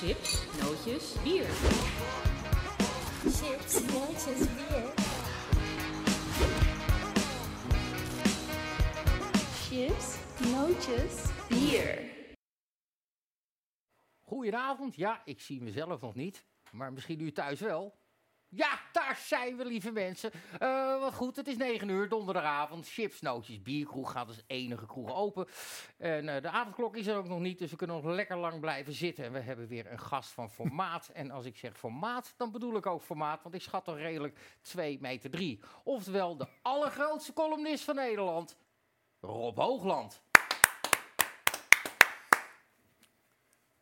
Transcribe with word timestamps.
Chips, 0.00 0.46
nootjes, 0.60 1.14
bier. 1.22 1.46
Chips, 3.36 3.82
nootjes, 3.92 4.46
bier. 4.56 4.92
Chips, 9.68 10.16
nootjes, 10.50 11.24
bier. 11.48 12.10
Goedenavond. 14.20 14.96
Ja, 14.96 15.22
ik 15.24 15.40
zie 15.40 15.62
mezelf 15.62 16.00
nog 16.00 16.14
niet, 16.14 16.44
maar 16.72 16.92
misschien 16.92 17.20
u 17.20 17.32
thuis 17.32 17.60
wel. 17.60 17.99
Ja, 18.52 18.80
daar 18.92 19.16
zijn 19.16 19.56
we, 19.56 19.64
lieve 19.64 19.90
mensen. 19.90 20.30
Eh, 20.58 21.00
wat 21.00 21.14
goed, 21.14 21.36
het 21.36 21.46
is 21.46 21.56
9 21.56 21.88
uur, 21.88 22.08
donderdagavond. 22.08 22.88
Chips, 22.88 23.20
nootjes, 23.20 23.62
bierkroeg 23.62 24.12
gaat 24.12 24.26
als 24.26 24.42
enige 24.46 24.86
kroeg 24.86 25.14
open. 25.14 25.46
En 25.98 26.28
eh, 26.28 26.42
de 26.42 26.50
avondklok 26.50 26.96
is 26.96 27.06
er 27.06 27.16
ook 27.16 27.28
nog 27.28 27.38
niet, 27.38 27.58
dus 27.58 27.70
we 27.70 27.76
kunnen 27.76 28.02
nog 28.02 28.14
lekker 28.14 28.36
lang 28.36 28.60
blijven 28.60 28.92
zitten. 28.92 29.24
En 29.24 29.32
we 29.32 29.40
hebben 29.40 29.66
weer 29.66 29.92
een 29.92 29.98
gast 29.98 30.30
van 30.30 30.50
formaat. 30.50 31.08
en 31.08 31.30
als 31.30 31.44
ik 31.44 31.56
zeg 31.56 31.76
formaat, 31.76 32.34
dan 32.36 32.52
bedoel 32.52 32.76
ik 32.76 32.86
ook 32.86 33.02
formaat, 33.02 33.42
want 33.42 33.54
ik 33.54 33.62
schat 33.62 33.84
toch 33.84 33.96
redelijk 33.96 34.38
2 34.60 34.98
meter 35.00 35.30
3. 35.30 35.60
Oftewel 35.84 36.36
de 36.36 36.48
allergrootste 36.62 37.32
columnist 37.32 37.84
van 37.84 37.94
Nederland, 37.94 38.56
Rob 39.20 39.58
Hoogland. 39.58 40.22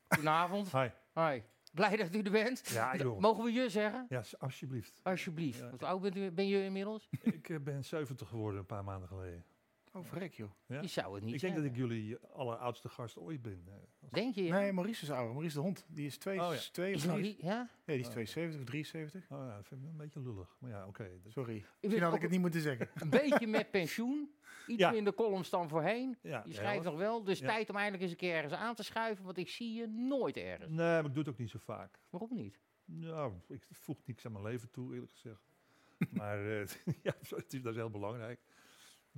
Goedenavond. 0.08 0.72
Hi. 0.72 0.88
Hoi. 1.12 1.42
Blij 1.78 1.96
dat 1.96 2.14
u 2.14 2.20
er 2.20 2.30
bent. 2.30 2.68
Ja, 2.68 2.96
joh. 2.96 3.20
Mogen 3.20 3.44
we 3.44 3.52
je 3.52 3.68
zeggen? 3.68 4.06
Ja, 4.08 4.22
alsjeblieft. 4.38 5.00
Alsjeblieft. 5.02 5.58
Ja. 5.58 5.70
Hoe 5.70 5.86
oud 5.86 6.00
bent 6.00 6.16
u, 6.16 6.30
ben 6.30 6.48
je 6.48 6.64
inmiddels? 6.64 7.08
ik 7.22 7.48
eh, 7.48 7.60
ben 7.60 7.84
70 7.84 8.28
geworden 8.28 8.60
een 8.60 8.66
paar 8.66 8.84
maanden 8.84 9.08
geleden. 9.08 9.44
Oh, 9.92 10.04
verrek 10.04 10.34
joh. 10.34 10.50
Ja? 10.66 10.80
Je 10.80 10.86
zou 10.88 11.14
het 11.14 11.24
niet 11.24 11.34
Ik 11.34 11.40
denk 11.40 11.54
dat 11.56 11.64
ik 11.64 11.76
jullie 11.76 12.16
alleroudste 12.18 12.88
gast 12.88 13.18
ooit 13.18 13.42
ben. 13.42 13.62
eh, 13.66 13.72
als- 14.02 14.10
Denk 14.10 14.34
je? 14.34 14.42
Nee, 14.42 14.72
Maurice 14.72 15.02
is 15.02 15.10
ouder. 15.10 15.32
Maurice 15.32 15.54
de 15.56 15.60
hond. 15.62 15.84
Die 15.88 16.06
is 16.06 16.18
twee, 16.18 16.40
Oh, 16.40 16.52
ja. 16.52 16.58
twee 16.72 16.92
Is? 16.92 17.04
Nee, 17.06 17.36
die 17.86 17.98
is 17.98 18.06
Oh. 18.06 18.12
72 18.12 18.60
of 18.60 18.66
73. 18.66 19.22
Oh 19.30 19.38
ja, 19.46 19.54
dat 19.56 19.66
vind 19.66 19.80
ik 19.80 19.86
wel 19.86 19.90
een 19.90 19.96
beetje 19.96 20.20
lullig. 20.20 20.56
Maar 20.58 20.70
ja, 20.70 20.86
oké. 20.86 21.10
Sorry. 21.28 21.56
Ik 21.56 21.64
Misschien 21.80 22.02
had 22.02 22.14
ik 22.14 22.22
het 22.22 22.30
niet 22.30 22.40
moeten 22.40 22.60
zeggen. 22.60 22.88
een 22.94 23.10
beetje 23.10 23.46
met 23.46 23.70
pensioen. 23.70 24.30
Iets 24.66 24.78
Ja. 24.80 24.90
minder 24.90 25.14
columns 25.14 25.50
dan 25.50 25.68
voorheen. 25.68 26.16
Ja, 26.22 26.42
Je 26.44 26.48
de 26.48 26.54
schrijft 26.54 26.84
nog 26.84 26.96
wel, 26.96 27.24
dus 27.24 27.38
Ja. 27.38 27.46
tijd 27.46 27.70
om 27.70 27.76
eindelijk 27.76 28.02
eens 28.02 28.10
een 28.10 28.16
keer 28.18 28.34
ergens 28.34 28.52
aan 28.54 28.74
te 28.74 28.82
schuiven, 28.82 29.24
want 29.24 29.36
ik 29.38 29.48
zie 29.48 29.74
je 29.74 29.86
nooit 29.86 30.36
ergens. 30.36 30.68
Nee, 30.68 30.76
maar 30.76 31.04
ik 31.04 31.14
doe 31.14 31.18
het 31.22 31.28
ook 31.28 31.38
niet 31.38 31.50
zo 31.50 31.58
vaak. 31.58 31.98
Waarom 32.10 32.34
niet? 32.34 32.60
Nou, 32.84 33.32
ik 33.48 33.66
voeg 33.70 33.98
niks 34.04 34.26
aan 34.26 34.32
mijn 34.32 34.44
leven 34.44 34.70
toe, 34.70 34.94
eerlijk 34.94 35.12
gezegd. 35.12 35.42
maar 36.10 36.46
eh, 36.60 36.66
ja, 37.02 37.14
het 37.28 37.52
is, 37.54 37.62
dat 37.62 37.72
is 37.72 37.78
heel 37.78 37.90
belangrijk. 37.90 38.40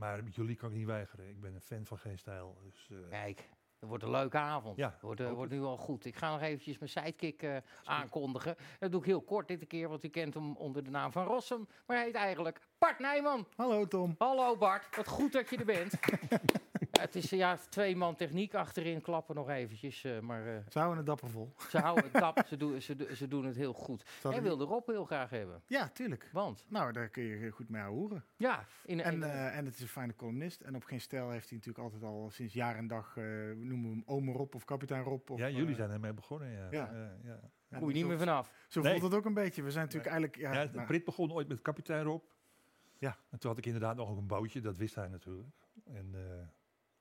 Maar 0.01 0.25
met 0.25 0.35
jullie 0.35 0.57
kan 0.57 0.71
ik 0.71 0.77
niet 0.77 0.87
weigeren. 0.87 1.29
Ik 1.29 1.41
ben 1.41 1.55
een 1.55 1.61
fan 1.61 1.87
van 1.87 1.99
Geen 1.99 2.19
Stijl. 2.19 2.59
Dus, 2.63 2.89
eh, 2.91 3.09
Kijk, 3.09 3.49
het 3.79 3.89
wordt 3.89 4.05
een 4.05 4.11
leuke 4.11 4.37
avond. 4.37 4.77
Ja, 4.77 4.91
Het 4.91 5.01
wordt, 5.03 5.21
eh, 5.21 5.33
wordt 5.33 5.53
nu 5.53 5.63
al 5.63 5.77
goed. 5.77 6.05
Ik 6.05 6.17
ga 6.17 6.31
nog 6.31 6.41
eventjes 6.41 6.79
mijn 6.79 6.91
sidekick 6.91 7.43
eh, 7.43 7.57
aankondigen. 7.85 8.57
Dat 8.79 8.91
doe 8.91 9.01
ik 9.01 9.07
heel 9.07 9.23
kort 9.23 9.49
dit 9.49 9.67
keer, 9.67 9.89
want 9.89 10.05
u 10.05 10.09
kent 10.09 10.35
hem 10.35 10.57
onder 10.57 10.85
de 10.85 10.91
naam 10.91 11.13
van 11.13 11.25
Rossum. 11.25 11.69
Maar 11.87 11.97
hij 11.97 12.07
heet 12.07 12.15
eigenlijk 12.15 12.61
Bart 12.79 12.99
Nijman. 12.99 13.47
Hallo 13.57 13.87
Tom. 13.87 14.15
Hallo 14.19 14.57
Bart, 14.57 14.97
wat 14.97 15.09
goed 15.09 15.33
dat 15.33 15.51
je 15.51 15.57
er 15.57 15.65
bent. 15.65 15.93
Het 17.01 17.15
is 17.15 17.31
ja, 17.31 17.57
twee 17.69 17.97
man 17.97 18.17
techniek 18.17 18.55
achterin, 18.55 19.01
klappen 19.01 19.35
nog 19.35 19.49
eventjes. 19.49 20.05
eh, 20.05 20.21
maar 20.21 20.47
eh, 20.47 20.61
Ze 20.69 20.79
houden 20.79 20.97
het 20.99 21.07
dapper 21.07 21.31
vol. 21.31 21.53
ze 21.69 21.79
houden 21.79 22.05
het 22.05 22.13
tap, 22.13 22.43
ze, 22.47 22.57
doen, 22.57 22.81
ze, 22.81 23.09
ze 23.15 23.29
doen 23.29 23.45
het 23.45 23.57
heel 23.57 23.73
goed. 23.73 24.05
Ik- 24.31 24.41
wilde 24.41 24.65
Rob 24.65 24.87
heel 24.87 25.05
graag 25.05 25.31
hebben. 25.31 25.63
Ja, 25.67 25.89
tuurlijk. 25.89 26.29
Want, 26.33 26.65
Nou, 26.69 26.93
daar 26.93 27.09
kun 27.09 27.23
je 27.23 27.51
goed 27.51 27.69
mee 27.69 27.83
horen. 27.83 28.25
ja, 28.37 28.67
in, 28.85 29.01
En, 29.01 29.13
in- 29.13 29.23
eh, 29.23 29.57
en 29.57 29.65
het 29.65 29.75
is 29.75 29.81
een 29.81 29.89
fijne 29.89 30.15
columnist. 30.17 30.61
En 30.61 30.75
op 30.77 30.85
geen 30.85 31.01
stijl 31.01 31.31
heeft 31.31 31.49
hij 31.49 31.59
natuurlijk 31.59 31.85
altijd 31.85 32.03
al 32.03 32.31
sinds 32.31 32.55
jaar 32.55 32.77
en 32.77 32.87
dag, 32.87 33.09
eh, 33.09 33.25
we 33.25 33.55
noemen 33.59 33.89
we 33.91 33.95
hem 33.97 34.03
Ome 34.07 34.33
Rob 34.33 34.55
of 34.55 34.65
kapitein 34.65 35.03
Rob. 35.03 35.31
Of, 35.31 35.39
ja, 35.39 35.49
jullie 35.49 35.75
zijn 35.75 35.91
ermee 35.91 36.13
begonnen. 36.13 36.51
Ja. 36.51 36.67
ja. 36.71 36.89
Eh, 36.93 37.01
ja. 37.25 37.41
je 37.79 37.87
niet 37.87 37.97
zo- 37.97 38.07
meer 38.09 38.19
vanaf. 38.19 38.53
Zo 38.69 38.81
Nee. 38.81 38.91
voelt 38.99 39.03
het 39.13 39.21
ook 39.21 39.27
een 39.27 39.35
beetje. 39.35 39.63
We 39.63 39.71
zijn 39.71 39.85
natuurlijk 39.85 40.13
eigenlijk... 40.13 40.43
Ja, 40.43 40.61
Ja, 40.61 40.67
de 40.67 40.75
nou, 40.75 40.87
Brit 40.87 41.05
begon 41.05 41.33
ooit 41.33 41.49
met 41.49 41.63
kapitein 41.63 42.03
Rob. 42.05 42.23
Ja. 42.99 43.17
En 43.31 43.39
toen 43.39 43.51
had 43.51 43.59
ik 43.59 43.67
inderdaad 43.67 43.97
nog 43.97 44.09
ook 44.11 44.17
een 44.19 44.27
bootje, 44.27 44.61
dat 44.61 44.77
wist 44.77 44.95
hij 44.95 45.09
natuurlijk. 45.09 45.49
En 45.85 46.11
eh, 46.15 46.21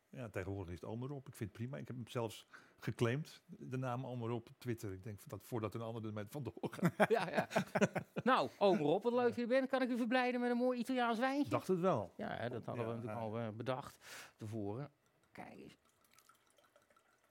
ja, 0.09 0.30
tegenwoordig 0.30 0.74
is 0.74 0.81
het 0.81 0.90
Omer 0.90 1.08
Rob. 1.08 1.28
Ik 1.28 1.36
vind 1.36 1.50
het 1.50 1.59
prima. 1.59 1.78
Ik 1.78 1.88
heb 1.88 1.96
hem 1.96 2.08
zelfs 2.08 2.47
geclaimd, 2.80 3.42
de 3.46 3.78
naam 3.78 4.06
Omer 4.06 4.30
Rob 4.30 4.47
op 4.47 4.59
Twitter. 4.59 4.94
Ik 4.94 5.03
denk 5.03 5.20
dat 5.25 5.44
voordat 5.44 5.74
een 5.74 5.81
ander 5.81 6.06
ermee 6.06 6.25
vandoor 6.28 6.70
gaat. 6.72 7.09
ja, 7.18 7.30
ja. 7.30 7.47
nou, 8.24 8.50
oom 8.58 8.78
Rob, 8.78 9.03
wat 9.03 9.14
leuk 9.14 9.28
dat 9.28 9.36
je 9.36 9.42
er 9.42 9.48
bent. 9.48 9.69
Kan 9.69 9.81
ik 9.81 9.90
u 9.90 9.98
verblijden 9.98 10.42
met 10.42 10.52
een 10.52 10.58
mooi 10.58 10.80
Italiaans 10.80 11.19
wijntje? 11.19 11.50
dacht 11.50 11.68
het 11.68 11.80
wel. 11.80 12.14
Ja, 12.16 12.30
hè, 12.30 12.50
dat 12.50 12.66
hadden 12.66 12.86
we 12.86 12.92
natuurlijk 12.92 13.19
ja. 13.19 13.25
al 13.25 13.40
eh, 13.40 13.50
bedacht 13.50 14.00
tevoren. 14.38 14.92
Kijk 15.31 15.59
eens. 15.59 15.78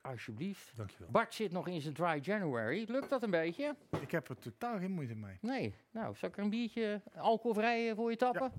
Alsjeblieft. 0.01 0.71
Dankjewel. 0.75 1.07
Bart 1.11 1.33
zit 1.33 1.51
nog 1.51 1.67
in 1.67 1.81
zijn 1.81 1.93
dry 1.93 2.19
January. 2.21 2.85
Lukt 2.87 3.09
dat 3.09 3.23
een 3.23 3.31
beetje? 3.31 3.75
ik 4.01 4.11
heb 4.11 4.29
er 4.29 4.37
totaal 4.37 4.77
geen 4.77 4.91
moeite 4.91 5.15
mee. 5.15 5.37
Nee. 5.41 5.75
Nou, 5.91 6.15
zal 6.15 6.29
ik 6.29 6.37
er 6.37 6.43
een 6.43 6.49
biertje 6.49 7.01
alcoholvrij 7.15 7.89
eh, 7.89 7.95
voor 7.95 8.09
je 8.09 8.17
tappen? 8.17 8.51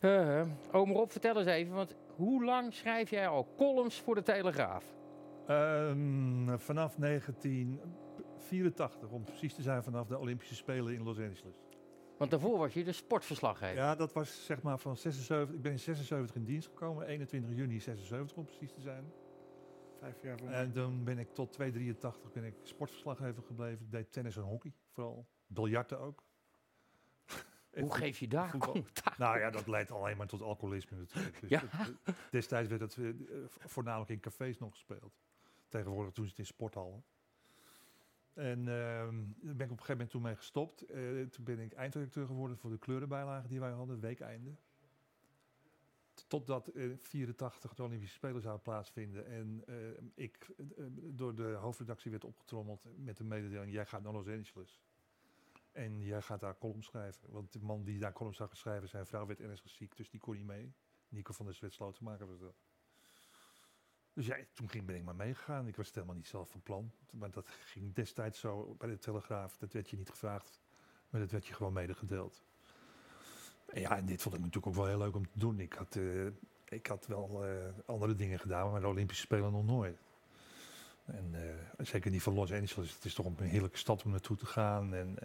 Ja. 0.00 0.46
oom 0.72 0.92
Rob, 0.92 1.10
vertel 1.10 1.38
eens 1.38 1.46
even, 1.46 1.74
want 1.74 1.94
hoe 2.16 2.44
lang 2.44 2.74
schrijf 2.74 3.10
jij 3.10 3.28
al 3.28 3.48
columns 3.56 4.00
voor 4.00 4.14
de 4.14 4.22
Telegraaf? 4.22 4.84
Ehm, 5.46 6.58
vanaf 6.58 6.96
1984, 6.96 9.10
om 9.10 9.24
precies 9.24 9.54
te 9.54 9.62
zijn, 9.62 9.82
vanaf 9.82 10.06
de 10.06 10.18
Olympische 10.18 10.54
Spelen 10.54 10.94
in 10.94 11.02
Los 11.02 11.18
Angeles. 11.18 11.62
Want 12.18 12.30
daarvoor 12.30 12.58
was 12.58 12.74
je 12.74 12.84
de 12.84 12.92
sportverslaggever. 12.92 13.76
Ja, 13.76 13.94
dat 13.94 14.12
was 14.12 14.44
zeg 14.44 14.62
maar 14.62 14.78
van 14.78 14.96
76. 14.96 15.54
Ik 15.54 15.62
ben 15.62 15.72
in 15.72 15.78
76 15.78 16.36
in 16.36 16.44
dienst 16.44 16.68
gekomen, 16.68 17.06
21 17.06 17.56
juni 17.56 17.80
76 17.80 18.36
om 18.36 18.44
precies 18.44 18.72
te 18.72 18.80
zijn. 18.80 19.12
Vijf 20.04 20.22
jaar 20.22 20.38
voor 20.38 20.48
En 20.48 20.72
toen 20.72 21.04
ben 21.04 21.18
ik 21.18 21.34
tot 21.34 21.52
283 21.52 22.32
ben 22.32 22.44
ik 22.44 22.54
sportverslaggever 22.62 23.42
gebleven. 23.42 23.84
Ik 23.84 23.90
deed 23.90 24.12
tennis 24.12 24.36
en 24.36 24.42
hockey 24.42 24.72
vooral. 24.92 25.26
Biljarten 25.46 25.98
ook. 25.98 26.24
Hoe 27.80 27.94
geef 27.94 28.18
je 28.18 28.28
daar 28.28 28.58
commentaar? 28.58 29.14
Nou 29.18 29.38
ja, 29.38 29.50
dat 29.50 29.66
leidt 29.66 29.90
alleen 29.90 30.16
maar 30.16 30.26
tot 30.26 30.42
alcoholisme 30.42 30.96
natuurlijk. 30.96 31.40
Dus 31.40 31.50
Ja. 31.50 31.60
dat, 32.04 32.14
destijds 32.30 32.68
werd 32.68 32.80
het 32.80 32.96
eh, 32.96 33.08
voornamelijk 33.46 34.10
in 34.10 34.20
cafés 34.20 34.58
nog 34.58 34.72
gespeeld. 34.72 35.20
Tegenwoordig 35.68 36.14
doen 36.14 36.24
ze 36.24 36.30
het 36.30 36.38
in 36.38 36.46
sporthallen. 36.46 37.04
En 38.32 38.58
ehm, 38.58 39.24
daar 39.40 39.56
ben 39.56 39.66
ik 39.66 39.72
op 39.72 39.78
een 39.78 39.84
gegeven 39.84 39.90
moment 39.90 40.10
toen 40.10 40.22
mee 40.22 40.36
gestopt. 40.36 40.82
Eh, 40.82 41.22
toen 41.22 41.44
ben 41.44 41.58
ik 41.58 41.72
eindredacteur 41.72 42.26
geworden 42.26 42.56
voor 42.58 42.70
de 42.70 42.78
kleurenbijlagen 42.78 43.48
die 43.48 43.60
wij 43.60 43.72
hadden, 43.72 44.00
weekeinde. 44.00 44.56
Totdat 46.26 46.68
in 46.68 46.98
84 47.02 47.74
de 47.74 47.82
Olympische 47.82 48.14
Spelen 48.14 48.42
zou 48.42 48.58
plaatsvinden. 48.58 49.26
En 49.26 49.62
eh, 49.66 49.76
ik 50.14 50.48
eh, 50.58 50.84
door 50.90 51.34
de 51.34 51.52
hoofdredactie 51.52 52.10
werd 52.10 52.24
opgetrommeld 52.24 52.86
met 52.96 53.16
de 53.16 53.24
mededeling: 53.24 53.72
jij 53.72 53.86
gaat 53.86 54.02
naar 54.02 54.12
Los 54.12 54.28
Angeles. 54.28 54.82
En 55.72 56.02
jij 56.02 56.22
gaat 56.22 56.40
daar 56.40 56.58
columns 56.58 56.86
schrijven. 56.86 57.30
Want 57.30 57.52
de 57.52 57.60
man 57.60 57.84
die 57.84 57.98
daar 57.98 58.12
columns 58.12 58.36
zou 58.36 58.48
schrijven, 58.52 58.88
zijn 58.88 59.06
vrouw 59.06 59.26
werd 59.26 59.40
ernstig 59.40 59.70
ziek, 59.70 59.96
dus 59.96 60.10
die 60.10 60.20
kon 60.20 60.34
niet 60.34 60.46
mee. 60.46 60.72
Nico 61.08 61.32
van 61.32 61.46
der 61.46 61.54
Zwet 61.54 61.72
Slotenmaker 61.72 62.26
was 62.26 62.40
dat. 62.40 62.54
Dus 64.12 64.26
ja, 64.26 64.36
toen 64.52 64.68
ging, 64.68 64.86
ben 64.86 64.96
ik 64.96 65.04
maar 65.04 65.16
meegegaan. 65.16 65.66
Ik 65.66 65.76
was 65.76 65.90
helemaal 65.94 66.14
niet 66.14 66.26
zelf 66.26 66.50
van 66.50 66.62
plan. 66.62 66.92
Maar 67.10 67.30
dat 67.30 67.48
ging 67.48 67.94
destijds 67.94 68.40
zo 68.40 68.74
bij 68.74 68.88
de 68.88 68.98
Telegraaf. 68.98 69.56
Dat 69.56 69.72
werd 69.72 69.90
je 69.90 69.96
niet 69.96 70.10
gevraagd, 70.10 70.60
maar 71.08 71.20
dat 71.20 71.30
werd 71.30 71.46
je 71.46 71.54
gewoon 71.54 71.72
medegedeeld. 71.72 72.44
Ja, 73.74 73.96
en 73.96 74.06
dit 74.06 74.22
vond 74.22 74.34
ik 74.34 74.40
natuurlijk 74.40 74.66
ook 74.66 74.74
wel 74.74 74.86
heel 74.86 74.98
leuk 74.98 75.16
om 75.16 75.26
te 75.26 75.38
doen. 75.38 75.60
Ik 75.60 75.72
had, 75.72 75.96
eh, 75.96 76.26
ik 76.68 76.86
had 76.86 77.06
wel 77.06 77.44
eh, 77.44 77.50
andere 77.86 78.14
dingen 78.14 78.38
gedaan, 78.38 78.70
maar 78.70 78.80
de 78.80 78.86
Olympische 78.86 79.22
Spelen 79.22 79.52
nog 79.52 79.64
nooit. 79.64 79.98
En 81.04 81.30
eh, 81.32 81.84
zeker 81.86 82.10
niet 82.10 82.22
van 82.22 82.34
Los 82.34 82.52
Angeles. 82.52 82.94
Het 82.94 83.04
is 83.04 83.14
toch 83.14 83.26
een 83.26 83.46
heerlijke 83.46 83.78
stad 83.78 84.02
om 84.04 84.10
naartoe 84.10 84.36
te 84.36 84.46
gaan. 84.46 84.94
En, 84.94 85.18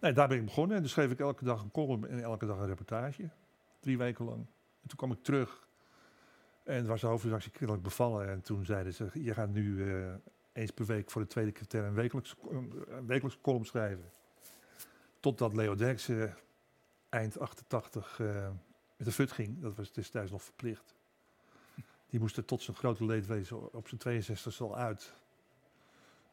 nee, 0.00 0.12
daar 0.12 0.28
ben 0.28 0.38
ik 0.38 0.44
begonnen. 0.44 0.76
En 0.76 0.82
toen 0.82 0.90
schreef 0.90 1.10
ik 1.10 1.20
elke 1.20 1.44
dag 1.44 1.62
een 1.62 1.70
column 1.70 2.06
en 2.06 2.22
elke 2.22 2.46
dag 2.46 2.58
een 2.58 2.66
reportage. 2.66 3.28
Drie 3.80 3.98
weken 3.98 4.24
lang. 4.24 4.46
En 4.82 4.88
toen 4.88 4.96
kwam 4.96 5.12
ik 5.12 5.22
terug. 5.22 5.68
En 6.62 6.86
was 6.86 7.00
de 7.00 7.06
hoofdredactie 7.06 7.50
kennelijk 7.50 7.82
bevallen. 7.82 8.28
En 8.28 8.40
toen 8.40 8.64
zeiden 8.64 8.94
ze, 8.94 9.10
je 9.12 9.34
gaat 9.34 9.50
nu 9.50 9.84
eens 10.52 10.70
per 10.70 10.86
week 10.86 11.10
voor 11.10 11.22
de 11.22 11.28
tweede 11.28 11.52
keer 11.52 11.84
een 11.84 11.94
wekelijkse, 11.94 12.34
een 12.50 13.06
wekelijkse 13.06 13.40
column 13.40 13.64
schrijven. 13.64 14.10
Totdat 15.20 15.54
Leo 15.54 15.74
Derksen 15.74 16.36
eind 17.14 17.38
88 17.38 18.20
eh, 18.20 18.48
met 18.96 19.06
de 19.06 19.12
fut 19.12 19.32
ging. 19.32 19.60
Dat 19.60 19.74
was 19.74 19.92
destijds 19.92 20.30
nog 20.30 20.42
verplicht. 20.42 20.94
Die 22.10 22.20
moest 22.20 22.36
er 22.36 22.44
tot 22.44 22.62
zijn 22.62 22.76
grote 22.76 23.04
leedwezen 23.04 23.72
op 23.72 23.88
zijn 23.88 24.00
62 24.00 24.60
al 24.60 24.76
uit. 24.76 25.12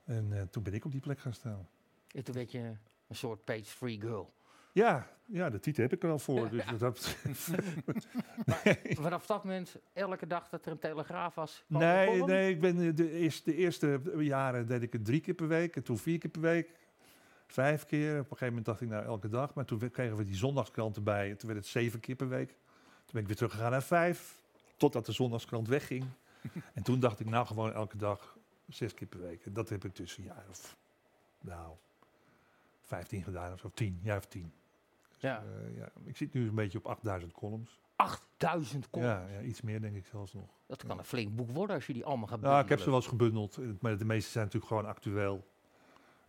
En 0.04 0.33
eh, 0.38 0.42
toen 0.42 0.63
ben 0.63 0.74
ik 0.74 0.86
op 0.86 0.92
die 0.92 1.01
plek 1.01 1.19
gaan 1.19 1.33
staan. 1.33 1.68
En 2.12 2.24
toen 2.24 2.36
werd 2.36 2.51
je 2.51 2.60
een 3.07 3.16
soort 3.16 3.44
page-free 3.45 4.01
girl. 4.01 4.33
Ja, 4.74 5.10
ja, 5.25 5.50
de 5.50 5.60
titel 5.60 5.83
heb 5.83 5.94
ik 5.94 6.04
er 6.04 6.10
al 6.10 6.19
voor. 6.19 6.50
Dus 6.50 6.63
Ja. 6.66 6.72
wat 6.78 6.80
dat 6.80 7.16
betreft- 7.24 8.07
Vanaf 9.01 9.25
dat 9.25 9.44
moment, 9.44 9.75
elke 9.94 10.28
dag 10.28 10.50
dat 10.50 10.66
er 10.66 10.72
een 10.72 10.80
telegraaf 10.80 11.36
was. 11.36 11.63
Nee, 11.68 12.24
nee, 12.24 12.50
ik 12.54 12.60
ben 12.62 12.88
eh, 12.88 12.95
de 12.95 13.12
eerste, 13.12 13.50
de 13.51 13.56
eerste 13.56 14.01
jaren 14.18 14.68
deed 14.68 14.81
ik 14.81 14.94
het 14.94 15.06
drie 15.06 15.19
keer 15.22 15.33
per 15.33 15.48
week. 15.48 15.75
En 15.75 15.83
toen 15.83 15.98
vier 15.98 16.18
keer 16.19 16.30
per 16.31 16.42
week. 16.42 16.72
Vijf 17.51 17.86
keer. 17.86 18.12
Op 18.12 18.18
een 18.18 18.24
gegeven 18.24 18.48
moment 18.48 18.65
dacht 18.65 18.81
ik 18.81 18.89
nou 18.89 19.06
elke 19.06 19.30
dag. 19.30 19.53
Maar 19.53 19.65
toen 19.65 19.92
kregen 19.92 20.18
we 20.18 20.24
die 20.24 20.36
zondagskrant 20.36 20.95
erbij. 20.95 21.30
En 21.30 21.38
toen 21.38 21.50
werd 21.50 21.62
het 21.62 21.71
zeven 21.71 22.00
keer 22.00 22.15
per 22.15 22.30
week. 22.30 22.48
Toen 22.48 23.12
ben 23.12 23.21
ik 23.21 23.27
weer 23.27 23.36
teruggegaan 23.36 23.71
naar 23.71 23.83
vijf. 23.83 24.39
Totdat 24.77 25.06
de 25.06 25.12
zondagskrant 25.12 25.68
wegging. 25.68 26.06
en 26.74 26.83
toen 26.83 27.00
dacht 27.00 27.19
ik 27.19 27.30
nou 27.30 27.45
gewoon 27.45 27.74
elke 27.74 27.98
dag 27.98 28.38
Zes 28.69 28.94
keer 28.94 29.07
per 29.07 29.21
week. 29.21 29.45
En 29.45 29.53
dat 29.53 29.69
heb 29.69 29.86
ik 29.86 29.94
tussen 29.94 30.21
een 30.21 30.27
jaar 30.27 30.45
of, 30.50 30.77
nou, 31.42 31.75
15 32.81 33.24
gedaan 33.24 33.54
of 33.54 33.59
zo. 33.59 33.71
10, 33.74 34.00
jaar 34.04 34.18
of 34.18 34.25
10. 34.25 34.54
Ja. 35.18 35.44
Eh, 35.44 35.77
ja. 35.77 35.92
Ik 36.04 36.18
zit 36.18 36.33
nu 36.33 36.47
een 36.47 36.56
beetje 36.56 36.77
op 36.77 36.86
8000 36.86 37.31
columns. 37.31 37.80
8000 37.95 38.89
columns. 38.89 39.30
Ja, 39.30 39.38
ja, 39.38 39.42
iets 39.42 39.62
meer 39.62 39.81
denk 39.81 39.95
ik 39.95 40.06
zelfs 40.06 40.33
nog. 40.33 40.50
Dat 40.68 40.83
kan 40.86 40.97
een 40.97 41.06
flink 41.06 41.36
boek 41.36 41.51
worden 41.51 41.75
als 41.75 41.86
je 41.86 41.94
die 41.94 42.06
allemaal 42.06 42.27
gaat 42.27 42.42
Nou, 42.42 42.63
ik 42.63 42.69
heb 42.69 42.80
ze 42.80 42.86
bundelen. 42.86 43.19
wel 43.19 43.30
eens 43.31 43.57
gebundeld, 43.57 43.81
maar 43.81 43.97
de 43.97 44.06
meeste 44.06 44.31
zijn 44.31 44.45
natuurlijk 44.45 44.71
gewoon 44.71 44.88
actueel. 44.89 45.47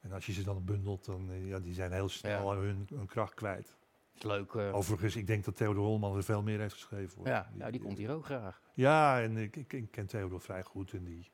En 0.02 0.12
als 0.12 0.26
je 0.26 0.32
ze 0.32 0.42
dan 0.42 0.64
bundelt, 0.64 1.04
dan 1.04 1.30
uh, 1.30 1.48
ja, 1.48 1.58
die 1.58 1.74
zijn 1.74 1.92
heel 1.92 2.08
snel 2.08 2.54
Ja. 2.54 2.60
hun, 2.60 2.86
hun 2.94 3.06
kracht 3.06 3.34
kwijt. 3.34 3.76
Is 4.14 4.22
leuk. 4.22 4.52
uh, 4.52 4.74
Overigens, 4.74 5.16
ik 5.16 5.26
denk 5.26 5.44
dat 5.44 5.56
Theodor 5.56 5.84
Holman 5.84 6.16
er 6.16 6.24
veel 6.24 6.42
meer 6.42 6.60
heeft 6.60 6.74
geschreven. 6.74 7.18
Hoor. 7.18 7.26
ja, 7.26 7.50
ja, 7.58 7.70
die 7.70 7.80
komt 7.80 7.98
hier 7.98 8.10
ook 8.10 8.24
graag. 8.24 8.60
Ja, 8.74 9.20
en 9.22 9.36
ik, 9.36 9.56
ik, 9.56 9.72
ik 9.72 9.90
ken 9.90 10.06
Theodor 10.06 10.40
vrij 10.40 10.62
goed. 10.62 10.92
En 10.92 11.04
die, 11.04 11.30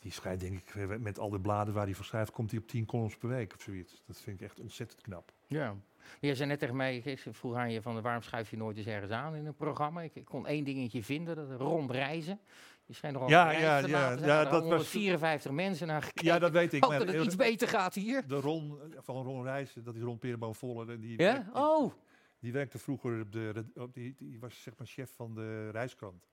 die 0.00 0.12
schrijft, 0.12 0.40
denk 0.40 0.58
ik, 0.58 0.74
eh, 0.74 0.96
met 0.98 1.18
al 1.18 1.30
de 1.30 1.40
bladen 1.40 1.74
waar 1.74 1.84
hij 1.84 1.94
voor 1.94 2.04
schrijft, 2.04 2.30
komt 2.30 2.50
hij 2.50 2.60
op 2.60 2.66
10 2.66 2.86
columns 2.86 3.16
per 3.16 3.28
week 3.28 3.54
of 3.54 3.60
zoiets. 3.62 4.02
Dat 4.06 4.20
vind 4.20 4.40
ik 4.40 4.46
echt 4.46 4.60
ontzettend 4.60 5.00
knap. 5.02 5.32
Ja. 5.46 5.74
Jij 6.20 6.34
zei 6.34 6.48
net 6.48 6.58
tegen 6.58 6.76
mij, 6.76 6.96
ik 6.96 7.24
vroeg 7.30 7.54
aan 7.54 7.72
je 7.72 7.82
van 7.82 8.02
waarom 8.02 8.22
schuif 8.22 8.50
je 8.50 8.56
nooit 8.56 8.76
eens 8.76 8.86
ergens 8.86 9.12
aan 9.12 9.34
in 9.34 9.46
een 9.46 9.54
programma? 9.54 10.02
Ik, 10.02 10.14
ik 10.14 10.24
kon 10.24 10.46
één 10.46 10.64
dingetje 10.64 11.02
vinden, 11.02 11.36
dat 11.36 11.60
rondreizen. 11.60 12.38
Je 12.86 12.94
schijnt 12.94 13.18
nog 13.18 13.28
Ja, 13.28 13.50
ja, 13.50 13.78
ja, 13.78 14.16
dat 14.44 14.50
was- 14.50 14.60
154 14.60 15.50
mensen 15.50 15.86
naar 15.86 16.02
gekeken. 16.02 16.24
Ja, 16.26 16.38
dat 16.38 16.50
weet 16.52 16.72
ik. 16.72 16.86
Maar 16.86 16.98
dat 16.98 17.08
het 17.14 17.24
iets 17.24 17.36
beter 17.36 17.68
gaat 17.68 17.94
hier. 17.94 18.26
de 18.26 18.40
Ron 18.40 18.80
eh, 18.92 18.98
van 19.02 19.24
Ron 19.24 19.42
Rijssen, 19.42 19.84
dat 19.84 19.94
is 19.94 20.02
Ron 20.02 20.18
Perenboom 20.18 20.54
Voller. 20.54 20.90
en 20.90 21.00
Die, 21.00 21.22
Ja? 21.22 21.50
Oh, 21.52 21.92
Die 22.38 22.52
werkte 22.52 22.78
vroeger 22.78 23.20
op 23.20 23.32
de, 23.32 23.64
op 23.74 23.94
die, 23.94 24.14
die 24.18 24.40
was 24.40 24.62
zeg 24.62 24.74
maar 24.78 24.86
chef 24.86 25.10
van 25.14 25.34
de 25.34 25.70
reiskrant. 25.70 26.28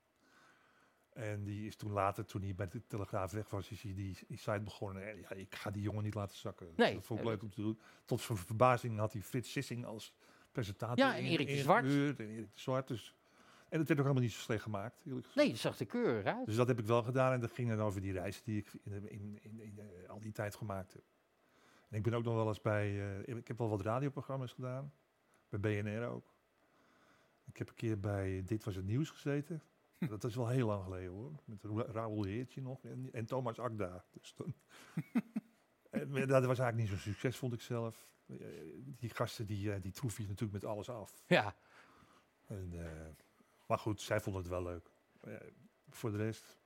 En 1.10 1.44
die 1.44 1.68
is 1.68 1.76
toen 1.76 1.92
later, 1.92 2.26
toen 2.26 2.42
hij 2.42 2.56
bij 2.56 2.68
de 2.68 2.82
Telegraaf 2.88 3.32
weg 3.32 3.50
was, 3.50 3.70
is 3.72 3.82
hij 3.82 3.94
die, 3.94 4.18
die 4.28 4.38
site 4.38 4.60
begonnen. 4.64 5.10
En 5.10 5.18
ja, 5.18 5.32
ik 5.32 5.56
ga 5.56 5.72
die 5.72 5.82
jongen 5.82 6.04
niet 6.04 6.14
laten 6.14 6.38
zakken. 6.38 6.68
Nee. 6.76 6.94
Dat 6.94 7.06
vond 7.06 7.20
ik 7.20 7.26
leuk 7.26 7.42
om 7.42 7.50
te 7.50 7.62
doen. 7.62 7.80
Tot 8.06 8.22
zijn 8.22 8.38
verbazing 8.38 8.98
had 8.98 9.14
hij 9.14 9.22
Frits 9.22 9.52
Sissing 9.52 9.86
als 9.86 10.14
presentator. 10.52 10.98
Ja, 10.98 11.16
en 11.18 11.24
Erik 11.24 11.48
de 11.48 11.58
Zwart. 11.58 11.86
En 11.86 12.18
Erik 12.30 12.54
de 12.54 12.60
Zwart. 12.60 12.88
Dus. 12.88 13.16
En 13.72 13.80
het 13.80 13.88
werd 13.88 14.00
ook 14.00 14.06
helemaal 14.06 14.22
niet 14.24 14.32
zo 14.32 14.40
slecht 14.40 14.64
gemaakt. 14.64 15.06
nee, 15.36 15.50
dat 15.50 15.58
zag 15.58 15.80
er 15.80 15.86
keurig 15.86 16.26
uit. 16.26 16.46
Dus 16.46 16.56
dat 16.56 16.68
heb 16.68 16.80
ik 16.80 16.86
wel 16.86 17.04
gedaan. 17.04 17.34
En 17.34 17.40
dat 17.40 17.52
ging 17.52 17.70
dan 17.70 17.80
over 17.80 18.02
die 18.02 18.12
reizen 18.12 18.44
die 18.44 18.58
ik 18.58 18.74
in, 18.84 19.10
in, 19.10 19.40
in, 19.42 19.60
in, 19.60 19.80
eh, 19.80 20.10
al 20.10 20.20
die 20.20 20.32
tijd 20.32 20.56
gemaakt 20.56 20.94
heb. 20.94 21.04
En 21.90 21.98
ik 21.98 22.04
ben 22.04 22.14
ook 22.14 22.24
nog 22.24 22.34
wel 22.36 22.48
eens 22.48 22.62
bij... 22.62 22.88
eh, 23.26 23.36
ik 23.38 23.48
heb 23.48 23.58
wel 23.58 23.70
wat 23.70 23.82
radioprogramma's 23.82 24.54
gedaan. 24.54 24.94
Bij 25.50 25.60
BNR 25.60 26.06
ook. 26.08 26.34
Ik 27.46 27.58
heb 27.58 27.70
een 27.70 27.76
keer 27.76 28.00
bij 28.00 28.44
Dit 28.46 28.64
Was 28.64 28.76
Het 28.76 28.86
Nieuws 28.86 29.10
gezeten. 29.10 29.62
Dat 30.10 30.24
is 30.24 30.36
wel 30.36 30.48
heel 30.48 30.68
lang 30.68 30.84
geleden 30.84 31.12
hoor. 31.12 31.32
Met 31.46 31.64
Ra- 31.64 31.92
Raoul 31.92 32.24
Heertje 32.24 32.62
nog. 32.62 32.86
En, 32.86 33.10
en 33.12 33.26
Thomas 33.26 33.60
Akda. 33.60 34.06
Dus 34.12 34.32
toen, 34.32 34.56
en, 35.90 36.12
dat 36.28 36.46
was 36.46 36.60
eigenlijk 36.60 36.76
niet 36.78 36.88
zo'n 36.88 36.98
succes 37.14 37.38
vond 37.38 37.54
ik 37.54 37.62
zelf. 37.62 38.08
Eh, 38.26 38.38
Die 38.98 39.10
gasten 39.10 39.46
die, 39.46 39.80
die 39.80 39.92
troef 39.92 40.18
je 40.18 40.28
natuurlijk 40.28 40.64
met 40.64 40.66
alles 40.66 40.90
af. 40.90 41.24
Ja, 41.28 41.56
En, 42.48 42.74
maar 43.72 43.80
goed, 43.80 44.02
zij 44.02 44.20
vonden 44.20 44.42
het 44.42 44.52
wel 44.52 44.64
leuk. 44.64 44.92
Eh, 45.22 45.34
voor 45.90 46.12
de 46.12 46.18
rest. 46.18 46.58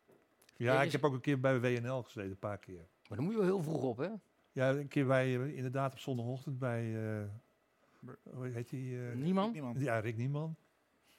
Ja, 0.55 0.81
ik 0.83 0.91
heb 0.91 1.03
ook 1.03 1.13
een 1.13 1.21
keer 1.21 1.39
bij 1.39 1.59
WNL 1.59 2.03
gezeten, 2.03 2.31
een 2.31 2.39
paar 2.39 2.57
keer. 2.57 2.87
maar 3.07 3.17
dan 3.17 3.23
moet 3.23 3.31
je 3.33 3.39
wel 3.39 3.47
heel 3.47 3.63
vroeg 3.63 3.83
op, 3.83 3.97
hè? 3.97 4.09
Ja, 4.51 4.69
een 4.69 4.87
keer 4.87 5.05
bij, 5.05 5.25
eh, 5.41 5.55
inderdaad 5.55 5.93
op 5.93 5.99
zondagochtend 5.99 6.59
bij, 6.59 7.13
eh, 7.19 7.23
hoe 8.33 8.47
heet 8.47 8.69
die? 8.69 9.07
eh, 9.09 9.15
Niemand? 9.15 9.53
Niemand. 9.53 9.79
ja, 9.81 9.99
Rick 9.99 10.17
Nieman. 10.17 10.55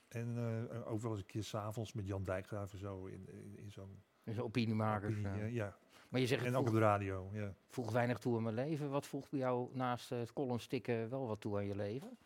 En 0.09 0.37
eh, 0.71 0.93
ook 0.93 1.01
wel 1.01 1.11
eens 1.11 1.21
een 1.21 1.27
keer 1.27 1.45
s'avonds 1.45 1.93
met 1.93 2.07
Jan 2.07 2.25
Dijkgraaf 2.25 2.73
en 2.73 2.79
zo 2.79 3.05
in, 3.07 3.29
in, 3.29 3.59
in 3.59 3.71
zo'n 3.71 4.03
Dus 4.25 4.39
opiniemakers. 4.41 5.17
opinie, 5.19 5.39
ja. 5.41 5.45
ja. 5.47 5.77
Maar 6.09 6.21
je 6.21 6.27
zegt, 6.27 6.41
het 6.45 6.51
En 6.53 6.57
ook 6.59 6.67
op 6.67 6.73
de 6.73 6.79
radio, 6.81 7.31
ja. 7.33 7.55
voegt 7.69 7.93
weinig 7.93 8.19
toe 8.19 8.37
aan 8.37 8.43
mijn 8.43 8.55
leven. 8.55 8.91
Wat 8.91 9.07
voegt 9.07 9.31
bij 9.31 9.39
jou 9.41 9.69
naast 9.73 10.09
het 10.11 10.33
columnstikken 10.33 11.09
wel 11.11 11.27
wat 11.27 11.41
toe 11.41 11.57
aan 11.57 11.67
je 11.67 11.77
leven? 11.77 12.19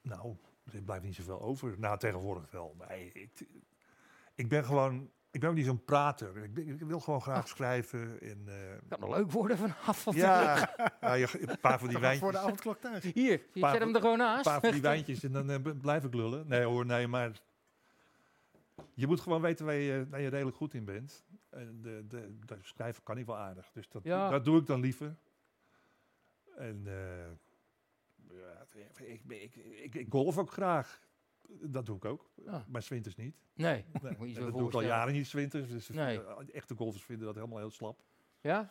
Nou, 0.00 0.36
er 0.72 0.82
blijft 0.82 1.04
niet 1.04 1.14
zoveel 1.14 1.40
over. 1.40 1.74
Nou, 1.78 1.98
tegenwoordig 1.98 2.50
wel. 2.50 2.74
Maar 2.78 2.96
ik, 2.98 3.46
ik 4.34 4.48
ben 4.48 4.64
gewoon, 4.64 5.10
ik 5.30 5.40
ben 5.40 5.50
ook 5.50 5.56
niet 5.56 5.64
zo'n 5.66 5.84
prater. 5.84 6.36
Ik, 6.36 6.54
ben- 6.54 6.68
ik 6.68 6.80
wil 6.80 7.00
gewoon 7.00 7.22
graag 7.22 7.48
schrijven. 7.48 8.20
En, 8.20 8.42
eh, 8.46 8.88
Kan 8.88 9.00
nog 9.00 9.16
leuk 9.16 9.30
worden 9.30 9.58
vanavond. 9.58 10.16
ja, 10.16 10.74
ja, 11.00 11.12
je- 11.22 11.48
een 11.50 11.60
paar 11.60 11.78
van 11.78 11.88
die 11.88 11.98
wel 11.98 12.16
voor 12.16 12.32
de 12.32 12.32
wijntjes. 12.32 12.36
avondklok 12.36 12.80
thuis. 12.80 13.04
Hier, 13.04 13.42
je 13.52 13.60
Paar 13.60 13.70
zet 13.70 13.80
hem 13.80 13.94
er 13.94 14.00
gewoon 14.00 14.20
Een 14.20 14.26
naast. 14.26 14.44
paar 14.44 14.60
van 14.60 14.70
die 14.72 14.80
wijntjes 14.92 15.22
en 15.24 15.32
dan 15.32 15.50
eh, 15.50 15.58
blijf 15.80 16.04
ik 16.04 16.14
lullen. 16.14 16.48
Nee 16.48 16.64
hoor, 16.64 16.86
nee, 16.86 17.06
maar 17.06 17.30
je 18.94 19.06
moet 19.06 19.20
gewoon 19.20 19.40
weten 19.40 19.64
waar 19.66 19.74
je, 19.74 20.06
waar 20.10 20.20
je 20.20 20.28
redelijk 20.28 20.56
goed 20.56 20.74
in 20.74 20.84
bent. 20.84 21.24
En 21.50 21.78
de, 21.82 22.04
de, 22.08 22.38
de 22.46 22.58
schrijven 22.60 23.02
kan 23.02 23.18
ik 23.18 23.26
wel 23.26 23.36
aardig, 23.36 23.70
dus 23.72 23.88
dat, 23.88 24.04
Ja. 24.04 24.30
dat 24.30 24.44
doe 24.44 24.60
ik 24.60 24.66
dan 24.66 24.80
liever. 24.80 25.16
En 26.56 26.82
eh, 26.86 26.92
ik, 28.96 29.20
ik, 29.28 29.56
ik, 29.56 29.94
ik 29.94 30.06
golf 30.10 30.38
ook 30.38 30.50
graag. 30.50 31.04
Dat 31.48 31.86
doe 31.86 31.96
ik 31.96 32.04
ook, 32.04 32.30
Ah. 32.46 32.66
maar 32.68 32.82
zwinters 32.82 33.14
niet. 33.16 33.36
Nee, 33.54 33.84
Nee, 34.02 34.16
moet 34.18 34.28
je 34.28 34.34
en 34.34 34.40
zo 34.40 34.44
dat 34.50 34.58
doe 34.58 34.68
ik 34.68 34.74
al 34.74 34.82
jaren 34.82 35.12
niet 35.12 35.26
zwinters. 35.26 35.68
Dus 35.68 35.88
Nee. 35.88 36.22
eh, 36.24 36.36
echte 36.52 36.74
golfers 36.74 37.04
vinden 37.04 37.26
dat 37.26 37.34
helemaal 37.34 37.58
heel 37.58 37.70
slap. 37.70 38.04
Ja? 38.40 38.68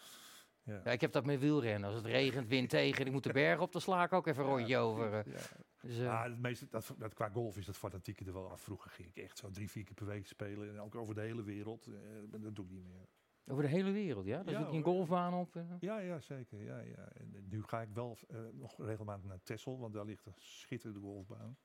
Ja. 0.64 0.82
ja, 0.86 0.92
ik 0.92 1.02
heb 1.02 1.12
dat 1.12 1.26
met 1.26 1.40
wielrennen. 1.40 1.88
Als 1.90 1.96
het 1.98 2.06
regent, 2.06 2.48
wind 2.48 2.70
tegen 2.70 3.00
en 3.02 3.06
ik 3.06 3.12
moet 3.12 3.24
de 3.24 3.34
berg 3.34 3.60
op, 3.60 3.72
dan 3.72 3.82
sla 3.82 4.04
ik 4.04 4.14
ook 4.14 4.28
even 4.28 4.44
een 4.44 4.50
rondje 4.50 4.78
over. 4.78 5.14
eh. 5.14 5.34
Ja. 5.34 5.40
Dus, 5.82 5.98
eh, 5.98 6.04
Ja, 6.04 6.24
het 6.24 6.40
meeste, 6.40 6.68
dat, 6.70 6.94
dat, 6.98 7.14
qua 7.14 7.30
golf 7.30 7.58
is 7.58 7.66
dat 7.66 7.78
fanatieke 7.78 8.26
er 8.26 8.34
wel 8.34 8.52
af. 8.52 8.62
Vroeger 8.62 8.92
ging 8.92 9.08
ik 9.10 9.18
echt 9.18 9.38
zo 9.38 9.50
drie, 9.52 9.70
vier 9.70 9.84
keer 9.84 9.94
per 9.94 10.06
week 10.06 10.28
spelen. 10.28 10.70
En 10.70 10.80
ook 10.80 10.96
over 10.96 11.16
de 11.16 11.22
hele 11.22 11.44
wereld. 11.44 11.88
Dat 12.30 12.56
doe 12.56 12.66
ik 12.66 12.72
niet 12.72 12.86
meer. 12.86 13.08
Over 13.48 13.64
de 13.64 13.70
hele 13.70 13.92
wereld, 13.92 14.26
ja? 14.26 14.42
Ja, 14.46 14.60
zit 14.60 14.72
je 14.72 14.78
een 14.78 14.84
golfbaan 14.84 15.34
op. 15.34 15.56
Ja, 15.80 15.98
ja, 16.00 16.20
zeker. 16.20 16.64
Ja, 16.64 16.80
ja. 16.80 17.10
En 17.14 17.46
nu 17.50 17.64
ga 17.64 17.82
ik 17.82 17.90
wel 17.94 18.18
eh, 18.30 18.38
nog 18.54 18.78
regelmatig 18.78 19.26
naar 19.26 19.40
Texel, 19.44 19.80
want 19.80 19.94
daar 19.94 20.06
ligt 20.06 20.26
een 20.26 20.34
schitterende 20.38 21.02
golfbaan. 21.02 21.58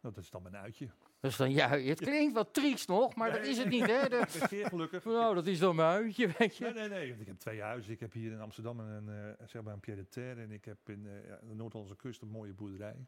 Nou, 0.00 0.14
dat 0.14 0.24
is 0.24 0.30
dan 0.30 0.42
mijn 0.42 0.56
uitje. 0.56 0.88
Dus 1.20 1.36
dan, 1.36 1.50
ja, 1.52 1.68
het 1.68 2.00
klinkt 2.00 2.34
wat 2.34 2.54
triest 2.54 2.88
nog, 2.88 3.14
maar 3.14 3.32
dat 3.32 3.46
is 3.46 3.58
het 3.58 3.68
niet, 3.68 3.86
hè? 3.86 4.08
De- 4.08 4.46
zeer 4.48 4.66
gelukkig. 4.66 5.04
nou, 5.04 5.34
dat 5.34 5.46
is 5.46 5.58
dan 5.58 5.76
mijn 5.76 5.88
uitje, 5.88 6.28
weet 6.38 6.56
je. 6.56 6.64
Nee, 6.64 6.72
nee, 6.72 6.88
nee. 6.88 7.08
want 7.08 7.20
Ik 7.20 7.26
heb 7.26 7.38
twee 7.38 7.60
huizen. 7.62 7.92
Ik 7.92 8.00
heb 8.00 8.12
hier 8.12 8.32
in 8.32 8.40
Amsterdam 8.40 8.80
een, 8.80 9.08
eh 9.08 9.46
zeg 9.46 9.62
maar 9.62 9.72
een 9.72 9.80
pied 9.80 9.96
de 9.96 10.08
terre. 10.08 10.40
En 10.42 10.50
ik 10.50 10.64
heb 10.64 10.88
in 10.88 11.06
eh, 11.06 11.34
de 11.48 11.54
Noord-Hollandse 11.54 11.96
kust 11.96 12.22
een 12.22 12.28
mooie 12.28 12.52
boerderij. 12.52 13.06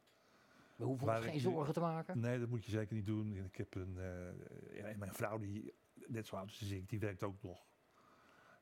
We 0.76 0.84
hoeven 0.84 1.16
ons 1.16 1.24
geen 1.24 1.40
zorgen 1.40 1.74
te 1.74 1.80
maken. 1.80 2.20
Nee, 2.20 2.38
dat 2.38 2.48
moet 2.48 2.64
je 2.64 2.70
zeker 2.70 2.94
niet 2.94 3.06
doen. 3.06 3.36
En 3.36 3.44
ik 3.44 3.56
heb 3.56 3.74
een, 3.74 3.96
eh, 3.98 4.76
ja, 4.78 4.84
en 4.84 4.98
mijn 4.98 5.14
vrouw, 5.14 5.38
die 5.38 5.72
net 6.06 6.26
zo 6.26 6.36
oud 6.36 6.50
is 6.50 6.60
als 6.60 6.70
ik, 6.70 6.88
die 6.88 6.98
werkt 6.98 7.22
ook 7.22 7.42
nog. 7.42 7.62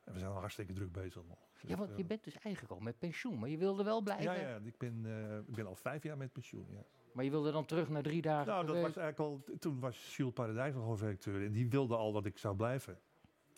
En 0.04 0.12
we 0.12 0.18
zijn 0.18 0.30
al 0.30 0.38
hartstikke 0.38 0.72
druk 0.72 0.92
bezig 0.92 1.22
nog. 1.28 1.38
Dus, 1.52 1.70
Ja, 1.70 1.76
want 1.76 1.90
je 1.96 2.02
eh, 2.02 2.08
bent 2.08 2.24
dus 2.24 2.38
eigenlijk 2.38 2.74
al 2.74 2.80
met 2.80 2.98
pensioen, 2.98 3.38
maar 3.38 3.48
je 3.48 3.58
wilde 3.58 3.84
wel 3.84 4.00
blijven. 4.02 4.24
ja, 4.24 4.34
ja, 4.34 4.58
ik 4.64 4.78
ben, 4.78 5.02
eh, 5.06 5.36
ik 5.38 5.54
ben 5.54 5.66
al 5.66 5.74
vijf 5.74 6.02
jaar 6.02 6.16
met 6.16 6.32
pensioen. 6.32 6.66
Ja. 6.70 6.84
Maar 7.12 7.24
je 7.24 7.30
wilde 7.30 7.52
dan 7.52 7.64
terug 7.64 7.88
naar 7.88 8.02
drie 8.02 8.22
dagen 8.22 8.46
Nou, 8.46 8.66
dat 8.66 8.74
was 8.74 8.96
eigenlijk 8.96 9.18
al. 9.18 9.44
Toen 9.58 9.80
was 9.80 10.16
Jules 10.16 10.32
Paradijs 10.32 10.74
nog 10.74 10.84
hoofdredacteur 10.84 11.44
en 11.44 11.52
die 11.52 11.68
wilde 11.68 11.96
al 11.96 12.12
dat 12.12 12.26
ik 12.26 12.38
zou 12.38 12.56
blijven. 12.56 12.98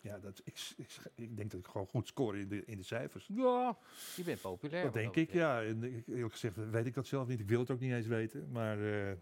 Ja, 0.01 0.19
dat, 0.19 0.41
ik, 0.43 0.73
ik, 0.77 0.97
ik 1.15 1.37
denk 1.37 1.51
dat 1.51 1.59
ik 1.59 1.67
gewoon 1.67 1.87
goed 1.87 2.07
score 2.07 2.39
in 2.39 2.47
de, 2.47 2.65
in 2.65 2.77
de 2.77 2.83
cijfers. 2.83 3.27
Ja, 3.33 3.77
je 4.15 4.23
bent 4.23 4.41
populair. 4.41 4.83
Dat 4.83 4.93
denk 4.93 5.15
ik, 5.15 5.31
ja. 5.31 5.63
En 5.63 5.83
ik- 5.83 6.07
eerlijk 6.07 6.31
gezegd 6.31 6.55
weet 6.69 6.85
ik 6.85 6.93
dat 6.93 7.07
zelf 7.07 7.27
niet. 7.27 7.39
Ik 7.39 7.47
wil 7.49 7.59
het 7.59 7.71
ook 7.71 7.79
niet 7.79 7.91
eens 7.91 8.07
weten. 8.07 8.51
Maar 8.51 9.07
eh, 9.07 9.15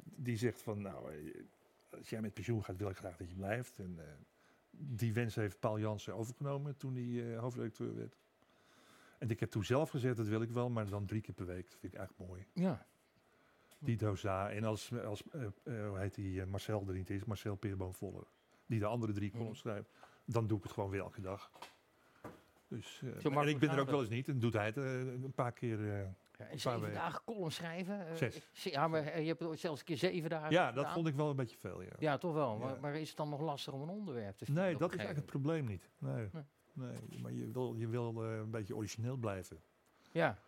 die 0.00 0.36
zegt 0.36 0.62
van, 0.62 0.80
nou, 0.80 1.12
als 1.90 2.08
jij 2.10 2.20
met 2.20 2.34
pensioen 2.34 2.64
gaat, 2.64 2.76
wil 2.76 2.88
ik 2.90 2.96
graag 2.96 3.16
dat 3.16 3.28
je 3.28 3.34
blijft. 3.34 3.78
En 3.78 3.98
die 4.78 5.12
wens 5.12 5.34
heeft 5.34 5.60
Paul 5.60 5.78
Jansen 5.78 6.14
overgenomen 6.14 6.76
toen 6.76 6.94
hij 6.94 7.32
eh, 7.32 7.38
hoofdredacteur 7.38 7.94
werd. 7.94 8.16
En 9.18 9.30
ik 9.30 9.40
heb 9.40 9.50
toen 9.50 9.64
zelf 9.64 9.90
gezegd, 9.90 10.16
dat 10.16 10.26
wil 10.26 10.42
ik 10.42 10.50
wel, 10.50 10.70
maar 10.70 10.88
dan 10.88 11.06
drie 11.06 11.20
keer 11.20 11.34
per 11.34 11.46
week. 11.46 11.70
Dat 11.70 11.78
vind 11.80 11.92
ik 11.92 11.98
eigenlijk 11.98 12.30
mooi. 12.30 12.46
Ja, 12.52 12.86
Die 13.78 13.96
dosa. 13.96 14.50
En 14.50 14.64
als, 14.64 14.92
als 15.04 15.22
eh, 15.30 15.42
eh, 15.42 15.88
hoe 15.88 15.98
heet 15.98 16.14
die, 16.14 16.46
Marcel 16.46 16.84
er 16.88 16.94
niet 16.94 17.10
is, 17.10 17.24
Marcel 17.24 17.56
Peerboom 17.56 17.94
Voller, 17.94 18.26
die 18.66 18.78
de 18.78 18.86
andere 18.86 19.12
drie 19.12 19.30
columns 19.30 19.58
schrijft, 19.58 19.90
dan 20.24 20.46
doe 20.46 20.56
ik 20.58 20.62
het 20.62 20.72
gewoon 20.72 20.90
weer 20.90 21.00
elke 21.00 21.20
dag. 21.20 21.50
Dus, 22.68 23.02
en 23.02 23.48
ik 23.48 23.58
ben 23.58 23.70
er 23.70 23.80
ook 23.80 23.90
wel 23.90 24.00
eens 24.00 24.08
niet 24.08 24.28
en 24.28 24.38
doet 24.38 24.52
hij 24.52 24.66
het 24.66 24.76
een 24.76 25.32
paar 25.34 25.52
keer. 25.52 26.14
Ja 26.38 26.44
en 26.44 26.60
zeven 26.60 26.80
weken. 26.80 26.94
dagen 26.94 27.24
column 27.24 27.50
schrijven. 27.50 28.06
eh, 28.08 28.14
Zes. 28.14 28.48
Ja, 28.52 28.88
maar 28.88 29.02
eh, 29.06 29.20
je 29.20 29.26
hebt 29.26 29.42
ooit 29.42 29.58
zelfs 29.60 29.80
een 29.80 29.86
keer 29.86 29.96
zeven 29.96 30.30
dagen 30.30 30.50
ja, 30.50 30.72
dat 30.72 30.92
vond 30.92 31.06
ik 31.06 31.14
wel 31.14 31.30
een 31.30 31.36
beetje 31.36 31.56
veel. 31.58 31.82
Ja. 31.82 31.92
Ja, 31.98 32.18
toch 32.18 32.32
wel. 32.34 32.56
Maar, 32.58 32.74
Ja. 32.74 32.80
maar 32.80 32.94
is 32.96 33.08
het 33.08 33.16
dan 33.16 33.28
nog 33.28 33.40
lastig 33.40 33.72
om 33.72 33.82
een 33.82 33.88
onderwerp 33.88 34.36
te 34.36 34.44
vinden? 34.44 34.64
nee, 34.64 34.76
dat 34.76 34.90
is 34.92 34.96
eigenlijk 34.98 35.26
het 35.32 35.40
probleem 35.42 35.64
niet. 35.66 35.90
Nee. 35.98 36.28
Nee. 36.32 36.44
Nee. 36.72 37.20
maar 37.20 37.32
je 37.32 37.50
wil, 37.50 37.74
je 37.74 37.88
wil 37.88 38.24
eh, 38.24 38.36
een 38.36 38.50
beetje 38.50 38.76
origineel 38.76 39.16
blijven. 39.16 39.60
Ja, 40.12 40.38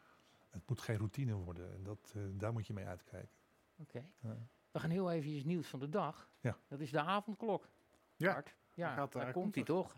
Het 0.50 0.62
moet 0.68 0.80
geen 0.80 0.96
routine 0.96 1.34
worden 1.34 1.72
en 1.74 1.82
dat, 1.82 2.12
eh, 2.16 2.22
daar 2.32 2.52
moet 2.52 2.66
je 2.66 2.72
mee 2.72 2.86
uitkijken. 2.86 3.36
oké. 3.78 4.04
Ja. 4.20 4.36
We 4.70 4.78
gaan 4.78 4.90
heel 4.90 5.10
even 5.10 5.46
nieuws 5.46 5.66
van 5.68 5.78
de 5.78 5.88
dag. 5.88 6.28
Ja. 6.40 6.56
Dat 6.68 6.80
is 6.80 6.90
de 6.90 7.00
avondklok. 7.00 7.68
Ja, 8.16 8.32
Bart. 8.32 8.54
ja 8.74 8.86
daar 8.88 8.96
gaat- 8.96 9.12
daar 9.12 9.22
daar 9.22 9.32
komt 9.32 9.44
komt 9.44 9.54
hij 9.54 9.64
toch? 9.64 9.96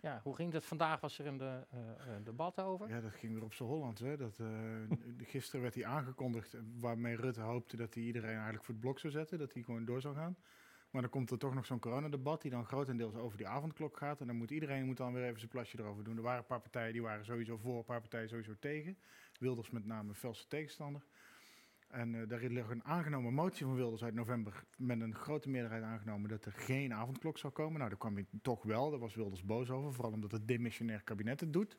Ja, 0.00 0.20
hoe 0.22 0.34
ging 0.34 0.52
dat? 0.52 0.64
Vandaag 0.64 1.00
was 1.00 1.18
er 1.18 1.26
een 1.26 1.36
de, 1.36 1.66
eh, 1.70 2.14
een 2.14 2.24
debat 2.24 2.60
over. 2.60 2.88
Ja, 2.88 3.00
dat 3.00 3.12
ging 3.12 3.32
weer 3.34 3.42
op 3.42 3.52
z'n 3.52 3.64
Holland. 3.64 3.98
Hè. 3.98 4.16
Dat, 4.16 4.38
eh, 4.38 4.46
gisteren 5.18 5.60
werd 5.60 5.74
hij 5.74 5.86
aangekondigd, 5.86 6.54
eh, 6.54 6.60
waarmee 6.80 7.16
Rutte 7.16 7.40
hoopte 7.40 7.76
dat 7.76 7.94
hij 7.94 8.02
iedereen 8.02 8.34
eigenlijk 8.34 8.64
voor 8.64 8.74
het 8.74 8.82
blok 8.82 8.98
zou 8.98 9.12
zetten. 9.12 9.38
Dat 9.38 9.52
hij 9.52 9.62
gewoon 9.62 9.84
door 9.84 10.00
zou 10.00 10.14
gaan. 10.14 10.36
Maar 10.90 11.02
dan 11.02 11.10
komt 11.10 11.30
er 11.30 11.38
toch 11.38 11.54
nog 11.54 11.66
zo'n 11.66 11.78
coronadebat 11.78 12.42
die 12.42 12.50
dan 12.50 12.64
grotendeels 12.64 13.14
over 13.14 13.38
die 13.38 13.48
avondklok 13.48 13.96
gaat. 13.96 14.20
En 14.20 14.26
dan 14.26 14.36
moet 14.36 14.50
iedereen 14.50 14.84
moet 14.84 14.96
dan 14.96 15.12
weer 15.12 15.24
even 15.24 15.38
zijn 15.38 15.50
plasje 15.50 15.78
erover 15.78 16.04
doen. 16.04 16.16
Er 16.16 16.22
waren 16.22 16.38
een 16.38 16.46
paar 16.46 16.60
partijen 16.60 16.92
die 16.92 17.02
waren 17.02 17.24
sowieso 17.24 17.56
voor, 17.56 17.78
een 17.78 17.84
paar 17.84 18.00
partijen 18.00 18.28
sowieso 18.28 18.54
tegen. 18.58 18.98
Wilders 19.38 19.70
met 19.70 19.84
name 19.84 20.08
een 20.08 20.14
felse 20.14 20.46
tegenstander. 20.46 21.02
En 21.94 22.14
eh 22.14 22.28
daar 22.28 22.40
ligt 22.40 22.70
een 22.70 22.84
aangenomen 22.84 23.34
motie 23.34 23.66
van 23.66 23.74
Wilders 23.74 24.02
uit 24.04 24.14
november 24.14 24.64
met 24.76 25.00
een 25.00 25.14
grote 25.14 25.48
meerderheid 25.48 25.82
aangenomen 25.82 26.28
dat 26.28 26.44
er 26.44 26.52
geen 26.52 26.94
avondklok 26.94 27.38
zou 27.38 27.52
komen. 27.52 27.76
Nou, 27.78 27.88
daar 27.88 27.98
kwam 27.98 28.14
hij 28.14 28.26
toch 28.42 28.62
wel. 28.62 28.90
Daar 28.90 28.98
was 28.98 29.14
Wilders 29.14 29.44
boos 29.44 29.70
over, 29.70 29.92
vooral 29.92 30.12
omdat 30.12 30.32
het 30.32 30.48
demissionair 30.48 31.02
kabinet 31.02 31.40
het 31.40 31.52
doet. 31.52 31.78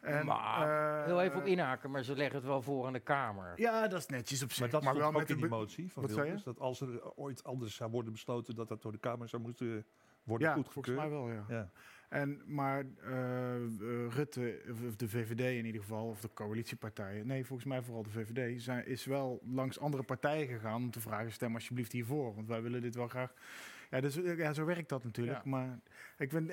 En, 0.00 0.26
maar, 0.26 0.98
eh, 1.00 1.04
heel 1.04 1.20
even 1.22 1.38
op 1.38 1.46
inhaken, 1.46 1.90
maar 1.90 2.02
ze 2.02 2.16
leggen 2.16 2.36
het 2.36 2.46
wel 2.46 2.62
voor 2.62 2.86
aan 2.86 2.92
de 2.92 3.00
Kamer. 3.00 3.52
Ja, 3.56 3.88
dat 3.88 3.98
is 3.98 4.06
netjes 4.06 4.42
op 4.42 4.50
zich. 4.50 4.60
Maar 4.60 4.70
dat 4.70 4.82
maar 4.82 4.94
wel 4.94 5.06
ook 5.06 5.12
met 5.12 5.30
in 5.30 5.34
de 5.34 5.40
die 5.40 5.50
motie 5.50 5.92
van 5.92 6.06
Wilders. 6.06 6.42
Dat 6.42 6.58
als 6.58 6.80
er 6.80 7.14
ooit 7.16 7.44
anders 7.44 7.74
zou 7.74 7.90
worden 7.90 8.12
besloten 8.12 8.54
dat 8.54 8.68
dat 8.68 8.82
door 8.82 8.92
de 8.92 8.98
Kamer 8.98 9.28
zou 9.28 9.42
moeten 9.42 9.86
worden 10.22 10.46
Ja, 10.48 10.54
volgens 10.54 10.74
goedgekeurd. 10.74 11.08
mij 11.08 11.18
wel, 11.18 11.30
ja. 11.30 11.44
Ja. 11.48 11.70
En, 12.10 12.40
maar 12.46 12.84
eh, 13.04 13.54
eh, 13.54 13.60
Rutte, 14.14 14.60
of 14.88 14.96
de 14.96 15.08
VVD 15.08 15.40
in 15.58 15.66
ieder 15.66 15.80
geval, 15.80 16.06
of 16.08 16.20
de 16.20 16.30
coalitiepartijen, 16.34 17.26
nee, 17.26 17.44
volgens 17.46 17.68
mij 17.68 17.82
vooral 17.82 18.02
de 18.02 18.10
VVD, 18.10 18.62
zijn, 18.62 18.86
is 18.86 19.04
wel 19.04 19.40
langs 19.50 19.78
andere 19.80 20.02
partijen 20.02 20.46
gegaan 20.48 20.82
om 20.82 20.90
te 20.90 21.00
vragen: 21.00 21.32
stem 21.32 21.54
alsjeblieft 21.54 21.92
hiervoor, 21.92 22.34
want 22.34 22.48
wij 22.48 22.62
willen 22.62 22.82
dit 22.82 22.94
wel 22.94 23.08
graag. 23.08 23.32
Ja, 23.90 24.00
dus, 24.00 24.22
eh, 24.22 24.38
ja 24.38 24.52
zo 24.52 24.64
werkt 24.64 24.88
dat 24.88 25.04
natuurlijk. 25.04 25.44
Ja. 25.44 25.50
Maar 25.50 25.78
ik 26.18 26.30
vind 26.30 26.48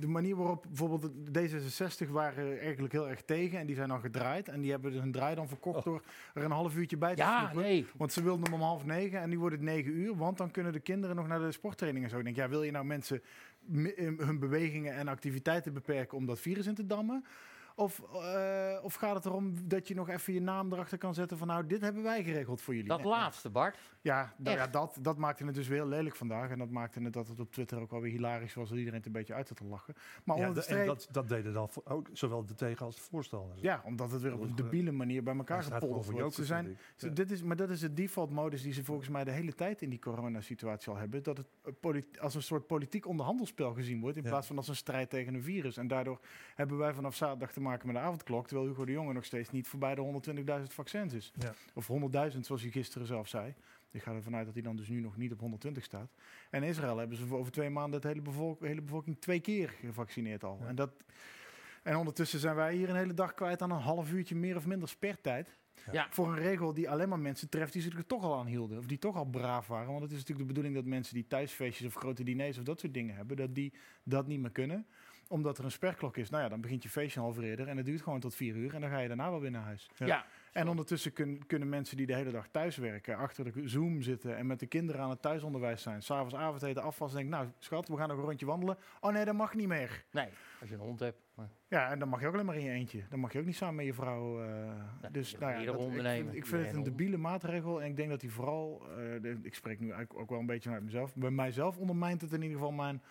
de- 0.00 0.06
manier 0.06 0.36
waarop 0.36 0.64
bijvoorbeeld 0.68 1.12
de 1.32 1.48
D66 2.06 2.10
waren 2.10 2.60
eigenlijk 2.60 2.92
heel 2.92 3.08
erg 3.08 3.22
tegen 3.22 3.58
en 3.58 3.66
die 3.66 3.76
zijn 3.76 3.88
dan 3.88 4.00
gedraaid. 4.00 4.48
En 4.48 4.60
die 4.60 4.70
hebben 4.70 4.92
hun 4.92 5.12
draai 5.12 5.34
dan 5.34 5.48
verkocht 5.48 5.78
Oh. 5.78 5.84
door 5.84 6.02
er 6.34 6.42
een 6.44 6.50
half 6.50 6.76
uurtje 6.76 6.96
bij 6.96 7.14
te 7.14 7.22
Ja, 7.22 7.52
nee. 7.54 7.86
Want 7.96 8.12
ze 8.12 8.22
wilden 8.22 8.44
hem 8.44 8.54
om 8.54 8.60
half 8.60 8.84
negen 8.84 9.20
en 9.20 9.28
nu 9.28 9.38
wordt 9.38 9.54
het 9.54 9.64
negen 9.64 9.92
uur. 9.92 10.16
Want 10.16 10.38
dan 10.38 10.50
kunnen 10.50 10.72
de 10.72 10.80
kinderen 10.80 11.16
nog 11.16 11.26
naar 11.26 11.38
de 11.40 11.52
sporttraining 11.52 12.04
en 12.04 12.10
zo. 12.10 12.18
Ik 12.18 12.24
denk, 12.24 12.36
ja, 12.36 12.48
wil 12.48 12.62
je 12.62 12.70
nou 12.70 12.84
mensen 12.84 13.22
hun 14.16 14.38
bewegingen 14.38 14.94
en 14.94 15.08
activiteiten 15.08 15.72
beperken 15.72 16.18
om 16.18 16.26
dat 16.26 16.40
virus 16.40 16.66
in 16.66 16.74
te 16.74 16.86
dammen? 16.86 17.24
Of, 17.74 18.02
eh, 18.14 18.78
of 18.82 18.94
gaat 18.94 19.14
het 19.14 19.24
erom 19.24 19.68
dat 19.68 19.88
je 19.88 19.94
nog 19.94 20.08
even 20.08 20.32
je 20.32 20.40
naam 20.40 20.72
erachter 20.72 20.98
kan 20.98 21.14
zetten 21.14 21.38
van 21.38 21.46
nou, 21.46 21.66
dit 21.66 21.80
hebben 21.80 22.02
wij 22.02 22.24
geregeld 22.24 22.60
voor 22.60 22.74
jullie. 22.74 22.88
Dat 22.88 23.04
laatste, 23.04 23.50
Bart. 23.50 23.76
Ja, 24.02 24.34
nou 24.36 24.56
ja 24.56 24.66
dat, 24.66 24.98
dat 25.00 25.16
maakte 25.16 25.44
het 25.44 25.54
dus 25.54 25.68
weer 25.68 25.78
heel 25.78 25.88
lelijk 25.88 26.16
vandaag. 26.16 26.50
En 26.50 26.58
dat 26.58 26.70
maakte 26.70 27.00
het 27.02 27.12
dat 27.12 27.28
het 27.28 27.40
op 27.40 27.52
Twitter 27.52 27.80
ook 27.80 27.90
wel 27.90 28.00
weer 28.00 28.10
hilarisch 28.10 28.54
was. 28.54 28.68
Dat 28.68 28.78
iedereen 28.78 28.98
het 28.98 29.06
een 29.06 29.12
beetje 29.12 29.34
uit 29.34 29.48
zat 29.48 29.56
te 29.56 29.64
lachen. 29.64 29.94
Maar 30.24 30.36
Ja, 30.38 30.48
onder 30.48 30.62
de 30.62 30.68
de- 30.68 30.74
en 30.74 30.82
streep, 30.82 30.86
dat, 30.98 31.08
dat 31.10 31.28
deden 31.28 31.52
dan 31.52 31.70
ook 31.84 32.08
zowel 32.12 32.44
de 32.46 32.54
tegen 32.54 32.86
als 32.86 32.96
de 32.96 33.02
voorstanders. 33.02 33.60
ja, 33.60 33.82
omdat 33.84 34.10
het 34.10 34.20
weer 34.22 34.34
op 34.34 34.40
een 34.40 34.48
is 34.48 34.54
debiele 34.54 34.92
manier 34.92 35.22
bij 35.22 35.36
elkaar 35.36 35.62
gepolderd 35.62 36.04
voor 36.04 36.14
wordt. 36.14 36.34
Ze 36.34 36.44
zijn, 36.44 36.78
dit 37.12 37.30
is, 37.30 37.42
maar 37.42 37.56
dat 37.56 37.70
is 37.70 37.80
de 37.80 37.92
default-modus 37.92 38.62
die 38.62 38.72
ze 38.72 38.84
volgens 38.84 39.08
mij 39.08 39.24
de 39.24 39.30
hele 39.30 39.52
tijd 39.54 39.82
in 39.82 39.90
die 39.90 39.98
coronasituatie 39.98 40.92
al 40.92 40.98
hebben. 40.98 41.22
Dat 41.22 41.36
het 41.36 41.46
eh, 41.80 42.02
als 42.20 42.34
een 42.34 42.42
soort 42.42 42.66
politiek 42.66 43.06
onderhandelspel 43.06 43.72
gezien 43.72 44.00
wordt. 44.00 44.16
In 44.16 44.22
Ja. 44.22 44.28
plaats 44.28 44.46
van 44.46 44.56
als 44.56 44.68
een 44.68 44.76
strijd 44.76 45.10
tegen 45.10 45.34
een 45.34 45.42
virus. 45.42 45.76
En 45.76 45.88
daardoor 45.88 46.20
hebben 46.54 46.78
wij 46.78 46.94
vanaf 46.94 47.14
zaterdag 47.14 47.52
te 47.52 47.60
maken 47.60 47.86
met 47.86 47.96
de 47.96 48.02
avondklok. 48.02 48.46
Terwijl 48.46 48.68
Hugo 48.68 48.84
de 48.84 48.92
Jonge 48.92 49.12
nog 49.12 49.24
steeds 49.24 49.50
niet 49.50 49.68
voorbij 49.68 49.94
de 49.94 50.00
120.000 50.00 50.74
vaccins 50.74 51.12
is. 51.14 51.32
Ja. 51.38 51.52
Of 51.74 51.86
100.000 52.32 52.38
zoals 52.46 52.62
hij 52.62 52.70
gisteren 52.70 53.06
zelf 53.06 53.28
zei. 53.28 53.54
Ik 53.92 54.02
ga 54.02 54.12
ervan 54.14 54.34
uit 54.36 54.44
dat 54.44 54.54
hij 54.54 54.62
dan 54.62 54.76
dus 54.76 54.88
nu 54.88 55.00
nog 55.00 55.16
niet 55.16 55.32
op 55.32 55.40
120 55.40 55.84
staat. 55.84 56.10
En 56.50 56.62
in 56.62 56.68
Israël 56.68 56.96
hebben 56.98 57.16
ze 57.16 57.26
voor 57.26 57.38
over 57.38 57.52
twee 57.52 57.70
maanden 57.70 58.00
de 58.00 58.08
hele, 58.08 58.20
bevolk- 58.20 58.60
hele 58.60 58.80
bevolking 58.82 59.20
twee 59.20 59.40
keer 59.40 59.68
gevaccineerd 59.68 60.44
al. 60.44 60.58
Ja. 60.60 60.66
En, 60.66 60.74
dat, 60.74 60.90
en 61.82 61.96
ondertussen 61.96 62.38
zijn 62.38 62.54
wij 62.56 62.74
hier 62.74 62.88
een 62.88 62.96
hele 62.96 63.14
dag 63.14 63.34
kwijt 63.34 63.62
aan 63.62 63.70
een 63.70 63.80
half 63.80 64.12
uurtje 64.12 64.34
meer 64.36 64.56
of 64.56 64.66
minder 64.66 64.88
spertijd. 64.88 65.56
Ja. 65.92 66.06
Voor 66.10 66.28
een 66.28 66.38
regel 66.38 66.74
die 66.74 66.90
alleen 66.90 67.08
maar 67.08 67.18
mensen 67.18 67.48
treft 67.48 67.72
die 67.72 67.82
zich 67.82 67.96
er 67.96 68.06
toch 68.06 68.22
al 68.22 68.38
aan 68.38 68.46
hielden. 68.46 68.78
Of 68.78 68.86
die 68.86 68.98
toch 68.98 69.16
al 69.16 69.24
braaf 69.24 69.66
waren. 69.66 69.88
Want 69.90 70.02
het 70.02 70.10
is 70.10 70.18
natuurlijk 70.18 70.48
de 70.48 70.54
bedoeling 70.54 70.74
dat 70.74 70.84
mensen 70.84 71.14
die 71.14 71.26
thuisfeestjes 71.26 71.86
of 71.86 71.94
grote 71.94 72.22
diners 72.24 72.58
of 72.58 72.64
dat 72.64 72.80
soort 72.80 72.94
dingen 72.94 73.14
hebben, 73.14 73.36
dat 73.36 73.54
die 73.54 73.72
dat 74.02 74.26
niet 74.26 74.40
meer 74.40 74.50
kunnen. 74.50 74.86
Omdat 75.28 75.58
er 75.58 75.64
een 75.64 75.70
sperklok 75.70 76.16
is. 76.16 76.30
Nou 76.30 76.42
ja, 76.42 76.48
dan 76.48 76.60
begint 76.60 76.82
je 76.82 76.88
feestje 76.88 77.18
een 77.20 77.24
half 77.26 77.36
uur 77.38 77.44
eerder 77.44 77.68
en 77.68 77.76
het 77.76 77.86
duurt 77.86 78.02
gewoon 78.02 78.20
tot 78.20 78.34
vier 78.34 78.56
uur. 78.56 78.74
En 78.74 78.80
dan 78.80 78.90
ga 78.90 78.98
je 78.98 79.08
daarna 79.08 79.30
wel 79.30 79.40
weer 79.40 79.50
naar 79.50 79.62
huis. 79.62 79.90
Ja. 79.96 80.06
Ja. 80.06 80.26
En 80.52 80.68
ondertussen 80.68 81.12
kun- 81.12 81.46
kunnen 81.46 81.68
mensen 81.68 81.96
die 81.96 82.06
de 82.06 82.14
hele 82.14 82.30
dag 82.30 82.48
thuis 82.48 82.76
werken, 82.76 83.16
achter 83.16 83.44
de 83.52 83.68
Zoom 83.68 84.02
zitten 84.02 84.36
en 84.36 84.46
met 84.46 84.60
de 84.60 84.66
kinderen 84.66 85.00
aan 85.00 85.10
het 85.10 85.22
thuisonderwijs 85.22 85.82
zijn. 85.82 86.02
S'avonds 86.02 86.34
avondeten 86.34 86.82
afwassen 86.82 87.20
en 87.20 87.26
denken, 87.26 87.44
nou 87.46 87.56
schat, 87.58 87.88
we 87.88 87.96
gaan 87.96 88.08
nog 88.08 88.18
een 88.18 88.24
rondje 88.24 88.46
wandelen. 88.46 88.76
Oh 89.00 89.12
nee, 89.12 89.24
dat 89.24 89.34
mag 89.34 89.54
niet 89.54 89.68
meer. 89.68 90.04
Nee, 90.10 90.28
als 90.60 90.68
je 90.68 90.74
een 90.74 90.80
hond 90.80 91.00
hebt. 91.00 91.18
Maar, 91.34 91.48
Ja, 91.68 91.90
en 91.90 91.98
dan 91.98 92.08
mag 92.08 92.20
je 92.20 92.26
ook 92.26 92.32
alleen 92.34 92.46
maar 92.46 92.56
in 92.56 92.64
je 92.64 92.70
eentje. 92.70 93.02
Dan 93.08 93.18
mag 93.18 93.32
je 93.32 93.38
ook 93.38 93.44
niet 93.44 93.56
samen 93.56 93.74
met 93.74 93.84
je 93.84 93.94
vrouw. 93.94 94.42
eh, 94.42 94.48
dus 95.12 95.38
nou 95.38 95.52
ja, 95.52 95.58
dat- 95.64 95.74
ik 95.96 96.02
vind, 96.24 96.34
ik 96.36 96.46
vind 96.46 96.60
het 96.66 96.76
een 96.76 96.82
debiele 96.82 97.16
maatregel. 97.16 97.82
En 97.82 97.88
ik 97.88 97.96
denk 97.96 98.08
dat 98.10 98.20
die 98.20 98.30
vooral, 98.32 98.82
eh, 98.90 98.96
de- 99.22 99.38
ik 99.42 99.54
spreek 99.54 99.80
nu 99.80 99.86
eigenlijk 99.90 100.18
ook 100.20 100.30
wel 100.30 100.38
een 100.38 100.46
beetje 100.46 100.70
uit 100.70 100.82
mezelf. 100.82 101.14
Bij 101.14 101.30
mijzelf 101.30 101.76
ondermijnt 101.76 102.20
het 102.20 102.32
in 102.32 102.42
ieder 102.42 102.56
geval 102.56 102.72
mijn, 102.72 103.02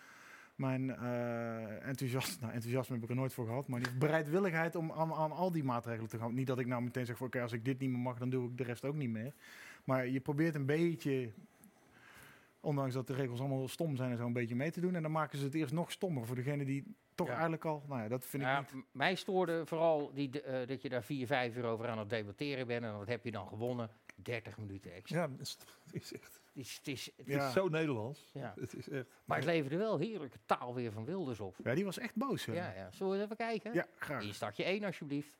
mijn 0.62 0.90
eh 0.96 1.86
enthousiasme. 1.88 2.36
Nou, 2.40 2.52
enthousiasme 2.52 2.94
heb 2.94 3.04
ik 3.04 3.10
er 3.10 3.16
nooit 3.16 3.32
voor 3.32 3.46
gehad. 3.46 3.68
Maar 3.68 3.80
die 3.82 3.92
bereidwilligheid 3.98 4.76
om 4.76 4.92
aan, 4.92 5.12
aan 5.12 5.32
al 5.32 5.52
die 5.52 5.64
maatregelen 5.64 6.08
te 6.10 6.18
gaan. 6.18 6.34
Niet 6.34 6.46
dat 6.46 6.58
ik 6.58 6.66
nou 6.66 6.82
meteen 6.82 7.06
zeg, 7.06 7.20
oké, 7.20 7.42
als 7.42 7.52
ik 7.52 7.64
dit 7.64 7.78
niet 7.78 7.90
meer 7.90 7.98
mag, 7.98 8.18
dan 8.18 8.30
doe 8.30 8.48
ik 8.50 8.56
de 8.58 8.64
rest 8.64 8.84
ook 8.84 8.94
niet 8.94 9.10
meer. 9.10 9.32
Maar 9.84 10.06
je 10.06 10.20
probeert 10.20 10.54
een 10.54 10.66
beetje, 10.66 11.30
ondanks 12.60 12.94
dat 12.94 13.06
de 13.06 13.14
regels 13.14 13.40
allemaal 13.40 13.68
stom 13.68 13.96
zijn, 13.96 14.10
en 14.10 14.16
zo 14.16 14.26
een 14.26 14.32
beetje 14.32 14.54
mee 14.54 14.70
te 14.70 14.80
doen. 14.80 14.94
En 14.94 15.02
dan 15.02 15.12
maken 15.12 15.38
ze 15.38 15.44
het 15.44 15.54
eerst 15.54 15.72
nog 15.72 15.90
stommer 15.92 16.26
voor 16.26 16.36
degene 16.36 16.64
die 16.64 16.84
toch 17.14 17.26
Ja. 17.26 17.32
eigenlijk 17.32 17.64
al, 17.64 17.82
nou 17.88 18.02
ja, 18.02 18.08
dat 18.08 18.26
vind 18.26 18.42
ik 18.42 18.48
niet. 18.74 18.84
mij 18.92 19.14
stoorde 19.14 19.66
vooral 19.66 20.10
die, 20.14 20.42
eh, 20.42 20.66
dat 20.68 20.82
je 20.82 20.88
daar 20.88 21.02
vier, 21.02 21.26
vijf 21.26 21.56
uur 21.56 21.64
over 21.64 21.88
aan 21.88 21.98
het 21.98 22.10
debatteren 22.10 22.66
bent. 22.66 22.84
En 22.84 22.98
wat 22.98 23.06
heb 23.08 23.24
je 23.24 23.30
dan 23.30 23.46
gewonnen? 23.48 23.90
30 24.14 24.58
minuten 24.58 24.92
extra. 24.92 25.22
Ja, 25.22 25.30
het 25.30 25.40
is, 25.40 26.12
echt 26.12 26.40
Het 26.44 26.56
is, 26.56 26.76
het 26.76 26.88
is, 26.88 27.04
het 27.06 27.14
het 27.16 27.26
Ja. 27.26 27.46
is 27.46 27.52
zo 27.52 27.68
Nederlands. 27.68 28.30
Ja. 28.32 28.54
Het 28.60 28.74
is 28.76 28.88
echt. 28.88 29.06
Maar 29.24 29.36
het 29.36 29.46
leverde 29.46 29.76
wel 29.76 29.98
heerlijke 29.98 30.38
taal 30.46 30.74
weer 30.74 30.92
van 30.92 31.04
Wilders 31.04 31.40
op. 31.40 31.56
Ja, 31.64 31.74
die 31.74 31.84
was 31.84 31.98
echt 31.98 32.14
boos. 32.14 32.44
hè? 32.44 32.52
Ja, 32.52 32.72
ja. 32.76 32.90
Zullen 32.90 33.12
we 33.12 33.18
eens 33.18 33.24
even 33.24 33.36
kijken? 33.36 33.72
Ja, 33.74 33.86
graag. 33.98 34.22
Hier 34.22 34.34
startje 34.34 34.64
1 34.64 34.84
alsjeblieft. 34.84 35.36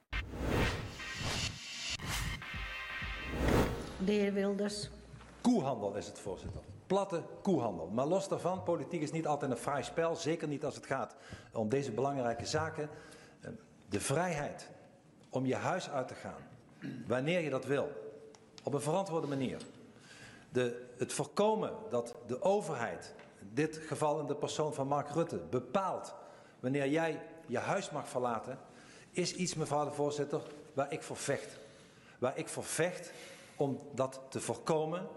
De 4.04 4.12
heer 4.12 4.32
Wilders. 4.32 4.90
Koehandel 5.40 5.96
is 5.96 6.06
het, 6.06 6.20
voorzitter. 6.20 6.60
Platte 6.86 7.22
koehandel. 7.42 7.86
Maar 7.88 8.06
los 8.06 8.28
daarvan, 8.28 8.62
politiek 8.62 9.00
is 9.02 9.10
niet 9.12 9.26
altijd 9.26 9.50
een 9.50 9.56
fraai 9.56 9.82
spel. 9.82 10.16
Zeker 10.16 10.48
niet 10.48 10.64
als 10.64 10.74
het 10.74 10.86
gaat 10.86 11.16
om 11.52 11.68
deze 11.68 11.92
belangrijke 11.92 12.46
zaken. 12.46 12.88
Eh, 13.40 13.50
De 13.88 14.00
vrijheid 14.00 14.70
om 15.30 15.46
je 15.46 15.54
huis 15.54 15.90
uit 15.90 16.08
te 16.08 16.14
gaan, 16.14 16.42
wanneer 17.06 17.40
je 17.40 17.50
dat 17.50 17.64
wil, 17.64 18.11
op 18.62 18.74
een 18.74 18.80
verantwoorde 18.80 19.26
manier. 19.26 19.62
De, 20.48 20.86
het 20.96 21.12
voorkomen 21.12 21.72
dat 21.90 22.14
de 22.26 22.42
overheid, 22.42 23.14
in 23.40 23.50
dit 23.54 23.76
geval 23.76 24.20
in 24.20 24.26
de 24.26 24.34
persoon 24.34 24.74
van 24.74 24.86
Mark 24.86 25.08
Rutte, 25.10 25.40
bepaalt 25.50 26.14
wanneer 26.60 26.88
jij 26.88 27.20
je 27.46 27.58
huis 27.58 27.90
mag 27.90 28.08
verlaten, 28.08 28.58
is 29.10 29.34
iets, 29.34 29.54
mevrouw 29.54 29.84
de 29.84 29.90
voorzitter, 29.90 30.40
waar 30.72 30.92
ik 30.92 31.02
voor 31.02 31.16
vecht. 31.16 31.58
Waar 32.18 32.38
ik 32.38 32.48
voor 32.48 32.64
vecht 32.64 33.12
om 33.56 33.78
dat 33.94 34.20
te 34.28 34.40
voorkomen. 34.40 35.08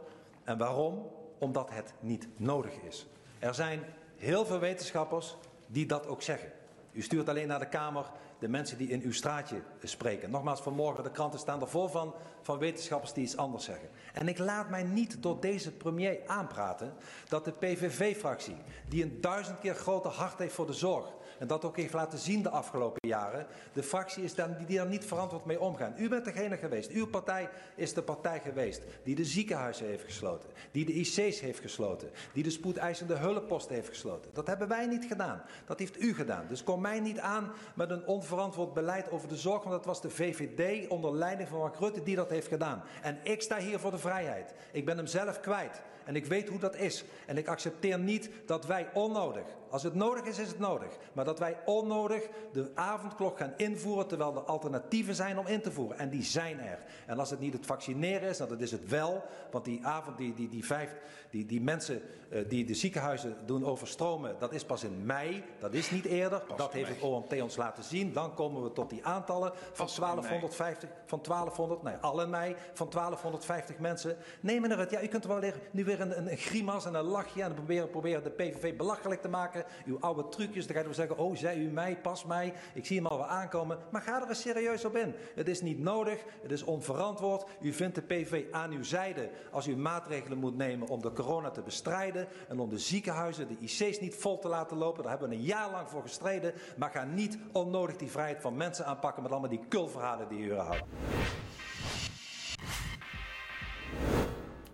En 0.43 0.57
waarom? 0.57 1.11
Omdat 1.37 1.69
het 1.69 1.93
niet 1.99 2.27
nodig 2.35 2.73
is. 2.73 3.05
Er 3.39 3.53
zijn 3.53 3.83
heel 4.15 4.45
veel 4.45 4.59
wetenschappers 4.59 5.35
die 5.67 5.85
dat 5.85 6.07
ook 6.07 6.21
zeggen. 6.21 6.51
U 6.95 7.01
stuurt 7.01 7.29
alleen 7.29 7.47
naar 7.47 7.59
de 7.59 7.69
Kamer 7.69 8.05
de 8.39 8.47
mensen 8.47 8.77
die 8.77 8.89
in 8.89 9.01
uw 9.01 9.11
straatje 9.11 9.61
spreken. 9.83 10.29
Nogmaals, 10.29 10.61
vanmorgen 10.61 11.03
de 11.03 11.11
kranten 11.11 11.39
staan 11.39 11.61
er 11.61 11.67
vol 11.67 11.87
van, 11.87 12.13
van 12.41 12.57
wetenschappers 12.57 13.13
die 13.13 13.23
iets 13.23 13.37
anders 13.37 13.63
zeggen. 13.63 13.89
En 14.13 14.27
ik 14.27 14.37
laat 14.37 14.69
mij 14.69 14.83
niet 14.83 15.23
door 15.23 15.39
deze 15.39 15.71
premier 15.71 16.19
aanpraten 16.25 16.93
dat 17.27 17.45
de 17.45 17.51
PVV-fractie, 17.51 18.57
die 18.89 19.03
een 19.03 19.21
duizend 19.21 19.59
keer 19.59 19.75
groter 19.75 20.11
hart 20.11 20.39
heeft 20.39 20.53
voor 20.53 20.67
de 20.67 20.73
zorg, 20.73 21.13
en 21.39 21.47
dat 21.47 21.65
ook 21.65 21.77
heeft 21.77 21.93
laten 21.93 22.19
zien 22.19 22.43
de 22.43 22.49
afgelopen 22.49 23.07
jaren, 23.07 23.47
de 23.73 23.83
fractie 23.83 24.23
is 24.23 24.35
dan, 24.35 24.55
die 24.65 24.77
daar 24.77 24.87
niet 24.87 25.05
verantwoord 25.05 25.45
mee 25.45 25.59
omgaan. 25.59 25.93
U 25.97 26.09
bent 26.09 26.25
degene 26.25 26.57
geweest, 26.57 26.91
uw 26.91 27.07
partij 27.07 27.49
is 27.75 27.93
de 27.93 28.01
partij 28.01 28.39
geweest 28.39 28.81
die 29.03 29.15
de 29.15 29.25
ziekenhuizen 29.25 29.85
heeft 29.85 30.03
gesloten, 30.03 30.49
die 30.71 30.85
de 30.85 30.93
IC's 30.93 31.39
heeft 31.39 31.59
gesloten, 31.59 32.09
die 32.33 32.43
de 32.43 32.49
spoedeisende 32.49 33.15
hulpposten 33.15 33.75
heeft 33.75 33.89
gesloten. 33.89 34.31
Dat 34.33 34.47
hebben 34.47 34.67
wij 34.67 34.85
niet 34.85 35.05
gedaan, 35.05 35.41
dat 35.65 35.79
heeft 35.79 36.01
u 36.01 36.13
gedaan. 36.13 36.45
Dus 36.47 36.63
kom 36.63 36.81
mij 36.81 36.99
niet 36.99 37.19
aan 37.19 37.51
met 37.75 37.89
een 37.89 38.05
onverantwoord 38.05 38.73
beleid 38.73 39.11
over 39.11 39.27
de 39.27 39.37
zorg, 39.37 39.63
want 39.63 39.75
dat 39.75 39.85
was 39.85 40.01
de 40.01 40.09
VVD 40.09 40.87
onder 40.87 41.15
leiding 41.15 41.49
van 41.49 41.59
Mark 41.59 41.79
Rutte 41.79 42.03
die 42.03 42.15
dat 42.15 42.29
heeft 42.29 42.47
gedaan. 42.47 42.83
En 43.01 43.19
ik 43.23 43.41
sta 43.41 43.57
hier 43.57 43.79
voor 43.79 43.91
de 43.91 43.97
vrijheid. 43.97 44.53
Ik 44.71 44.85
ben 44.85 44.97
hem 44.97 45.07
zelf 45.07 45.39
kwijt. 45.39 45.81
En 46.05 46.15
ik 46.15 46.25
weet 46.25 46.50
hoe 46.50 46.59
dat 46.59 46.75
is. 46.75 47.03
En 47.25 47.38
ik 47.38 47.47
accepteer 47.47 48.00
niet 48.00 48.29
dat 48.45 48.65
wij 48.65 48.88
onnodig, 48.93 49.45
als 49.75 49.83
het 49.83 49.95
nodig 49.95 50.24
is, 50.24 50.39
is 50.39 50.47
het 50.47 50.59
nodig. 50.59 50.97
Maar 51.13 51.25
dat 51.25 51.39
wij 51.39 51.57
onnodig 51.65 52.27
de 52.51 52.71
avondklok 52.74 53.38
gaan 53.38 53.53
invoeren 53.57 54.07
terwijl 54.07 54.35
er 54.35 54.41
alternatieven 54.41 55.15
zijn 55.15 55.38
om 55.38 55.47
in 55.47 55.62
te 55.62 55.71
voeren. 55.71 55.97
En 55.97 56.09
die 56.09 56.24
zijn 56.24 56.59
er. 56.59 56.79
En 57.05 57.19
als 57.19 57.29
het 57.29 57.39
niet 57.39 57.53
het 57.53 57.65
vaccineren 57.65 58.29
is, 58.29 58.38
dan 58.38 58.50
dat 58.50 58.62
is 58.62 58.71
het 58.71 58.89
wel. 58.89 59.24
Want 59.51 59.65
die 59.65 59.85
avond, 59.85 60.17
die, 60.17 60.33
die, 60.33 60.50
die 60.50 60.65
vijf, 60.65 60.95
die, 61.29 61.45
die 61.45 61.62
mensen 61.62 62.01
eh, 62.29 62.50
die 62.50 62.65
de 62.65 62.74
ziekenhuizen 62.74 63.35
doen 63.45 63.65
overstromen, 63.65 64.35
dat 64.39 64.53
is 64.53 64.65
pas 64.65 64.83
in 64.83 65.05
mei. 65.05 65.43
Dat 65.59 65.74
is 65.74 65.91
niet 65.91 66.05
eerder. 66.05 66.43
Dat 66.55 66.74
heeft 66.74 66.89
het 66.89 67.01
OMT 67.01 67.41
ons 67.41 67.55
laten 67.55 67.83
zien. 67.83 68.13
Dan 68.13 68.33
komen 68.33 68.63
we 68.63 68.71
tot 68.71 68.89
die 68.89 69.05
aantallen 69.05 69.51
van 69.53 69.89
1250, 69.97 70.89
van 71.05 71.21
1200, 71.21 71.83
nee, 71.83 71.95
al 71.95 72.21
in 72.21 72.29
mei, 72.29 72.55
van 72.74 72.89
1250 72.89 73.77
mensen. 73.77 74.17
Nee, 74.39 74.62
meneer 74.62 74.77
Rutte, 74.77 74.95
ja, 74.95 75.01
u 75.01 75.07
kunt 75.07 75.24
er 75.24 75.29
wel 75.29 75.39
weer, 75.39 75.59
nu 75.71 75.83
weer 75.83 75.94
een, 76.01 76.37
grimas 76.37 76.85
en 76.85 76.93
een 76.93 77.03
lachje 77.03 77.43
en 77.43 77.53
proberen, 77.53 77.89
proberen 77.89 78.23
de 78.23 78.29
PVV 78.29 78.77
belachelijk 78.77 79.21
te 79.21 79.27
maken. 79.27 79.65
Uw 79.85 79.99
oude 79.99 80.29
trucjes, 80.29 80.67
dan 80.67 80.75
gaat 80.75 80.85
u 80.87 80.93
zeggen, 80.93 81.17
oh, 81.17 81.35
zei 81.35 81.65
u 81.65 81.69
mij, 81.69 81.97
pas 81.97 82.25
mij, 82.25 82.53
ik 82.73 82.85
zie 82.85 82.97
hem 82.97 83.07
al 83.07 83.17
wel 83.17 83.27
aankomen. 83.27 83.77
Maar 83.91 84.01
ga 84.01 84.21
er 84.21 84.27
eens 84.27 84.41
serieus 84.41 84.85
op 84.85 84.95
in. 84.95 85.15
Het 85.35 85.47
is 85.47 85.61
niet 85.61 85.79
nodig, 85.79 86.23
het 86.41 86.51
is 86.51 86.63
onverantwoord. 86.63 87.45
U 87.61 87.73
vindt 87.73 87.95
de 87.95 88.01
PVV 88.01 88.43
aan 88.51 88.71
uw 88.71 88.83
zijde 88.83 89.29
als 89.51 89.67
u 89.67 89.75
maatregelen 89.75 90.37
moet 90.37 90.57
nemen 90.57 90.87
om 90.87 91.01
de 91.01 91.13
corona 91.13 91.49
te 91.49 91.61
bestrijden 91.61 92.27
en 92.47 92.59
om 92.59 92.69
de 92.69 92.79
ziekenhuizen, 92.79 93.47
de 93.47 93.57
IC's 93.59 93.99
niet 93.99 94.15
vol 94.15 94.39
te 94.39 94.47
laten 94.47 94.77
lopen. 94.77 95.01
Daar 95.01 95.11
hebben 95.11 95.29
we 95.29 95.35
een 95.35 95.41
jaar 95.41 95.71
lang 95.71 95.89
voor 95.89 96.01
gestreden. 96.01 96.53
Maar 96.77 96.89
ga 96.89 97.03
niet 97.03 97.37
onnodig 97.51 97.95
die 97.95 98.11
vrijheid 98.11 98.41
van 98.41 98.57
mensen 98.57 98.85
aanpakken 98.85 99.23
met 99.23 99.31
allemaal 99.31 99.49
die 99.49 99.65
kulverhalen 99.67 100.27
die 100.27 100.39
u 100.39 100.53
houden. 100.53 100.87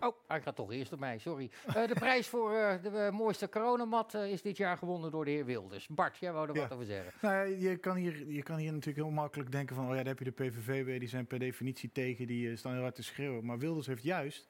Oh, 0.01 0.15
hij 0.27 0.41
gaat 0.41 0.55
toch 0.55 0.71
eerst 0.71 0.93
op 0.93 0.99
mij, 0.99 1.17
sorry. 1.17 1.49
Eh, 1.67 1.87
de 1.87 1.93
prijs 1.93 2.27
voor 2.27 2.53
eh, 2.53 2.83
de 2.83 2.89
eh, 2.89 3.11
mooiste 3.11 3.49
coronamat 3.49 4.13
is 4.13 4.41
dit 4.41 4.57
jaar 4.57 4.77
gewonnen 4.77 5.11
door 5.11 5.25
de 5.25 5.31
heer 5.31 5.45
Wilders. 5.45 5.87
Bart, 5.87 6.17
jij 6.17 6.31
wou 6.33 6.49
er 6.49 6.55
Ja. 6.55 6.61
wat 6.61 6.71
over 6.71 6.85
zeggen. 6.85 7.13
Nou, 7.21 7.35
ja, 7.35 7.69
je, 7.69 7.77
kan 7.77 7.95
hier, 7.95 8.27
je 8.27 8.43
kan 8.43 8.57
hier 8.57 8.71
natuurlijk 8.71 9.05
heel 9.05 9.15
makkelijk 9.15 9.51
denken 9.51 9.75
van... 9.75 9.83
oh 9.85 9.89
ja, 9.89 9.95
daar 9.95 10.05
heb 10.05 10.19
je 10.19 10.23
de 10.23 10.31
PVV 10.31 10.85
weer, 10.85 10.99
die 10.99 11.09
zijn 11.09 11.25
per 11.27 11.39
definitie 11.39 11.91
tegen, 11.91 12.27
die 12.27 12.55
staan 12.55 12.73
heel 12.73 12.81
hard 12.81 12.95
te 12.95 13.03
schreeuwen. 13.03 13.45
Maar 13.45 13.59
Wilders 13.59 13.87
heeft 13.87 14.03
juist 14.03 14.47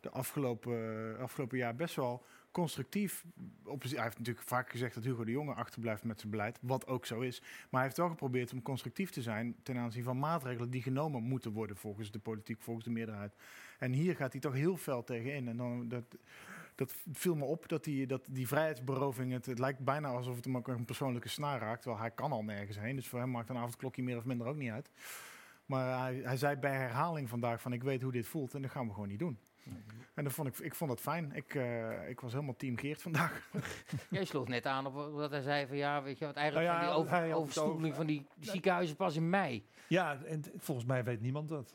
de 0.00 0.10
afgelopen, 0.10 1.16
afgelopen 1.18 1.58
jaar 1.58 1.74
best 1.74 1.94
wel 1.94 2.22
constructief... 2.54 3.24
Hij 3.64 4.02
heeft 4.02 4.18
natuurlijk 4.18 4.46
vaak 4.46 4.70
gezegd 4.70 4.94
dat 4.94 5.04
Hugo 5.04 5.24
de 5.24 5.30
Jonge 5.30 5.54
achterblijft 5.54 6.04
met 6.04 6.20
zijn 6.20 6.30
beleid, 6.30 6.58
wat 6.60 6.86
ook 6.86 7.06
zo 7.06 7.20
is. 7.20 7.40
Maar 7.40 7.68
hij 7.70 7.82
heeft 7.82 7.96
wel 7.96 8.08
geprobeerd 8.08 8.52
om 8.52 8.62
constructief 8.62 9.10
te 9.10 9.22
zijn 9.22 9.56
ten 9.62 9.76
aanzien 9.76 10.02
van 10.02 10.18
maatregelen 10.18 10.70
die 10.70 10.82
genomen 10.82 11.22
moeten 11.22 11.52
worden 11.52 11.76
volgens 11.76 12.10
de 12.10 12.18
politiek, 12.18 12.62
volgens 12.62 12.84
de 12.84 12.90
meerderheid. 12.90 13.34
En 13.78 13.92
hier 13.92 14.16
gaat 14.16 14.32
hij 14.32 14.40
toch 14.40 14.52
heel 14.52 14.76
fel 14.76 15.04
tegenin. 15.04 15.48
En 15.48 15.56
dan, 15.56 15.88
dat, 15.88 16.04
dat 16.74 16.94
viel 17.12 17.34
me 17.34 17.44
op, 17.44 17.68
dat 17.68 17.84
die, 17.84 18.06
dat 18.06 18.26
die 18.30 18.48
vrijheidsberoving, 18.48 19.32
het, 19.32 19.58
lijkt 19.58 19.84
bijna 19.84 20.08
alsof 20.08 20.36
het 20.36 20.44
hem 20.44 20.56
ook 20.56 20.68
een 20.68 20.84
persoonlijke 20.84 21.28
snaar 21.28 21.60
raakt. 21.60 21.82
Terwijl 21.82 22.02
hij 22.02 22.10
kan 22.10 22.32
al 22.32 22.44
nergens 22.44 22.78
heen, 22.78 22.96
dus 22.96 23.08
voor 23.08 23.18
hem 23.18 23.30
maakt 23.30 23.48
een 23.48 23.56
avondklokje 23.56 24.02
meer 24.02 24.16
of 24.16 24.24
minder 24.24 24.46
ook 24.46 24.56
niet 24.56 24.70
uit. 24.70 24.90
Maar 25.66 26.00
hij, 26.00 26.20
hij 26.24 26.36
zei 26.36 26.56
bij 26.56 26.76
herhaling 26.76 27.28
vandaag 27.28 27.60
van 27.60 27.72
ik 27.72 27.82
weet 27.82 28.02
hoe 28.02 28.12
dit 28.12 28.26
voelt 28.26 28.54
en 28.54 28.62
dat 28.62 28.70
gaan 28.70 28.86
we 28.86 28.92
gewoon 28.92 29.08
niet 29.08 29.18
doen. 29.18 29.38
En 30.14 30.24
dat 30.24 30.32
vond 30.32 30.48
ik, 30.48 30.58
ik 30.58 30.74
vond 30.74 30.90
dat 30.90 31.00
fijn. 31.00 31.32
Ik, 31.32 31.54
eh, 31.54 32.08
ik 32.08 32.20
was 32.20 32.32
helemaal 32.32 32.56
team 32.56 32.76
Geert 32.78 33.02
vandaag. 33.02 33.50
Jij 34.10 34.24
sloeg 34.24 34.48
net 34.48 34.66
aan 34.66 34.86
op 34.86 35.12
wat 35.12 35.30
hij 35.30 35.42
zei 35.42 35.66
van 35.66 35.76
ja, 35.76 36.02
weet 36.02 36.18
je 36.18 36.26
wat, 36.26 36.36
eigenlijk 36.36 36.68
Nou 36.68 36.82
ja, 36.84 36.92
van 36.92 37.04
die 37.04 37.14
over, 37.14 37.34
overstoepeling 37.34 37.84
over- 37.84 37.96
van 37.96 38.06
die 38.06 38.26
ziekenhuizen 38.40 38.96
pas 38.96 39.16
in 39.16 39.30
mei. 39.30 39.66
Ja, 39.88 40.22
en 40.22 40.42
volgens 40.56 40.86
mij 40.86 41.04
weet 41.04 41.20
niemand 41.20 41.48
dat. 41.48 41.74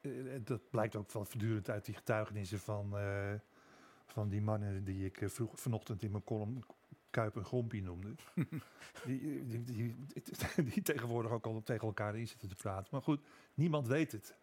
Eh, 0.00 0.34
en 0.34 0.44
dat 0.44 0.70
blijkt 0.70 0.96
ook 0.96 1.12
wel 1.12 1.24
voortdurend 1.24 1.70
uit 1.70 1.84
die 1.84 1.94
getuigenissen 1.94 2.58
van, 2.58 2.98
eh, 2.98 3.32
van 4.06 4.28
die 4.28 4.40
mannen 4.42 4.84
die 4.84 5.04
ik 5.04 5.20
eh, 5.20 5.28
vroeg, 5.28 5.60
vanochtend 5.60 6.02
in 6.02 6.10
mijn 6.10 6.24
column 6.24 6.64
Kuip 7.10 7.36
en 7.36 7.44
Grompie 7.44 7.82
noemde. 7.82 8.14
die, 9.06 9.46
die, 9.46 9.64
die, 9.64 9.96
die 10.64 10.82
tegenwoordig 10.82 11.30
ook 11.30 11.46
al 11.46 11.62
tegen 11.62 11.86
elkaar 11.86 12.16
in 12.16 12.28
zitten 12.28 12.48
te 12.48 12.54
praten. 12.54 12.88
Maar 12.90 13.02
goed, 13.02 13.20
niemand 13.54 13.86
weet 13.86 14.12
het. 14.12 14.34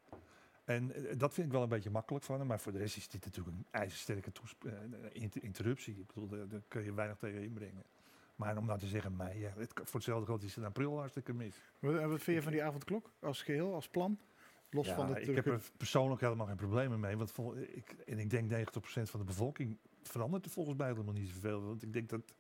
En 0.67 0.93
eh, 0.93 1.17
dat 1.17 1.33
vind 1.33 1.47
ik 1.47 1.53
wel 1.53 1.61
een 1.63 1.69
beetje 1.69 1.89
makkelijk 1.89 2.25
van 2.25 2.37
hem. 2.39 2.47
Maar 2.47 2.59
voor 2.59 2.71
de 2.71 2.77
rest 2.77 2.97
is 2.97 3.07
dit 3.07 3.25
natuurlijk 3.25 3.57
een 3.57 3.65
ijzersterke 3.71 4.31
eh, 4.65 4.71
inter- 5.11 5.43
interruptie. 5.43 5.99
Ik 5.99 6.07
bedoel, 6.13 6.47
daar, 6.47 6.61
kun 6.67 6.83
je 6.83 6.93
weinig 6.93 7.17
tegen 7.17 7.41
inbrengen. 7.41 7.83
Maar 8.35 8.57
om 8.57 8.65
nou 8.65 8.79
te 8.79 8.87
zeggen, 8.87 9.15
mei, 9.15 9.39
ja, 9.39 9.53
het, 9.57 9.71
voor 9.73 9.93
hetzelfde 9.93 10.25
geld 10.25 10.43
is 10.43 10.49
het 10.49 10.57
in 10.57 10.65
april 10.69 10.97
hartstikke 10.97 11.33
mis. 11.33 11.55
Wat, 11.79 11.95
en 11.95 12.09
wat 12.09 12.21
vind 12.21 12.37
je 12.37 12.43
van 12.43 12.51
die 12.51 12.63
avondklok 12.63 13.11
als 13.19 13.41
geheel, 13.41 13.73
als 13.73 13.87
plan? 13.87 14.19
Los 14.69 14.87
Ja, 14.87 14.95
van 14.95 15.07
het... 15.13 15.27
ik 15.27 15.35
heb 15.35 15.45
er 15.45 15.61
persoonlijk 15.77 16.21
helemaal 16.21 16.47
geen 16.47 16.55
problemen 16.55 16.99
mee. 16.99 17.17
Want 17.17 17.31
vol- 17.31 17.57
ik, 17.57 17.91
en 18.05 18.19
ik 18.19 18.29
denk 18.29 18.51
90% 18.51 18.73
van 19.03 19.19
de 19.19 19.25
bevolking 19.25 19.77
verandert 20.03 20.45
er 20.45 20.51
volgens 20.51 20.77
mij 20.77 20.87
helemaal 20.87 21.13
niet 21.13 21.29
zoveel. 21.29 21.63
Want 21.63 21.83
ik 21.83 21.93
denk 21.93 22.09
dat 22.09 22.21
90% 22.21 22.31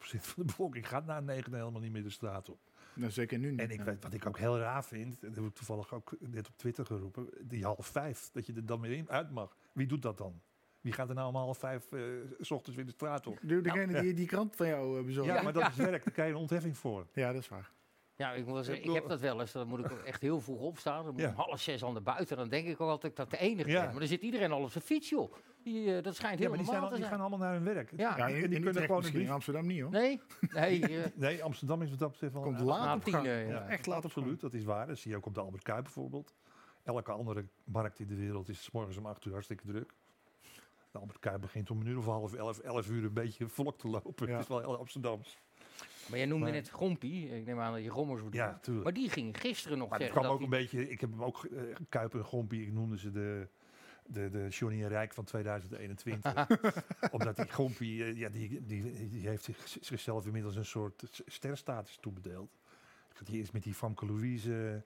van 0.00 0.34
de 0.36 0.44
bevolking 0.44 0.88
gaat 0.88 1.06
na 1.06 1.20
9 1.20 1.54
helemaal 1.54 1.80
niet 1.80 1.92
meer 1.92 2.02
de 2.02 2.10
straat 2.10 2.48
op. 2.48 2.58
nou, 2.94 3.10
zeker 3.12 3.38
nu 3.38 3.50
niet. 3.50 3.60
En 3.60 3.70
ik 3.70 3.78
ja. 3.78 3.84
weet, 3.84 4.02
wat 4.02 4.14
ik 4.14 4.26
ook 4.26 4.38
heel 4.38 4.58
raar 4.58 4.84
vind, 4.84 5.22
en 5.22 5.28
dat 5.28 5.36
heb 5.36 5.44
ik 5.44 5.54
toevallig 5.54 5.94
ook 5.94 6.16
net 6.20 6.48
op 6.48 6.56
Twitter 6.56 6.86
geroepen, 6.86 7.28
die 7.40 7.64
half 7.64 7.86
vijf, 7.86 8.30
dat 8.32 8.46
je 8.46 8.52
er 8.52 8.66
dan 8.66 8.80
weer 8.80 8.92
in 8.92 9.10
uit 9.10 9.30
mag. 9.30 9.56
Wie 9.72 9.86
doet 9.86 10.02
dat 10.02 10.18
dan? 10.18 10.40
Wie 10.80 10.92
gaat 10.92 11.08
er 11.08 11.14
nou 11.14 11.28
om 11.28 11.34
half 11.34 11.58
vijf 11.58 11.92
eh, 11.92 12.00
s 12.40 12.50
ochtends 12.50 12.76
weer 12.76 12.86
de 12.86 12.92
straat 12.92 13.26
op? 13.26 13.38
De- 13.42 13.60
Degene 13.60 14.00
die 14.00 14.14
die 14.14 14.26
krant 14.26 14.56
van 14.56 14.66
jou 14.66 14.98
uh, 14.98 15.04
bezorgt. 15.04 15.28
Ja, 15.30 15.36
Ja, 15.36 15.42
maar 15.42 15.52
dat 15.52 15.68
is 15.68 15.76
werk, 15.76 16.04
daar 16.04 16.12
krijg 16.12 16.28
je 16.28 16.34
een 16.34 16.40
ontheffing 16.40 16.76
voor. 16.78 17.06
dat 17.12 17.34
is 17.34 17.48
waar. 17.48 17.70
Ja, 18.16 18.32
ik, 18.32 18.46
moet 18.46 18.64
zeggen, 18.64 18.84
ik 18.84 18.92
heb 18.94 19.08
dat 19.08 19.20
wel 19.20 19.40
eens. 19.40 19.52
Dan 19.52 19.68
moet 19.68 19.78
ik 19.78 19.92
ook 19.92 20.02
echt 20.02 20.20
heel 20.20 20.40
vroeg 20.40 20.60
opstaan. 20.60 21.04
Dan 21.04 21.12
moet 21.12 21.22
ik 21.22 21.26
Ja. 21.28 21.32
om 21.34 21.40
half 21.40 21.60
zes 21.60 21.84
aan 21.84 21.94
de 21.94 22.00
buiten. 22.00 22.36
Dan 22.36 22.48
denk 22.48 22.66
ik 22.66 22.80
ook 22.80 22.88
altijd 22.88 23.16
dat 23.16 23.24
ik 23.32 23.38
de 23.38 23.44
enige 23.46 23.70
Ja. 23.70 23.80
ben. 23.80 23.90
Maar 23.90 23.98
dan 23.98 24.08
zit 24.08 24.22
iedereen 24.22 24.52
al 24.52 24.62
op 24.62 24.70
zijn 24.70 24.84
fiets, 24.84 25.08
joh. 25.08 25.32
Die, 25.64 25.96
eh, 25.96 26.02
dat 26.02 26.14
schijnt 26.16 26.38
Ja, 26.38 26.48
maar 26.48 26.58
die, 26.58 26.66
zijn, 26.66 26.82
al- 26.82 26.90
die 26.90 27.02
gaan 27.04 27.20
allemaal 27.20 27.38
naar 27.38 27.52
hun 27.54 27.64
werk. 27.64 27.90
Ja. 27.96 28.16
Ja, 28.16 28.26
die 28.26 28.34
in, 28.34 28.40
kunnen 28.40 28.58
in 28.60 28.66
Utrecht 28.66 28.86
gewoon 28.86 29.04
in 29.22 29.30
Amsterdam 29.30 29.66
niet 29.66 29.80
hoor. 29.80 29.90
Nee, 29.90 30.20
nee. 30.52 30.80
eh, 31.02 31.04
Nee, 31.14 31.44
Amsterdam 31.44 31.82
is 31.82 31.90
wat 31.90 31.98
dat 31.98 32.10
betreft 32.10 32.32
wel 32.32 32.42
Komt 32.42 32.60
laat 32.60 32.96
op 32.96 33.04
tien, 33.04 33.12
gang. 33.12 33.26
Ja, 33.26 33.68
echt 33.68 33.86
laat 33.86 34.04
Absoluut, 34.04 34.40
dat 34.40 34.54
is 34.54 34.64
waar. 34.64 34.86
Dat 34.86 34.98
zie 34.98 35.10
je 35.10 35.16
ook 35.16 35.26
op 35.26 35.34
de 35.34 35.40
Albert 35.40 35.62
Kuip 35.62 35.82
bijvoorbeeld. 35.82 36.34
Elke 36.82 37.12
andere 37.12 37.44
markt 37.64 37.98
in 37.98 38.06
de 38.06 38.14
wereld 38.16 38.48
is 38.48 38.62
's 38.62 38.70
morgens 38.70 38.96
om 38.96 39.06
8 39.06 39.24
uur 39.24 39.32
hartstikke 39.32 39.66
druk. 39.66 39.92
De 40.90 40.98
Albert 40.98 41.18
Kuip 41.18 41.40
begint 41.40 41.70
om 41.70 41.80
een 41.80 41.86
uur 41.86 41.98
of 41.98 42.04
half 42.04 42.34
elf, 42.34 42.58
elf 42.58 42.88
uur 42.90 43.04
een 43.04 43.12
beetje 43.12 43.48
volk 43.48 43.78
te 43.78 43.88
lopen. 43.88 44.26
Ja. 44.26 44.32
Het 44.32 44.42
is 44.42 44.48
wel 44.48 44.58
heel 44.60 44.78
Amsterdams. 44.78 45.38
Maar 46.08 46.18
jij 46.18 46.26
noemde 46.26 46.44
Maar- 46.44 46.54
net 46.54 46.70
Gompie. 46.70 47.36
Ik 47.36 47.46
neem 47.46 47.60
aan 47.60 47.72
dat 47.72 47.82
je 47.82 47.88
Gommers 47.88 48.20
wordt. 48.20 48.36
Ja, 48.36 48.58
tuurlijk. 48.62 48.84
Maar 48.84 48.94
die 48.94 49.10
ging 49.10 49.40
gisteren 49.40 49.78
nog 49.78 49.88
Maar 49.88 49.98
dat 49.98 50.08
zeggen 50.08 50.26
kwam 50.26 50.38
dat 50.38 50.46
ook 50.46 50.50
die- 50.50 50.58
een 50.58 50.64
beetje, 50.82 50.90
ik 50.90 51.00
heb 51.00 51.10
hem 51.10 51.24
ook, 51.24 51.48
Kuip 51.88 52.14
en 52.14 52.24
Gompie, 52.24 52.62
ik 52.66 52.72
noemde 52.72 52.98
ze 52.98 53.10
de, 53.10 53.48
de, 54.06 54.30
de 54.30 54.48
Johnny 54.48 54.82
en 54.82 54.88
Rijk 54.88 55.14
van 55.14 55.24
2021. 55.24 56.46
Omdat 57.10 57.36
die 57.36 57.52
Gompie, 57.52 58.04
eh, 58.04 58.16
ja, 58.16 58.28
die, 58.28 58.66
die, 58.66 59.08
die 59.08 59.28
heeft 59.28 59.44
zich, 59.44 59.68
zichzelf 59.80 60.26
inmiddels 60.26 60.56
een 60.56 60.64
soort 60.64 61.02
s- 61.10 61.22
sterrenstatus 61.26 61.98
toebedeeld. 62.00 62.50
Gaat 63.12 63.28
hij 63.28 63.36
eerst 63.36 63.52
met 63.52 63.62
die 63.62 63.74
Famke 63.74 64.06
Louise, 64.06 64.82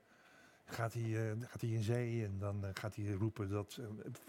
gaat 0.64 0.92
hij, 0.92 1.31
eh, 1.31 1.37
gaat 1.40 1.61
hij 1.61 1.70
in 1.70 1.83
zee 1.83 2.24
en 2.24 2.38
dan 2.38 2.64
eh, 2.64 2.70
gaat 2.74 2.96
hij 2.96 3.11
roepen 3.11 3.48
dat 3.50 3.81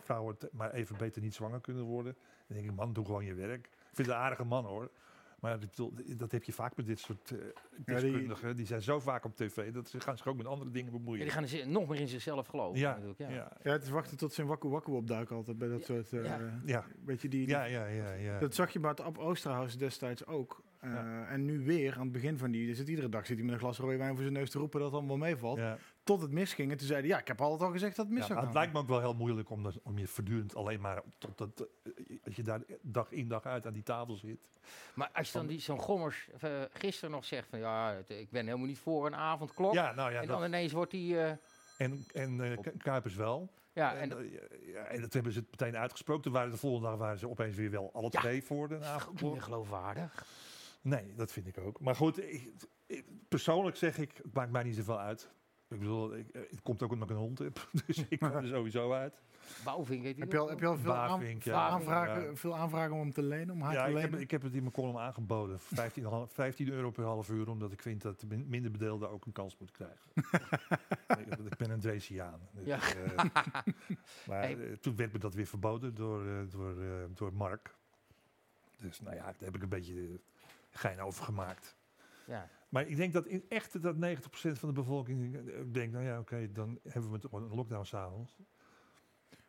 vrouwen 0.04 0.38
maar 0.52 0.72
even 0.72 0.98
beter 0.98 1.22
niet 1.22 1.34
zwanger 1.36 1.62
kunnen 1.62 1.84
worden. 1.84 2.16
Dan 2.48 2.58
denk 2.58 2.70
ik, 2.70 2.76
man, 2.76 2.94
doe 2.94 3.06
gewoon 3.06 3.26
je 3.26 3.34
werk. 3.34 3.66
Ik 3.66 3.96
vind 3.96 4.08
het 4.08 4.16
een 4.18 4.24
aardige 4.24 4.44
man 4.44 4.66
hoor. 4.66 4.92
Maar 5.40 5.58
bedoel, 5.58 5.94
dat 6.18 6.32
heb 6.32 6.44
je 6.44 6.54
vaak 6.54 6.76
met 6.76 6.86
dit 6.86 7.00
soort 7.00 7.32
eh 7.32 7.38
deskundigen. 7.86 8.56
die... 8.56 8.66
zijn 8.66 8.82
zo 8.82 9.00
vaak 9.00 9.26
op 9.26 9.36
tv 9.36 9.72
dat 9.74 9.90
ze 9.90 10.00
gaan 10.00 10.18
zich 10.18 10.28
ook 10.28 10.38
met 10.38 10.46
andere 10.46 10.72
dingen 10.72 10.92
Ja, 10.92 10.98
bemoeien. 10.98 11.22
die 11.24 11.32
gaan 11.32 11.48
zi- 11.48 11.64
nog 11.66 11.88
meer 11.88 12.00
in 12.00 12.08
zichzelf 12.08 12.48
geloven. 12.48 12.80
Ja, 12.80 12.92
natuurlijk, 12.92 13.20
ja, 13.20 13.58
ja. 13.64 13.72
het 13.72 13.84
is 13.84 13.90
wachten 13.90 14.18
tot 14.18 14.34
zijn 14.34 14.48
wakku 14.48 14.68
wakku 14.68 14.92
opduiken 14.92 15.36
altijd 15.36 15.58
bij 15.58 15.68
dat 15.68 15.80
Ja, 15.80 15.86
soort... 15.86 16.14
eh, 16.14 16.42
ja. 16.66 16.86
Weet 17.06 17.22
je, 17.22 17.28
die, 17.28 17.40
die- 17.46 17.50
ja, 17.56 17.64
ja, 17.64 17.86
ja, 17.86 18.12
ja. 18.14 18.40
Dat 18.40 18.56
zag 18.56 18.74
je 18.74 18.80
bij 18.80 18.90
het 18.90 19.02
Ab 19.02 19.18
Oosterhuis 19.18 19.78
destijds 19.78 20.26
ook. 20.26 20.64
Eh, 20.80 20.92
Ja. 20.92 21.26
En 21.28 21.46
nu 21.46 21.60
weer, 21.66 21.94
aan 21.96 22.02
het 22.04 22.12
begin 22.12 22.38
van 22.38 22.52
die... 22.52 22.68
Dus 22.68 22.78
het 22.78 22.88
iedere 22.90 23.10
dag 23.10 23.26
zit 23.26 23.36
hij 23.38 23.46
met 23.46 23.54
een 23.54 23.60
glas 23.62 23.78
rode 23.78 23.98
wijn 23.98 24.14
voor 24.14 24.22
zijn 24.24 24.34
neus 24.34 24.50
te 24.50 24.60
roepen 24.60 24.80
dat 24.80 24.90
het 24.90 24.98
allemaal 25.00 25.18
meevalt. 25.18 25.60
Tot 26.08 26.22
het 26.22 26.32
misging. 26.32 26.72
En 26.72 26.78
toen 26.78 26.88
zeiden 26.88 27.10
ja, 27.10 27.20
ik 27.20 27.28
heb 27.28 27.42
altijd 27.42 27.62
al 27.62 27.72
gezegd 27.72 27.96
dat 27.96 28.06
het 28.06 28.14
mis 28.14 28.22
Ja, 28.22 28.28
zou 28.28 28.38
gaan. 28.40 28.48
het 28.48 28.58
lijkt 28.58 28.74
me 28.74 28.80
ook 28.80 28.88
wel 28.88 29.00
heel 29.00 29.14
moeilijk 29.14 29.50
om, 29.50 29.64
dat, 29.64 29.80
om 29.84 29.98
je 29.98 30.08
voortdurend 30.08 30.56
alleen 30.56 30.82
maar 30.82 31.02
tot 31.18 31.38
dat, 31.38 31.68
eh, 31.84 31.92
als 32.26 32.36
je 32.36 32.44
daar 32.44 32.62
dag 32.82 33.12
in 33.12 33.28
dag 33.28 33.46
uit 33.46 33.66
aan 33.66 33.74
die 33.74 33.84
tafel 33.84 34.16
zit. 34.16 34.40
Maar 34.96 35.10
als 35.14 35.32
je 35.32 35.38
dan 35.38 35.48
die 35.48 35.60
zo'n 35.60 35.80
Gommers 35.80 36.28
eh, 36.40 36.62
gisteren 36.74 37.12
nog 37.12 37.26
zegt 37.26 37.48
van 37.50 37.60
ja, 37.60 37.94
het- 37.94 38.10
ik 38.10 38.30
ben 38.30 38.46
helemaal 38.46 38.68
niet 38.68 38.80
voor 38.80 39.06
een 39.06 39.16
avondklok. 39.16 39.74
Ja, 39.74 39.94
nou 39.94 40.12
ja, 40.12 40.22
en 40.22 40.28
dan 40.28 40.40
dat, 40.40 40.48
ineens 40.48 40.72
wordt 40.72 40.92
die. 40.92 41.20
eh, 41.20 41.32
en, 41.78 42.06
en 42.14 42.58
Ku- 42.62 42.72
Kuipers 42.78 43.16
wel. 43.16 43.50
ja, 43.74 43.94
en, 43.96 44.00
en 44.02 44.10
dat 44.10 44.20
ja, 44.74 44.84
en 44.84 45.02
dat 45.02 45.14
hebben 45.14 45.32
ze 45.32 45.44
meteen 45.50 45.78
uitgesproken. 45.78 46.24
Toen 46.24 46.34
waren 46.34 46.52
de 46.52 46.58
volgende 46.58 46.88
dag 46.90 46.98
waren 46.98 47.20
ze 47.20 47.30
opeens 47.30 47.56
weer 47.56 47.72
wel 47.72 47.90
alle 47.94 48.08
Ja. 48.12 48.20
twee 48.20 48.44
voor 48.44 48.68
de 48.68 48.76
niet 48.76 48.84
avondklok. 48.84 49.32
meer 49.34 49.42
geloofwaardig. 49.42 50.26
Nee, 50.82 51.14
dat 51.16 51.32
vind 51.32 51.48
ik 51.48 51.58
ook. 51.58 51.80
Maar 51.80 51.96
goed, 51.96 52.24
ik, 52.34 52.52
ik- 52.88 53.06
persoonlijk 53.28 53.76
zeg 53.78 53.98
ik, 53.98 54.12
het 54.24 54.34
maakt 54.34 54.52
mij 54.52 54.64
niet 54.64 54.76
zoveel 54.76 55.00
uit. 55.00 55.30
Ik 55.70 55.80
bedoel, 55.80 56.16
ik, 56.16 56.30
eh, 56.30 56.42
het 56.50 56.62
komt 56.62 56.84
ook 56.84 56.92
omdat 56.92 57.10
ik 57.10 57.16
een 57.16 57.22
hond 57.22 57.40
heb. 57.40 57.68
Dus 57.86 58.06
ik 58.10 58.20
kom 58.20 58.32
er 58.32 58.48
sowieso 58.48 58.94
uit. 58.94 59.22
Bouwvink 59.64 60.04
heet 60.04 60.18
Heb 60.20 60.32
je 60.32 60.38
al, 60.38 60.50
heb 60.50 60.60
je 60.60 60.66
al 60.66 60.78
veel, 60.78 60.92
Bavink, 60.92 61.44
ja. 61.44 61.68
aanvragen, 61.70 62.24
Ja. 62.24 62.36
veel 62.36 62.56
aanvragen 62.58 62.94
om 62.94 63.00
hem 63.00 63.14
te 63.14 63.22
lenen? 63.22 63.50
Om 63.56 63.62
haar 63.62 63.74
Ja, 63.74 63.84
te 63.84 63.90
ik 63.90 63.96
lenen? 63.96 64.12
heb, 64.12 64.20
ik 64.20 64.32
heb 64.32 64.42
het 64.42 64.54
in 64.54 64.62
mijn 64.62 64.74
column 64.74 64.98
aangeboden. 64.98 65.60
15, 65.60 66.06
hal- 66.06 66.28
15 66.28 66.70
euro 66.70 66.92
per 66.92 67.04
half 67.04 67.30
uur, 67.30 67.50
omdat 67.50 67.72
ik 67.72 67.82
vind 67.82 68.02
dat 68.02 68.20
de 68.20 68.28
min- 68.28 68.46
minder 68.50 68.72
bedeelden 68.72 69.10
ook 69.10 69.26
een 69.26 69.32
kans 69.32 69.58
moeten 69.58 69.76
krijgen. 69.76 70.06
ik, 71.32 71.38
ik 71.52 71.58
ben 71.58 71.70
een 71.70 71.80
Dresiaan. 71.80 72.40
Dus, 72.52 72.66
Ja. 72.66 72.80
eh, 72.80 73.24
maar 74.28 74.42
Hey. 74.42 74.58
eh, 74.70 74.74
toen 74.78 74.96
werd 74.96 75.14
me 75.14 75.20
dat 75.20 75.34
weer 75.34 75.48
verboden 75.48 75.96
door, 75.96 76.28
eh, 76.28 76.34
door, 76.50 76.82
eh, 76.82 76.88
door 77.14 77.34
Mark. 77.34 77.76
Dus 78.82 79.02
nou 79.02 79.16
ja, 79.16 79.24
daar 79.24 79.36
heb 79.40 79.56
ik 79.56 79.62
een 79.62 79.70
beetje 79.70 80.20
gein 80.70 81.00
over 81.02 81.24
gemaakt. 81.24 81.76
Ja. 82.26 82.50
Maar 82.70 82.88
ik 82.88 82.96
denk 82.96 83.14
dat 83.14 83.26
in 83.26 83.46
echt 83.50 83.82
dat 83.82 83.96
90% 83.96 84.00
van 84.32 84.70
de 84.70 84.76
bevolking 84.76 85.36
eh, 85.36 85.42
denkt, 85.72 85.94
nou 85.94 86.06
ja, 86.06 86.20
oké, 86.20 86.52
dan 86.52 86.80
hebben 86.84 87.10
we 87.10 87.16
het 87.16 87.26
gewoon 87.26 87.44
een 87.44 87.56
lockdown 87.56 87.86
s'avonds. 87.86 88.38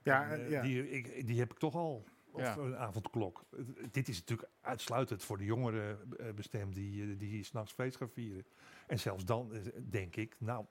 ja, 0.02 0.30
En, 0.30 0.38
eh, 0.38 0.44
eh, 0.44 0.50
ja. 0.50 0.62
die, 0.62 0.90
ik, 0.90 1.26
die 1.26 1.38
heb 1.38 1.50
ik 1.50 1.58
toch 1.58 1.74
al. 1.74 2.04
of 2.32 2.40
Ja. 2.40 2.56
een 2.56 2.76
avondklok. 2.76 3.44
Dit 3.90 4.08
is 4.08 4.18
natuurlijk 4.18 4.48
uitsluitend 4.60 5.24
voor 5.24 5.38
de 5.38 5.44
jongeren 5.44 5.98
bestemd 6.34 6.74
die, 6.74 7.16
die 7.16 7.44
s'nachts 7.44 7.72
feest 7.72 7.96
gaan 7.96 8.10
vieren. 8.10 8.46
En 8.86 8.98
zelfs 8.98 9.24
dan 9.24 9.52
denk 9.90 10.16
ik, 10.16 10.36
nou, 10.38 10.64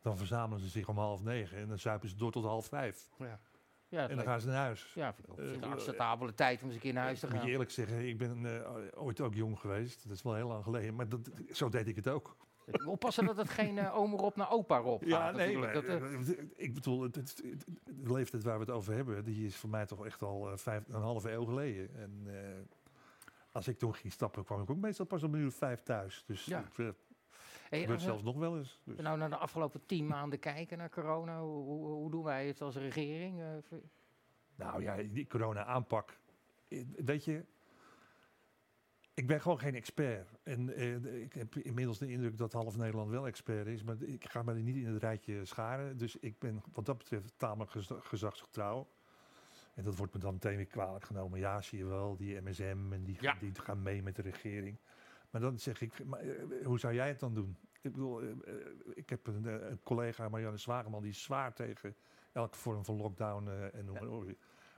dan 0.00 0.16
verzamelen 0.16 0.60
ze 0.60 0.68
zich 0.68 0.88
om 0.88 0.98
half 0.98 1.22
negen 1.22 1.58
en 1.58 1.68
dan 1.68 1.78
zuipen 1.78 2.08
ze 2.08 2.16
door 2.16 2.32
tot 2.32 2.44
half 2.44 2.66
vijf. 2.66 3.10
Ja, 3.18 3.40
ja, 3.88 4.08
En 4.08 4.16
dan 4.16 4.24
gaan 4.24 4.40
ze 4.40 4.46
naar 4.46 4.56
huis. 4.56 4.92
ja 4.94 5.14
vind 5.14 5.26
ik 5.26 5.32
ook 5.32 5.38
Eh, 5.38 5.52
een 5.52 5.62
eh, 5.62 5.70
acceptabele 5.70 6.34
tijd 6.34 6.60
om 6.60 6.66
eens 6.66 6.74
een 6.74 6.80
keer 6.80 6.92
naar 6.92 7.04
huis 7.04 7.20
te 7.20 7.26
Moet 7.26 7.34
je 7.34 7.40
gaan. 7.40 7.50
eerlijk 7.50 7.70
zeggen, 7.70 8.08
ik 8.08 8.18
ben 8.18 8.62
eh, 8.62 8.70
ooit 9.02 9.20
ook 9.20 9.34
jong 9.34 9.58
geweest. 9.60 10.02
Dat 10.08 10.16
is 10.16 10.22
wel 10.22 10.34
heel 10.34 10.48
lang 10.48 10.64
geleden, 10.64 10.94
maar 10.94 11.08
dat, 11.08 11.30
zo 11.52 11.68
deed 11.68 11.88
ik 11.88 11.96
het 11.96 12.08
ook. 12.08 12.36
Oppassen 12.86 13.24
dat 13.26 13.36
het 13.36 13.48
geen 13.48 13.78
eh 13.78 13.96
oma 13.96 14.16
Rob 14.16 14.36
naar 14.36 14.50
opa 14.50 14.76
Rob 14.78 15.00
gaat. 15.02 15.08
Ja, 15.10 15.30
nee, 15.30 15.54
natuurlijk. 15.56 15.86
maar, 15.88 15.98
dat, 15.98 16.02
eh, 16.28 16.38
eh, 16.38 16.44
ik 16.56 16.74
bedoel, 16.74 17.02
het, 17.02 17.14
het- 17.14 17.42
het- 17.50 17.66
de 17.84 18.12
leeftijd 18.12 18.42
waar 18.42 18.54
we 18.54 18.60
het 18.64 18.70
over 18.74 18.94
hebben, 18.94 19.24
die 19.24 19.46
is 19.46 19.56
voor 19.56 19.70
mij 19.70 19.86
toch 19.86 20.04
echt 20.06 20.22
al 20.22 20.50
eh, 20.50 20.56
vijf, 20.56 20.82
een 20.88 21.00
halve 21.02 21.30
eeuw 21.30 21.44
geleden. 21.44 21.90
En 21.96 22.22
eh, 22.26 22.60
als 23.52 23.68
ik 23.68 23.78
toen 23.78 23.94
ging 23.94 24.12
stappen, 24.12 24.44
kwam 24.44 24.62
ik 24.62 24.70
ook 24.70 24.76
meestal 24.76 25.06
pas 25.06 25.22
om 25.22 25.34
een 25.34 25.40
uur 25.40 25.52
vijf 25.52 25.82
thuis. 25.82 26.24
Dus 26.26 26.44
Ja. 26.44 26.64
Eh, 27.74 27.80
hey, 27.80 27.80
gebeurt 27.80 28.00
we- 28.00 28.06
zelfs 28.06 28.22
nog 28.22 28.36
wel 28.36 28.56
eens. 28.58 28.80
Dus. 28.84 28.96
nou 28.98 29.18
naar 29.18 29.30
de 29.30 29.36
afgelopen 29.36 29.86
tien 29.86 30.06
maanden 30.06 30.38
kijken 30.38 30.78
naar 30.78 30.90
corona, 30.90 31.40
hoe, 31.40 31.62
hoe, 31.64 31.86
hoe 31.86 32.10
doen 32.10 32.24
wij 32.24 32.46
het 32.46 32.60
als 32.60 32.76
regering? 32.76 33.40
Eh, 33.40 33.78
Nou 34.56 34.82
ja, 34.82 34.96
die 34.96 35.26
corona-aanpak. 35.26 36.18
eh, 36.68 36.84
Weet 36.96 37.24
je, 37.24 37.44
ik 39.14 39.26
ben 39.26 39.40
gewoon 39.40 39.58
geen 39.58 39.74
expert. 39.74 40.28
En 40.42 40.74
eh, 40.74 41.22
ik 41.22 41.32
heb 41.32 41.56
inmiddels 41.56 41.98
de 41.98 42.10
indruk 42.10 42.36
dat 42.36 42.52
half 42.52 42.76
Nederland 42.76 43.10
wel 43.10 43.26
expert 43.26 43.66
is. 43.66 43.82
Maar 43.82 43.96
ik 44.02 44.28
ga 44.30 44.42
me 44.42 44.54
niet 44.54 44.76
in 44.76 44.86
het 44.86 45.02
rijtje 45.02 45.44
scharen. 45.44 45.96
Dus 45.96 46.16
ik 46.16 46.38
ben 46.38 46.62
wat 46.72 46.86
dat 46.86 46.98
betreft 46.98 47.32
tamelijk 47.36 47.70
geza- 47.70 48.00
gezagsgetrouw. 48.00 48.88
En 49.74 49.84
dat 49.84 49.96
wordt 49.96 50.14
me 50.14 50.20
dan 50.20 50.32
meteen 50.32 50.56
weer 50.56 50.66
kwalijk 50.66 51.04
genomen. 51.04 51.38
Ja, 51.38 51.62
zie 51.62 51.78
je 51.78 51.84
wel, 51.84 52.16
die 52.16 52.40
MSM 52.40 52.92
en 52.92 53.04
die, 53.04 53.16
Ja. 53.20 53.34
die 53.40 53.52
gaan 53.54 53.82
mee 53.82 54.02
met 54.02 54.16
de 54.16 54.22
regering. 54.22 54.76
Maar 55.30 55.40
dan 55.40 55.58
zeg 55.58 55.80
ik, 55.80 56.04
maar, 56.04 56.20
eh, 56.20 56.66
hoe 56.66 56.78
zou 56.78 56.94
jij 56.94 57.08
het 57.08 57.20
dan 57.20 57.34
doen? 57.34 57.56
Ik 57.84 57.92
bedoel, 57.92 58.20
eh, 58.20 58.30
eh, 58.30 58.56
ik 58.94 59.10
heb 59.10 59.26
een, 59.26 59.46
eh, 59.46 59.68
een 59.70 59.82
collega, 59.82 60.28
Marianne 60.28 60.58
Zwageman, 60.58 61.02
die 61.02 61.10
is 61.10 61.22
zwaar 61.22 61.54
tegen 61.54 61.96
elke 62.32 62.58
vorm 62.58 62.84
van 62.84 62.96
lockdown 62.96 63.48
en 63.48 63.92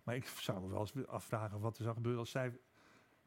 maar 0.05 0.16
ik 0.16 0.27
zou 0.27 0.61
me 0.61 0.69
wel 0.69 0.81
eens 0.81 1.07
afvragen 1.07 1.61
wat 1.61 1.77
er 1.77 1.83
zou 1.83 1.95
gebeuren 1.95 2.21
als 2.21 2.31
zij 2.31 2.59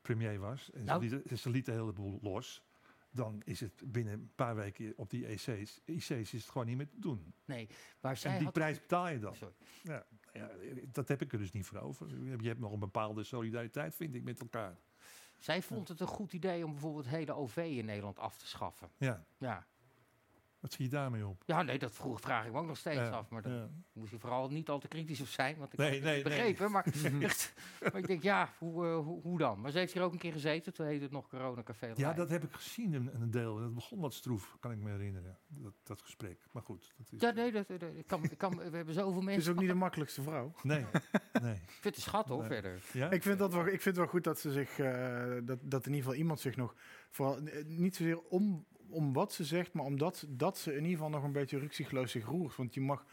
premier 0.02 0.40
was. 0.40 0.72
En 0.72 0.84
Nou. 0.84 1.08
ze, 1.08 1.22
liet, 1.26 1.40
ze 1.40 1.50
liet 1.50 1.66
de 1.66 1.72
hele 1.72 1.94
boel 1.94 2.20
los. 2.22 2.64
Dan 3.12 3.42
is 3.46 3.60
het 3.60 3.84
binnen 3.86 4.14
een 4.14 4.32
paar 4.36 4.56
weken 4.56 4.94
op 4.96 5.10
die 5.10 5.26
EC's, 5.26 5.82
IC's 5.86 6.10
is 6.10 6.32
het 6.32 6.44
gewoon 6.44 6.68
niet 6.68 6.78
meer 6.78 6.90
te 6.90 7.00
doen. 7.00 7.34
nee, 7.46 7.70
maar 8.00 8.18
zij 8.18 8.32
en 8.32 8.38
die 8.38 8.46
had... 8.46 8.54
prijs 8.54 8.80
betaal 8.80 9.08
je 9.08 9.20
dan. 9.20 9.36
Sorry. 9.36 9.54
Ja, 9.84 10.06
ja, 10.34 10.50
dat 10.92 11.08
heb 11.08 11.22
ik 11.22 11.32
er 11.32 11.38
dus 11.38 11.52
niet 11.52 11.66
voor 11.66 11.80
over. 11.80 12.08
Je 12.42 12.48
hebt 12.48 12.60
nog 12.60 12.72
een 12.72 12.80
bepaalde 12.80 13.24
solidariteit, 13.24 13.96
vind 13.96 14.16
ik, 14.16 14.24
met 14.24 14.40
elkaar. 14.40 14.78
Zij 15.40 15.62
vond 15.62 15.88
het 15.88 16.00
een 16.00 16.08
goed 16.08 16.34
idee 16.34 16.66
om 16.66 16.72
bijvoorbeeld 16.72 17.06
het 17.06 17.14
hele 17.14 17.34
OV 17.34 17.58
in 17.58 17.86
Nederland 17.86 18.20
af 18.20 18.38
te 18.38 18.48
schaffen. 18.48 18.90
Ja, 18.98 19.26
Ja, 19.38 19.68
wat 20.60 20.74
zie 20.74 20.86
je 20.86 20.92
daarmee 20.92 21.28
op? 21.28 21.44
ja 21.46 21.62
nee, 21.62 21.80
dat 21.80 21.92
vroeg, 21.96 22.20
vraag 22.22 22.46
ik 22.46 22.52
me 22.52 22.58
ook 22.58 22.66
nog 22.68 22.78
steeds 22.78 22.96
Ja, 22.98 23.10
af. 23.10 23.30
Maar 23.30 23.50
ja. 23.50 23.70
moest 23.94 24.12
je 24.12 24.20
vooral 24.20 24.50
niet 24.50 24.70
al 24.70 24.80
te 24.80 24.88
kritisch 24.88 25.22
op 25.22 25.28
zijn. 25.28 25.58
Want 25.58 25.74
ik 25.74 25.80
Nee, 25.80 25.88
heb 25.88 26.04
het 26.04 26.12
nee, 26.14 26.24
begrepen. 26.24 26.72
Maar, 26.72 26.86
echt, 27.22 27.54
maar 27.82 27.96
ik 27.98 28.08
denk, 28.08 28.24
ja, 28.24 28.50
hoe, 28.58 28.86
eh, 28.88 28.96
hoe, 28.98 29.22
hoe 29.22 29.38
dan? 29.38 29.62
Maar 29.62 29.72
ze 29.72 29.78
heeft 29.78 29.94
hier 29.94 30.02
ook 30.04 30.12
een 30.14 30.18
keer 30.20 30.32
gezeten. 30.32 30.74
Toen 30.74 30.86
heette 30.86 31.04
het 31.04 31.12
nog 31.12 31.28
Corona 31.28 31.64
Café. 31.64 31.92
Ja, 31.96 32.14
dat 32.14 32.30
heb 32.30 32.44
ik 32.44 32.52
gezien, 32.54 32.94
een, 32.94 33.10
een 33.22 33.32
deel. 33.32 33.56
Dat 33.60 33.74
begon 33.74 34.00
wat 34.00 34.14
stroef, 34.14 34.58
kan 34.60 34.72
ik 34.72 34.78
me 34.78 34.90
herinneren, 34.90 35.38
dat, 35.48 35.74
dat 35.84 36.02
gesprek. 36.02 36.46
Maar 36.52 36.64
goed. 36.64 36.94
Dat 36.98 37.08
is, 37.12 37.22
Ja, 37.22 37.32
nee, 37.32 37.52
dat, 37.52 37.68
dat- 37.68 37.82
ik 37.82 38.08
kan, 38.08 38.24
ik 38.24 38.38
kan, 38.38 38.58
we 38.58 38.76
hebben 38.78 38.94
zoveel 38.94 39.14
Het 39.16 39.24
mensen. 39.24 39.42
is 39.44 39.50
ook 39.50 39.60
niet 39.60 39.68
de 39.70 39.76
makkelijkste 39.76 40.22
vrouw. 40.22 40.52
Nee, 40.64 40.86
nee. 41.42 41.54
Ik 41.54 41.70
vind 41.80 41.96
het 41.96 42.04
schat 42.04 42.28
hoor, 42.28 42.40
Nee. 42.40 42.48
verder. 42.48 42.82
Ja? 42.94 43.12
Ik 43.12 43.24
vind, 43.24 43.40
dat 43.40 43.54
wel, 43.54 43.62
ik 43.62 43.70
vind 43.70 43.84
het 43.84 43.96
wel 43.98 44.08
goed 44.08 44.24
dat 44.24 44.40
ze 44.40 44.52
zich, 44.52 44.80
eh, 44.80 45.32
dat, 45.44 45.60
dat 45.62 45.86
in 45.86 45.94
ieder 45.94 46.04
geval 46.06 46.14
iemand 46.16 46.40
zich 46.40 46.56
nog, 46.56 46.76
vooral 47.10 47.38
eh, 47.38 47.66
niet 47.66 47.96
zozeer 47.96 48.20
om, 48.22 48.66
om 48.90 49.14
wat 49.14 49.34
ze 49.34 49.46
zegt, 49.46 49.74
maar 49.74 49.86
omdat 49.86 50.26
dat 50.30 50.58
ze 50.58 50.70
in 50.72 50.78
ieder 50.78 50.92
geval 50.92 51.10
nog 51.10 51.24
een 51.24 51.32
beetje 51.32 51.60
ruksigloos 51.60 52.12
zich 52.12 52.26
roert. 52.26 52.56
Want 52.56 52.74
je 52.74 52.82
mag, 52.82 53.06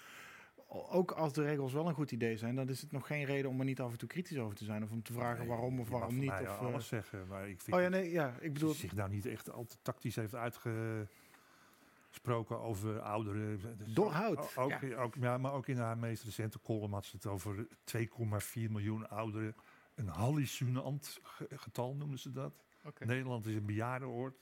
ook 0.69 1.11
als 1.11 1.33
de 1.33 1.43
regels 1.43 1.73
wel 1.73 1.89
een 1.89 1.95
goed 1.95 2.13
idee 2.13 2.37
zijn, 2.37 2.55
dan 2.55 2.69
is 2.69 2.81
het 2.81 2.93
nog 2.93 3.07
geen 3.07 3.25
reden 3.25 3.51
om 3.51 3.59
er 3.59 3.65
niet 3.65 3.81
af 3.81 3.93
en 3.93 3.99
toe 3.99 4.09
kritisch 4.09 4.39
over 4.39 4.57
te 4.57 4.65
zijn. 4.65 4.83
Of 4.83 4.91
om 4.91 5.03
te 5.03 5.13
vragen 5.13 5.39
Nee, 5.39 5.49
waarom 5.49 5.81
of 5.81 5.89
waarom 5.89 6.19
niet. 6.19 6.31
Of, 6.31 6.41
eh, 6.41 6.59
alles 6.61 6.89
zeggen, 6.89 7.27
maar 7.27 7.49
ik 7.49 7.61
vind 7.61 7.77
oh 7.77 7.83
ja, 7.83 7.89
nee, 7.89 8.11
ja, 8.11 8.35
ik 8.41 8.53
bedoel, 8.53 8.73
zich 8.75 8.95
nou 8.95 9.11
niet 9.11 9.27
echt 9.27 9.51
al 9.51 9.65
te 9.65 9.77
tactisch 9.83 10.17
heeft 10.17 10.35
uitgesproken 10.35 12.61
over 12.61 13.01
ouderen. 13.01 13.61
Dus 13.77 13.95
Doorhout. 13.95 14.39
o- 14.57 14.63
Ook, 14.63 14.73
ook, 14.99 15.15
ja, 15.15 15.39
maar 15.39 15.53
ook 15.53 15.67
in 15.67 15.79
haar 15.79 15.99
meest 15.99 16.25
recente 16.25 16.61
column 16.61 16.93
had 16.93 17.05
ze 17.05 17.17
het 17.17 17.27
over 17.27 17.67
2,4 17.85 18.71
miljoen 18.71 19.09
ouderen. 19.09 19.55
Een 19.95 20.09
hallucinant 20.09 21.21
ge- 21.23 21.49
getal 21.57 21.95
noemden 21.95 22.19
ze 22.19 22.33
dat. 22.33 22.65
Nederland 23.07 23.47
is 23.47 23.55
een 23.55 23.67
bejaardenoord. 23.67 24.37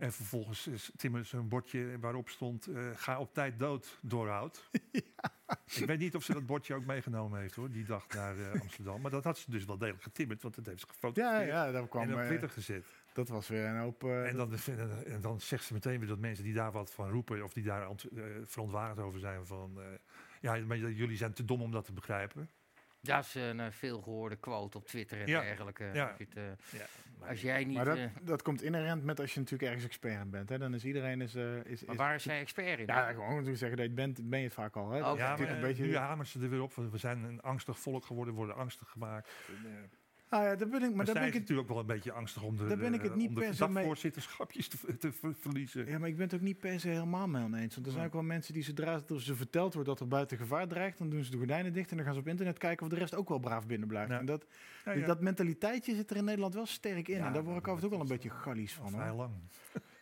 Eh, 0.00 0.06
En 0.06 0.12
vervolgens 0.12 0.66
is 0.66 0.90
timmeren 0.96 1.26
ze 1.26 1.36
een 1.36 1.48
bordje 1.48 1.98
waarop 1.98 2.28
stond: 2.28 2.66
eh, 2.66 2.90
ga 2.94 3.20
op 3.20 3.34
tijd 3.34 3.58
dood, 3.58 3.98
doorhoud. 4.02 4.68
Ik 5.74 5.86
weet 5.86 5.98
niet 5.98 6.14
of 6.14 6.24
ze 6.24 6.32
dat 6.32 6.46
bordje 6.46 6.74
ook 6.74 6.84
meegenomen 6.84 7.40
heeft 7.40 7.54
hoor, 7.54 7.70
die 7.70 7.84
dag 7.84 8.08
naar 8.08 8.38
eh, 8.38 8.60
Amsterdam. 8.60 9.00
Maar 9.00 9.10
dat 9.10 9.24
had 9.24 9.38
ze 9.38 9.50
dus 9.50 9.64
wel 9.64 9.78
degelijk 9.78 10.02
getimmerd, 10.02 10.42
want 10.42 10.54
dat 10.54 10.66
heeft 10.66 10.80
ze 10.80 10.86
ja, 10.86 10.92
gefotografeerd 10.92 11.48
ja, 11.48 11.70
daar 11.70 11.88
kwam, 11.88 12.02
en 12.02 12.14
op 12.14 12.24
Twitter 12.24 12.48
gezet. 12.48 12.86
dat 13.12 13.28
was 13.28 13.48
weer 13.48 13.64
een 13.64 13.78
hoop. 13.78 14.04
En 14.04 14.36
dan, 14.36 14.52
en 15.06 15.20
dan 15.20 15.40
zegt 15.40 15.64
ze 15.64 15.72
meteen 15.72 15.98
weer 15.98 16.08
dat 16.08 16.18
mensen 16.18 16.44
die 16.44 16.54
daar 16.54 16.72
wat 16.72 16.90
van 16.90 17.10
roepen, 17.10 17.44
of 17.44 17.52
die 17.52 17.64
daar 17.64 17.88
verontwaardigd 18.44 19.00
over 19.00 19.20
zijn, 19.20 19.46
van 19.46 19.78
ja, 20.40 20.56
maar 20.66 20.78
jullie 20.78 21.16
zijn 21.16 21.32
te 21.32 21.44
dom 21.44 21.62
om 21.62 21.70
dat 21.70 21.84
te 21.84 21.92
begrijpen. 21.92 22.48
Dat 23.02 23.24
is 23.24 23.34
een 23.34 23.60
eh, 23.60 23.66
veelgehoorde 23.70 24.36
quote 24.36 24.76
op 24.78 24.86
Twitter 24.86 25.20
en 25.20 25.26
Ja. 25.26 25.40
dergelijke. 25.40 25.90
Ja. 25.92 26.06
Als, 26.08 26.18
het, 26.18 26.36
eh, 26.36 26.42
Ja, 26.78 27.26
als 27.28 27.40
jij 27.40 27.64
niet. 27.64 27.76
maar 27.76 27.84
dat, 27.84 27.96
eh, 27.96 28.04
dat 28.22 28.42
komt 28.42 28.62
inherent 28.62 29.04
met 29.04 29.20
als 29.20 29.34
je 29.34 29.38
natuurlijk 29.40 29.68
ergens 29.68 29.84
expert 29.86 30.20
in 30.22 30.30
bent. 30.30 30.48
Hè? 30.48 30.58
Dan 30.58 30.74
is 30.74 30.84
iedereen 30.84 31.20
is, 31.20 31.34
is, 31.64 31.84
maar 31.84 31.96
waar 31.96 32.14
is 32.14 32.22
zij 32.22 32.40
expert 32.40 32.78
in? 32.78 32.86
Ja, 32.86 33.08
gewoon 33.12 33.28
natuurlijk 33.28 33.58
zeggen 33.58 33.76
dat 33.76 33.86
je 33.86 33.92
het 33.92 33.94
bent, 34.14 34.28
ben 34.30 34.38
je 34.38 34.44
het 34.44 34.54
vaak 34.54 34.76
al. 34.76 34.90
Hè? 34.90 34.98
Ja, 34.98 35.14
maar 35.36 35.40
een 35.50 35.60
beetje, 35.60 35.82
nu 35.84 35.96
hameren 35.96 36.26
ze 36.26 36.40
er 36.40 36.50
weer 36.50 36.62
op. 36.62 36.74
We 36.74 36.98
zijn 36.98 37.22
een 37.24 37.40
angstig 37.40 37.78
volk 37.78 38.04
geworden, 38.04 38.34
worden 38.34 38.56
angstig 38.56 38.88
gemaakt. 38.88 39.30
Ah, 40.32 40.42
ja, 40.42 40.56
daar 40.56 40.68
ben 40.68 40.82
ik, 40.82 40.88
maar 40.88 40.96
maar 40.96 41.04
daar 41.04 41.14
ben 41.14 41.22
is 41.22 41.28
ik 41.28 41.34
het, 41.34 41.40
natuurlijk 41.42 41.68
ook 41.68 41.74
wel 41.74 41.78
een 41.84 41.94
beetje 41.94 42.12
angstig 42.12 42.42
om 42.42 42.56
de, 42.56 42.66
Daar 42.66 42.76
ben 42.76 42.94
ik 42.94 43.02
het 43.02 43.10
eh, 43.10 43.16
niet 43.16 43.28
om 43.28 43.34
de 43.34 43.40
per 43.40 43.54
se 43.54 43.58
dagvoorzitterschapjes 43.72 44.68
te, 44.68 44.96
te 44.96 45.12
ver- 45.12 45.34
verliezen. 45.40 45.86
ja, 45.86 45.98
maar 45.98 46.08
ik 46.08 46.16
ben 46.16 46.24
het 46.24 46.34
ook 46.34 46.40
niet 46.40 46.58
per 46.58 46.80
se 46.80 46.88
helemaal 46.88 47.28
mee 47.28 47.42
oneens. 47.44 47.74
Want 47.74 47.86
er 47.86 47.92
zijn 47.92 48.00
Ja. 48.04 48.08
ook 48.08 48.12
wel 48.14 48.22
mensen 48.22 48.54
die 48.54 48.62
zodra 48.62 49.00
ze 49.18 49.34
verteld 49.34 49.74
wordt 49.74 49.88
dat 49.88 50.00
er 50.00 50.08
buiten 50.08 50.36
gevaar 50.36 50.68
dreigt, 50.68 50.98
dan 50.98 51.10
doen 51.10 51.24
ze 51.24 51.30
de 51.30 51.36
gordijnen 51.36 51.72
dicht 51.72 51.90
en 51.90 51.96
dan 51.96 52.04
gaan 52.04 52.14
ze 52.14 52.20
op 52.20 52.28
internet 52.28 52.58
kijken 52.58 52.86
of 52.86 52.92
de 52.92 52.98
rest 52.98 53.14
ook 53.14 53.28
wel 53.28 53.38
braaf 53.38 53.66
binnen 53.66 53.88
blijft. 53.88 54.10
Ja. 54.10 54.18
En 54.18 54.26
dat, 54.26 54.46
Ja, 54.84 54.94
dus 54.94 55.06
dat 55.06 55.20
mentaliteitje 55.20 55.94
zit 55.94 56.10
er 56.10 56.16
in 56.16 56.24
Nederland 56.24 56.54
wel 56.54 56.66
sterk 56.66 57.08
in. 57.08 57.20
En 57.20 57.32
daar 57.32 57.44
word 57.44 57.58
ik 57.58 57.68
af 57.68 57.74
en 57.74 57.80
toe 57.80 57.84
ook 57.84 57.90
wel 57.94 58.00
een 58.00 58.08
beetje 58.16 58.30
gallies 58.30 58.78
Al 58.78 58.88
van. 58.88 59.00
vrij 59.00 59.14
lang. 59.14 59.30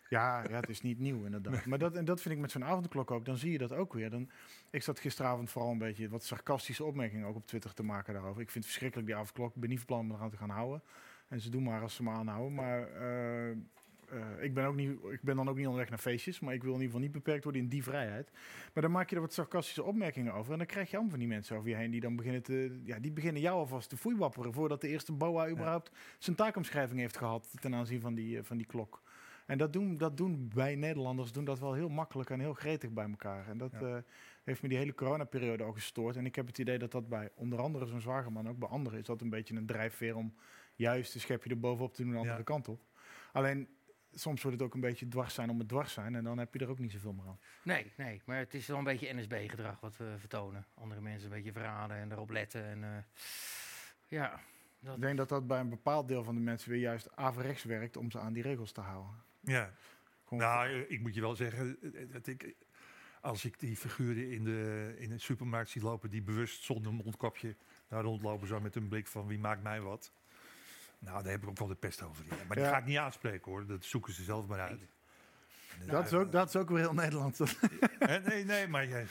Ja, 0.08 0.42
ja, 0.48 0.54
het 0.60 0.68
is 0.68 0.82
niet 0.82 0.98
nieuw 0.98 1.24
inderdaad. 1.24 1.64
Maar 1.66 1.78
dat, 1.78 1.94
en 1.96 2.04
dat 2.04 2.20
vind 2.20 2.34
ik 2.34 2.40
met 2.40 2.50
zo'n 2.50 2.64
avondklok 2.64 3.10
ook. 3.10 3.24
Dan 3.24 3.36
zie 3.36 3.52
je 3.52 3.58
dat 3.58 3.72
ook 3.72 3.92
weer. 3.92 4.10
Dan, 4.10 4.30
ik 4.70 4.82
zat 4.82 5.00
gisteravond 5.00 5.50
vooral 5.50 5.70
een 5.70 5.78
beetje 5.78 6.08
wat 6.08 6.24
sarcastische 6.24 6.84
opmerkingen 6.84 7.26
ook 7.26 7.36
op 7.36 7.46
Twitter 7.46 7.74
te 7.74 7.82
maken 7.82 8.12
daarover. 8.12 8.42
Ik 8.42 8.50
vind 8.50 8.64
het 8.64 8.72
verschrikkelijk 8.72 9.08
die 9.08 9.16
avondklok. 9.16 9.54
Ik 9.54 9.60
ben 9.60 9.68
niet 9.68 9.78
van 9.78 9.86
plan 9.86 10.00
om 10.00 10.10
eraan 10.10 10.30
te 10.30 10.36
gaan 10.36 10.50
houden. 10.50 10.82
En 11.28 11.40
ze 11.40 11.50
doen 11.50 11.62
maar 11.62 11.82
als 11.82 11.94
ze 11.94 12.02
me 12.02 12.10
aanhouden. 12.10 12.54
Maar 12.54 12.88
eh, 12.92 13.50
eh, 13.50 13.56
ik, 14.42 14.54
ben 14.54 14.64
ook 14.64 14.74
niet, 14.74 14.90
ik 15.10 15.22
ben 15.22 15.36
dan 15.36 15.48
ook 15.48 15.56
niet 15.56 15.66
onderweg 15.66 15.90
naar 15.90 15.98
feestjes. 15.98 16.40
Maar 16.40 16.54
ik 16.54 16.62
wil 16.62 16.74
in 16.74 16.80
ieder 16.80 16.92
geval 16.92 17.06
niet 17.06 17.24
beperkt 17.24 17.44
worden 17.44 17.62
in 17.62 17.68
die 17.68 17.82
vrijheid. 17.82 18.30
Maar 18.72 18.82
dan 18.82 18.92
maak 18.92 19.10
je 19.10 19.14
er 19.14 19.20
wat 19.20 19.32
sarcastische 19.32 19.82
opmerkingen 19.82 20.32
over. 20.32 20.52
En 20.52 20.58
dan 20.58 20.66
krijg 20.66 20.86
je 20.86 20.92
allemaal 20.92 21.10
van 21.10 21.20
die 21.20 21.28
mensen 21.28 21.56
over 21.56 21.68
je 21.68 21.76
heen 21.76 21.90
die 21.90 22.00
dan 22.00 22.16
beginnen 22.16 22.42
te... 22.42 22.80
Ja, 22.84 22.98
die 22.98 23.12
beginnen 23.12 23.42
jou 23.42 23.58
alvast 23.58 23.88
te 23.88 23.96
foeiwapperen 23.96 24.52
voordat 24.52 24.80
de 24.80 24.88
eerste 24.88 25.12
BOA 25.12 25.48
überhaupt 25.48 25.90
zijn 26.18 26.36
taakomschrijving 26.36 27.00
heeft 27.00 27.16
gehad 27.16 27.54
ten 27.60 27.74
aanzien 27.74 28.00
van 28.00 28.14
die, 28.14 28.38
eh, 28.38 28.44
van 28.44 28.56
die 28.56 28.66
klok. 28.66 29.02
En 29.46 29.58
dat 29.58 29.72
doen, 29.72 29.96
dat 29.96 30.16
doen 30.16 30.50
wij 30.54 30.74
Nederlanders 30.74 31.32
doen 31.32 31.44
dat 31.44 31.58
wel 31.58 31.74
heel 31.74 31.88
makkelijk 31.88 32.30
en 32.30 32.40
heel 32.40 32.54
gretig 32.54 32.90
bij 32.90 33.08
elkaar. 33.10 33.48
En 33.48 33.58
dat 33.58 33.72
Ja. 33.80 34.02
Heeft 34.48 34.62
me 34.62 34.68
die 34.68 34.78
hele 34.78 34.94
coronaperiode 34.94 35.62
al 35.64 35.72
gestoord. 35.72 36.16
En 36.16 36.26
ik 36.26 36.34
heb 36.34 36.46
het 36.46 36.58
idee 36.58 36.78
dat 36.78 36.90
dat 36.90 37.08
bij 37.08 37.30
onder 37.34 37.58
andere 37.60 37.86
zo'n 37.86 38.00
zwagerman, 38.00 38.48
ook 38.48 38.58
bij 38.58 38.68
anderen, 38.68 38.98
is 38.98 39.06
dat 39.06 39.20
een 39.20 39.30
beetje 39.30 39.54
een 39.54 39.66
drijfveer 39.66 40.16
om 40.16 40.34
juist 40.74 41.14
een 41.14 41.20
schepje 41.20 41.50
er 41.50 41.60
bovenop 41.60 41.94
te 41.94 42.02
doen 42.02 42.10
de 42.12 42.16
andere 42.18 42.36
Ja. 42.36 42.42
kant 42.42 42.68
op. 42.68 42.80
Alleen 43.32 43.68
soms 44.12 44.42
wordt 44.42 44.56
het 44.58 44.66
ook 44.66 44.74
een 44.74 44.80
beetje 44.80 45.08
dwars 45.08 45.34
zijn 45.34 45.50
om 45.50 45.58
het 45.58 45.68
dwars 45.68 45.92
zijn. 45.92 46.14
En 46.14 46.24
dan 46.24 46.38
heb 46.38 46.54
je 46.54 46.60
er 46.60 46.68
ook 46.68 46.78
niet 46.78 46.92
zoveel 46.92 47.12
meer 47.12 47.26
aan. 47.26 47.38
Nee, 47.62 47.92
nee, 47.96 48.22
maar 48.24 48.38
het 48.38 48.54
is 48.54 48.66
wel 48.66 48.78
een 48.78 48.84
beetje 48.84 49.14
NSB-gedrag 49.14 49.80
wat 49.80 49.96
we 49.96 50.14
vertonen. 50.18 50.66
Andere 50.74 51.00
mensen 51.00 51.28
een 51.30 51.36
beetje 51.36 51.52
verraden 51.52 51.96
en 51.96 52.12
erop 52.12 52.30
letten. 52.30 52.64
En, 52.64 52.84
eh, 52.84 53.02
ja, 54.08 54.40
dat, 54.80 54.94
Ik 54.94 55.00
denk 55.00 55.16
dat 55.16 55.28
dat 55.28 55.46
bij 55.46 55.60
een 55.60 55.68
bepaald 55.68 56.08
deel 56.08 56.24
van 56.24 56.34
de 56.34 56.40
mensen 56.40 56.70
weer 56.70 56.80
juist 56.80 57.16
averechts 57.16 57.64
werkt 57.64 57.96
om 57.96 58.10
ze 58.10 58.18
aan 58.18 58.32
die 58.32 58.42
regels 58.42 58.72
te 58.72 58.80
houden. 58.80 59.14
Ja. 59.40 59.72
Gewoon- 60.24 60.42
Nou, 60.42 60.68
eh, 60.68 60.90
ik 60.90 61.00
moet 61.00 61.14
je 61.14 61.20
wel 61.20 61.34
zeggen, 61.34 61.76
eh, 61.94 62.12
dat 62.12 62.26
ik, 62.26 62.54
als 63.20 63.44
ik 63.44 63.58
die 63.58 63.76
figuren 63.76 64.30
in 64.30 64.44
de, 64.44 64.94
in 64.98 65.08
de 65.08 65.18
supermarkt 65.18 65.70
zie 65.70 65.82
lopen 65.82 66.10
die 66.10 66.22
bewust 66.22 66.62
zonder 66.64 66.92
mondkapje 66.92 67.56
daar 67.88 68.02
rondlopen, 68.02 68.46
zo 68.48 68.60
met 68.60 68.76
een 68.76 68.88
blik 68.88 69.06
van 69.06 69.26
wie 69.26 69.38
maakt 69.38 69.62
mij 69.62 69.80
wat. 69.80 70.12
Nou, 70.98 71.22
daar 71.22 71.32
heb 71.32 71.42
ik 71.42 71.48
ook 71.48 71.58
wel 71.58 71.68
de 71.68 71.74
pest 71.74 72.02
over. 72.02 72.24
Ja. 72.28 72.34
Maar 72.46 72.56
die 72.56 72.64
Ja. 72.64 72.70
ga 72.70 72.78
ik 72.78 72.84
niet 72.84 72.96
aanspreken 72.96 73.50
hoor, 73.52 73.66
dat 73.66 73.84
zoeken 73.84 74.12
ze 74.12 74.22
zelf 74.24 74.46
maar 74.46 74.60
uit. 74.60 74.80
dat, 75.86 76.06
is 76.06 76.12
ook, 76.12 76.32
dat 76.32 76.48
is 76.48 76.56
ook 76.56 76.68
weer 76.68 76.78
heel 76.78 76.94
Nederlands. 76.94 77.40
Eh, 77.98 78.24
nee, 78.24 78.44
nee, 78.44 78.68
maar 78.68 78.86
jij, 78.88 79.06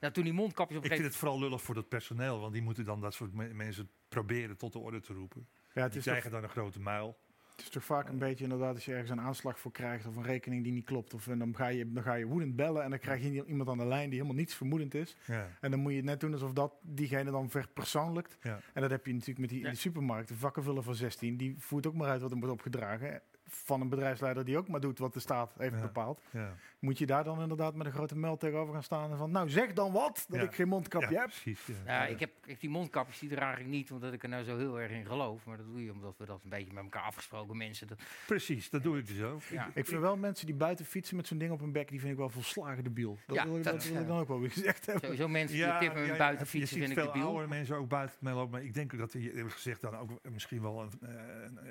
Nou, 0.00 0.12
toen 0.12 0.24
die 0.24 0.32
mondkapjes 0.32 0.78
op 0.78 0.84
Ik 0.84 0.92
vind 0.92 1.04
het 1.04 1.16
vooral 1.16 1.38
lullig 1.38 1.62
voor 1.62 1.76
het 1.76 1.88
personeel, 1.88 2.40
want 2.40 2.52
die 2.52 2.62
moeten 2.62 2.84
dan 2.84 3.00
dat 3.00 3.14
soort 3.14 3.32
me- 3.34 3.54
mensen 3.54 3.90
proberen 4.08 4.56
tot 4.56 4.72
de 4.72 4.78
orde 4.78 5.00
te 5.00 5.12
roepen. 5.12 5.48
Ja, 5.74 5.82
het 5.82 5.90
Die 5.90 5.98
is, 5.98 6.04
toch, 6.04 6.12
krijgen 6.14 6.30
dan 6.30 6.42
een 6.42 6.48
grote 6.48 6.80
muil. 6.80 7.18
Het 7.60 7.68
is 7.68 7.74
toch 7.74 7.84
vaak 7.84 8.08
een 8.08 8.18
beetje 8.18 8.44
inderdaad 8.44 8.74
als 8.74 8.84
je 8.84 8.92
ergens 8.92 9.10
een 9.10 9.20
aanslag 9.20 9.58
voor 9.58 9.72
krijgt 9.72 10.06
of 10.06 10.16
een 10.16 10.22
rekening 10.22 10.62
die 10.62 10.72
niet 10.72 10.84
klopt. 10.84 11.14
Of 11.14 11.28
en 11.28 11.38
dan, 11.38 11.56
ga 11.56 11.66
je, 11.66 11.92
dan 11.92 12.02
ga 12.02 12.14
je 12.14 12.26
woedend 12.26 12.56
bellen 12.56 12.82
en 12.82 12.90
dan 12.90 12.98
krijg 12.98 13.22
je 13.22 13.44
iemand 13.46 13.68
aan 13.68 13.78
de 13.78 13.86
lijn 13.86 14.08
die 14.10 14.18
helemaal 14.18 14.38
niets 14.40 14.54
vermoedend 14.54 14.94
is. 14.94 15.16
Ja. 15.26 15.48
En 15.60 15.70
dan 15.70 15.80
moet 15.80 15.90
je 15.90 15.96
het 15.96 16.06
net 16.06 16.20
doen 16.20 16.32
alsof 16.32 16.52
dat 16.52 16.72
diegene 16.82 17.30
dan 17.30 17.50
verpersoonlijkt. 17.50 18.36
Ja. 18.42 18.60
En 18.74 18.80
dat 18.82 18.90
heb 18.90 19.06
je 19.06 19.12
natuurlijk 19.12 19.38
met 19.38 19.48
die 19.48 19.58
in 19.58 19.64
Ja. 19.64 19.70
de 19.70 19.76
supermarkt. 19.76 20.28
De 20.28 20.34
vakkenvuller 20.36 20.82
van 20.82 20.94
16, 20.94 21.36
die 21.36 21.54
voert 21.58 21.86
ook 21.86 21.94
maar 21.94 22.08
uit 22.08 22.20
wat 22.20 22.30
er 22.30 22.36
wordt 22.38 22.52
opgedragen. 22.52 23.22
Van 23.52 23.80
een 23.80 23.88
bedrijfsleider 23.88 24.44
die 24.44 24.58
ook 24.58 24.68
maar 24.68 24.80
doet 24.80 24.98
wat 24.98 25.12
de 25.12 25.20
staat 25.20 25.54
heeft 25.58 25.74
Ja. 25.74 25.80
bepaald. 25.80 26.20
Moet 26.80 26.98
je 26.98 27.06
daar 27.06 27.24
dan 27.24 27.40
inderdaad 27.40 27.74
met 27.74 27.86
een 27.86 27.92
grote 27.92 28.16
mel 28.16 28.36
tegenover 28.36 28.72
gaan 28.74 28.82
staan 28.82 29.10
en 29.10 29.16
van, 29.16 29.30
nou 29.30 29.48
zeg 29.48 29.72
dan 29.72 29.92
wat, 29.92 30.24
dat 30.28 30.40
Ja. 30.40 30.46
ik 30.46 30.54
geen 30.54 30.68
mondkapje 30.68 31.10
Ja, 31.10 31.20
heb. 31.20 31.28
precies. 31.28 31.66
Ja. 31.66 31.74
Ja, 31.86 32.06
ik 32.06 32.20
heb 32.20 32.30
ik, 32.44 32.60
die 32.60 32.70
mondkapjes 32.70 33.18
die 33.18 33.28
draag 33.28 33.58
ik 33.58 33.66
niet 33.66 33.90
omdat 33.92 34.12
ik 34.12 34.22
er 34.22 34.28
nou 34.28 34.44
zo 34.44 34.56
heel 34.58 34.80
erg 34.80 34.90
in 34.92 35.06
geloof. 35.06 35.44
Maar 35.46 35.56
dat 35.56 35.66
doe 35.66 35.84
je 35.84 35.92
omdat 35.92 36.14
we 36.18 36.24
dat 36.26 36.40
een 36.44 36.50
beetje 36.50 36.72
met 36.72 36.82
elkaar 36.82 37.02
afgesproken 37.02 37.56
mensen. 37.56 37.86
Dat, 37.86 37.98
Precies, 38.26 38.70
dat 38.70 38.82
doe 38.82 38.98
ik 38.98 39.06
dus 39.06 39.22
ook. 39.22 39.42
ja. 39.42 39.70
Ik 39.74 39.86
vind 39.86 40.00
wel 40.00 40.16
mensen 40.16 40.46
die 40.46 40.54
buiten 40.54 40.84
fietsen 40.84 41.16
met 41.16 41.26
zo'n 41.26 41.38
ding 41.38 41.52
op 41.52 41.60
hun 41.60 41.72
bek, 41.72 41.88
die 41.88 42.00
vind 42.00 42.12
ik 42.12 42.18
wel 42.18 42.28
volslagen 42.28 42.84
debiel. 42.84 43.18
Dat, 43.26 43.36
Ja, 43.36 43.44
wil, 43.44 43.56
ik, 43.56 43.62
dat- 43.64 43.72
dat 43.72 43.88
wil 43.88 44.00
ik 44.00 44.06
dan 44.06 44.18
ook 44.18 44.28
wel 44.28 44.40
weer 44.40 44.50
gezegd 44.50 44.86
hebben. 44.86 45.02
Sowieso 45.04 45.28
mensen 45.28 45.56
die 45.56 45.72
op 45.74 45.80
dit 45.80 45.88
moment 45.88 46.06
ja, 46.06 46.16
buiten 46.16 46.44
je 46.44 46.50
fietsen 46.50 46.78
vind 46.78 46.90
ik 46.90 46.96
veel 46.98 47.06
debiel. 47.06 47.22
oudere 47.26 47.48
mensen 47.48 47.76
ook 47.76 47.88
buiten 47.88 48.16
mee 48.20 48.34
lopen. 48.34 48.50
Maar 48.50 48.62
ik 48.64 48.74
denk 48.74 48.98
dat 48.98 49.12
die 49.12 49.30
hebben 49.32 49.52
gezegd 49.52 49.80
dan 49.80 49.96
ook 49.96 50.10
misschien 50.30 50.62
wel 50.62 50.80
een, 50.82 50.90
eh, 51.00 51.14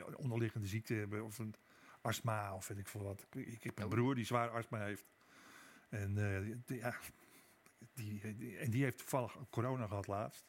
een 0.08 0.18
onderliggende 0.18 0.68
ziekte 0.68 0.94
hebben. 0.94 1.24
Of 1.26 1.40
een 1.40 1.54
astma 2.02 2.54
of 2.56 2.68
weet 2.68 2.78
ik 2.78 2.88
veel 2.88 3.04
wat. 3.04 3.26
Ik, 3.36 3.64
heb 3.64 3.78
een 3.78 3.84
Oh. 3.84 3.90
broer 3.90 4.16
die 4.16 4.26
zwaar 4.26 4.50
astma 4.50 4.80
heeft. 4.80 5.06
En, 5.90 6.18
eh, 6.18 6.56
die, 6.66 6.78
ja, 6.78 6.96
die, 7.94 8.36
die- 8.38 8.58
en 8.58 8.70
die 8.72 8.84
heeft 8.84 8.98
toevallig 8.98 9.38
corona 9.50 9.88
gehad 9.88 10.08
laatst. 10.08 10.46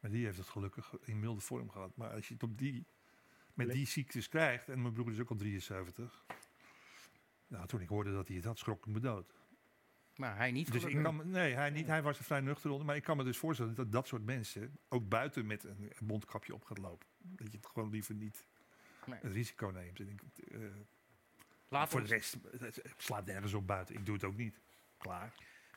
Maar 0.00 0.10
die 0.10 0.24
heeft 0.24 0.38
het 0.38 0.48
gelukkig 0.48 0.94
in 1.00 1.20
milde 1.20 1.40
vorm 1.40 1.70
gehad. 1.70 1.96
Maar 1.96 2.10
als 2.10 2.28
je 2.28 2.34
het 2.34 2.42
op 2.42 2.58
die, 2.58 2.86
met 3.54 3.70
die 3.70 3.86
ziektes 3.86 4.28
krijgt. 4.28 4.68
En 4.68 4.82
mijn 4.82 4.94
broer 4.94 5.10
is 5.12 5.20
ook 5.20 5.30
al 5.30 5.36
73. 5.36 6.24
Nou, 7.46 7.66
toen 7.66 7.80
ik 7.80 7.88
hoorde 7.88 8.12
dat 8.12 8.26
hij 8.28 8.36
het 8.36 8.44
had, 8.44 8.58
schrok 8.58 8.86
ik 8.86 8.92
me 8.92 9.00
dood. 9.00 9.34
Maar 10.16 10.36
hij 10.36 10.50
niet 10.52 10.72
Dus 10.72 10.84
ik 10.84 11.02
kan, 11.02 11.16
me- 11.16 11.24
nee, 11.24 11.54
hij, 11.54 11.70
niet, 11.70 11.86
hij 11.86 12.02
was 12.02 12.18
er 12.18 12.24
vrij 12.24 12.40
nuchter 12.40 12.70
onder. 12.70 12.86
Maar 12.86 12.96
ik 12.96 13.02
kan 13.02 13.16
me 13.16 13.24
dus 13.24 13.38
voorstellen 13.38 13.74
dat 13.74 13.92
dat 13.92 14.06
soort 14.06 14.24
mensen 14.24 14.78
ook 14.88 15.08
buiten 15.08 15.46
met 15.46 15.64
een, 15.64 15.82
een 15.98 16.06
mondkapje 16.06 16.54
op 16.54 16.64
gaat 16.64 16.78
lopen. 16.78 17.06
Dat 17.18 17.50
je 17.52 17.56
het 17.56 17.66
gewoon 17.66 17.90
liever 17.90 18.14
niet 18.14 18.46
Nee. 19.06 19.18
het 19.22 19.32
risico 19.32 19.66
neemt. 19.68 20.00
En 20.00 20.08
ik, 20.08 20.48
eh, 20.52 20.58
Laat 21.68 21.88
voor 21.88 22.00
ons, 22.00 22.08
de 22.08 22.14
rest 22.14 22.36
het, 22.60 22.82
slaat 22.96 23.26
nergens 23.26 23.52
op 23.52 23.66
buiten. 23.66 23.94
Ik 23.94 24.06
doe 24.06 24.14
het 24.14 24.24
ook 24.24 24.36
niet. 24.36 24.60
Klaar. 24.98 25.32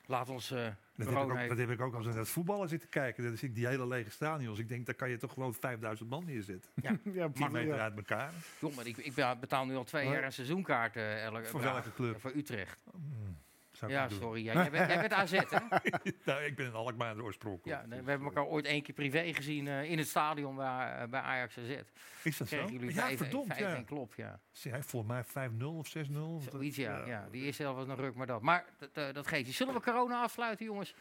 laat 0.05 0.29
ons 0.29 0.51
eh, 0.51 0.57
Dat 0.95 1.07
heb, 1.07 1.09
ik 1.09 1.15
ook, 1.17 1.31
even- 1.35 1.47
dat 1.47 1.57
heb 1.57 1.69
ik 1.69 1.81
ook 1.81 1.93
als 1.93 2.05
ik 2.05 2.09
naar 2.11 2.19
het 2.19 2.29
voetballen 2.29 2.69
zitten 2.69 2.89
kijken. 2.89 3.23
Dan 3.23 3.37
zie 3.37 3.49
ik 3.49 3.55
die 3.55 3.67
hele 3.67 3.87
lege 3.87 4.09
stadions. 4.09 4.59
Ik 4.59 4.67
denk, 4.69 4.85
daar 4.85 4.95
kan 4.95 5.09
je 5.09 5.17
toch 5.17 5.33
gewoon 5.33 5.53
5000 5.53 6.09
man 6.09 6.25
neerzetten. 6.25 6.71
Ja, 6.81 6.89
Tien 7.03 7.11
precies, 7.13 7.49
meter 7.49 7.75
ja. 7.75 7.81
uit 7.81 7.95
elkaar. 7.95 8.33
Jong, 8.59 8.75
maar 8.75 8.87
ik, 8.87 8.97
ik 8.97 9.13
betaal 9.39 9.65
nu 9.65 9.75
al 9.75 9.83
twee 9.83 10.09
jaar 10.09 10.23
een 10.23 10.33
seizoenkaart. 10.33 10.95
eh, 10.95 11.23
elke, 11.23 11.45
Voor 11.45 11.61
ja, 11.61 11.73
welke 11.73 11.93
club? 11.93 12.19
Voor 12.19 12.31
Utrecht. 12.35 12.83
Hmm, 12.91 13.37
zou 13.77 13.91
Ja, 13.91 14.09
sorry. 14.09 14.43
Ja, 14.43 14.53
jij, 14.53 14.71
bent, 14.71 14.87
jij 14.89 14.99
bent 14.99 15.13
AZ, 15.13 15.31
hè? 15.31 15.57
nou, 16.25 16.43
ik 16.43 16.55
ben 16.55 16.65
een 16.65 16.73
Alkmaar 16.73 17.19
oorspronkelijk. 17.21 17.81
Ja, 17.81 17.87
nee, 17.87 18.01
we 18.01 18.09
hebben 18.09 18.27
elkaar 18.27 18.45
ooit 18.45 18.65
één 18.65 18.81
keer 18.83 18.93
privé 18.95 19.33
gezien 19.33 19.67
eh, 19.67 19.91
in 19.91 19.97
het 19.97 20.07
stadion 20.07 20.55
bij, 20.55 20.95
eh, 21.01 21.07
bij 21.09 21.19
Ajax 21.21 21.57
AZ. 21.57 21.75
Is 22.23 22.37
dat 22.37 22.47
zo? 22.47 22.65
Jullie 22.65 22.93
Ja, 22.93 23.01
5 23.01 23.17
verdomd, 23.17 23.57
ja. 23.57 23.75
en 23.75 23.85
klopt, 23.85 24.15
ja. 24.15 24.39
Zie, 24.51 24.71
Hij 24.71 24.83
volgens 24.83 25.11
mij 25.11 25.49
5-0 25.49 25.63
of 25.77 25.87
6-0. 25.87 26.35
of 26.35 26.43
dat- 26.43 26.53
Zoiets, 26.53 26.75
ja, 26.77 27.05
ja. 27.05 27.27
Die 27.31 27.43
eerste 27.43 27.61
helft 27.63 27.77
was 27.77 27.87
een 27.87 27.95
ruk, 28.03 28.15
maar 28.15 28.27
dat. 28.27 28.41
Maar 28.41 28.65
dat, 28.77 28.89
eh, 28.93 29.13
dat 29.13 29.27
geeft 29.27 29.45
je. 29.47 29.53
Zullen 29.53 29.73
we 29.73 29.81
corona 29.81 30.21
afsluiten, 30.21 30.65
jongens? 30.65 30.93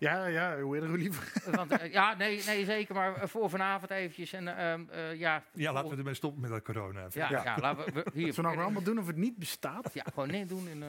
Ja, 0.00 0.26
ja, 0.26 0.60
hoe 0.60 0.74
eerder 0.74 0.88
hoe 0.88 0.98
liever. 0.98 1.32
Want, 1.56 1.70
eh, 1.70 1.92
ja, 1.92 2.14
nee, 2.14 2.42
nee, 2.46 2.64
zeker. 2.64 2.94
Maar 2.94 3.14
eh, 3.16 3.28
voor 3.28 3.50
vanavond 3.50 3.90
eventjes. 3.90 4.32
En, 4.32 4.56
ehm, 4.58 4.84
eh, 4.90 5.14
ja, 5.18 5.42
Ja, 5.52 5.72
laten 5.72 5.90
we 5.90 5.96
ermee 5.96 6.14
stoppen 6.14 6.40
met 6.40 6.50
dat 6.50 6.62
corona. 6.62 7.06
Ja, 7.10 7.30
ja. 7.30 7.42
Ja. 7.44 7.56
laten 7.60 7.84
we, 7.84 7.92
we- 7.92 8.10
hier. 8.18 8.26
Als 8.26 8.36
we 8.36 8.42
nou 8.42 8.58
allemaal 8.58 8.82
doen 8.82 8.98
of 8.98 9.06
het 9.06 9.16
niet 9.16 9.36
bestaat, 9.36 9.90
Ja, 9.94 10.04
gewoon 10.12 10.28
nee 10.28 10.44
doen. 10.46 10.68
En, 10.68 10.82
eh, 10.82 10.88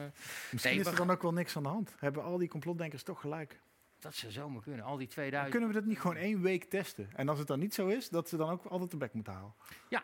misschien 0.50 0.72
Nee, 0.72 0.80
is 0.80 0.86
er 0.86 0.96
dan 0.96 1.10
ook 1.10 1.22
wel 1.22 1.32
niks 1.32 1.56
aan 1.56 1.62
de 1.62 1.68
hand. 1.68 1.94
Hebben 1.98 2.22
al 2.22 2.38
die 2.38 2.48
complotdenkers 2.48 3.02
toch 3.02 3.20
gelijk? 3.20 3.60
dat 3.98 4.14
zou 4.14 4.32
zomaar 4.32 4.62
kunnen. 4.62 4.84
Al 4.84 4.96
die 4.96 5.06
Dan 5.06 5.14
2000. 5.14 5.50
kunnen 5.50 5.68
we 5.68 5.74
dat 5.74 5.84
niet 5.84 6.00
gewoon 6.00 6.16
één 6.16 6.40
week 6.42 6.64
testen? 6.64 7.10
En 7.14 7.28
als 7.28 7.38
het 7.38 7.46
dan 7.48 7.58
niet 7.58 7.74
zo 7.74 7.86
is, 7.86 8.08
dat 8.08 8.28
ze 8.28 8.36
dan 8.36 8.50
ook 8.50 8.64
altijd 8.64 8.90
de 8.90 8.96
bek 8.96 9.12
moeten 9.12 9.32
houden. 9.32 9.54
Ja, 9.88 10.02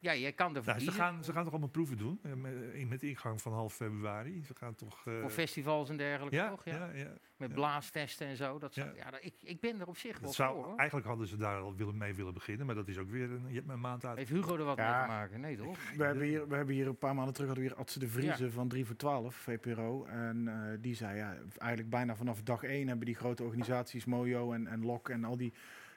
je 0.00 0.32
kan 0.32 0.56
ervoor 0.56 0.72
Nou, 0.72 0.84
ze, 0.84 0.92
gaan, 0.92 1.24
ze 1.24 1.32
gaan 1.32 1.42
toch 1.42 1.52
allemaal 1.52 1.70
proeven 1.70 1.96
doen? 1.96 2.18
eh, 2.22 2.32
Met, 2.32 2.52
in- 2.72 2.88
met 2.88 3.02
ingang 3.02 3.40
van 3.42 3.52
half 3.52 3.74
februari. 3.74 4.42
Ze 4.44 4.54
gaan 4.54 4.74
toch. 4.74 5.06
eh, 5.06 5.20
Voor 5.20 5.30
festivals 5.30 5.88
en 5.90 5.96
dergelijke, 5.96 6.36
ja, 6.36 6.48
toch? 6.48 6.64
Ja. 6.64 6.72
ja, 6.76 6.90
ja. 6.92 7.12
Met 7.36 7.48
ja. 7.48 7.54
blaastesten 7.54 8.26
en 8.26 8.36
zo. 8.36 8.58
Dat 8.58 8.74
zou, 8.74 8.88
Ja. 8.88 8.94
ja. 9.10 9.18
ik, 9.20 9.34
ik 9.42 9.60
ben 9.60 9.80
er 9.80 9.86
op 9.86 9.96
zich 9.96 10.18
wel 10.18 10.32
zou, 10.32 10.54
voor, 10.54 10.64
hoor. 10.64 10.76
eigenlijk 10.76 11.08
hadden 11.08 11.26
ze 11.26 11.36
daar 11.36 11.60
al 11.60 11.74
willen, 11.74 11.96
mee 11.96 12.14
willen 12.14 12.34
beginnen, 12.34 12.66
maar 12.66 12.74
dat 12.74 12.88
is 12.88 12.98
ook 12.98 13.10
weer 13.10 13.30
een, 13.30 13.44
je 13.48 13.54
hebt 13.54 13.68
een 13.68 13.80
maand 13.80 14.04
uit. 14.04 14.16
Heeft 14.18 14.30
Hugo 14.30 14.56
er 14.56 14.64
wat 14.64 14.76
Ja. 14.76 14.92
mee 14.96 15.02
te 15.06 15.12
maken? 15.12 15.40
Nee, 15.40 15.56
toch? 15.56 15.76
We 15.96 16.04
hebben, 16.04 16.24
hier, 16.26 16.48
we 16.48 16.54
hebben 16.56 16.74
hier 16.74 16.86
een 16.86 16.98
paar 16.98 17.14
maanden 17.14 17.34
terug 17.34 17.48
hadden 17.48 17.66
we 17.66 17.70
hier 17.70 17.80
Adse 17.80 17.98
de 17.98 18.08
Vriezen 18.08 18.52
van 18.52 18.68
3 18.68 18.84
voor 18.86 18.96
12, 18.96 19.34
VPRO. 19.34 20.04
En 20.04 20.48
eh, 20.48 20.78
die 20.80 20.94
zei, 20.94 21.16
ja, 21.16 21.36
eigenlijk 21.56 21.90
bijna 21.90 22.16
vanaf 22.16 22.42
dag 22.42 22.62
1 22.62 22.88
hebben 22.88 23.06
die 23.06 23.14
grote 23.14 23.42
organisaties, 23.42 24.04
Mojo 24.04 24.52
en, 24.52 24.66
en 24.66 24.84
LOK 24.84 25.08
en 25.08 25.24
al 25.24 25.36
die, 25.36 25.52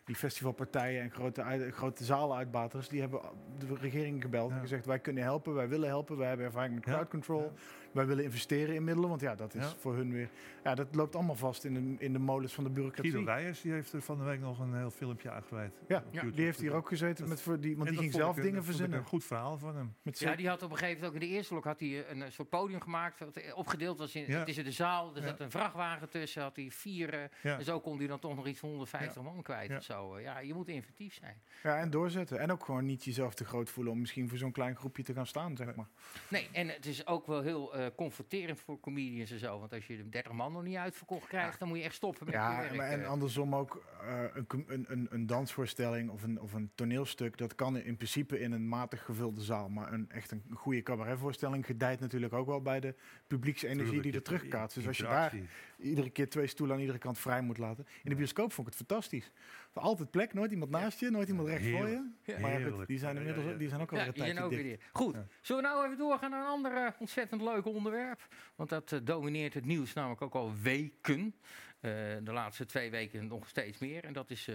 die 0.06 0.16
festivalpartijen 0.16 1.02
en 1.02 1.12
grote, 1.12 1.44
uit- 1.44 1.74
grote 1.74 2.04
zalenuitbaters, 2.04 2.88
die 2.88 3.00
hebben 3.02 3.22
de 3.58 3.76
regering 3.76 4.22
gebeld 4.22 4.50
Ja. 4.50 4.56
en 4.56 4.62
gezegd, 4.62 4.86
wij 4.86 5.00
kunnen 5.00 5.24
helpen, 5.24 5.54
wij 5.54 5.68
willen 5.70 5.88
helpen, 5.88 6.18
wij 6.18 6.28
hebben 6.28 6.46
ervaring 6.46 6.74
met 6.74 6.84
crowd 6.84 7.08
control. 7.10 7.52
Wij 7.94 8.06
willen 8.06 8.24
investeren 8.24 8.76
in 8.76 8.84
middelen, 8.84 9.10
want 9.10 9.22
ja, 9.22 9.36
dat 9.36 9.56
is 9.56 9.64
Ja. 9.64 9.74
voor 9.80 9.96
hun 9.96 10.12
weer... 10.12 10.30
Ja, 10.64 10.76
dat 10.76 10.96
loopt 10.96 11.16
allemaal 11.16 11.36
vast 11.36 11.64
in 11.64 11.74
de, 11.74 12.04
in 12.06 12.14
de 12.14 12.20
molens 12.20 12.54
van 12.54 12.64
de 12.64 12.70
bureaucratie. 12.70 13.12
Guido 13.12 13.26
Wijers 13.28 13.62
die 13.62 13.72
heeft 13.72 13.94
er 13.94 14.02
van 14.02 14.18
de 14.18 14.24
week 14.24 14.40
nog 14.40 14.60
een 14.60 14.76
heel 14.76 14.90
filmpje 14.92 15.30
uitgewijd. 15.32 15.74
Ja, 15.88 16.04
die 16.12 16.46
heeft 16.46 16.60
hier 16.60 16.74
ook 16.74 16.88
gezeten, 16.88 17.30
met 17.30 17.42
voor 17.42 17.60
die, 17.60 17.78
want 17.78 17.90
die 17.90 17.98
ging 17.98 18.12
zelf 18.14 18.36
ik 18.38 18.42
dingen 18.44 18.56
dat 18.56 18.66
vond 18.66 18.76
ik 18.76 18.76
verzinnen. 18.76 19.00
Een 19.00 19.06
goed 19.06 19.24
verhaal 19.24 19.58
van 19.58 19.76
hem. 19.76 19.96
Met 20.02 20.20
Ja, 20.20 20.36
die 20.36 20.48
had 20.48 20.64
op 20.64 20.72
een 20.72 20.78
gegeven 20.78 20.96
moment 21.02 21.16
ook 21.16 21.22
in 21.22 21.30
de 21.30 21.36
eerste 21.36 21.54
blok 21.54 21.64
had 21.66 21.80
hij 21.80 22.10
een, 22.10 22.22
een 22.22 22.32
soort 22.32 22.50
podium 22.50 22.82
gemaakt. 22.82 23.20
Wat 23.20 23.38
eh, 23.38 23.58
opgedeeld 23.58 23.98
was 23.98 24.16
in, 24.16 24.24
Ja. 24.28 24.40
het 24.40 24.48
is 24.48 24.58
in 24.58 24.64
de 24.64 24.72
zaal. 24.72 25.16
Er 25.16 25.22
Ja. 25.22 25.28
zat 25.28 25.40
een 25.40 25.52
vrachtwagen 25.52 26.10
tussen. 26.10 26.42
Had 26.42 26.56
hij 26.56 26.72
vier. 26.72 27.14
eh, 27.14 27.20
Ja. 27.44 27.58
En 27.58 27.64
zo 27.66 27.80
kon 27.80 27.98
hij 27.98 28.08
dan 28.08 28.20
toch 28.20 28.36
nog 28.36 28.48
iets 28.48 28.60
van 28.60 28.70
150 28.70 29.22
man 29.24 29.42
kwijt 29.42 29.70
Ja. 29.70 29.78
of 29.78 29.84
zo. 29.84 30.16
Eh, 30.16 30.24
Ja, 30.24 30.40
je 30.40 30.54
moet 30.54 30.68
inventief 30.68 31.14
zijn. 31.14 31.42
Ja, 31.64 31.78
en 31.80 31.90
doorzetten. 31.90 32.40
En 32.40 32.52
ook 32.52 32.66
gewoon 32.66 32.86
niet 32.86 33.04
jezelf 33.04 33.34
te 33.34 33.46
groot 33.46 33.70
voelen 33.70 33.94
om 33.94 34.00
misschien 34.00 34.30
voor 34.30 34.38
zo'n 34.38 34.52
klein 34.52 34.76
groepje 34.76 35.04
te 35.04 35.14
gaan 35.14 35.28
staan, 35.28 35.56
zeg 35.58 35.76
maar. 35.76 35.88
Nee, 36.28 36.50
en 36.52 36.68
het 36.68 36.86
is 36.86 37.08
ook 37.08 37.28
wel 37.28 37.42
heel 37.42 37.76
eh, 37.82 37.96
confronterend 37.96 38.60
voor 38.60 38.80
comedians 38.80 39.32
en 39.32 39.40
zo. 39.40 39.60
Want 39.60 39.74
als 39.74 39.88
je 39.88 39.98
de 39.98 40.10
30 40.10 40.32
man 40.32 40.52
nog 40.52 40.64
niet 40.64 40.76
uitverkocht 40.76 41.28
krijgt, 41.28 41.60
dan 41.60 41.68
moet 41.68 41.78
je 41.78 41.84
echt 41.84 41.96
stoppen 41.96 42.26
met 42.26 42.34
Ja, 42.34 42.58
werk. 42.58 42.76
maar 42.76 42.90
en 42.90 43.02
eh. 43.02 43.10
andersom 43.10 43.56
ook 43.56 43.84
eh, 44.02 44.24
een, 44.68 44.86
een, 44.88 45.08
een, 45.10 45.28
dansvoorstelling 45.28 46.10
of 46.10 46.24
een, 46.24 46.40
of 46.40 46.54
een 46.54 46.72
toneelstuk. 46.76 47.38
Dat 47.38 47.56
kan 47.56 47.78
in 47.78 47.96
principe 47.96 48.40
in 48.40 48.52
een 48.52 48.68
matig 48.68 49.06
gevulde 49.06 49.42
zaal. 49.42 49.70
Maar 49.70 49.94
een, 49.94 50.10
echt 50.10 50.32
een 50.32 50.44
goede 50.54 50.84
cabaretvoorstelling 50.84 51.66
gedijt 51.66 52.00
natuurlijk 52.00 52.34
ook 52.34 52.48
wel 52.48 52.62
bij 52.62 52.80
de 52.80 52.96
publieksenergie 53.28 53.84
Tuurlijk, 53.86 54.04
die 54.04 54.14
er 54.14 54.24
terugkaatst. 54.24 54.76
Dus 54.76 54.88
als 54.88 54.98
je 54.98 55.04
daar 55.04 55.36
iedere 55.78 56.10
keer 56.10 56.30
twee 56.30 56.48
stoelen 56.48 56.76
aan 56.76 56.82
iedere 56.82 57.00
kant 57.00 57.18
vrij 57.18 57.42
moet 57.42 57.58
laten. 57.58 57.88
In 58.04 58.10
de 58.10 58.16
bioscoop 58.16 58.54
vond 58.54 58.68
ik 58.68 58.74
het 58.74 58.88
fantastisch. 58.88 59.32
Altijd 59.74 60.12
plek, 60.12 60.34
nooit 60.34 60.52
iemand 60.52 60.72
naast 60.72 61.00
je, 61.00 61.10
nooit 61.10 61.28
iemand 61.28 61.48
recht 61.48 61.70
voor 61.70 61.88
je. 61.88 62.12
Maar 62.40 62.62
goed, 62.62 62.88
die 62.88 63.00
zijn 63.00 63.18
inmiddels 63.18 63.58
die 63.58 63.70
zijn 63.70 63.82
ook 63.82 63.92
al 63.92 63.98
Ja, 63.98 64.08
een 64.08 64.14
zijn 64.16 64.40
ook 64.40 64.52
weer. 64.52 64.80
Goed, 64.92 65.16
zullen 65.42 65.64
we 65.64 65.68
nou 65.70 65.86
even 65.86 65.98
doorgaan 65.98 66.30
naar 66.30 66.42
een 66.42 66.48
ander 66.48 66.74
eh, 66.74 66.92
ontzettend 67.00 67.42
leuk 67.42 67.66
onderwerp? 67.66 68.28
Want 68.56 68.70
dat 68.70 68.92
eh, 68.92 69.00
domineert 69.04 69.54
het 69.54 69.66
nieuws 69.66 69.94
namelijk 69.94 70.22
ook 70.22 70.36
al 70.36 70.54
weken. 70.62 71.36
Eh, 71.80 71.92
de 72.24 72.32
laatste 72.32 72.66
twee 72.66 72.92
weken 72.92 73.28
nog 73.28 73.48
steeds 73.48 73.78
meer. 73.78 74.04
En 74.04 74.14
dat 74.14 74.30
is 74.30 74.50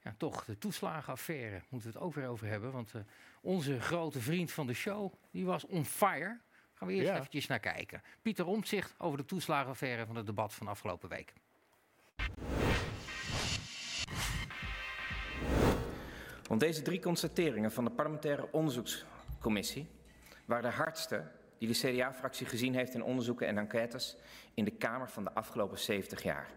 ja, 0.00 0.14
toch 0.16 0.44
de 0.44 0.58
toeslagenaffaire. 0.58 1.62
Moeten 1.68 1.90
we 1.92 1.98
het 1.98 2.06
ook 2.06 2.14
weer 2.14 2.26
over 2.26 2.46
hebben. 2.46 2.72
Want 2.72 2.92
onze 3.40 3.80
grote 3.80 4.20
vriend 4.20 4.50
van 4.52 4.66
de 4.66 4.74
show, 4.74 5.12
die 5.30 5.44
was 5.44 5.64
on 5.66 5.84
fire. 5.84 6.40
Gaan 6.74 6.88
we 6.88 6.94
eerst 6.94 7.08
Ja. 7.08 7.16
eventjes 7.16 7.46
naar 7.46 7.60
kijken. 7.60 8.02
Pieter 8.22 8.46
Omtzigt 8.46 8.94
over 8.98 9.18
de 9.18 9.24
toeslagenaffaire 9.24 10.06
van 10.06 10.16
het 10.16 10.26
debat 10.26 10.54
van 10.54 10.68
afgelopen 10.68 11.08
week. 11.08 11.32
Want 16.52 16.64
deze 16.64 16.82
drie 16.82 17.00
constateringen 17.00 17.72
van 17.72 17.84
de 17.84 17.90
parlementaire 17.90 18.48
onderzoekscommissie 18.50 19.88
waren 20.44 20.70
de 20.70 20.76
hardste 20.76 21.22
die 21.58 21.68
de 21.68 21.74
CDA-fractie 21.74 22.46
gezien 22.46 22.74
heeft 22.74 22.94
in 22.94 23.02
onderzoeken 23.02 23.46
en 23.46 23.58
enquêtes 23.58 24.16
in 24.54 24.64
de 24.64 24.70
Kamer 24.70 25.10
van 25.10 25.24
de 25.24 25.32
afgelopen 25.32 25.78
70 25.78 26.22
jaar. 26.22 26.48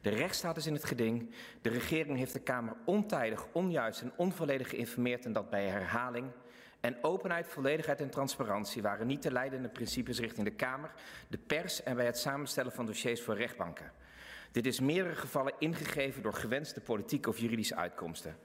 De 0.00 0.10
rechtsstaat 0.10 0.56
is 0.56 0.66
in 0.66 0.72
het 0.72 0.84
geding. 0.84 1.30
De 1.62 1.68
regering 1.68 2.18
heeft 2.18 2.32
de 2.32 2.40
Kamer 2.40 2.76
ontijdig, 2.84 3.46
onjuist 3.52 4.00
en 4.00 4.12
onvolledig 4.16 4.68
geïnformeerd 4.68 5.24
en 5.24 5.32
dat 5.32 5.50
bij 5.50 5.66
herhaling. 5.66 6.26
En 6.80 7.04
openheid, 7.04 7.46
volledigheid 7.46 8.00
en 8.00 8.10
transparantie 8.10 8.82
waren 8.82 9.06
niet 9.06 9.22
de 9.22 9.32
leidende 9.32 9.68
principes 9.68 10.18
richting 10.20 10.46
de 10.46 10.54
Kamer, 10.54 10.90
de 11.28 11.38
pers 11.38 11.82
en 11.82 11.96
bij 11.96 12.06
het 12.06 12.18
samenstellen 12.18 12.72
van 12.72 12.86
dossiers 12.86 13.22
voor 13.22 13.36
rechtbanken. 13.36 13.92
Dit 14.52 14.66
is 14.66 14.80
meerdere 14.80 15.16
gevallen 15.16 15.54
ingegeven 15.58 16.22
door 16.22 16.34
gewenste 16.34 16.80
politieke 16.80 17.28
of 17.28 17.38
juridische 17.38 17.76
uitkomsten. 17.76 18.36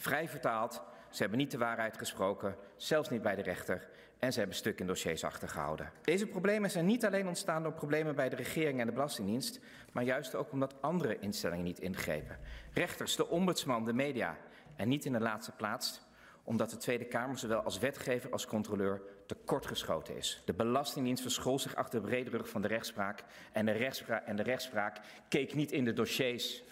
Vrij 0.00 0.28
vertaald, 0.28 0.82
ze 1.10 1.20
hebben 1.20 1.38
niet 1.38 1.50
de 1.50 1.58
waarheid 1.58 1.98
gesproken, 1.98 2.56
zelfs 2.76 3.10
niet 3.10 3.22
bij 3.22 3.34
de 3.34 3.42
rechter. 3.42 3.88
En 4.18 4.32
ze 4.32 4.38
hebben 4.38 4.56
stuk 4.56 4.80
in 4.80 4.86
dossiers 4.86 5.24
achtergehouden. 5.24 5.92
Deze 6.02 6.26
problemen 6.26 6.70
zijn 6.70 6.86
niet 6.86 7.04
alleen 7.04 7.28
ontstaan 7.28 7.62
door 7.62 7.72
problemen 7.72 8.14
bij 8.14 8.28
de 8.28 8.36
regering 8.36 8.80
en 8.80 8.86
de 8.86 8.92
Belastingdienst, 8.92 9.60
maar 9.92 10.04
juist 10.04 10.34
ook 10.34 10.52
omdat 10.52 10.74
andere 10.80 11.18
instellingen 11.18 11.64
niet 11.64 11.80
ingrepen. 11.80 12.38
Rechters, 12.72 13.16
de 13.16 13.28
ombudsman, 13.28 13.84
de 13.84 13.92
media. 13.92 14.36
En 14.76 14.88
niet 14.88 15.04
in 15.04 15.12
de 15.12 15.20
laatste 15.20 15.52
plaats 15.52 16.06
omdat 16.48 16.70
de 16.70 16.76
Tweede 16.76 17.04
Kamer 17.04 17.38
zowel 17.38 17.60
als 17.60 17.78
wetgever 17.78 18.30
als 18.30 18.46
controleur 18.46 19.02
tekortgeschoten 19.26 20.16
is. 20.16 20.42
De 20.44 20.52
Belastingdienst 20.52 21.22
verschool 21.22 21.58
zich 21.58 21.74
achter 21.74 22.00
de 22.00 22.06
brede 22.06 22.30
rug 22.30 22.48
van 22.48 22.62
de 22.62 22.68
rechtspraak 22.68 23.24
en 23.52 23.66
de 23.66 23.72
rechtspraak, 23.72 24.26
en 24.26 24.36
de 24.36 24.42
rechtspraak 24.42 25.00
keek 25.28 25.54
niet 25.54 25.72
in 25.72 25.84
de 25.84 25.92
dossiers. 25.92 26.62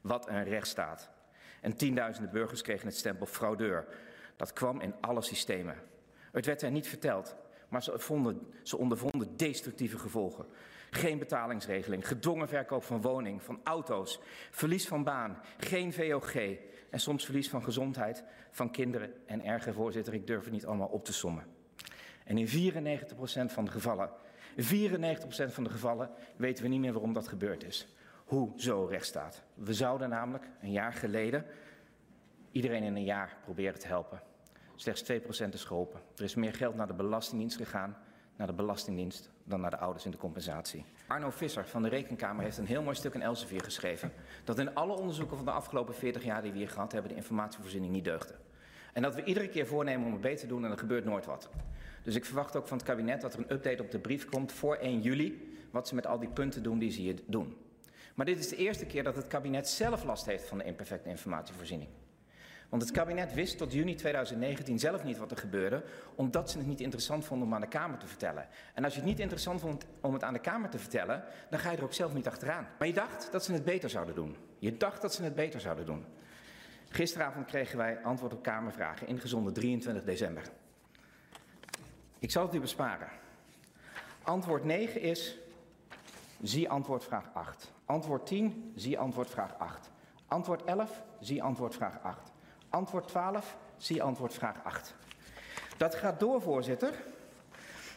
Wat 0.00 0.28
een 0.28 0.44
rechtsstaat. 0.44 1.10
En 1.60 1.76
tienduizenden 1.76 2.32
burgers 2.32 2.62
kregen 2.62 2.86
het 2.86 2.96
stempel 2.96 3.26
fraudeur. 3.26 3.86
Dat 4.36 4.52
kwam 4.52 4.80
in 4.80 4.94
alle 5.00 5.22
systemen. 5.22 5.76
Het 6.32 6.46
werd 6.46 6.60
hen 6.60 6.72
niet 6.72 6.88
verteld, 6.88 7.36
maar 7.68 7.82
ze, 7.82 7.98
vonden, 7.98 8.52
ze 8.62 8.76
ondervonden 8.76 9.36
destructieve 9.36 9.98
gevolgen. 9.98 10.46
Geen 10.90 11.18
betalingsregeling, 11.18 12.08
gedwongen 12.08 12.48
verkoop 12.48 12.84
van 12.84 13.00
woning, 13.00 13.42
van 13.42 13.60
auto's, 13.64 14.20
verlies 14.50 14.88
van 14.88 15.04
baan, 15.04 15.38
geen 15.58 15.92
VOG 15.92 16.34
en 16.90 17.00
soms 17.00 17.24
verlies 17.24 17.48
van 17.48 17.62
gezondheid 17.62 18.24
van 18.50 18.70
kinderen 18.70 19.12
en 19.26 19.44
erger, 19.44 19.74
voorzitter, 19.74 20.14
ik 20.14 20.26
durf 20.26 20.44
het 20.44 20.52
niet 20.52 20.66
allemaal 20.66 20.88
op 20.88 21.04
te 21.04 21.12
sommen. 21.12 21.46
En 22.24 22.38
in 22.38 22.72
94% 22.72 23.52
van 23.52 23.64
de 23.64 23.70
gevallen, 23.70 24.10
94% 24.56 24.62
van 25.46 25.64
de 25.64 25.70
gevallen 25.70 26.10
weten 26.36 26.62
we 26.62 26.68
niet 26.68 26.80
meer 26.80 26.92
waarom 26.92 27.12
dat 27.12 27.28
gebeurd 27.28 27.64
is. 27.64 27.88
Hoe 28.30 28.50
zo 28.56 28.86
rechtsstaat. 28.90 29.42
We 29.54 29.74
zouden 29.74 30.08
namelijk 30.08 30.44
een 30.60 30.72
jaar 30.72 30.92
geleden 30.92 31.44
iedereen 32.52 32.82
in 32.82 32.96
een 32.96 33.04
jaar 33.04 33.36
proberen 33.44 33.78
te 33.78 33.86
helpen. 33.86 34.20
Slechts 34.74 35.12
2% 35.12 35.48
is 35.52 35.64
geholpen. 35.64 36.00
Er 36.16 36.24
is 36.24 36.34
meer 36.34 36.54
geld 36.54 36.74
naar 36.74 36.86
de 36.86 36.94
Belastingdienst 36.94 37.56
gegaan, 37.56 37.96
naar 38.36 38.46
de 38.46 38.52
Belastingdienst, 38.52 39.30
dan 39.44 39.60
naar 39.60 39.70
de 39.70 39.78
ouders 39.78 40.04
in 40.04 40.10
de 40.10 40.16
compensatie. 40.16 40.84
Arno 41.06 41.30
Visser 41.30 41.66
van 41.66 41.82
de 41.82 41.88
Rekenkamer 41.88 42.44
heeft 42.44 42.58
een 42.58 42.66
heel 42.66 42.82
mooi 42.82 42.96
stuk 42.96 43.14
in 43.14 43.22
Elsevier 43.22 43.64
geschreven. 43.64 44.12
Dat 44.44 44.58
in 44.58 44.74
alle 44.74 44.92
onderzoeken 44.92 45.36
van 45.36 45.46
de 45.46 45.52
afgelopen 45.52 45.94
40 45.94 46.24
jaar 46.24 46.42
die 46.42 46.52
we 46.52 46.58
hier 46.58 46.70
gehad 46.70 46.92
hebben, 46.92 47.10
de 47.10 47.16
informatievoorziening 47.16 47.92
niet 47.92 48.04
deugde. 48.04 48.34
En 48.92 49.02
dat 49.02 49.14
we 49.14 49.24
iedere 49.24 49.48
keer 49.48 49.66
voornemen 49.66 50.06
om 50.06 50.12
het 50.12 50.20
beter 50.20 50.40
te 50.40 50.46
doen 50.46 50.64
en 50.64 50.70
er 50.70 50.78
gebeurt 50.78 51.04
nooit 51.04 51.26
wat. 51.26 51.50
Dus 52.02 52.14
ik 52.14 52.24
verwacht 52.24 52.56
ook 52.56 52.68
van 52.68 52.76
het 52.76 52.86
kabinet 52.86 53.20
dat 53.20 53.32
er 53.32 53.38
een 53.38 53.52
update 53.52 53.82
op 53.82 53.90
de 53.90 53.98
brief 53.98 54.28
komt 54.28 54.52
voor 54.52 54.76
1 54.76 55.00
juli. 55.00 55.58
Wat 55.70 55.88
ze 55.88 55.94
met 55.94 56.06
al 56.06 56.18
die 56.18 56.28
punten 56.28 56.62
doen 56.62 56.78
die 56.78 56.90
ze 56.90 57.00
hier 57.00 57.18
doen. 57.26 57.56
Maar 58.14 58.26
dit 58.26 58.38
is 58.38 58.48
de 58.48 58.56
eerste 58.56 58.86
keer 58.86 59.02
dat 59.02 59.16
het 59.16 59.26
kabinet 59.26 59.68
zelf 59.68 60.04
last 60.04 60.26
heeft 60.26 60.48
van 60.48 60.58
de 60.58 60.64
imperfecte 60.64 61.08
informatievoorziening. 61.08 61.90
Want 62.70 62.82
het 62.82 62.90
kabinet 62.90 63.34
wist 63.34 63.58
tot 63.58 63.72
juni 63.72 63.94
2019 63.94 64.78
zelf 64.78 65.04
niet 65.04 65.18
wat 65.18 65.30
er 65.30 65.36
gebeurde, 65.36 65.84
omdat 66.14 66.50
ze 66.50 66.58
het 66.58 66.66
niet 66.66 66.80
interessant 66.80 67.24
vonden 67.24 67.46
om 67.46 67.54
aan 67.54 67.60
de 67.60 67.68
Kamer 67.68 67.98
te 67.98 68.06
vertellen. 68.06 68.48
En 68.74 68.84
als 68.84 68.92
je 68.92 69.00
het 69.00 69.08
niet 69.08 69.20
interessant 69.20 69.60
vond 69.60 69.86
om 70.00 70.12
het 70.12 70.22
aan 70.22 70.32
de 70.32 70.40
Kamer 70.40 70.70
te 70.70 70.78
vertellen, 70.78 71.24
dan 71.50 71.58
ga 71.58 71.70
je 71.70 71.76
er 71.76 71.84
ook 71.84 71.92
zelf 71.92 72.14
niet 72.14 72.26
achteraan. 72.26 72.68
Maar 72.78 72.88
je 72.88 72.94
dacht 72.94 73.32
dat 73.32 73.44
ze 73.44 73.52
het 73.52 73.64
beter 73.64 73.90
zouden 73.90 74.14
doen. 74.14 74.36
Je 74.58 74.76
dacht 74.76 75.02
dat 75.02 75.14
ze 75.14 75.22
het 75.22 75.34
beter 75.34 75.60
zouden 75.60 75.86
doen. 75.86 76.04
Gisteravond 76.88 77.46
kregen 77.46 77.78
wij 77.78 78.02
antwoord 78.02 78.32
op 78.32 78.42
Kamervragen, 78.42 79.06
ingezonden 79.06 79.52
23 79.52 80.04
december. 80.04 80.42
Ik 82.18 82.30
zal 82.30 82.46
het 82.46 82.54
u 82.54 82.60
besparen. 82.60 83.08
Antwoord 84.22 84.64
9 84.64 85.00
is, 85.00 85.38
zie 86.42 86.68
antwoord 86.68 87.04
vraag 87.04 87.30
8. 87.34 87.72
Antwoord 87.90 88.26
10, 88.26 88.72
zie 88.74 88.98
antwoord 88.98 89.30
vraag 89.30 89.58
8. 89.58 89.90
Antwoord 90.26 90.64
11, 90.64 91.02
zie 91.20 91.42
antwoord 91.42 91.74
vraag 91.74 92.02
8. 92.02 92.32
Antwoord 92.68 93.08
12, 93.08 93.56
zie 93.76 94.02
antwoord 94.02 94.34
vraag 94.34 94.64
8. 94.64 94.94
Dat 95.76 95.94
gaat 95.94 96.20
door, 96.20 96.42
voorzitter, 96.42 96.94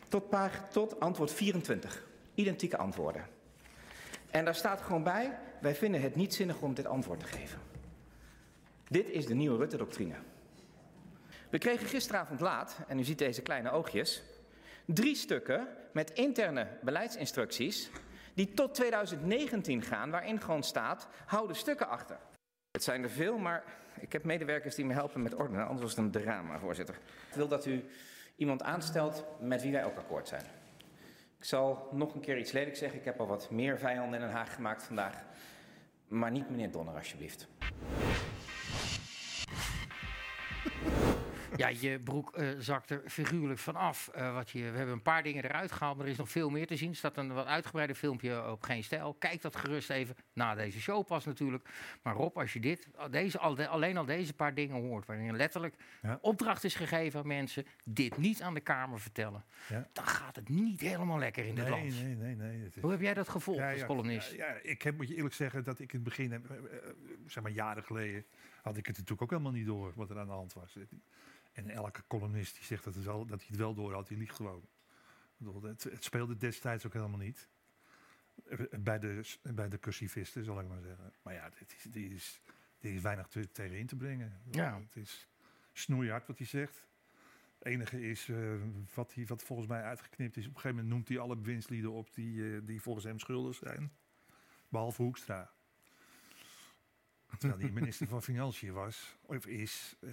tot, 0.08 0.30
paar, 0.30 0.68
tot 0.72 1.00
antwoord 1.00 1.32
24. 1.32 2.04
Identieke 2.34 2.78
antwoorden. 2.78 3.26
En 4.32 4.46
daar 4.46 4.56
staat 4.56 4.82
gewoon 4.82 5.04
bij, 5.04 5.40
wij 5.62 5.76
vinden 5.76 6.02
het 6.02 6.16
niet 6.16 6.34
zinnig 6.34 6.62
om 6.62 6.74
dit 6.74 6.86
antwoord 6.86 7.20
te 7.20 7.26
geven. 7.26 7.60
Dit 8.88 9.10
is 9.10 9.26
de 9.26 9.34
nieuwe 9.34 9.58
Rutte-doctrine. 9.58 10.16
We 11.50 11.58
kregen 11.58 11.88
gisteravond 11.88 12.40
laat, 12.40 12.78
en 12.88 13.00
u 13.00 13.04
ziet 13.04 13.18
deze 13.18 13.42
kleine 13.42 13.72
oogjes, 13.72 14.24
drie 14.86 15.16
stukken 15.16 15.68
met 15.92 16.12
interne 16.12 16.68
beleidsinstructies 16.82 17.90
die 18.34 18.54
tot 18.54 18.76
2019 18.76 19.82
gaan, 19.82 20.10
waarin 20.12 20.42
gewoon 20.42 20.64
staat, 20.64 21.08
hou 21.26 21.48
de 21.48 21.54
stukken 21.54 21.88
achter. 21.88 22.18
Het 22.72 22.84
zijn 22.84 23.04
er 23.04 23.10
veel, 23.10 23.38
maar 23.38 23.64
ik 24.00 24.14
heb 24.14 24.24
medewerkers 24.24 24.76
die 24.76 24.86
me 24.86 24.94
helpen 24.94 25.22
met 25.22 25.36
ordenen, 25.36 25.62
anders 25.64 25.82
was 25.82 25.92
het 25.92 26.00
een 26.00 26.24
drama, 26.24 26.60
voorzitter. 26.60 26.96
Ik 27.30 27.36
wil 27.36 27.48
dat 27.48 27.66
u 27.66 27.86
iemand 28.36 28.64
aanstelt 28.64 29.26
met 29.40 29.62
wie 29.62 29.72
wij 29.72 29.86
ook 29.86 29.98
akkoord 29.98 30.28
zijn. 30.28 30.44
Ik 31.38 31.46
zal 31.50 31.88
nog 31.92 32.14
een 32.14 32.22
keer 32.22 32.38
iets 32.38 32.52
lelijks 32.52 32.80
zeggen. 32.80 33.00
Ik 33.00 33.06
heb 33.06 33.20
al 33.20 33.28
wat 33.28 33.50
meer 33.52 33.78
vijanden 33.78 34.14
in 34.14 34.26
Den 34.26 34.36
Haag 34.36 34.54
gemaakt 34.54 34.84
vandaag. 34.84 35.24
Maar 36.08 36.32
niet 36.32 36.50
meneer 36.50 36.72
Donner, 36.72 36.96
alsjeblieft. 36.96 37.48
Ja, 41.56 41.68
je 41.68 42.00
broek 42.00 42.38
uh, 42.38 42.50
zakt 42.60 42.90
er 42.90 43.02
figuurlijk 43.08 43.60
vanaf. 43.60 44.12
Uh, 44.16 44.34
wat 44.34 44.50
je, 44.50 44.60
we 44.60 44.78
hebben 44.78 44.96
een 44.96 45.02
paar 45.02 45.24
dingen 45.24 45.44
eruit 45.44 45.72
gehaald, 45.72 45.98
maar 45.98 46.06
er 46.06 46.12
is 46.12 46.18
nog 46.18 46.30
veel 46.30 46.50
meer 46.50 46.68
te 46.68 46.76
zien. 46.76 46.90
Er 46.90 46.96
staat 46.96 47.18
een 47.18 47.34
wat 47.34 47.46
uitgebreider 47.46 47.96
filmpje 47.96 48.50
op 48.52 48.64
Geen 48.64 48.84
Stijl. 48.84 49.14
Kijk 49.14 49.42
dat 49.42 49.56
gerust 49.56 49.90
even 49.90 50.16
na 50.34 50.56
deze 50.56 50.82
show 50.82 51.06
pas 51.06 51.26
natuurlijk. 51.26 51.70
Maar 52.02 52.16
Rob, 52.16 52.38
als 52.38 52.54
je 52.54 52.60
dit, 52.60 52.88
deze, 53.12 53.40
alleen 53.40 53.98
al 53.98 54.06
deze 54.06 54.34
paar 54.34 54.54
dingen 54.54 54.82
hoort... 54.82 55.06
waarin 55.06 55.36
letterlijk 55.36 55.76
ja. 56.02 56.18
opdracht 56.22 56.64
is 56.64 56.76
gegeven 56.76 57.20
aan 57.20 57.28
mensen... 57.28 57.66
dit 57.84 58.18
niet 58.18 58.42
aan 58.42 58.54
de 58.54 58.60
Kamer 58.60 59.00
vertellen... 59.00 59.44
Ja. 59.70 59.88
dan 59.94 60.06
gaat 60.06 60.36
het 60.36 60.50
niet 60.50 60.80
helemaal 60.80 61.20
lekker 61.20 61.46
in 61.46 61.56
dit 61.56 61.64
nee, 61.64 61.74
land. 61.74 62.04
Nee, 62.04 62.16
nee, 62.16 62.36
nee. 62.36 62.66
Is... 62.66 62.82
Hoe 62.82 62.92
heb 62.92 63.02
jij 63.02 63.14
dat 63.14 63.30
gevolgd 63.30 63.60
ja, 63.60 63.72
als 63.72 63.86
columnist? 63.86 64.32
Ja, 64.34 64.48
ik 64.62 64.82
heb, 64.82 64.98
moet 64.98 65.08
je 65.08 65.16
eerlijk 65.16 65.36
zeggen, 65.36 65.64
dat 65.64 65.80
ik 65.80 65.94
in 65.94 66.00
het 66.00 66.04
begin... 66.04 66.32
Uh, 66.32 66.40
zeg 67.28 67.44
maar 67.44 67.52
jaren 67.52 67.84
geleden... 67.84 68.26
had 68.62 68.78
ik 68.78 68.86
het 68.86 68.96
natuurlijk 68.96 69.22
ook 69.22 69.30
helemaal 69.30 69.52
niet 69.52 69.66
door 69.66 69.92
wat 69.96 70.10
er 70.10 70.20
aan 70.20 70.28
de 70.28 70.32
hand 70.32 70.54
was. 70.54 70.78
En 71.54 71.70
elke 71.70 72.04
columnist 72.08 72.56
die 72.56 72.64
zegt 72.64 72.84
dat, 72.84 72.96
het 72.96 73.04
wel, 73.04 73.26
dat 73.26 73.40
hij 73.40 73.48
het 73.50 73.60
wel 73.60 73.74
door 73.74 73.94
had, 73.94 74.08
die 74.08 74.18
liegt 74.18 74.36
gewoon. 74.36 74.68
Het, 75.62 75.84
het 75.84 76.04
speelde 76.04 76.38
destijds 76.38 76.86
ook 76.86 76.94
helemaal 76.94 77.20
niet. 77.20 77.50
Bij 78.80 79.00
de, 79.00 79.38
bij 79.42 79.70
de 79.70 79.80
cursivisten, 79.80 80.44
zal 80.44 80.60
ik 80.60 80.68
maar 80.68 80.82
zeggen. 80.82 81.14
Maar 81.22 81.34
ja, 81.34 81.50
dit 81.50 81.74
is, 81.78 81.84
die, 81.84 82.14
is, 82.14 82.42
die 82.80 82.96
is 82.96 83.02
weinig 83.02 83.28
te, 83.28 83.52
tegen 83.52 83.78
in 83.78 83.88
te 83.88 83.96
brengen. 83.96 84.42
Ja. 84.52 84.80
Het 84.80 84.96
is 84.96 85.28
snoeihard 85.74 86.28
wat 86.28 86.38
hij 86.38 86.48
zegt. 86.48 86.88
Het 87.58 87.68
enige 87.68 88.10
is 88.10 88.28
uh, 88.28 88.62
wat, 88.94 89.14
hij, 89.14 89.26
wat 89.26 89.44
volgens 89.44 89.68
mij 89.68 89.82
uitgeknipt 89.82 90.38
is. 90.38 90.48
Op 90.48 90.56
een 90.56 90.60
gegeven 90.60 90.76
moment 90.76 90.94
noemt 90.94 91.08
hij 91.08 91.20
alle 91.20 91.36
bewindslieden 91.36 91.92
op 91.92 92.14
die, 92.14 92.36
uh, 92.36 92.62
die 92.64 92.82
volgens 92.82 93.06
hem 93.06 93.20
schuldig 93.20 93.56
zijn. 93.56 93.92
Behalve 94.70 95.02
Hoekstra. 95.02 95.52
Terwijl 97.38 97.60
die 97.60 97.72
minister 97.72 98.08
van 98.08 98.24
Financiën 98.24 98.74
was, 98.74 99.18
of 99.26 99.46
is. 99.46 99.96
Eh, 100.00 100.10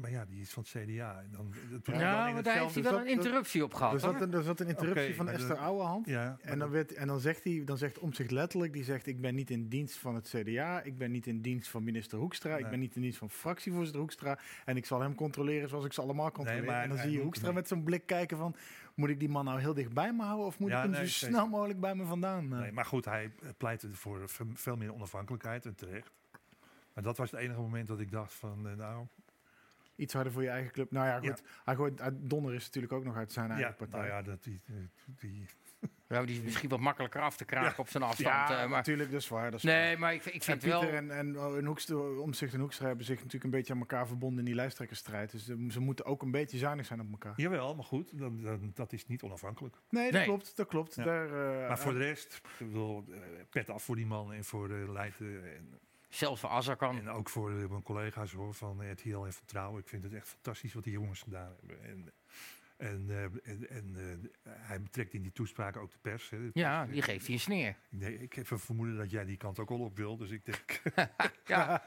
maar 0.00 0.10
ja, 0.10 0.24
die 0.24 0.40
is 0.40 0.50
van 0.50 0.64
het 0.68 0.84
CDA. 0.84 1.22
En 1.22 1.30
dan, 1.30 1.54
dat 1.70 1.86
ja, 1.86 2.32
dan 2.32 2.42
daar 2.42 2.58
heeft 2.58 2.74
hij 2.74 2.82
wel 2.82 3.00
een 3.00 3.06
interruptie 3.06 3.64
op 3.64 3.74
gehad. 3.74 3.92
Er 3.92 4.00
zat 4.00 4.20
een, 4.20 4.32
er 4.32 4.42
zat 4.42 4.60
een 4.60 4.66
interruptie 4.66 5.02
okay, 5.02 5.14
van 5.14 5.28
Esther 5.28 5.56
Ouwehand. 5.56 6.06
Ja, 6.06 6.36
en, 6.40 6.58
dan 6.58 6.70
werd, 6.70 6.92
en 6.92 7.06
dan 7.06 7.20
zegt 7.20 7.44
hij, 7.44 7.62
dan 7.64 7.78
zegt 7.78 7.98
om 7.98 8.12
zich 8.12 8.30
letterlijk, 8.30 8.72
die 8.72 8.84
zegt 8.84 9.06
ik 9.06 9.20
ben 9.20 9.34
niet 9.34 9.50
in 9.50 9.68
dienst 9.68 9.96
van 9.96 10.14
het 10.14 10.34
CDA, 10.36 10.82
ik 10.82 10.98
ben 10.98 11.10
niet 11.10 11.26
in 11.26 11.40
dienst 11.40 11.68
van 11.68 11.84
minister 11.84 12.18
Hoekstra, 12.18 12.50
nee. 12.50 12.64
ik 12.64 12.70
ben 12.70 12.78
niet 12.78 12.96
in 12.96 13.02
dienst 13.02 13.18
van 13.18 13.30
fractievoorzitter 13.30 14.00
Hoekstra 14.00 14.38
en 14.64 14.76
ik 14.76 14.86
zal 14.86 15.00
hem 15.00 15.14
controleren 15.14 15.68
zoals 15.68 15.84
ik 15.84 15.92
ze 15.92 16.00
allemaal 16.00 16.32
controleer. 16.32 16.60
Nee, 16.62 16.70
maar, 16.70 16.82
en 16.82 16.88
dan 16.88 16.98
zie 16.98 17.10
je 17.10 17.20
Hoekstra 17.20 17.52
met 17.52 17.68
zo'n 17.68 17.82
blik 17.82 18.06
kijken 18.06 18.36
van, 18.36 18.56
moet 18.94 19.08
ik 19.08 19.18
die 19.18 19.28
man 19.28 19.44
nou 19.44 19.60
heel 19.60 19.74
dicht 19.74 19.92
bij 19.92 20.12
me 20.12 20.22
houden 20.22 20.46
of 20.46 20.58
moet 20.58 20.70
ja, 20.70 20.76
ik 20.76 20.82
hem 20.82 20.90
nee, 20.90 21.08
zo 21.08 21.26
snel 21.26 21.48
mogelijk 21.48 21.80
bij 21.80 21.94
me 21.94 22.04
vandaan? 22.04 22.48
Nee, 22.48 22.72
maar 22.72 22.84
goed, 22.84 23.04
hij 23.04 23.30
pleitte 23.56 23.88
voor 23.92 24.22
veel 24.54 24.76
meer 24.76 24.94
onafhankelijkheid 24.94 25.66
en 25.66 25.74
terecht. 25.74 26.10
Maar 26.96 27.04
dat 27.04 27.16
was 27.16 27.30
het 27.30 27.40
enige 27.40 27.60
moment 27.60 27.88
dat 27.88 28.00
ik 28.00 28.10
dacht 28.10 28.32
van, 28.32 28.66
uh, 28.66 28.72
nou... 28.72 29.06
Iets 29.96 30.12
harder 30.12 30.32
voor 30.32 30.42
je 30.42 30.48
eigen 30.48 30.72
club. 30.72 30.90
Nou 30.90 31.06
ja, 31.06 31.18
goed. 31.18 31.42
Ja. 31.44 31.62
Hij 31.64 31.74
gooit, 31.74 32.02
Donner 32.12 32.54
is 32.54 32.64
natuurlijk 32.64 32.92
ook 32.92 33.04
nog 33.04 33.16
uit 33.16 33.32
zijn 33.32 33.50
eigen 33.50 33.68
ja, 33.68 33.74
partij. 33.74 34.00
Nou 34.00 34.12
ja, 34.12 34.22
dat 34.22 34.42
die... 34.42 34.60
die 35.06 35.46
ja, 36.08 36.24
die 36.24 36.36
is 36.36 36.42
misschien 36.42 36.68
wat 36.68 36.80
makkelijker 36.80 37.20
af 37.20 37.36
te 37.36 37.44
kraken 37.44 37.70
ja. 37.70 37.74
op 37.76 37.88
zijn 37.88 38.02
afstand. 38.02 38.48
Ja, 38.48 38.50
uh, 38.50 38.60
maar 38.60 38.68
natuurlijk, 38.68 39.10
dat 39.10 39.20
is 39.20 39.28
waar. 39.28 39.50
Dat 39.50 39.58
is 39.58 39.62
nee, 39.64 39.90
waar. 39.90 39.98
maar 39.98 40.14
ik, 40.14 40.24
ik 40.24 40.42
vind 40.42 40.62
en 40.62 40.68
wel... 40.68 40.82
en, 40.82 41.10
en, 41.10 41.36
en 41.36 41.64
Hoekstra, 41.64 41.96
Omzicht 41.96 42.54
en 42.54 42.60
Hoekstra 42.60 42.86
hebben 42.86 43.04
zich 43.04 43.16
natuurlijk 43.16 43.44
een 43.44 43.50
beetje 43.50 43.72
aan 43.72 43.78
elkaar 43.78 44.06
verbonden 44.06 44.38
in 44.38 44.44
die 44.44 44.54
lijsttrekkersstrijd. 44.54 45.30
Dus 45.30 45.44
de, 45.44 45.66
ze 45.70 45.80
moeten 45.80 46.04
ook 46.04 46.22
een 46.22 46.30
beetje 46.30 46.58
zuinig 46.58 46.86
zijn 46.86 47.00
op 47.00 47.10
elkaar. 47.10 47.32
Jawel, 47.36 47.74
maar 47.74 47.84
goed, 47.84 48.18
dat, 48.18 48.42
dat, 48.42 48.60
dat 48.76 48.92
is 48.92 49.06
niet 49.06 49.22
onafhankelijk. 49.22 49.76
Nee, 49.90 50.04
dat 50.04 50.12
nee. 50.12 50.24
klopt. 50.24 50.56
Dat 50.56 50.66
klopt. 50.66 50.94
Ja. 50.94 51.04
Daar, 51.04 51.26
uh, 51.26 51.68
maar 51.68 51.78
voor 51.78 51.92
de 51.92 51.98
rest, 51.98 52.40
ik 52.58 52.70
wil 52.70 53.04
uh, 53.08 53.16
pet 53.50 53.70
af 53.70 53.82
voor 53.82 53.96
die 53.96 54.06
man 54.06 54.32
en 54.32 54.44
voor 54.44 54.68
de 54.68 54.92
Leiden. 54.92 55.54
En, 55.56 55.80
Zelfs 56.16 56.40
voor 56.40 56.50
Azarkan. 56.50 56.98
En 56.98 57.08
ook 57.08 57.28
voor 57.28 57.50
mijn 57.50 57.82
collega's 57.82 58.32
hoor, 58.32 58.54
van 58.54 58.90
RTL 58.90 59.24
en 59.24 59.32
Vertrouwen. 59.32 59.80
Ik 59.80 59.88
vind 59.88 60.02
het 60.02 60.12
echt 60.12 60.28
fantastisch 60.28 60.74
wat 60.74 60.84
die 60.84 60.92
jongens 60.92 61.22
gedaan 61.22 61.54
hebben. 61.58 61.82
En, 61.84 62.12
en, 62.76 63.04
uh, 63.08 63.22
en, 63.22 63.68
en 63.68 63.94
uh, 63.96 64.52
hij 64.52 64.82
betrekt 64.82 65.14
in 65.14 65.22
die 65.22 65.32
toespraken 65.32 65.80
ook 65.80 65.90
de 65.90 65.98
pers. 66.00 66.30
Hè. 66.30 66.50
Ja, 66.52 66.86
die 66.86 67.02
geeft 67.02 67.24
hij 67.26 67.34
een 67.34 67.40
sneer. 67.40 67.76
Nee, 67.88 68.18
ik 68.18 68.32
heb 68.32 68.50
een 68.50 68.58
vermoeden 68.58 68.96
dat 68.96 69.10
jij 69.10 69.24
die 69.24 69.36
kant 69.36 69.58
ook 69.58 69.70
al 69.70 69.78
op 69.80 69.96
wil. 69.96 70.16
Dus 70.16 70.30
ik 70.30 70.44
denk... 70.44 70.82
ja. 71.46 71.82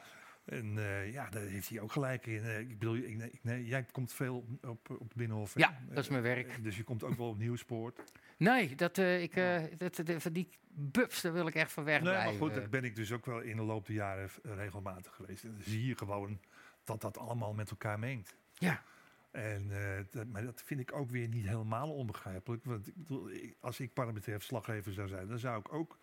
En 0.46 0.78
eh, 0.78 1.12
ja, 1.12 1.30
daar 1.30 1.42
heeft 1.44 1.70
hij 1.70 1.80
ook 1.80 1.92
gelijk 1.92 2.26
in. 2.26 2.44
Eh, 2.44 2.60
ik 2.60 2.68
bedoel, 2.80 2.96
ik, 2.96 3.16
nee, 3.18 3.30
ik- 3.32 3.44
nee, 3.44 3.66
jij 3.66 3.84
komt 3.92 4.14
veel 4.14 4.46
op, 4.62 4.90
op, 4.90 5.12
Binnenhof. 5.16 5.54
hè? 5.54 5.60
Ja, 5.60 5.80
dat 5.90 5.98
is 6.04 6.10
mijn 6.10 6.24
werk. 6.24 6.48
Eh, 6.48 6.64
Dus 6.64 6.78
je 6.78 6.84
komt 6.84 7.04
ook 7.04 7.18
wel 7.18 7.28
op 7.30 7.38
Nieuwspoort. 7.38 8.12
Nee, 8.40 8.76
dat, 8.76 8.98
eh, 8.98 9.22
ik, 9.22 9.36
eh, 9.36 9.64
dat, 9.78 9.96
dat- 10.06 10.22
van 10.22 10.34
die 10.34 10.50
bubs, 10.72 11.22
daar 11.22 11.34
wil 11.34 11.48
ik 11.48 11.56
echt 11.56 11.72
van 11.72 11.84
weg 11.84 12.02
Nee, 12.02 12.14
maar 12.14 12.34
goed, 12.34 12.54
daar 12.54 12.70
ben 12.70 12.84
ik 12.84 12.96
dus 12.96 13.12
ook 13.12 13.26
wel 13.26 13.40
in 13.40 13.56
de 13.56 13.62
loop 13.64 13.86
der 13.86 13.96
jaren 13.96 14.30
eh, 14.44 14.54
regelmatig 14.56 15.16
geweest. 15.16 15.44
En 15.44 15.52
dan 15.52 15.62
zie 15.64 15.86
je 15.86 15.98
gewoon 15.98 16.40
dat 16.84 17.02
dat 17.02 17.18
allemaal 17.18 17.54
met 17.54 17.70
elkaar 17.70 18.00
mengt. 18.00 18.36
Ja. 18.54 18.84
En, 19.32 19.72
eh, 19.72 20.04
dat, 20.12 20.28
maar 20.28 20.44
dat 20.46 20.62
vind 20.66 20.80
ik 20.80 20.94
ook 20.94 21.10
weer 21.10 21.28
niet 21.28 21.48
helemaal 21.48 21.94
onbegrijpelijk. 21.94 22.66
Want 22.66 22.88
ik 22.88 22.96
bedoel, 22.96 23.30
ik- 23.32 23.56
als 23.60 23.80
ik 23.80 23.94
parlementair 23.94 24.38
verslaggever 24.38 24.94
zou 24.94 25.08
zijn, 25.08 25.28
dan 25.28 25.40
zou 25.40 25.60
ik 25.60 25.74
ook 25.74 25.98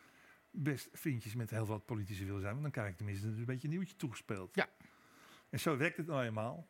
best 0.50 0.88
vriendjes 0.92 1.34
met 1.34 1.50
heel 1.50 1.66
wat 1.66 1.84
politici 1.84 2.24
willen 2.24 2.40
zijn. 2.40 2.50
Want 2.52 2.62
dan 2.62 2.72
krijg 2.72 2.88
ik 2.90 2.96
tenminste 2.96 3.26
een 3.26 3.44
beetje 3.44 3.68
een 3.68 3.74
nieuwtje 3.74 3.96
toegespeeld. 3.96 4.54
Ja. 4.54 4.68
En 5.50 5.60
zo 5.60 5.76
werkt 5.76 5.96
het 5.96 6.06
nou 6.06 6.24
eenmaal. 6.24 6.68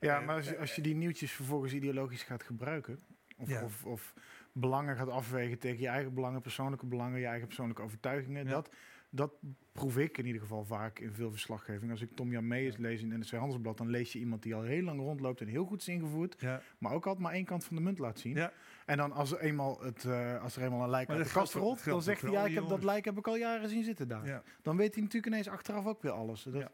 Ja, 0.00 0.20
Eh, 0.20 0.26
maar 0.26 0.36
als 0.36 0.48
je, 0.48 0.58
als 0.58 0.74
je 0.74 0.82
die 0.82 0.94
nieuwtjes 0.94 1.32
vervolgens 1.32 1.72
ideologisch 1.72 2.22
gaat 2.22 2.42
gebruiken, 2.42 3.02
of, 3.36 3.48
Ja. 3.48 3.64
of, 3.64 3.84
of 3.84 4.14
belangen 4.52 4.96
gaat 4.96 5.08
afwegen 5.08 5.58
tegen 5.58 5.80
je 5.80 5.88
eigen 5.88 6.14
belangen, 6.14 6.40
persoonlijke 6.40 6.86
belangen, 6.86 7.20
je 7.20 7.26
eigen 7.26 7.46
persoonlijke 7.46 7.82
overtuigingen, 7.82 8.44
Ja. 8.44 8.50
dat, 8.50 8.70
dat 9.10 9.32
proef 9.72 9.98
ik 9.98 10.18
in 10.18 10.26
ieder 10.26 10.40
geval 10.40 10.64
vaak 10.64 10.98
in 10.98 11.12
veel 11.12 11.30
verslaggeving. 11.30 11.90
Als 11.90 12.00
ik 12.00 12.10
Tom 12.14 12.30
Jan 12.32 12.46
Meijers 12.46 12.76
lees 12.76 13.02
in 13.02 13.08
NRC 13.08 13.30
Handelsblad, 13.30 13.76
dan 13.78 13.88
lees 13.88 14.12
je 14.12 14.18
iemand 14.18 14.42
die 14.42 14.54
al 14.54 14.62
heel 14.62 14.82
lang 14.82 15.00
rondloopt 15.00 15.40
en 15.40 15.46
heel 15.46 15.64
goed 15.64 15.80
is 15.80 15.88
ingevoerd, 15.88 16.36
Ja. 16.38 16.60
maar 16.78 16.92
ook 16.92 17.06
altijd 17.06 17.24
maar 17.24 17.32
één 17.32 17.44
kant 17.44 17.64
van 17.64 17.76
de 17.76 17.82
munt 17.82 17.98
laat 17.98 18.18
zien. 18.18 18.34
Ja. 18.36 18.52
En 18.86 18.96
dan 18.96 19.12
als 19.12 19.32
er 19.32 19.40
eenmaal, 19.40 19.80
het, 19.82 20.04
eh, 20.04 20.42
als 20.42 20.56
er 20.56 20.62
eenmaal 20.62 20.82
een 20.82 20.90
lijk 20.90 21.08
Maar 21.08 21.16
uit 21.16 21.26
de 21.26 21.32
kast 21.32 21.54
rolt, 21.54 21.84
dan 21.84 22.02
zegt 22.02 22.22
hij, 22.22 22.30
ja, 22.30 22.44
ik 22.44 22.54
heb 22.54 22.68
dat 22.68 22.84
lijk 22.84 23.04
heb 23.04 23.18
ik 23.18 23.26
al 23.26 23.36
jaren 23.36 23.68
zien 23.68 23.84
zitten 23.84 24.08
daar. 24.08 24.42
Dan 24.62 24.76
weet 24.76 24.94
hij 24.94 25.02
natuurlijk 25.02 25.32
ineens 25.32 25.48
achteraf 25.48 25.86
ook 25.86 26.02
weer 26.02 26.12
alles. 26.12 26.42
Dat. 26.42 26.70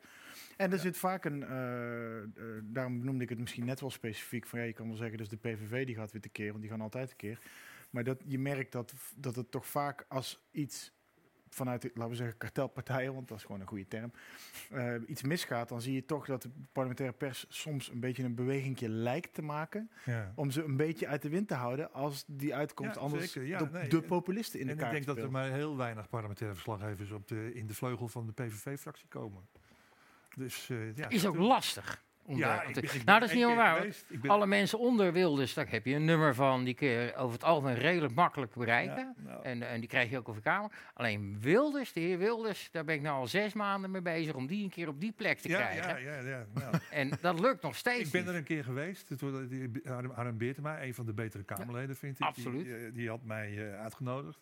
En 0.57 0.73
er 0.73 0.79
zit 0.79 0.97
vaak 0.97 1.25
een, 1.25 1.43
eh, 1.43 2.23
eh, 2.23 2.29
daarom 2.63 3.05
noemde 3.05 3.23
ik 3.23 3.29
het 3.29 3.39
misschien 3.39 3.65
net 3.65 3.81
wel 3.81 3.91
specifiek, 3.91 4.47
van 4.47 4.59
ja, 4.59 4.65
je 4.65 4.73
kan 4.73 4.87
wel 4.89 4.97
zeggen, 4.97 5.19
dus 5.19 5.29
de 5.29 5.37
PVV 5.37 5.87
die 5.87 5.95
gaat 5.95 6.13
weer 6.13 6.23
tekeer, 6.23 6.49
want 6.49 6.61
die 6.61 6.71
gaan 6.71 6.81
altijd 6.81 7.09
tekeer. 7.09 7.39
Maar 7.91 8.05
dat, 8.05 8.23
je 8.27 8.39
merkt 8.39 8.73
dat, 8.73 8.95
dat 9.17 9.37
het 9.37 9.51
toch 9.51 9.67
vaak 9.67 10.05
als 10.09 10.47
iets 10.51 10.95
vanuit, 11.49 11.85
laten 11.95 12.09
we 12.11 12.17
zeggen, 12.17 12.37
kartelpartijen, 12.39 13.15
want 13.15 13.29
dat 13.29 13.39
is 13.39 13.45
gewoon 13.45 13.61
een 13.61 13.67
goede 13.67 13.89
term, 13.89 14.13
eh, 14.71 14.95
iets 15.07 15.23
misgaat, 15.23 15.69
dan 15.69 15.81
zie 15.81 15.95
je 15.95 16.05
toch 16.05 16.27
dat 16.27 16.43
de 16.43 16.51
parlementaire 16.73 17.17
pers 17.17 17.47
soms 17.49 17.91
een 17.91 18.01
beetje 18.01 18.25
een 18.25 18.35
bewegingje 18.35 18.89
lijkt 18.89 19.35
te 19.35 19.43
maken 19.43 19.91
Ja. 20.05 20.33
om 20.35 20.51
ze 20.51 20.63
een 20.65 20.77
beetje 20.77 21.07
uit 21.07 21.23
de 21.23 21.29
wind 21.29 21.49
te 21.49 21.55
houden 21.55 21.93
als 21.93 22.25
die 22.27 22.55
uitkomst 22.55 22.95
Ja, 22.95 23.01
anders. 23.01 23.33
Ja, 23.33 23.59
de, 23.59 23.69
nee, 23.73 23.89
de 23.89 23.97
en- 23.97 24.05
populisten 24.07 24.61
in 24.61 24.67
de 24.67 24.73
en 24.73 24.79
ik 24.79 24.83
kaart 24.85 24.95
denk 24.95 25.07
dat 25.07 25.19
er 25.25 25.31
maar 25.31 25.51
heel 25.51 25.77
weinig 25.77 26.09
parlementaire 26.09 26.55
verslaggevers 26.57 27.11
op 27.11 27.29
de, 27.29 27.55
in 27.55 27.67
de 27.67 27.75
vleugel 27.75 28.09
van 28.09 28.27
de 28.27 28.33
PVV-fractie 28.33 29.09
komen. 29.09 29.47
Dus 30.37 30.71
eh, 30.71 30.97
ja, 30.97 31.09
is 31.09 31.27
ook 31.27 31.37
lastig. 31.37 32.05
om 32.23 32.37
Ja, 32.37 32.63
ik 32.63 32.75
te- 32.75 32.81
ben- 32.81 32.91
ik 32.91 32.97
ben 32.97 33.05
nou, 33.05 33.21
dat 33.21 33.29
is 33.29 33.35
niet 33.35 33.45
helemaal 33.45 33.79
waar. 33.79 34.31
Alle 34.31 34.47
mensen 34.47 34.79
onder 34.79 35.13
Wilders, 35.13 35.55
daar 35.55 35.71
heb 35.71 35.87
je 35.87 35.95
een 35.95 36.05
nummer 36.05 36.35
van. 36.35 36.65
Die 36.65 36.75
kun 36.75 36.89
je 36.89 37.15
over 37.17 37.33
het 37.33 37.45
algemeen 37.45 37.75
redelijk 37.75 38.15
makkelijk 38.15 38.55
bereiken. 38.55 39.15
Ja, 39.17 39.23
nou, 39.31 39.43
En, 39.45 39.63
en 39.69 39.81
die 39.81 39.89
krijg 39.89 40.11
je 40.11 40.19
ook 40.19 40.29
over 40.29 40.43
kamer. 40.43 40.71
Alleen 40.95 41.41
Wilders, 41.41 41.93
de 41.93 42.01
heer 42.01 42.19
Wilders, 42.19 42.69
daar 42.71 42.85
ben 42.85 42.95
ik 42.95 43.01
nou 43.03 43.17
al 43.19 43.27
zes 43.27 43.53
maanden 43.53 43.91
mee 43.91 44.03
bezig 44.03 44.35
om 44.35 44.47
die 44.47 44.65
een 44.65 44.71
keer 44.71 44.89
op 44.89 45.01
die 45.01 45.13
plek 45.13 45.39
te 45.39 45.49
ja, 45.49 45.57
krijgen. 45.57 46.03
ja, 46.03 46.19
ja, 46.19 46.29
ja, 46.29 46.47
nou. 46.55 46.75
En 46.91 47.11
dat 47.21 47.41
lukt 47.41 47.63
nog 47.63 47.77
steeds 47.77 48.07
Ik 48.07 48.11
ben 48.13 48.21
niet. 48.21 48.31
er 48.31 48.37
een 48.37 48.45
keer 48.45 48.65
geweest. 48.65 49.11
Harm- 49.85 50.11
Harm 50.11 50.39
Beertema, 50.39 50.83
een 50.83 50.95
van 50.95 51.07
de 51.07 51.13
betere 51.13 51.43
Kamerleden, 51.45 51.97
vind 51.97 52.19
ik. 52.21 52.27
absoluut. 52.27 52.65
Die, 52.65 52.77
eh, 52.77 52.93
die 52.95 53.09
had 53.09 53.23
mij 53.25 53.69
eh, 53.73 53.81
uitgenodigd. 53.81 54.39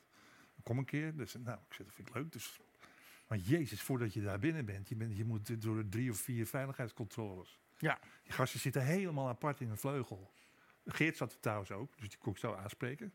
Kom 0.63 0.79
een 0.79 0.85
keer. 0.85 1.17
Dus 1.17 1.35
nou, 1.45 1.59
ik 1.69 1.75
zei, 1.75 1.89
dat 1.89 1.97
vind 1.97 2.09
ik 2.09 2.15
leuk. 2.15 2.33
Dus, 2.33 2.61
maar 3.35 3.43
jezus, 3.43 3.83
voordat 3.83 4.15
je 4.15 4.23
daar 4.23 4.39
binnen 4.39 4.65
bent, 4.65 4.89
je, 4.89 4.97
bent, 4.97 5.17
je 5.17 5.25
moet 5.25 5.63
door 5.63 5.89
drie 5.89 6.11
of 6.11 6.19
vier 6.19 6.47
veiligheidscontroles. 6.47 7.61
Ja. 7.79 7.99
Die 8.23 8.33
gasten 8.33 8.61
zitten 8.61 8.85
helemaal 8.85 9.29
apart 9.29 9.61
in 9.61 9.71
een 9.71 9.77
vleugel. 9.77 10.31
Geert 10.87 11.17
zat 11.17 11.33
er 11.33 11.41
trouwens 11.41 11.71
ook, 11.71 11.99
dus 11.99 12.09
die 12.09 12.19
kon 12.19 12.33
ik 12.33 12.39
zo 12.39 12.53
aanspreken. 12.55 13.13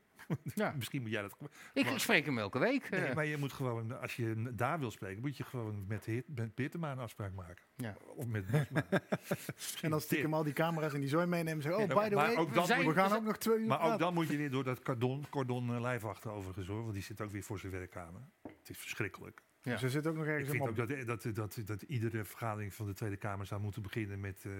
Ja. 0.55 0.71
Misschien 0.77 1.01
moet 1.01 1.11
jij 1.11 1.21
dat... 1.21 1.37
Ik, 1.73 1.85
ik 1.87 1.97
spreek 1.99 2.25
hem 2.25 2.37
elke 2.37 2.59
week. 2.59 2.83
eh. 2.83 3.01
Nee, 3.01 3.13
maar 3.13 3.25
je 3.25 3.37
moet 3.37 3.53
gewoon, 3.53 4.01
als 4.01 4.15
je 4.15 4.51
daar 4.55 4.79
wil 4.79 4.91
spreken, 4.91 5.21
moet 5.21 5.37
je 5.37 5.43
gewoon 5.43 5.85
met, 5.87 6.05
Heert- 6.05 6.27
met 6.35 6.73
een 6.73 6.83
afspraak 6.83 7.33
maken. 7.33 7.63
Ja. 7.75 7.95
Of 8.15 8.25
met. 8.25 8.45
En 9.81 9.89
dan 9.89 10.01
stiekem 10.01 10.33
al 10.33 10.43
die 10.43 10.53
camera's 10.53 10.93
en 10.93 10.99
die 10.99 11.09
zooi 11.09 11.25
meenemen 11.25 11.53
en 11.55 11.61
zeggen, 11.61 11.81
oh, 11.81 11.87
Ja, 11.87 12.01
by 12.01 12.09
the 12.09 12.15
way, 12.15 12.35
ook 12.35 12.49
we, 12.49 12.55
dan 12.55 12.65
zijn- 12.65 12.87
we 12.87 12.93
gaan 12.93 13.13
ook 13.13 13.23
nog 13.23 13.37
twee 13.37 13.57
uur 13.59 13.67
Maar 13.67 13.81
ook 13.93 13.99
dan 13.99 14.13
moet 14.13 14.27
je 14.27 14.37
weer 14.37 14.51
door 14.51 14.63
dat 14.63 14.81
cordon, 14.81 15.25
cordon 15.29 15.73
eh, 15.75 15.81
lijfwachten 15.81 16.31
overigens 16.31 16.67
hoor, 16.67 16.81
want 16.81 16.93
die 16.93 17.03
zit 17.03 17.21
ook 17.21 17.31
weer 17.31 17.43
voor 17.43 17.59
zijn 17.59 17.71
werkkamer. 17.71 18.21
Het 18.41 18.69
is 18.69 18.77
verschrikkelijk. 18.77 19.41
Ja. 19.61 19.77
Ze 19.77 19.89
zit 19.89 20.07
ook 20.07 20.15
nog 20.15 20.23
Ik 20.23 20.29
ergens 20.29 20.49
vind 20.49 20.61
helemaal- 20.63 20.83
ook 20.83 21.07
dat, 21.07 21.23
dat, 21.23 21.35
dat, 21.35 21.67
dat 21.67 21.81
iedere 21.81 22.25
vergadering 22.25 22.73
van 22.73 22.85
de 22.85 22.93
Tweede 22.93 23.17
Kamer 23.17 23.45
zou 23.45 23.61
moeten 23.61 23.81
beginnen 23.81 24.19
met, 24.19 24.45
eh, 24.45 24.51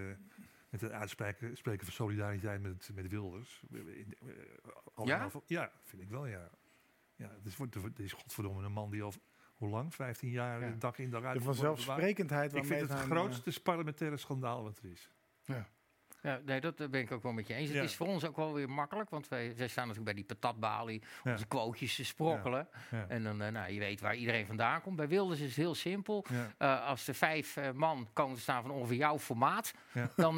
met 0.70 0.82
het 0.82 0.92
uitspreken 0.92 1.58
spreken 1.58 1.86
van 1.86 1.94
solidariteit 1.94 2.62
met, 2.62 2.90
met 2.94 3.08
Wilders. 3.08 3.64
Eh, 3.72 3.80
eh, 3.80 5.06
Ja? 5.06 5.30
Ja, 5.46 5.72
vind 5.84 6.02
ik 6.02 6.10
wel, 6.10 6.26
ja. 6.26 6.50
ja 7.16 7.30
het, 7.30 7.46
is, 7.46 7.56
wordt- 7.58 7.74
het 7.76 8.00
is 8.00 8.14
godverdomme 8.14 8.64
een 8.64 8.72
man 8.72 8.90
die 8.92 9.04
al, 9.04 9.14
hoe 9.56 9.70
lang? 9.70 9.96
15 9.96 10.30
jaar 10.30 10.62
Ja. 10.62 10.76
dag 10.80 10.98
in 11.00 11.10
dag 11.10 11.24
uit... 11.24 11.38
De 11.38 11.44
vanzelfsprekendheid 11.44 12.46
Ik 12.46 12.52
waarmee 12.58 12.78
vind 12.78 12.90
het 12.90 13.00
het 13.00 13.08
grootste 13.08 13.62
parlementaire 13.62 14.18
schandaal 14.18 14.64
wat 14.64 14.78
er 14.78 14.90
is. 14.92 15.12
Ja, 15.44 15.68
nee, 16.46 16.60
dat 16.62 16.80
eh, 16.80 16.88
ben 16.88 17.02
ik 17.02 17.12
ook 17.12 17.24
wel 17.24 17.32
met 17.32 17.48
je 17.48 17.54
eens. 17.54 17.70
Ja. 17.70 17.76
Het 17.76 17.84
is 17.84 17.96
voor 17.96 18.08
ons 18.08 18.26
ook 18.26 18.36
wel 18.36 18.54
weer 18.54 18.70
makkelijk, 18.70 19.10
want 19.10 19.28
wij, 19.28 19.54
wij 19.58 19.68
staan 19.68 19.88
natuurlijk 19.88 20.16
bij 20.16 20.24
die 20.26 20.36
patatbalie, 20.36 21.02
Ja. 21.24 21.32
onze 21.32 21.46
quotejes 21.48 21.96
te 21.96 22.06
sprokkelen. 22.06 22.68
Ja. 22.92 23.06
En 23.08 23.24
dan, 23.24 23.42
eh, 23.42 23.52
nou, 23.52 23.72
je 23.72 23.80
weet 23.80 24.02
waar 24.02 24.16
iedereen 24.16 24.46
vandaan 24.46 24.82
komt. 24.82 24.96
Bij 24.96 25.08
Wilders 25.08 25.40
is 25.40 25.46
het 25.48 25.56
heel 25.56 25.76
simpel. 25.76 26.26
Ja. 26.30 26.52
Eh, 26.58 26.86
als 26.88 27.08
er 27.08 27.14
vijf 27.16 27.58
man 27.74 28.08
komen 28.14 28.36
te 28.36 28.42
staan 28.42 28.62
van 28.62 28.72
ongeveer 28.72 28.98
jouw 28.98 29.20
formaat, 29.20 29.74
Ja. 29.92 30.10
dan, 30.16 30.38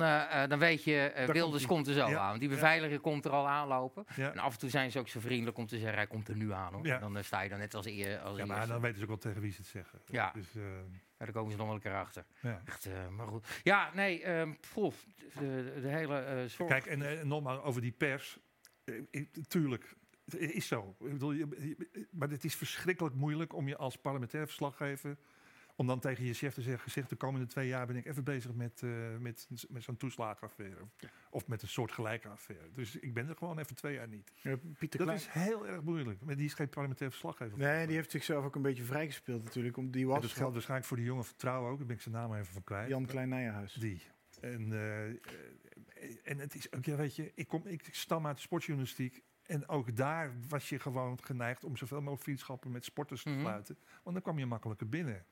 dan 0.50 0.60
weet 0.60 0.84
je, 0.84 1.24
Wilders 1.32 1.66
komt 1.66 1.88
er 1.88 1.94
zo 1.94 2.10
Ja. 2.10 2.20
aan. 2.20 2.28
Want 2.28 2.40
die 2.40 2.50
Ja. 2.50 2.56
beveiliger 2.56 3.00
komt 3.00 3.26
er 3.26 3.32
al 3.32 3.48
aanlopen. 3.48 4.06
Ja. 4.16 4.32
En 4.32 4.38
af 4.40 4.54
en 4.54 4.60
toe 4.60 4.70
zijn 4.70 4.92
ze 4.92 5.00
ook 5.00 5.08
zo 5.08 5.20
vriendelijk 5.20 5.58
om 5.58 5.68
te 5.68 5.78
zeggen, 5.78 5.96
hij 5.98 6.08
komt 6.08 6.28
er 6.28 6.36
nu 6.36 6.52
aan. 6.54 6.74
Hoor. 6.74 6.86
Ja. 6.86 7.02
En 7.02 7.14
dan 7.14 7.24
sta 7.24 7.42
je 7.42 7.50
dan 7.50 7.60
net 7.60 7.74
als, 7.74 7.86
eer, 7.86 8.20
als 8.20 8.38
Ja, 8.38 8.46
maar 8.46 8.56
eerste. 8.58 8.72
dan 8.72 8.82
weten 8.82 8.98
ze 8.98 9.04
ook 9.04 9.10
wel 9.10 9.18
tegen 9.18 9.42
wie 9.42 9.52
ze 9.52 9.58
het 9.58 9.68
zeggen. 9.70 10.00
Ja. 10.06 10.32
Dus, 10.34 10.56
eh, 10.56 10.62
Ja, 10.64 10.70
daar 11.26 11.34
komen 11.34 11.52
ze 11.52 11.58
nog 11.58 11.66
wel 11.66 11.76
een 11.76 11.82
keer 11.82 11.96
achter. 11.96 12.26
ja. 12.42 12.62
Echt, 12.66 12.86
eh, 12.86 13.08
maar 13.08 13.28
goed. 13.28 13.48
Ja, 13.64 13.92
nee, 13.94 14.24
poeh, 14.74 14.94
de, 15.34 15.80
de 15.82 15.88
hele 15.88 16.20
eh 16.20 16.46
zorg. 16.46 16.70
Kijk, 16.70 16.86
en 16.86 17.20
eh, 17.20 17.24
nogmaals 17.24 17.62
over 17.62 17.82
die 17.82 17.92
pers. 17.92 18.40
Tuurlijk, 19.48 19.96
het 20.26 20.40
is 20.40 20.68
zo. 20.68 20.96
Ik 21.00 21.12
bedoel, 21.12 21.46
maar 22.12 22.30
het 22.30 22.44
is 22.44 22.56
verschrikkelijk 22.56 23.16
moeilijk 23.16 23.54
om 23.54 23.68
je 23.68 23.78
als 23.78 23.96
parlementair 23.96 24.46
verslaggever... 24.46 25.18
om 25.82 25.88
dan 25.88 26.00
tegen 26.00 26.26
je 26.26 26.34
chef 26.34 26.54
te 26.54 26.62
zeggen... 26.62 26.92
zeg, 26.92 27.08
de 27.08 27.16
komende 27.16 27.46
twee 27.48 27.68
jaar 27.68 27.88
ben 27.88 27.96
ik 27.96 28.06
even 28.06 28.24
bezig 28.24 28.54
met, 28.54 28.82
eh, 28.84 29.18
met, 29.20 29.48
met 29.70 29.84
zo'n 29.84 29.98
toeslagenaffaire. 29.98 30.82
Of 31.30 31.48
met 31.48 31.62
een 31.62 31.68
soort 31.68 31.92
gelijke 31.92 32.28
affaire. 32.28 32.72
Dus 32.74 32.96
ik 32.96 33.14
ben 33.14 33.30
er 33.30 33.36
gewoon 33.36 33.60
even 33.60 33.76
twee 33.76 33.94
jaar 33.94 34.08
niet. 34.08 34.32
Ja, 34.36 34.58
Pieter 34.58 35.00
Dat 35.00 35.08
Klein. 35.08 35.20
is 35.20 35.28
heel 35.28 35.68
erg 35.68 35.82
moeilijk. 35.82 36.22
Maar 36.26 36.36
die 36.36 36.46
is 36.46 36.54
geen 36.54 36.70
parlementair 36.70 37.10
verslaggever. 37.10 37.58
Nee, 37.58 37.88
die 37.88 37.96
heeft 37.96 38.12
zichzelf 38.12 38.46
ook 38.46 38.56
een 38.56 38.62
beetje 38.62 38.84
vrijgespeeld 38.84 39.44
natuurlijk. 39.44 39.78
Om, 39.78 39.92
die 39.92 40.08
was 40.08 40.22
dat 40.22 40.32
geldt 40.32 40.54
waarschijnlijk 40.54 40.88
voor 40.88 40.98
die 40.98 41.06
jongen 41.06 41.26
van 41.26 41.36
Trouw 41.36 41.68
ook. 41.68 41.78
Daar 41.78 41.88
ben 41.88 41.96
ik 41.96 42.02
zijn 42.02 42.16
naam 42.16 42.34
even 42.34 42.54
van 42.54 42.64
kwijt. 42.64 42.90
Jan 42.90 43.06
Klein 43.06 43.30
Nijenhuis. 43.30 43.74
Die. 43.74 44.02
En, 44.42 44.72
eh, 44.74 45.10
eh, 45.10 45.16
en 46.24 46.38
het 46.38 46.56
is 46.56 46.72
ook, 46.74 46.86
ja, 46.86 46.96
weet 46.96 47.16
je, 47.16 47.32
ik, 47.36 47.48
kom, 47.48 47.62
ik 47.68 47.88
stam 47.92 48.28
uit 48.28 48.36
de 48.36 48.42
sportjournalistiek. 48.42 49.22
En 49.46 49.68
ook 49.68 49.96
daar 49.96 50.34
was 50.50 50.70
je 50.70 50.80
gewoon 50.80 51.24
geneigd 51.24 51.64
om 51.64 51.78
zoveel 51.78 52.00
mogelijk 52.00 52.24
vriendschappen 52.24 52.72
met 52.72 52.86
sporters 52.86 53.24
te 53.24 53.30
Mhm. 53.30 53.40
sluiten. 53.40 53.78
Want 54.04 54.16
dan 54.16 54.22
kwam 54.24 54.40
je 54.40 54.46
makkelijker 54.46 54.90
binnen. 54.90 55.26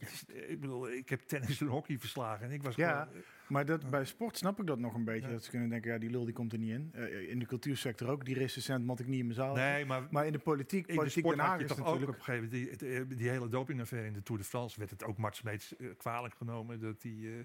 Is- 0.00 0.24
ik 0.48 0.60
bedoel, 0.60 0.90
ik 0.90 1.08
heb 1.08 1.20
tennis 1.20 1.60
en 1.60 1.66
hockey 1.66 1.98
verslagen. 1.98 2.46
En 2.46 2.52
ik 2.52 2.62
was 2.62 2.74
Ja, 2.74 3.02
gewoon, 3.04 3.22
Maar 3.48 3.64
dat, 3.66 3.90
bij 3.90 4.04
sport 4.04 4.36
snap 4.36 4.60
ik 4.60 4.66
dat 4.66 4.78
nog 4.78 4.94
een 4.94 5.04
beetje. 5.04 5.26
Ja. 5.26 5.32
Dat 5.32 5.44
ze 5.44 5.50
kunnen 5.50 5.68
denken, 5.68 5.92
ja, 5.92 5.98
die 5.98 6.10
lul 6.10 6.24
die 6.24 6.34
komt 6.34 6.52
er 6.52 6.58
niet 6.58 6.70
in. 6.70 6.90
Eh, 6.92 7.30
in 7.30 7.38
de 7.38 7.46
cultuursector 7.46 8.08
ook. 8.08 8.24
Die 8.24 8.34
recensent 8.34 8.84
moet 8.84 9.00
ik 9.00 9.06
niet 9.06 9.18
in 9.18 9.24
mijn 9.24 9.36
zaal. 9.38 9.54
nee, 9.54 9.84
maar 9.84 10.06
Maar 10.10 10.26
in 10.26 10.32
de 10.32 10.38
politiek, 10.38 10.86
in 10.86 10.94
de 10.94 11.00
politiek 11.00 11.24
sport 11.24 11.38
had 11.38 11.58
je 11.58 11.64
is 11.64 11.74
toch 11.74 11.86
ook 11.86 12.02
op 12.02 12.08
een 12.08 12.14
gegeven 12.14 12.48
moment... 12.50 12.78
Die, 12.80 12.88
die, 13.06 13.16
die 13.16 13.28
hele 13.28 13.48
dopingaffaire 13.48 14.06
in 14.08 14.14
de 14.14 14.22
Tour 14.22 14.40
de 14.40 14.46
France... 14.46 14.78
werd 14.78 14.90
het 14.90 15.04
ook 15.04 15.16
Mart 15.18 15.36
Smeets 15.36 15.76
eh, 15.76 15.88
kwalijk 15.96 16.34
genomen... 16.34 16.80
Dat 16.80 17.02
hij, 17.02 17.12
eh, 17.12 17.44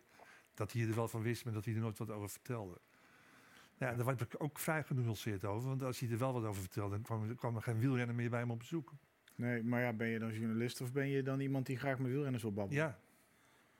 dat 0.53 0.71
hij 0.71 0.81
er 0.81 0.95
wel 0.95 1.07
van 1.07 1.21
wist, 1.21 1.43
maar 1.45 1.53
dat 1.53 1.65
hij 1.65 1.73
er 1.73 1.79
nooit 1.79 1.97
wat 1.97 2.09
over 2.11 2.29
vertelde. 2.29 2.77
Ja, 3.77 3.93
daar 3.93 4.05
was 4.05 4.13
ik 4.21 4.35
ook 4.37 4.59
vrij 4.59 4.83
genuanceerd 4.83 5.45
over. 5.45 5.67
Want 5.69 5.83
als 5.83 5.99
hij 5.99 6.09
er 6.09 6.17
wel 6.17 6.33
wat 6.33 6.43
over 6.45 6.61
vertelde... 6.61 6.89
dan 6.95 7.01
kwam, 7.03 7.29
er- 7.29 7.35
kwam 7.35 7.55
er 7.55 7.61
geen 7.61 7.79
wielrenner 7.79 8.15
meer 8.15 8.29
bij 8.29 8.39
hem 8.39 8.51
op 8.51 8.59
bezoek. 8.59 8.93
Nee, 9.35 9.63
maar 9.63 9.81
ja, 9.81 9.93
ben 9.93 10.07
je 10.07 10.19
dan 10.19 10.33
journalist 10.33 10.81
of 10.81 10.91
ben 10.91 11.07
je 11.07 11.23
dan 11.23 11.39
iemand 11.39 11.65
die 11.65 11.77
graag 11.77 11.99
met 11.99 12.11
wielrenners 12.11 12.43
wil 12.43 12.53
babbelen? 12.53 12.83
Ja. 12.83 12.99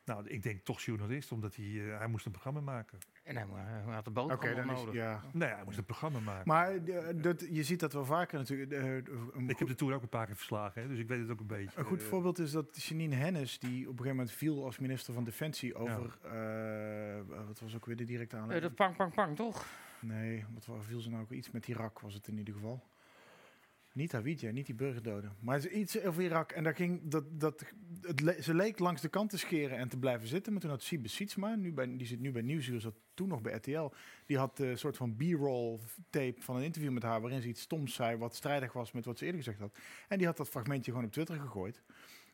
Nou, 0.06 0.28
ik 0.28 0.44
denk 0.44 0.64
toch 0.64 0.82
journalist, 0.82 1.32
omdat 1.32 1.56
hij, 1.56 1.66
eh, 1.92 1.98
hij 1.98 2.08
moest 2.08 2.26
een 2.26 2.32
programma 2.32 2.62
maken. 2.62 2.98
En 3.24 3.36
hij, 3.36 3.46
hij 3.64 3.94
had 3.94 4.06
de 4.06 4.12
boot 4.12 4.32
Oké, 4.32 4.48
gewoon 4.48 4.66
dan 4.66 4.76
is 4.76 4.80
nodig. 4.80 4.94
ja. 4.94 5.22
Nee, 5.34 5.50
hij 5.50 5.64
moest 5.64 5.78
een 5.78 5.86
programma 5.86 6.20
maken. 6.20 6.48
Maar 6.48 6.76
eh, 6.76 7.04
dat, 7.22 7.46
je 7.52 7.64
ziet 7.64 7.80
dat 7.80 7.94
wel 7.94 8.06
vaker 8.06 8.38
natuurlijk. 8.38 8.72
Eh, 8.72 8.94
een, 9.34 9.50
ik 9.50 9.60
heb 9.60 9.68
de 9.68 9.76
Tour 9.76 9.94
ook 9.96 10.02
een 10.02 10.10
paar 10.10 10.26
keer 10.26 10.36
verslagen, 10.36 10.82
hè, 10.82 10.88
dus 10.88 11.00
ik 11.00 11.08
weet 11.08 11.20
het 11.20 11.30
ook 11.30 11.40
een 11.40 11.48
beetje. 11.48 11.80
een 11.80 11.86
goed 11.86 12.02
Eh, 12.02 12.08
voorbeeld 12.08 12.40
is 12.40 12.52
dat 12.52 12.84
Janine 12.84 13.16
Hennis, 13.16 13.60
die 13.60 13.70
op 13.72 13.80
een 13.80 13.88
gegeven 13.90 14.10
moment 14.16 14.32
viel 14.32 14.66
als 14.66 14.80
minister 14.80 15.14
van 15.14 15.24
Defensie 15.24 15.76
over. 15.76 16.18
eh, 16.22 17.46
wat 17.48 17.60
was 17.60 17.76
ook 17.76 17.86
weer 17.86 17.96
de 17.96 18.04
directe 18.06 18.36
Eh, 18.36 18.42
aanleiding? 18.42 18.76
dat 18.76 18.86
pang, 18.88 18.96
pang, 18.98 19.14
pang, 19.14 19.36
toch? 19.36 19.66
Nee, 20.00 20.46
wat 20.54 20.66
wa- 20.66 20.82
viel 20.82 21.00
ze 21.00 21.10
nou 21.10 21.22
ook 21.24 21.32
iets 21.32 21.52
met 21.52 21.68
Irak 21.68 22.00
was 22.00 22.14
het 22.14 22.28
in 22.28 22.38
ieder 22.38 22.54
geval. 22.54 22.84
Niet 23.96 24.12
Hawija, 24.12 24.52
niet 24.52 24.66
die 24.66 24.76
burgerdoden. 24.76 25.36
Maar 25.40 25.68
iets 25.68 26.02
over 26.02 26.24
Irak. 26.24 26.52
En 26.52 26.64
daar 26.64 26.76
ging 26.76 27.02
dat, 27.04 27.24
dat, 27.40 27.66
het 28.02 28.38
ze 28.44 28.54
leek 28.54 28.80
langs 28.80 29.02
de 29.02 29.10
kant 29.10 29.30
te 29.30 29.38
scheren 29.38 29.78
en 29.78 29.90
te 29.90 29.98
blijven 29.98 30.28
zitten. 30.28 30.52
Maar 30.52 30.62
toen 30.62 30.70
had 30.70 30.82
Siebe 30.82 31.08
Sietsma, 31.08 31.56
nu 31.56 31.74
bij, 31.74 31.98
die 31.98 32.08
zit 32.08 32.20
nu 32.20 32.32
bij 32.32 32.42
Nieuwsuur, 32.42 32.82
zat 32.82 32.96
toen 33.14 33.28
nog 33.28 33.42
bij 33.42 33.54
RTL. 33.54 33.92
Die 34.26 34.38
had 34.38 34.60
eh, 34.60 34.70
een 34.70 34.78
soort 34.78 34.98
van 34.98 35.16
b-roll 35.16 35.80
tape 36.10 36.36
van 36.42 36.56
een 36.56 36.64
interview 36.64 36.92
met 36.92 37.04
haar... 37.04 37.22
waarin 37.22 37.42
ze 37.42 37.48
iets 37.48 37.62
stoms 37.62 37.94
zei 37.94 38.18
wat 38.18 38.36
strijdig 38.36 38.74
was 38.74 38.92
met 38.92 39.06
wat 39.06 39.18
ze 39.18 39.26
eerder 39.26 39.44
gezegd 39.44 39.60
had. 39.60 39.78
En 40.08 40.18
die 40.18 40.28
had 40.28 40.38
dat 40.38 40.50
fragmentje 40.50 40.92
gewoon 40.92 41.06
op 41.06 41.12
Twitter 41.14 41.40
gegooid. 41.40 41.84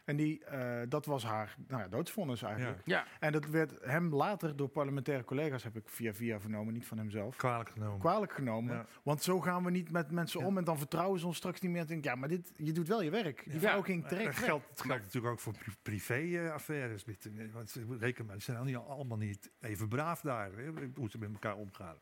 En 0.03 0.15
die, 0.15 0.45
eh, 0.45 0.81
dat 0.89 1.05
was 1.05 1.23
haar 1.23 1.55
nou 1.67 1.81
ja, 1.81 1.87
doodsvonnis 1.87 2.41
eigenlijk. 2.41 2.81
Ja. 2.85 3.05
En 3.19 3.31
dat 3.31 3.45
werd 3.45 3.73
hem 3.81 4.15
later 4.15 4.55
door 4.55 4.67
parlementaire 4.69 5.23
collega's, 5.23 5.63
heb 5.63 5.75
ik 5.75 5.89
via 5.89 6.13
via 6.13 6.39
vernomen, 6.39 6.73
niet 6.73 6.85
van 6.87 6.97
hemzelf, 6.97 7.35
Kwalijk 7.35 7.69
genomen. 7.69 7.99
kwalijk 7.99 8.33
genomen. 8.33 8.75
Ja. 8.75 8.85
Want 9.03 9.23
zo 9.23 9.39
gaan 9.41 9.63
we 9.63 9.71
niet 9.71 9.91
met 9.91 10.11
mensen 10.11 10.39
Ja. 10.39 10.45
om 10.45 10.57
en 10.57 10.63
dan 10.63 10.77
vertrouwen 10.77 11.19
ze 11.19 11.25
ons 11.27 11.37
straks 11.37 11.61
niet 11.61 11.71
meer. 11.71 11.81
En 11.81 11.87
denk 11.87 12.03
ja, 12.03 12.15
maar 12.15 12.29
dit, 12.29 12.51
je 12.57 12.71
doet 12.71 12.87
wel 12.87 13.01
je 13.01 13.09
werk. 13.09 13.43
Die 13.43 13.53
Ja. 13.53 13.59
vrouw 13.59 13.81
ging 13.81 14.07
terecht 14.07 14.27
Het 14.27 14.35
weg. 14.35 14.45
geldt, 14.45 14.69
het 14.69 14.81
geldt 14.81 15.03
natuurlijk 15.03 15.33
ook 15.33 15.39
voor 15.39 15.53
pri- 15.53 15.73
privé-affaires. 15.81 17.05
met, 17.05 17.29
want 17.53 17.69
ze- 17.69 17.97
reken 17.99 18.25
maar, 18.25 18.35
ze 18.35 18.41
zijn 18.41 18.57
al 18.57 18.63
niet, 18.63 18.75
allemaal 18.75 19.17
niet 19.17 19.51
even 19.59 19.87
braaf 19.87 20.21
daar, 20.21 20.51
hè, 20.55 20.69
hoe 20.95 21.09
ze 21.09 21.17
met 21.17 21.31
elkaar 21.33 21.55
omgaan. 21.55 21.95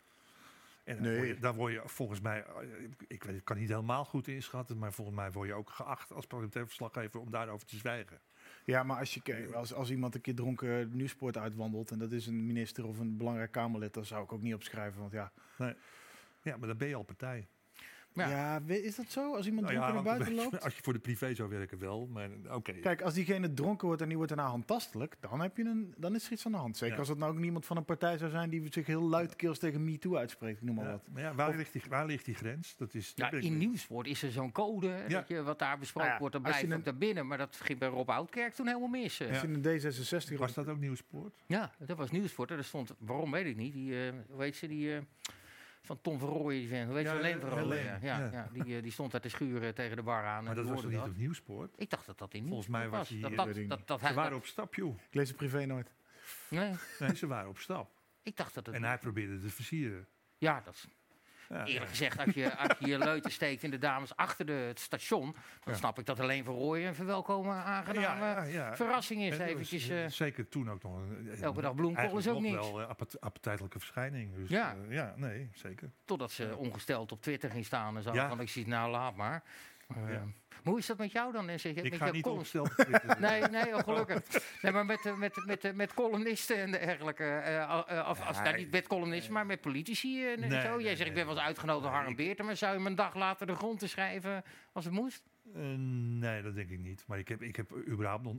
En 0.90 0.96
dan, 0.96 1.04
Nee. 1.04 1.16
word 1.16 1.28
je, 1.28 1.40
dan 1.40 1.56
word 1.56 1.74
je 1.74 1.82
volgens 1.86 2.20
mij, 2.22 2.44
eh, 2.44 2.84
ik 3.08 3.24
weet, 3.24 3.36
ik 3.36 3.46
kan 3.46 3.58
niet 3.58 3.70
helemaal 3.70 4.06
goed 4.06 4.28
inschatten, 4.28 4.78
maar 4.78 4.94
volgens 4.94 5.18
mij 5.18 5.32
word 5.32 5.48
je 5.48 5.54
ook 5.54 5.70
geacht 5.70 6.12
als 6.14 6.26
parlementair 6.26 6.66
verslaggever 6.66 7.20
om 7.20 7.32
daarover 7.32 7.68
te 7.68 7.76
zwijgen. 7.78 8.22
Ja, 8.66 8.84
maar 8.84 8.98
als, 8.98 9.14
je, 9.14 9.50
als, 9.54 9.74
als 9.74 9.90
iemand 9.92 10.16
een 10.16 10.22
keer 10.22 10.36
dronken 10.36 10.96
nieuwsport 10.96 11.38
uitwandelt... 11.38 11.92
en 11.92 12.00
dat 12.00 12.12
is 12.12 12.28
een 12.28 12.46
minister 12.46 12.86
of 12.86 13.00
een 13.00 13.18
belangrijk 13.18 13.52
Kamerlid... 13.52 13.94
dan 13.94 14.06
zou 14.06 14.24
ik 14.24 14.34
ook 14.34 14.42
niet 14.42 14.54
opschrijven. 14.54 15.00
Want 15.00 15.12
ja, 15.12 15.32
Ja, 16.42 16.58
maar 16.58 16.68
dan 16.68 16.78
ben 16.78 16.88
je 16.88 16.96
al 16.96 17.04
partij. 17.04 17.48
Ja. 18.14 18.62
is 18.68 18.96
dat 18.96 19.06
zo? 19.12 19.36
Als 19.36 19.46
iemand 19.46 19.66
Nou 19.68 19.78
dronken 19.78 19.96
ja, 19.98 20.04
naar 20.04 20.18
buiten 20.18 20.36
loopt? 20.36 20.64
Als 20.66 20.76
je 20.76 20.84
voor 20.84 20.94
de 20.94 21.00
privé 21.00 21.34
zou 21.36 21.50
werken 21.50 21.80
wel, 21.80 22.08
maar 22.08 22.30
oké. 22.52 22.72
Kijk, 22.74 23.02
als 23.02 23.14
diegene 23.14 23.54
dronken 23.54 23.88
wordt 23.88 24.02
en 24.02 24.08
die 24.08 24.18
wordt 24.18 24.34
daarna 24.36 24.50
handtastelijk... 24.50 25.16
dan, 25.20 25.42
heb 25.42 25.58
je 25.58 25.64
een, 25.64 25.94
dan 25.98 26.16
is 26.16 26.26
er 26.26 26.32
iets 26.32 26.46
aan 26.46 26.52
de 26.52 26.58
hand. 26.58 26.78
Zeker 26.78 26.94
Ja. 26.94 27.00
als 27.00 27.10
het 27.10 27.18
nou 27.18 27.32
ook 27.32 27.38
niemand 27.40 27.66
van 27.66 27.78
een 27.78 27.86
partij 27.86 28.18
zou 28.18 28.30
zijn... 28.32 28.50
die 28.50 28.68
zich 28.70 28.86
heel 28.86 29.02
luidkeels 29.02 29.60
tegen 29.60 29.84
MeToo 29.84 30.16
uitspreekt, 30.16 30.58
ik 30.58 30.64
noem 30.64 30.76
maar 30.76 30.86
Ja, 30.86 30.92
wat. 30.92 31.02
maar 31.14 31.22
ja, 31.22 31.34
waar, 31.36 31.50
Of- 31.50 31.56
ligt 31.56 31.74
die, 31.74 31.82
waar 31.90 32.06
ligt 32.06 32.26
die 32.26 32.36
grens? 32.36 32.76
Dat 32.78 32.94
is, 32.94 33.12
Ja, 33.16 33.32
in 33.32 33.58
Nieuwsport 33.58 34.08
is 34.08 34.24
er 34.24 34.32
zo'n 34.32 34.52
code, 34.52 35.04
dat 35.08 35.28
je, 35.28 35.42
wat 35.44 35.60
daar 35.60 35.78
besproken 35.78 36.02
Nou 36.10 36.12
ja, 36.14 36.18
wordt, 36.20 36.34
dan 36.34 36.42
blijft 36.44 36.62
het 36.62 36.72
een- 36.72 36.84
daar 36.84 36.98
binnen. 36.98 37.28
Maar 37.28 37.38
dat 37.38 37.56
ging 37.62 37.80
bij 37.80 37.88
Rob 37.90 38.10
Oudkerk 38.10 38.54
toen 38.54 38.68
helemaal 38.68 38.88
mis. 38.88 39.20
eh. 39.20 39.30
Als 39.30 39.42
je 39.42 39.48
een 39.48 40.34
D66... 40.34 40.38
Was 40.38 40.54
dat 40.54 40.68
ook 40.68 40.80
nieuwsport? 40.80 41.34
Ja, 41.48 41.72
dat 41.80 41.98
was 41.98 42.12
Nieuwsport. 42.12 42.52
Er 42.52 42.64
stond, 42.64 42.94
waarom 43.00 43.32
weet 43.32 43.46
ik 43.46 43.56
niet, 43.56 43.74
die, 43.74 44.06
eh 44.06 44.14
hoe 44.30 44.44
heet 44.44 44.56
ze, 44.56 44.68
die 44.68 44.96
eh, 44.96 45.02
van 45.90 46.02
Tom 46.02 46.48
die 46.50 46.68
vent, 46.68 46.88
hoe 46.88 46.98
heet 46.98 47.08
ze, 47.08 47.14
Ja, 47.14 47.98
Ja, 48.02 48.20
ja, 48.20 48.30
ja. 48.32 48.50
die, 48.54 48.76
eh, 48.76 48.82
die 48.82 48.92
stond 48.92 49.12
daar 49.12 49.22
te 49.22 49.30
schuren 49.30 49.76
tegen 49.76 49.96
de 49.96 50.04
bar 50.04 50.26
aan. 50.26 50.44
Maar 50.44 50.58
en 50.58 50.64
dat 50.64 50.72
was 50.74 50.82
toch 50.82 50.92
niet 50.92 51.00
dat. 51.00 51.10
op 51.10 51.18
nieuwsport? 51.18 51.74
Ik 51.78 51.90
dacht 51.90 52.06
dat 52.06 52.18
dat 52.18 52.34
in 52.34 52.48
Volgens 52.48 52.68
mij 52.68 52.90
was 52.90 53.08
die, 53.08 53.22
dat, 53.22 53.36
dat, 53.36 53.46
weet 53.46 53.70
dat, 53.70 53.88
dat, 53.88 54.00
Ze 54.00 54.06
hij, 54.06 54.16
waren 54.16 54.38
op 54.38 54.46
stap, 54.46 54.76
joh. 54.76 55.00
Ik 55.10 55.14
lees 55.14 55.28
het 55.28 55.38
privé 55.38 55.66
nooit. 55.66 55.92
nee, 56.50 56.74
Nee, 57.00 57.16
ze 57.16 57.28
waren 57.28 57.50
op 57.50 57.58
stap. 57.58 57.92
ik 58.24 58.38
dacht 58.38 58.54
dat 58.54 58.66
het... 58.66 58.76
En 58.76 58.84
hij 58.84 58.98
probeerde 58.98 59.40
te 59.40 59.50
versieren. 59.50 60.08
Ja, 60.38 60.62
dat 60.62 60.74
is 60.74 60.88
Ja, 61.50 61.66
Eerlijk 61.66 61.90
gezegd, 61.90 62.20
als 62.26 62.34
je, 62.36 62.58
als 62.58 62.76
je 62.80 62.88
je 62.88 62.98
leuten 62.98 63.32
steekt 63.32 63.64
in 63.64 63.70
de 63.72 63.78
dames 63.78 64.16
achter 64.16 64.46
de, 64.46 64.52
het 64.52 64.80
station, 64.80 65.36
dan 65.64 65.76
snap 65.76 66.00
ik 66.00 66.06
dat 66.06 66.20
alleen 66.20 66.44
voor 66.44 66.56
Rooien 66.56 66.88
een 66.88 66.96
verwelkomen 66.96 67.56
aangename 67.56 68.76
verrassing 68.76 69.22
is. 69.22 69.38
Was, 69.38 69.48
Eventjes, 69.48 69.90
eh, 69.90 70.04
eh, 70.06 70.12
Zeker 70.12 70.48
toen 70.50 70.70
ook 70.72 70.84
nog. 70.84 70.96
een- 70.96 71.28
een- 71.32 71.42
elke 71.42 71.62
dag 71.62 71.76
bloemkool 71.76 72.18
is 72.18 72.28
ook 72.28 72.42
niks. 72.42 72.56
wel 72.56 72.80
een 72.82 72.88
appet- 72.88 73.22
appetijtelijke 73.22 73.80
verschijning. 73.80 74.36
Dus, 74.36 74.50
Ja. 74.50 74.76
ja. 74.90 74.94
ja, 74.94 75.14
nee, 75.18 75.50
zeker. 75.54 75.92
totdat 76.06 76.32
ze 76.32 76.56
ongesteld 76.58 77.12
op 77.12 77.22
Twitter 77.22 77.50
ging 77.50 77.66
staan 77.66 77.96
en 77.98 78.04
zo. 78.04 78.14
Ja. 78.14 78.28
Van 78.30 78.40
ik 78.40 78.50
zie, 78.50 78.68
nou 78.68 78.92
laat 78.92 79.16
maar. 79.16 79.44
Eh, 79.96 80.12
Ja. 80.14 80.20
maar 80.50 80.64
hoe 80.64 80.78
is 80.78 80.86
dat 80.86 80.98
met 80.98 81.12
jou 81.12 81.32
dan? 81.32 81.50
En 81.50 81.60
zeg 81.60 81.74
Ik 81.76 81.84
met 81.92 81.96
ga 82.00 82.12
niet 82.12 82.26
opstellen. 82.26 82.72
Nee, 83.20 83.42
nee, 83.42 83.76
oh, 83.76 83.80
gelukkig. 83.84 84.22
Nee, 84.62 84.72
maar 84.72 84.86
met, 84.86 85.06
eh, 85.06 85.16
met, 85.18 85.44
met, 85.46 85.64
eh, 85.64 85.74
met 85.74 85.94
columnisten 85.94 86.58
en 86.58 86.72
dergelijke. 86.72 87.24
eh, 87.24 87.56
eh, 87.62 87.82
eh, 87.88 88.10
of, 88.10 88.22
als, 88.28 88.38
nou, 88.42 88.58
niet 88.58 88.72
met 88.72 88.88
columnisten, 88.88 89.34
maar 89.34 89.46
met 89.46 89.62
politici 89.62 90.28
en 90.28 90.40
Nee, 90.40 90.50
zo. 90.50 90.58
Jij 90.58 90.76
nee, 90.78 90.96
zegt, 90.96 91.10
ik 91.10 91.16
ben 91.16 91.26
wel 91.26 91.36
eens 91.36 91.44
uitgenodigd 91.44 91.84
door 91.84 91.94
Harm 91.94 92.16
Beerten, 92.16 92.46
maar 92.46 92.56
zou 92.56 92.74
je 92.74 92.80
me 92.80 92.90
een 92.90 92.96
dag 92.96 93.16
later 93.16 93.48
de 93.48 93.56
grond 93.56 93.80
te 93.80 93.88
schrijven 93.88 94.44
als 94.74 94.86
het 94.86 94.94
moest? 94.94 95.24
Eh, 95.54 95.62
nee, 96.20 96.42
dat 96.42 96.56
denk 96.56 96.70
ik 96.70 96.80
niet. 96.80 97.04
Maar 97.08 97.20
ik 97.20 97.28
heb, 97.28 97.42
ik 97.42 97.56
heb 97.56 97.88
überhaupt 97.88 98.24
nog, 98.24 98.36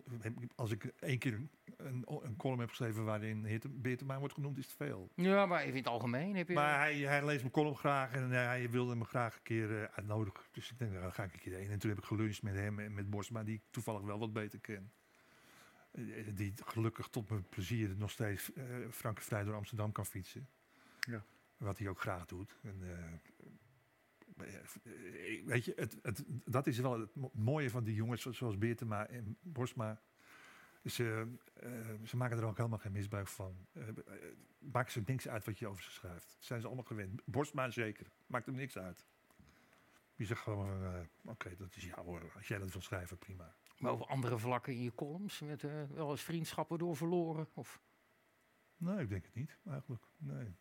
als 0.55 0.71
ik 0.71 0.85
één 0.85 1.19
keer 1.19 1.35
een, 1.35 1.51
een, 1.77 2.05
een 2.23 2.37
column 2.37 2.61
heb 2.61 2.69
geschreven 2.69 3.05
waarin 3.05 3.61
Beertema 3.71 4.19
wordt 4.19 4.35
genoemd, 4.35 4.59
is 4.59 4.65
het 4.65 4.75
veel. 4.75 5.11
Ja, 5.15 5.47
maar 5.47 5.61
even 5.61 5.71
in 5.71 5.77
het 5.77 5.87
algemeen 5.87 6.37
heb 6.37 6.49
je... 6.49 6.55
Maar 6.55 6.79
hij, 6.79 6.99
hij 6.99 7.25
leest 7.25 7.41
mijn 7.41 7.53
column 7.53 7.77
graag 7.77 8.13
en 8.13 8.33
eh, 8.33 8.45
hij 8.45 8.71
wilde 8.71 8.95
me 8.95 9.05
graag 9.05 9.35
een 9.35 9.43
keer 9.43 9.83
eh, 9.83 9.89
uitnodigen. 9.95 10.45
Dus 10.51 10.71
ik 10.71 10.79
denk, 10.79 10.91
nou, 10.91 11.03
dan 11.03 11.13
ga 11.13 11.25
ik 11.25 11.33
een 11.33 11.39
keer 11.39 11.55
heen. 11.55 11.71
En 11.71 11.79
toen 11.79 11.91
heb 11.91 11.99
ik 11.99 12.05
geluncht 12.05 12.43
met 12.43 12.55
hem 12.55 12.79
en 12.79 12.95
met 12.95 13.11
Bosma, 13.11 13.43
die 13.43 13.55
ik 13.55 13.63
toevallig 13.71 14.03
wel 14.03 14.19
wat 14.19 14.33
beter 14.33 14.61
ken. 14.61 14.93
Die 16.35 16.53
gelukkig 16.65 17.09
tot 17.09 17.31
mijn 17.31 17.49
plezier 17.49 17.95
nog 17.97 18.11
steeds 18.11 18.53
eh 18.53 18.65
frankenvrij 18.91 19.45
door 19.45 19.55
Amsterdam 19.55 19.93
kan 19.93 20.07
fietsen. 20.07 20.49
Ja. 21.01 21.25
Wat 21.57 21.79
hij 21.79 21.89
ook 21.89 22.01
graag 22.01 22.27
doet. 22.27 22.57
En, 22.63 22.83
weet 25.45 25.65
je, 25.65 25.73
het, 25.77 25.97
het, 26.03 26.25
dat 26.45 26.67
is 26.67 26.79
wel 26.79 27.01
het 27.01 27.15
mo- 27.15 27.31
mooie 27.35 27.71
van 27.71 27.85
die 27.85 27.95
jongens 27.95 28.23
zo- 28.23 28.33
zoals 28.33 28.59
Beertema 28.59 29.07
en 29.07 29.37
Bosma. 29.41 30.01
Ze, 30.85 31.35
eh, 31.55 31.71
ze 32.05 32.17
maken 32.17 32.39
er 32.39 32.45
ook 32.45 32.57
helemaal 32.57 32.79
geen 32.79 32.93
misbruik 32.93 33.29
van. 33.29 33.67
Eh, 33.73 33.89
eh, 33.89 33.95
maakt 34.59 34.93
ze 34.93 35.03
niks 35.07 35.29
uit 35.29 35.45
wat 35.45 35.59
je 35.59 35.67
over 35.67 35.83
ze 35.83 35.91
schrijft. 35.91 36.37
Zijn 36.39 36.61
ze 36.61 36.67
allemaal 36.67 36.85
gewend. 36.85 37.23
Bosma 37.25 37.71
zeker. 37.71 38.11
Maakt 38.27 38.47
hem 38.47 38.55
niks 38.55 38.79
uit. 38.79 39.07
Je 40.15 40.25
zegt 40.25 40.41
gewoon, 40.43 40.83
eh, 40.85 41.01
oké, 41.25 41.57
dat 41.57 41.77
is 41.77 41.85
jou 41.85 42.01
hoor. 42.07 42.33
Als 42.37 42.49
jij 42.49 42.59
dat 42.59 42.73
wil 42.73 42.81
schrijven, 42.81 43.19
prima. 43.19 43.55
Maar 43.79 43.93
over 43.93 44.07
andere 44.07 44.39
vlakken 44.39 44.73
in 44.73 44.83
je 44.83 44.95
columns, 44.95 45.41
met 45.41 45.65
eh, 45.65 45.85
wel 45.91 46.11
eens 46.11 46.23
vriendschappen 46.23 46.79
door 46.79 46.97
verloren? 46.97 47.49
Of... 47.55 47.81
Nee, 48.77 48.99
ik 48.99 49.09
denk 49.09 49.25
het 49.25 49.35
niet, 49.35 49.59
eigenlijk. 49.67 50.05
Nee. 50.17 50.55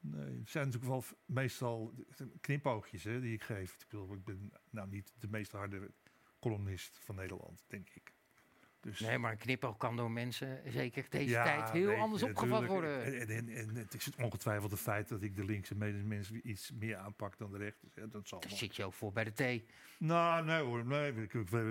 Nee, 0.00 0.38
het 0.38 0.50
zijn 0.50 0.64
natuurlijk 0.66 0.92
wel 0.92 1.04
meestal 1.26 1.94
knipoogjes 2.40 3.04
hè, 3.04 3.20
die 3.20 3.32
ik 3.34 3.42
geef. 3.42 3.72
Ik, 3.72 3.86
bedoel, 3.88 4.14
ik 4.14 4.24
ben 4.24 4.52
nou 4.70 4.88
niet 4.88 5.12
de 5.18 5.28
meest 5.28 5.52
harde 5.52 5.90
columnist 6.40 6.98
van 6.98 7.14
Nederland, 7.14 7.64
denk 7.66 7.88
ik. 7.94 8.16
Dus, 8.80 9.00
Nee, 9.00 9.18
maar 9.18 9.32
een 9.32 9.38
knipoog 9.38 9.76
kan 9.76 9.96
door 9.96 10.10
mensen, 10.10 10.72
zeker 10.72 11.06
deze 11.08 11.30
Ja, 11.30 11.44
tijd, 11.44 11.70
heel 11.70 11.86
nee, 11.86 11.98
anders 11.98 12.22
opgevat 12.22 12.66
worden. 12.66 13.04
En, 13.04 13.28
en, 13.28 13.48
en 13.48 13.74
het 13.74 13.94
is 13.94 14.10
ongetwijfeld 14.18 14.70
het 14.70 14.80
feit 14.80 15.08
dat 15.08 15.22
ik 15.22 15.36
de 15.36 15.44
linkse 15.44 15.74
mensen 15.74 16.48
iets 16.48 16.72
meer 16.72 16.96
aanpak 16.96 17.38
dan 17.38 17.50
de 17.50 17.58
rechters. 17.58 17.94
hè, 17.94 18.08
Dat 18.08 18.28
zal 18.28 18.40
Daar 18.40 18.50
zit 18.50 18.76
je 18.76 18.84
ook 18.84 18.92
voor 18.92 19.12
bij 19.12 19.24
de 19.24 19.32
thee. 19.32 19.66
Nou, 19.98 20.44
nee 20.44 20.60
hoor. 20.62 20.84
Nee, 20.86 21.26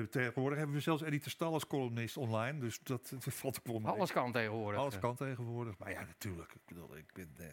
tegenwoordig 0.09 0.57
hebben 0.57 0.75
we 0.75 0.81
zelfs 0.81 1.01
Eddie 1.01 1.19
ter 1.19 1.31
Stal 1.31 1.53
als 1.53 1.67
columnist 1.67 2.17
online. 2.17 2.59
Dus 2.59 2.79
dat, 2.79 3.09
dat 3.23 3.33
valt 3.33 3.59
ook 3.59 3.65
wel 3.65 3.79
mee. 3.79 3.91
Alles 3.91 4.11
kan 4.11 4.31
tegenwoordig. 4.31 4.79
Alles 4.79 4.99
kan 4.99 5.15
tegenwoordig. 5.15 5.77
Maar 5.77 5.91
ja, 5.91 6.03
natuurlijk. 6.03 6.53
Ik 6.53 6.65
bedoel, 6.65 6.97
ik 6.97 7.13
ben, 7.13 7.29
eh, 7.37 7.45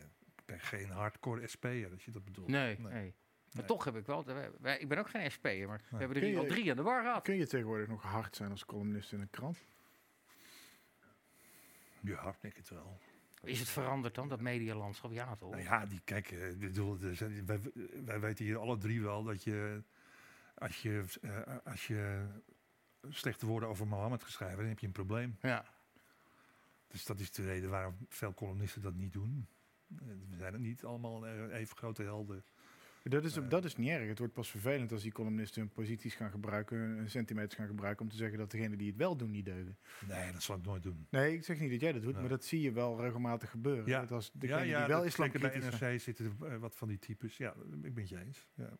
ben 0.47 0.61
geen 0.61 0.91
hardcore 0.91 1.47
SP'er, 1.47 1.91
als 1.93 2.05
je 2.05 2.11
dat 2.11 2.25
bedoelt. 2.25 2.49
Nee, 2.49 2.79
Nee. 2.79 2.93
nee. 2.93 3.03
Maar 3.13 3.63
Nee. 3.63 3.65
toch 3.65 3.85
heb 3.85 3.97
ik 3.97 4.07
wel, 4.07 4.25
wij- 4.61 4.79
ik 4.79 4.89
ben 4.89 4.99
ook 4.99 5.09
geen 5.09 5.31
SP'er, 5.31 5.69
maar 5.69 5.81
we 5.91 5.97
hebben 5.97 6.23
er 6.23 6.39
al 6.39 6.47
drie 6.47 6.71
aan 6.71 6.77
de 6.77 6.83
bar 6.83 7.03
gehad. 7.03 7.23
Kun 7.23 7.37
je 7.37 7.47
tegenwoordig 7.47 7.89
nog 7.89 8.03
hard 8.03 8.37
zijn 8.37 8.51
als 8.51 8.65
columnist 8.65 9.13
in 9.13 9.21
een 9.21 9.31
krant? 9.31 9.59
Ja, 12.01 12.35
denk 12.41 12.57
het 12.57 12.69
wel. 12.69 12.99
Is 13.43 13.59
het 13.59 13.69
veranderd 13.69 14.15
dan, 14.15 14.29
dat 14.29 14.41
medialandschap? 14.41 15.13
Ja, 15.13 15.37
toch? 15.37 15.51
Nou 15.51 15.63
ja, 15.63 15.87
die, 15.87 16.01
kijk, 16.05 16.31
eh, 16.31 16.49
ik 16.51 16.59
bedoel, 16.59 16.99
er 17.01 17.17
zijn, 17.17 17.47
wij, 17.47 17.61
wij 18.05 18.21
weten 18.21 18.45
hier 18.45 18.59
alle 18.59 18.79
drie 18.79 19.03
wel 19.03 19.23
dat 19.23 19.43
je, 19.45 19.83
als 20.55 20.83
je, 20.83 21.05
eh, 21.23 21.57
als 21.65 21.87
je 21.87 22.27
slechte 23.09 23.47
woorden 23.47 23.69
over 23.69 23.87
Mohammed 23.87 24.23
gaat 24.23 24.31
schrijven, 24.33 24.59
dan 24.59 24.67
heb 24.69 24.79
je 24.79 24.87
een 24.87 24.93
probleem. 24.93 25.37
Ja. 25.41 25.65
Dus 26.89 27.05
dat 27.05 27.21
is 27.21 27.31
de 27.31 27.45
reden 27.45 27.71
waarom 27.71 27.97
veel 28.09 28.35
columnisten 28.35 28.83
dat 28.83 28.95
niet 28.95 29.13
doen. 29.13 29.47
We 29.87 30.37
zijn 30.39 30.61
niet 30.61 30.85
allemaal 30.85 31.27
even 31.51 31.77
grote 31.77 32.03
helden. 32.03 32.45
Dat 33.03 33.25
is, 33.25 33.37
Eh. 33.37 33.49
dat 33.49 33.65
is 33.65 33.77
niet 33.77 33.89
erg. 33.89 34.09
Het 34.09 34.19
wordt 34.19 34.33
pas 34.33 34.51
vervelend 34.51 34.93
als 34.93 35.03
die 35.03 35.13
columnisten 35.13 35.61
hun 35.63 35.71
posities 35.71 36.15
gaan 36.15 36.31
gebruiken, 36.31 36.79
hun 36.79 37.11
centimeters 37.11 37.55
gaan 37.55 37.67
gebruiken 37.67 38.05
om 38.05 38.11
te 38.11 38.17
zeggen 38.17 38.39
dat 38.39 38.51
degenen 38.51 38.79
die 38.79 38.87
het 38.89 38.97
wel 38.97 39.17
doen 39.17 39.31
niet 39.31 39.45
deugen. 39.45 39.79
Nee, 40.09 40.33
dat 40.33 40.43
zal 40.43 40.57
ik 40.57 40.65
nooit 40.65 40.83
doen. 40.83 41.07
Nee, 41.11 41.35
ik 41.35 41.45
zeg 41.45 41.61
niet 41.61 41.71
dat 41.71 41.81
jij 41.81 41.93
dat 41.93 42.03
doet, 42.03 42.13
Nee. 42.13 42.21
maar 42.21 42.31
dat 42.31 42.45
zie 42.45 42.61
je 42.61 42.73
wel 42.73 43.01
regelmatig 43.01 43.51
gebeuren. 43.51 43.87
Ja. 43.87 44.01
Dat 44.01 44.11
als 44.11 44.31
Ja, 44.33 44.39
degene 44.41 44.65
ja, 44.67 44.79
die 44.79 44.87
wel 44.89 44.97
dat- 44.99 45.07
islam 45.07 45.27
zeker 45.31 45.41
bij 45.51 45.61
zijn- 45.61 45.93
NRC 45.93 46.01
zitten 46.01 46.37
eh, 46.41 46.57
wat 46.57 46.77
van 46.77 46.89
die 46.89 46.99
types. 46.99 47.37
Ja, 47.37 47.55
ik 47.83 47.95
ben 47.95 48.03
het 48.03 48.09
je 48.09 48.19
eens. 48.21 48.49
Ja. 48.55 48.71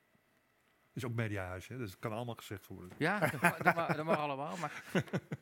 Het 0.95 1.03
is 1.03 1.09
ook 1.09 1.17
mediahuis, 1.17 1.69
hè, 1.69 1.77
dus 1.79 1.91
het 1.91 1.99
kan 2.01 2.13
allemaal 2.13 2.35
gezegd 2.35 2.67
worden. 2.67 2.91
Ja, 2.97 3.19
dat 3.31 3.41
mag, 3.41 3.57
dat 3.57 3.75
mag, 3.75 3.97
dat 3.97 4.05
mag 4.05 4.19
allemaal. 4.19 4.57
Maar 4.57 4.83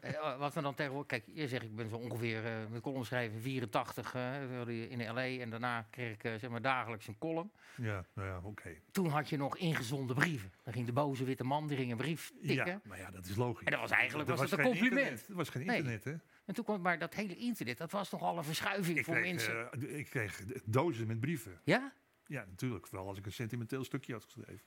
eh, 0.00 0.38
wat 0.38 0.55
we 0.55 0.61
dan 0.62 0.74
tegenwoordig... 0.74 1.09
Kijk, 1.22 1.36
je 1.36 1.48
zegt, 1.48 1.62
ik 1.62 1.76
ben 1.76 1.88
zo 1.88 1.96
ongeveer 1.96 2.44
eh 2.46 2.53
met 2.70 2.80
column 2.82 3.05
schrijven 3.05 3.40
84 3.40 4.14
eh, 4.14 4.90
in 4.90 5.11
L.A. 5.12 5.20
En 5.40 5.50
daarna 5.50 5.86
kreeg 5.90 6.12
ik 6.14 6.24
eh, 6.24 6.34
zeg 6.34 6.50
maar 6.50 6.62
dagelijks 6.62 7.07
een 7.09 7.18
column. 7.18 7.50
Ja, 7.76 8.05
nou 8.14 8.28
ja, 8.28 8.40
oké. 8.42 8.76
Toen 8.90 9.09
had 9.09 9.28
je 9.28 9.36
nog 9.36 9.57
ingezonde 9.57 10.14
brieven. 10.14 10.53
Dan 10.62 10.72
ging 10.72 10.86
de 10.86 10.92
boze 10.92 11.24
witte 11.24 11.44
man, 11.44 11.66
die 11.66 11.76
ging 11.76 11.90
een 11.90 11.96
brief 11.96 12.32
tikken. 12.46 12.66
Ja, 12.66 12.80
maar 12.84 12.98
ja, 12.98 13.11
dat 13.11 13.26
is 13.26 13.36
logisch. 13.36 13.64
En 13.66 13.70
dat 13.72 13.80
was 13.80 13.90
eigenlijk 13.90 14.28
Er 14.30 14.36
was 14.36 14.50
het 14.50 14.59
een 14.59 14.64
compliment. 14.64 14.98
internet. 15.00 15.28
Er 15.28 15.34
was 15.34 15.48
geen 15.48 15.66
Nee. 15.66 15.76
internet, 15.76 16.05
hè? 16.05 16.14
En 16.44 16.55
toen 16.55 16.64
kwam 16.64 16.80
maar 16.80 16.98
dat 16.98 17.14
hele 17.14 17.36
internet, 17.36 17.78
dat 17.78 17.90
was 17.92 18.11
nogal 18.11 18.38
een 18.38 18.44
verschuiving 18.44 18.98
Ik 18.98 19.05
voor 19.05 19.14
kreeg, 19.14 19.26
mensen. 19.34 19.72
eh, 19.72 19.98
ik 19.98 20.07
kreeg 20.11 20.42
dozen 20.64 21.07
met 21.07 21.20
brieven. 21.20 21.61
ja? 21.64 21.92
Ja, 22.26 22.44
natuurlijk. 22.48 22.86
Vooral 22.86 23.09
als 23.09 23.18
ik 23.18 23.26
een 23.26 23.32
sentimenteel 23.32 23.84
stukje 23.84 24.12
had 24.12 24.24
geschreven. 24.24 24.61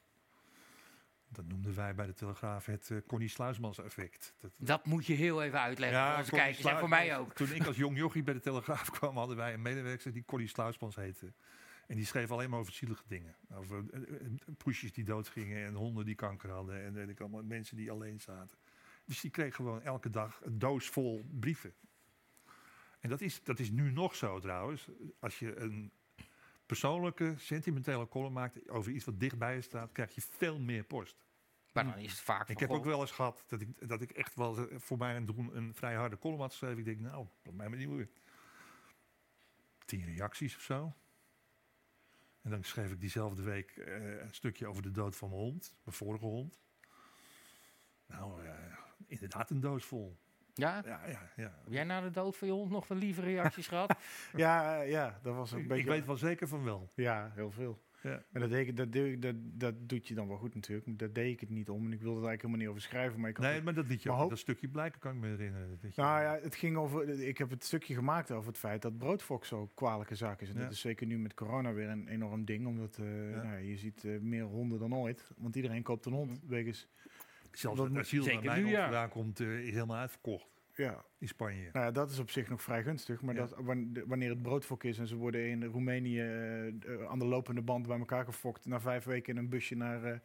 Dat 1.36 1.48
noemden 1.48 1.76
wij 1.76 1.96
bij 1.96 2.06
de 2.06 2.14
Telegraaf 2.14 2.66
het 2.66 2.92
eh, 2.92 2.98
Connie 3.08 3.30
Sluismans 3.30 3.80
effect. 3.80 4.34
Dat, 4.38 4.52
Dat 4.58 4.86
moet 4.86 5.06
je 5.06 5.14
heel 5.14 5.44
even 5.44 5.60
uitleggen 5.60 6.08
voor 6.10 6.18
onze 6.18 6.32
kijkers 6.32 6.66
en 6.66 6.80
voor 6.80 6.90
mij 6.90 7.18
ook. 7.18 7.34
Toen 7.34 7.52
ik 7.52 7.66
als 7.66 7.76
jong 7.86 7.98
jochie 7.98 8.24
bij 8.24 8.34
de 8.34 8.40
Telegraaf 8.40 8.92
kwam, 8.92 9.18
hadden 9.18 9.38
wij 9.38 9.54
een 9.54 9.62
medewerker 9.62 10.14
die 10.14 10.26
Connie 10.26 10.48
Sluismans 10.48 10.96
heette. 10.96 11.34
En 11.88 11.96
die 11.96 12.06
schreef 12.06 12.32
alleen 12.32 12.50
maar 12.50 12.60
over 12.60 12.74
zielige 12.74 13.04
dingen. 13.08 13.36
Over 13.54 13.84
eh, 13.92 14.02
eh, 14.02 14.32
poesjes 14.58 14.94
die 14.94 15.04
doodgingen 15.04 15.66
en 15.66 15.74
honden 15.74 16.06
die 16.06 16.16
kanker 16.16 16.50
hadden. 16.50 16.84
En 16.84 16.94
weet 16.94 17.10
ik 17.10 17.20
allemaal, 17.20 17.44
mensen 17.44 17.78
die 17.78 17.92
alleen 17.92 18.20
zaten. 18.20 18.58
Dus 19.06 19.22
die 19.22 19.32
kreeg 19.32 19.56
gewoon 19.56 19.82
elke 19.82 20.10
dag 20.10 20.40
een 20.44 20.60
doos 20.60 20.90
vol 20.90 21.26
brieven. 21.40 21.74
En 23.00 23.10
dat 23.10 23.22
is, 23.22 23.44
dat 23.44 23.60
is 23.60 23.72
nu 23.72 23.92
nog 23.92 24.16
zo 24.16 24.40
trouwens. 24.40 24.88
Als 25.20 25.40
je 25.40 25.56
een 25.56 25.92
persoonlijke, 26.66 27.34
sentimentele 27.38 28.08
column 28.08 28.34
maakt 28.34 28.70
over 28.70 28.92
iets 28.92 29.06
wat 29.06 29.20
dichtbij 29.20 29.56
je 29.56 29.62
staat, 29.62 29.92
krijg 29.92 30.16
je 30.16 30.22
veel 30.22 30.60
meer 30.60 30.84
post. 30.84 31.26
Maar 31.74 31.84
dan 31.84 31.98
is 31.98 32.12
het 32.12 32.22
vaak 32.22 32.50
Ik 32.50 32.60
heb 32.60 32.70
ook 32.70 32.86
wel 32.86 33.02
eens 33.02 33.12
gehad 33.12 33.44
dat 33.48 33.62
ik, 33.62 33.88
dat 33.88 34.02
ik 34.02 34.12
echt 34.12 34.36
wel 34.36 34.58
eh, 34.58 34.80
voor 34.80 34.98
mij 34.98 35.16
een 35.16 35.26
doen 35.26 35.58
een 35.58 35.76
vrij 35.76 35.96
harde 35.96 36.18
column 36.18 36.40
had 36.40 36.52
geschreven. 36.52 36.78
Ik 36.78 36.86
denk, 36.86 37.00
nou, 37.00 37.28
dat 37.42 37.54
mij 37.54 37.70
maar 37.70 37.78
niet 37.78 37.90
meer. 37.90 38.10
Tien 39.86 40.06
reacties 40.06 40.56
of 40.56 40.62
zo. 40.62 40.94
En 42.42 42.52
dan 42.52 42.64
schreef 42.64 42.92
ik 42.92 43.00
diezelfde 43.00 43.44
week 43.44 43.72
eh, 43.72 44.22
een 44.22 44.34
stukje 44.34 44.68
over 44.68 44.82
de 44.82 44.92
dood 44.92 45.16
van 45.16 45.30
mijn 45.30 45.42
hond, 45.42 45.74
mijn 45.84 45.96
vorige 45.96 46.26
hond. 46.26 46.60
Nou, 48.06 48.46
eh, 48.46 48.78
inderdaad 49.06 49.50
een 49.50 49.60
doos 49.60 49.86
vol. 49.86 50.18
Ja? 50.58 50.82
Ja, 50.86 51.02
ja, 51.08 51.30
ja. 51.36 51.54
Heb 51.64 51.74
jij 51.74 51.84
na 51.84 52.02
de 52.02 52.10
dood 52.12 52.38
van 52.38 52.48
je 52.48 52.54
hond 52.54 52.72
nog 52.72 52.88
wel 52.88 52.98
lieve 52.98 53.22
reacties 53.22 53.68
gehad? 53.74 53.96
Ja, 54.36 54.82
ja, 54.82 55.20
dat 55.24 55.36
was 55.36 55.52
een 55.52 55.60
Ik, 55.60 55.68
beetje... 55.68 55.84
ik 55.84 55.90
weet 55.90 56.06
wel 56.06 56.18
zeker 56.18 56.48
van 56.48 56.64
wel. 56.64 56.90
Ja, 56.96 57.32
heel 57.36 57.52
veel. 57.52 57.84
Ja. 58.02 58.24
En 58.32 58.40
dat, 58.42 58.50
deed 58.50 58.68
ik, 58.68 58.78
dat, 58.78 58.92
deed 58.92 59.14
ik- 59.14 59.22
dat, 59.22 59.36
dat 59.38 59.74
doet 59.90 60.08
je 60.08 60.14
dan 60.14 60.28
wel 60.28 60.38
goed 60.38 60.56
natuurlijk. 60.56 60.88
Maar 60.88 60.98
daar 60.98 61.14
deed 61.14 61.32
ik 61.34 61.40
het 61.40 61.50
niet 61.50 61.70
om. 61.70 61.86
En 61.86 61.94
ik 61.94 62.02
wilde 62.02 62.20
er 62.22 62.28
eigenlijk 62.28 62.42
helemaal 62.42 62.60
niet 62.60 62.70
over 62.70 62.82
schrijven. 62.82 63.20
Maar 63.20 63.30
ik 63.30 63.38
Nee, 63.40 63.54
het- 63.54 63.64
maar 63.64 63.74
dat 63.74 63.88
liet 63.88 64.02
je 64.02 64.08
Maar 64.08 64.18
ook. 64.18 64.22
hoop- 64.24 64.32
Dat 64.32 64.40
stukje 64.40 64.68
blijken 64.68 65.00
kan 65.00 65.12
ik 65.16 65.20
me 65.22 65.28
herinneren. 65.28 65.78
Dat 65.82 65.96
je- 65.96 66.02
Nou 66.02 66.22
ja, 66.22 66.40
het 66.42 66.56
ging 66.56 66.78
over. 66.78 67.10
Ik 67.20 67.38
heb 67.38 67.50
het 67.50 67.64
stukje 67.64 67.94
gemaakt 67.96 68.32
over 68.32 68.48
het 68.48 68.58
feit 68.58 68.82
dat 68.82 68.98
broodfox 68.98 69.48
zo 69.48 69.72
kwalijke 69.74 70.16
zaak 70.16 70.42
is. 70.42 70.50
En 70.50 70.56
Ja. 70.56 70.62
dat 70.62 70.72
is 70.72 70.80
zeker 70.80 71.08
nu 71.08 71.18
met 71.20 71.34
corona 71.34 71.74
weer 71.74 71.90
een 71.90 72.08
enorm 72.08 72.46
ding. 72.46 72.68
Omdat 72.68 72.98
eh, 72.98 73.30
Ja. 73.32 73.44
nou, 73.44 73.60
je 73.60 73.78
ziet 73.78 74.04
eh, 74.04 74.20
meer 74.20 74.44
honden 74.44 74.80
dan 74.80 74.96
ooit. 74.96 75.32
Want 75.38 75.56
iedereen 75.56 75.84
koopt 75.84 76.06
een 76.06 76.14
hond. 76.14 76.40
Wegens, 76.48 76.88
Zelfs 77.58 77.78
dat 77.78 77.90
het 77.90 77.98
asiel 77.98 78.24
ja. 78.66 78.84
vandaan 78.84 79.10
komt, 79.10 79.40
eh, 79.40 79.60
is 79.68 79.74
helemaal 79.74 79.98
uitverkocht 79.98 80.56
ja, 80.76 81.06
in 81.18 81.28
Spanje. 81.28 81.70
nou 81.74 81.86
ja, 81.86 81.92
dat 81.92 82.12
is 82.12 82.20
op 82.20 82.30
zich 82.30 82.50
nog 82.50 82.62
vrij 82.62 82.84
gunstig. 82.84 83.22
Maar 83.22 83.36
Ja. 83.36 83.40
dat, 83.48 83.56
wanneer 84.06 84.30
het 84.30 84.42
broodfok 84.42 84.84
is 84.84 84.98
en 84.98 85.08
ze 85.08 85.16
worden 85.16 85.50
in 85.50 85.64
Roemenië 85.64 86.20
eh, 86.20 86.68
eh, 86.68 86.74
aan 87.10 87.20
de 87.20 87.26
lopende 87.26 87.62
band 87.62 87.88
bij 87.88 87.98
elkaar 88.00 88.26
gefokt. 88.26 88.66
Na 88.66 88.80
vijf 88.80 89.04
weken 89.04 89.34
in 89.34 89.40
een 89.40 89.50
busje 89.50 89.76
naar 89.76 90.04
eh, 90.04 90.20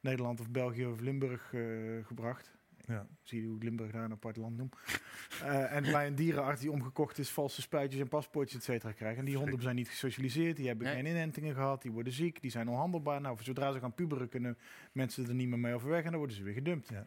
Nederland 0.00 0.40
of 0.40 0.50
België 0.50 0.86
of 0.86 1.00
Limburg 1.00 1.54
eh, 1.54 1.60
gebracht. 2.02 2.58
Ja. 2.90 3.06
Zie 3.22 3.40
je 3.40 3.46
hoe 3.46 3.56
ik 3.56 3.62
Limburg 3.62 3.90
daar 3.90 4.04
een 4.04 4.12
apart 4.12 4.36
land 4.36 4.56
noem. 4.56 4.68
Eh, 5.42 5.72
en 5.76 5.82
bij 5.82 6.06
een 6.06 6.14
dierenarts 6.14 6.60
die 6.60 6.70
omgekocht 6.70 7.18
is, 7.18 7.30
valse 7.30 7.60
spuitjes 7.60 8.00
en 8.00 8.08
paspoortjes, 8.08 8.58
et 8.58 8.64
cetera, 8.64 8.92
krijgen. 8.92 9.18
En 9.18 9.24
die 9.24 9.36
honden 9.36 9.62
zijn 9.62 9.76
niet 9.76 9.88
gesocialiseerd, 9.88 10.56
die 10.56 10.66
hebben 10.66 10.86
Nee. 10.86 10.94
geen 10.94 11.06
inentingen 11.06 11.54
gehad, 11.54 11.82
die 11.82 11.90
worden 11.90 12.12
ziek, 12.12 12.40
die 12.42 12.50
zijn 12.50 12.68
onhandelbaar. 12.68 13.20
Nou, 13.20 13.36
zodra 13.42 13.72
ze 13.72 13.78
gaan 13.78 13.94
puberen, 13.94 14.28
kunnen 14.28 14.58
mensen 14.92 15.28
er 15.28 15.34
niet 15.34 15.48
meer 15.48 15.58
mee 15.58 15.74
overweg 15.74 16.04
en 16.04 16.08
dan 16.10 16.18
worden 16.18 16.36
ze 16.36 16.42
weer 16.42 16.54
gedumpt. 16.54 16.88
Ja. 16.88 17.06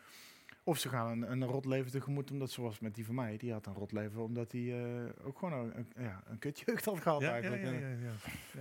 Of 0.66 0.78
ze 0.80 0.90
gaan 0.90 1.12
een, 1.12 1.32
een 1.32 1.44
rot 1.44 1.66
leven 1.66 1.92
tegemoet, 1.92 2.32
omdat 2.32 2.52
zoals 2.52 2.80
met 2.80 2.96
die 2.96 3.06
van 3.06 3.16
mij, 3.16 3.38
die 3.38 3.52
had 3.52 3.66
een 3.66 3.74
rot 3.74 3.92
leven, 3.92 4.22
omdat 4.24 4.52
hij 4.52 4.84
eh, 5.06 5.26
ook 5.26 5.38
gewoon 5.40 5.54
een, 5.54 5.76
een- 5.96 6.04
ja, 6.04 6.24
een 6.26 6.40
kutjeugd 6.40 6.86
had 6.86 7.00
gehad 7.00 7.22
Ja, 7.22 7.32
eigenlijk. 7.32 7.62
ja, 7.64 7.72
En- 7.72 7.80
ja, 7.80 7.88
ja. 8.08 8.12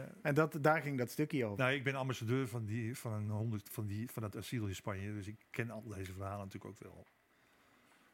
Ja. 0.01 0.09
En 0.23 0.35
dat, 0.35 0.59
daar 0.61 0.83
ging 0.83 0.99
dat 0.99 1.11
stukje 1.11 1.45
over. 1.45 1.59
Nou, 1.65 1.73
ik 1.77 1.85
ben 1.85 1.95
ambassadeur 1.95 2.49
van, 2.49 2.65
die, 2.65 2.97
van, 2.99 3.13
een 3.13 3.29
honderd, 3.31 3.69
van, 3.69 3.87
die, 3.87 4.11
van 4.11 4.23
het 4.23 4.37
asiel 4.37 4.67
in 4.67 4.75
Spanje, 4.75 5.13
dus 5.13 5.27
ik 5.27 5.37
ken 5.51 5.71
al 5.71 5.83
deze 5.89 6.13
verhalen 6.13 6.45
natuurlijk 6.45 6.65
ook 6.75 6.79
wel. 6.93 7.07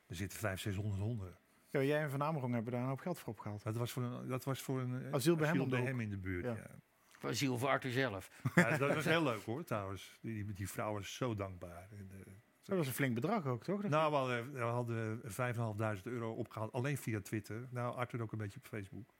Er 0.06 0.14
zitten 0.16 0.38
500, 0.38 0.60
600 0.76 1.02
honden. 1.02 1.36
Ja, 1.70 1.82
jij 1.82 2.02
en 2.02 2.10
Van 2.10 2.22
Amerong 2.22 2.54
hebben 2.54 2.72
daar 2.72 2.82
een 2.82 2.88
hoop 2.88 3.00
geld 3.00 3.18
voor 3.18 3.32
opgehaald. 3.32 3.62
Dat 3.62 3.76
was 3.76 3.92
voor 3.92 4.02
een, 4.02 4.28
dat 4.28 4.44
was 4.44 4.60
voor 4.62 4.80
een 4.80 5.04
eh, 5.04 5.12
Asiel 5.12 5.36
bij 5.36 5.82
hem 5.82 6.00
in 6.00 6.10
de 6.10 6.16
buurt. 6.18 6.44
Ja. 6.44 6.54
Ja. 6.54 6.70
Voor 7.18 7.34
Ziel 7.34 7.58
voor 7.58 7.68
Arthur 7.68 7.90
zelf. 7.90 8.30
Ja, 8.54 8.76
dat 8.76 8.94
was 8.94 9.04
heel 9.14 9.22
leuk 9.22 9.42
hoor, 9.42 9.64
trouwens. 9.64 10.18
Die, 10.20 10.44
die, 10.44 10.52
die 10.54 10.68
vrouw 10.68 10.92
was 10.92 11.14
zo 11.14 11.34
dankbaar. 11.34 11.88
En, 11.90 12.10
eh, 12.12 12.32
Dat 12.68 12.76
was 12.76 12.86
een 12.86 12.92
flink 12.92 13.14
bedrag 13.14 13.46
ook, 13.46 13.64
toch? 13.64 13.80
Dat- 13.82 13.90
nou, 13.90 14.10
we 14.10 14.16
hadden, 14.16 14.52
we 14.52 14.60
hadden 14.60 15.20
5.500 15.24 16.02
euro 16.06 16.32
opgehaald, 16.32 16.72
alleen 16.72 16.96
via 16.98 17.20
Twitter. 17.20 17.66
Nou, 17.70 17.94
Arthur 17.96 18.22
ook 18.22 18.32
een 18.32 18.38
beetje 18.38 18.58
op 18.58 18.66
Facebook. 18.66 19.14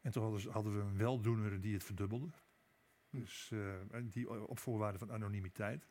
En 0.00 0.12
toen 0.12 0.22
hadden, 0.22 0.40
ze- 0.40 0.50
hadden 0.50 0.74
we 0.76 0.80
een 0.80 0.96
weldoener 0.96 1.60
die 1.60 1.74
het 1.74 1.84
verdubbelde. 1.84 2.28
Dus 3.10 3.50
eh, 3.52 3.94
en 3.94 4.08
die 4.08 4.46
op 4.48 4.58
voorwaarde 4.58 4.98
van 4.98 5.12
anonimiteit. 5.12 5.88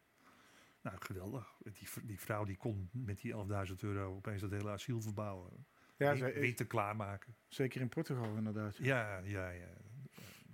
Nou, 0.81 0.97
geweldig. 0.99 1.57
Die, 1.63 1.87
die 2.03 2.19
vrouw 2.19 2.43
die 2.43 2.57
kon 2.57 2.89
met 2.91 3.21
die 3.21 3.33
11.000 3.33 3.75
euro 3.83 4.15
opeens 4.15 4.41
dat 4.41 4.51
hele 4.51 4.69
asiel 4.69 5.01
verbouwen. 5.01 5.65
ja, 5.97 6.15
ze- 6.15 6.31
winter 6.39 6.65
klaarmaken. 6.67 7.35
zeker 7.47 7.81
in 7.81 7.89
Portugal 7.89 8.35
inderdaad. 8.35 8.77
Ja, 8.77 9.17
ja, 9.17 9.49
ja. 9.49 9.67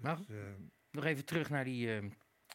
Maar 0.01 0.17
Dus, 0.17 0.29
eh, 0.29 0.35
nog 0.91 1.03
even 1.05 1.25
terug 1.25 1.49
naar 1.49 1.63
die, 1.63 1.95
eh, 1.95 2.09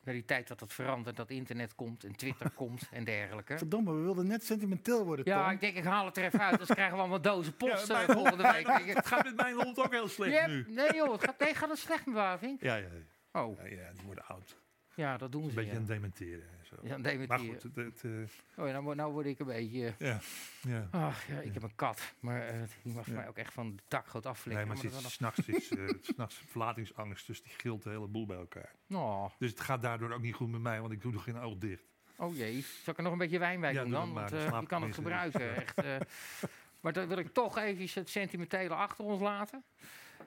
naar 0.07 0.15
die 0.15 0.25
tijd 0.25 0.49
dat 0.49 0.61
het 0.61 0.73
verandert, 0.73 1.17
dat 1.17 1.31
internet 1.31 1.75
komt 1.75 2.05
en 2.05 2.17
Twitter 2.17 2.51
komt 2.63 2.89
en 2.91 3.05
dergelijke. 3.05 3.59
Verdomme, 3.59 3.93
we 3.95 4.01
wilden 4.01 4.27
net 4.27 4.45
sentimenteel 4.45 5.05
worden, 5.05 5.25
Ja, 5.29 5.43
Tom. 5.45 5.53
ik 5.53 5.61
denk 5.61 5.77
ik 5.77 5.85
haal 5.85 6.05
het 6.07 6.17
er 6.17 6.25
even 6.25 6.41
uit, 6.41 6.59
dus 6.59 6.69
krijgen 6.69 6.95
we 6.95 7.01
allemaal 7.01 7.21
dozen 7.21 7.57
post 7.57 7.87
Ja, 7.87 8.03
eh, 8.03 8.09
volgende 8.15 8.53
week. 8.53 8.67
het 8.97 9.07
gaat 9.07 9.25
met 9.25 9.37
mijn 9.37 9.55
hond 9.55 9.79
ook 9.79 9.93
heel 9.93 10.09
slecht 10.09 10.33
Ja, 10.33 10.47
nu. 10.47 10.65
nee 10.69 10.95
joh, 10.95 11.13
het 11.13 11.25
gaat, 11.25 11.39
nee, 11.39 11.55
gaat 11.55 11.69
het 11.71 11.79
slecht 11.79 12.07
met 12.07 12.15
Waving? 12.15 12.57
Ja, 12.61 12.75
ja, 12.77 12.89
Oh, 13.33 13.57
ja, 13.59 13.65
ja, 13.65 13.93
die 13.93 14.03
worden 14.05 14.25
oud. 14.27 14.57
ja, 14.95 15.17
dat 15.17 15.33
doen 15.33 15.43
Een 15.43 15.49
ze. 15.49 15.55
beetje 15.55 15.71
ja. 15.71 15.77
aan 15.77 15.83
het 15.83 15.93
dementeren 15.93 16.43
en 16.49 16.56
zo. 16.67 16.77
Ja, 16.83 16.97
nee, 16.97 17.19
maar 17.27 17.39
die, 17.39 17.49
goed, 17.53 17.63
het, 17.63 17.75
het, 17.77 18.03
eh, 18.05 18.11
Oh, 18.11 18.67
ja, 18.67 18.73
nou, 18.73 18.83
word- 18.85 18.97
nou 18.97 19.13
word 19.13 19.27
ik 19.27 19.39
een 19.39 19.47
beetje... 19.47 19.95
ja, 19.99 20.19
ja. 20.61 20.89
Ach, 20.91 21.27
ja, 21.27 21.41
ik 21.41 21.55
heb 21.55 21.63
een 21.63 21.75
kat, 21.75 22.15
maar 22.21 22.47
eh, 22.49 22.61
die 22.83 22.93
mag 22.95 23.07
mij 23.07 23.29
ook 23.29 23.37
echt 23.37 23.53
van 23.53 23.77
de 23.77 23.83
dakgoot 23.89 24.27
afflikken. 24.27 24.67
Nee, 24.69 24.77
maar 24.83 24.93
maar 25.03 25.11
s'nachts 25.11 25.47
is, 25.49 25.69
eh, 25.77 25.89
s 26.01 26.07
s'nachts 26.07 26.43
verlatingsangst, 26.47 27.27
dus 27.27 27.43
die 27.43 27.53
gilt 27.57 27.83
de 27.83 27.91
hele 27.91 28.07
boel 28.07 28.27
bij 28.27 28.37
elkaar. 28.37 28.73
nog- 28.87 29.03
Oh, 29.03 29.31
Dus 29.39 29.51
het 29.51 29.61
gaat 29.61 29.83
daardoor 29.83 30.13
ook 30.13 30.23
niet 30.23 30.35
goed 30.35 30.51
met 30.51 30.61
mij, 30.61 30.81
want 30.81 30.93
ik 30.93 31.03
doe 31.03 31.13
er 31.15 31.21
geen 31.21 31.39
oog 31.39 31.57
dicht. 31.59 31.83
oh 32.17 32.37
jee, 32.37 32.61
zal 32.61 32.93
ik 32.93 32.97
er 32.97 33.03
nog 33.03 33.13
een 33.13 33.19
beetje 33.19 33.39
wijn 33.39 33.61
bij 33.61 33.73
doen 33.73 33.83
doe 33.83 33.93
dan? 33.93 34.13
Want 34.13 34.33
eh, 34.33 34.59
je 34.61 34.67
kan 34.67 34.83
het 34.83 34.95
gebruiken, 34.95 35.57
echt. 35.57 35.79
eh. 35.79 35.97
maar 36.81 36.93
dan 36.93 37.09
wil 37.09 37.19
ik 37.19 37.33
toch 37.33 37.59
even 37.59 38.01
het 38.01 38.09
sentimentele 38.11 38.75
achter 38.75 39.05
ons 39.05 39.21
laten. 39.21 39.65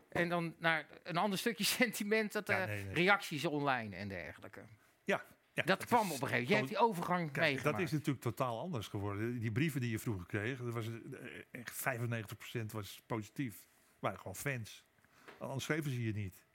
En 0.09 0.29
dan 0.29 0.55
naar 0.57 0.85
een 1.03 1.17
ander 1.17 1.39
stukje 1.39 1.63
sentiment, 1.81 2.31
dat, 2.31 2.47
Ja, 2.47 2.59
eh, 2.61 2.67
nee, 2.67 2.83
nee. 2.83 2.93
reacties 2.93 3.45
online 3.45 3.95
en 3.95 4.07
dergelijke. 4.07 4.61
Ja, 5.59 5.65
Dat, 5.65 5.85
kwam 5.85 6.07
is- 6.07 6.13
op 6.15 6.21
een 6.21 6.27
gegeven 6.27 6.31
moment. 6.31 6.47
Jij 6.49 6.57
hebt 6.57 6.69
die 6.69 6.77
overgang 6.77 7.31
Kijk, 7.31 7.45
meegemaakt. 7.45 7.77
dat 7.77 7.85
is 7.85 7.91
natuurlijk 7.91 8.21
totaal 8.21 8.59
anders 8.59 8.87
geworden. 8.87 9.39
Die 9.39 9.51
brieven 9.51 9.81
die 9.81 9.89
je 9.91 9.99
vroeger 9.99 10.25
kreeg, 10.25 10.57
dat 10.59 10.73
was 10.73 10.87
eh, 10.87 11.43
echt 11.51 11.75
95% 11.75 12.71
was 12.71 13.01
positief. 13.05 13.65
waren 13.99 14.17
gewoon 14.17 14.35
fans. 14.35 14.85
Anders 15.37 15.63
schreven 15.63 15.91
ze 15.91 16.03
je 16.03 16.13
niet. 16.13 16.45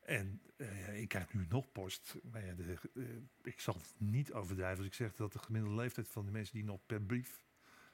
En 0.00 0.40
eh, 0.56 1.00
ik 1.00 1.08
krijg 1.08 1.32
nu 1.34 1.46
nog 1.48 1.72
post. 1.72 2.14
Maar 2.30 2.44
ja, 2.46 2.52
de, 2.54 2.76
eh, 2.94 3.02
ik 3.42 3.60
zal 3.60 3.74
het 3.74 3.94
niet 3.98 4.32
overdrijven 4.32 4.78
als 4.78 4.86
ik 4.86 4.94
zeg 4.94 5.14
dat 5.14 5.32
de 5.32 5.38
gemiddelde 5.38 5.76
leeftijd 5.76 6.08
van 6.08 6.24
de 6.24 6.30
mensen 6.30 6.54
die 6.54 6.64
nog 6.64 6.80
per 6.86 7.00
brief 7.00 7.44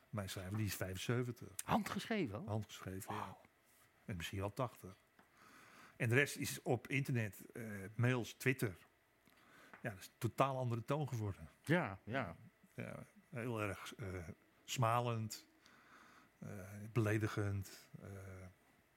mij 0.09 0.29
schrijven, 0.29 0.57
die 0.57 0.67
is 0.67 0.75
75. 0.75 1.49
Handgeschreven? 1.65 2.43
Handgeschreven, 2.47 3.15
ja. 3.15 3.37
En 4.05 4.17
misschien 4.17 4.39
wel 4.39 4.53
80. 4.53 4.97
En 5.97 6.09
de 6.09 6.15
rest 6.15 6.37
is 6.37 6.63
op 6.63 6.89
internet, 6.89 7.43
mails, 7.95 8.33
Twitter. 8.35 8.77
Ja, 9.81 9.91
dat 9.91 9.99
is 9.99 10.07
een 10.07 10.13
totaal 10.19 10.57
andere 10.59 10.85
toon 10.85 11.09
geworden. 11.09 11.49
Ja, 11.65 11.99
ja. 12.05 12.37
Ja, 12.75 13.07
heel 13.31 13.61
erg 13.61 13.95
eh, 13.95 14.07
smalend, 14.65 15.47
eh, 16.39 16.49
beledigend. 16.93 17.89
eh, 18.01 18.09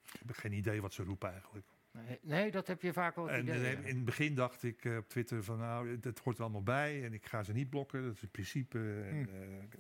ik 0.04 0.20
heb 0.28 0.36
geen 0.36 0.54
idee 0.54 0.82
wat 0.82 0.94
ze 0.94 1.04
roepen 1.04 1.32
eigenlijk. 1.32 1.68
Nee, 1.92 2.20
nee, 2.22 2.52
dat 2.52 2.68
heb 2.68 2.82
je 2.82 2.94
vaak 2.94 3.16
wel 3.16 3.26
het 3.26 3.34
En 3.36 3.42
idee, 3.44 3.76
in 3.76 3.96
het 3.96 4.06
begin 4.06 4.36
dacht 4.36 4.64
ik 4.64 4.86
eh, 4.86 4.98
op 4.98 5.10
Twitter 5.10 5.44
van 5.44 5.58
nou, 5.58 6.00
dat 6.00 6.20
hoort 6.20 6.38
er 6.38 6.44
allemaal 6.44 6.64
bij 6.64 7.06
en 7.06 7.14
ik 7.14 7.26
ga 7.26 7.44
ze 7.44 7.54
niet 7.54 7.70
blokken. 7.70 8.04
Dat 8.04 8.14
is 8.16 8.22
een 8.22 8.30
principe. 8.32 9.04
En, 9.04 9.30
eh, 9.42 9.80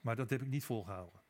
maar 0.00 0.16
dat 0.16 0.30
heb 0.30 0.42
ik 0.42 0.48
niet 0.48 0.64
volgehouden. 0.64 1.20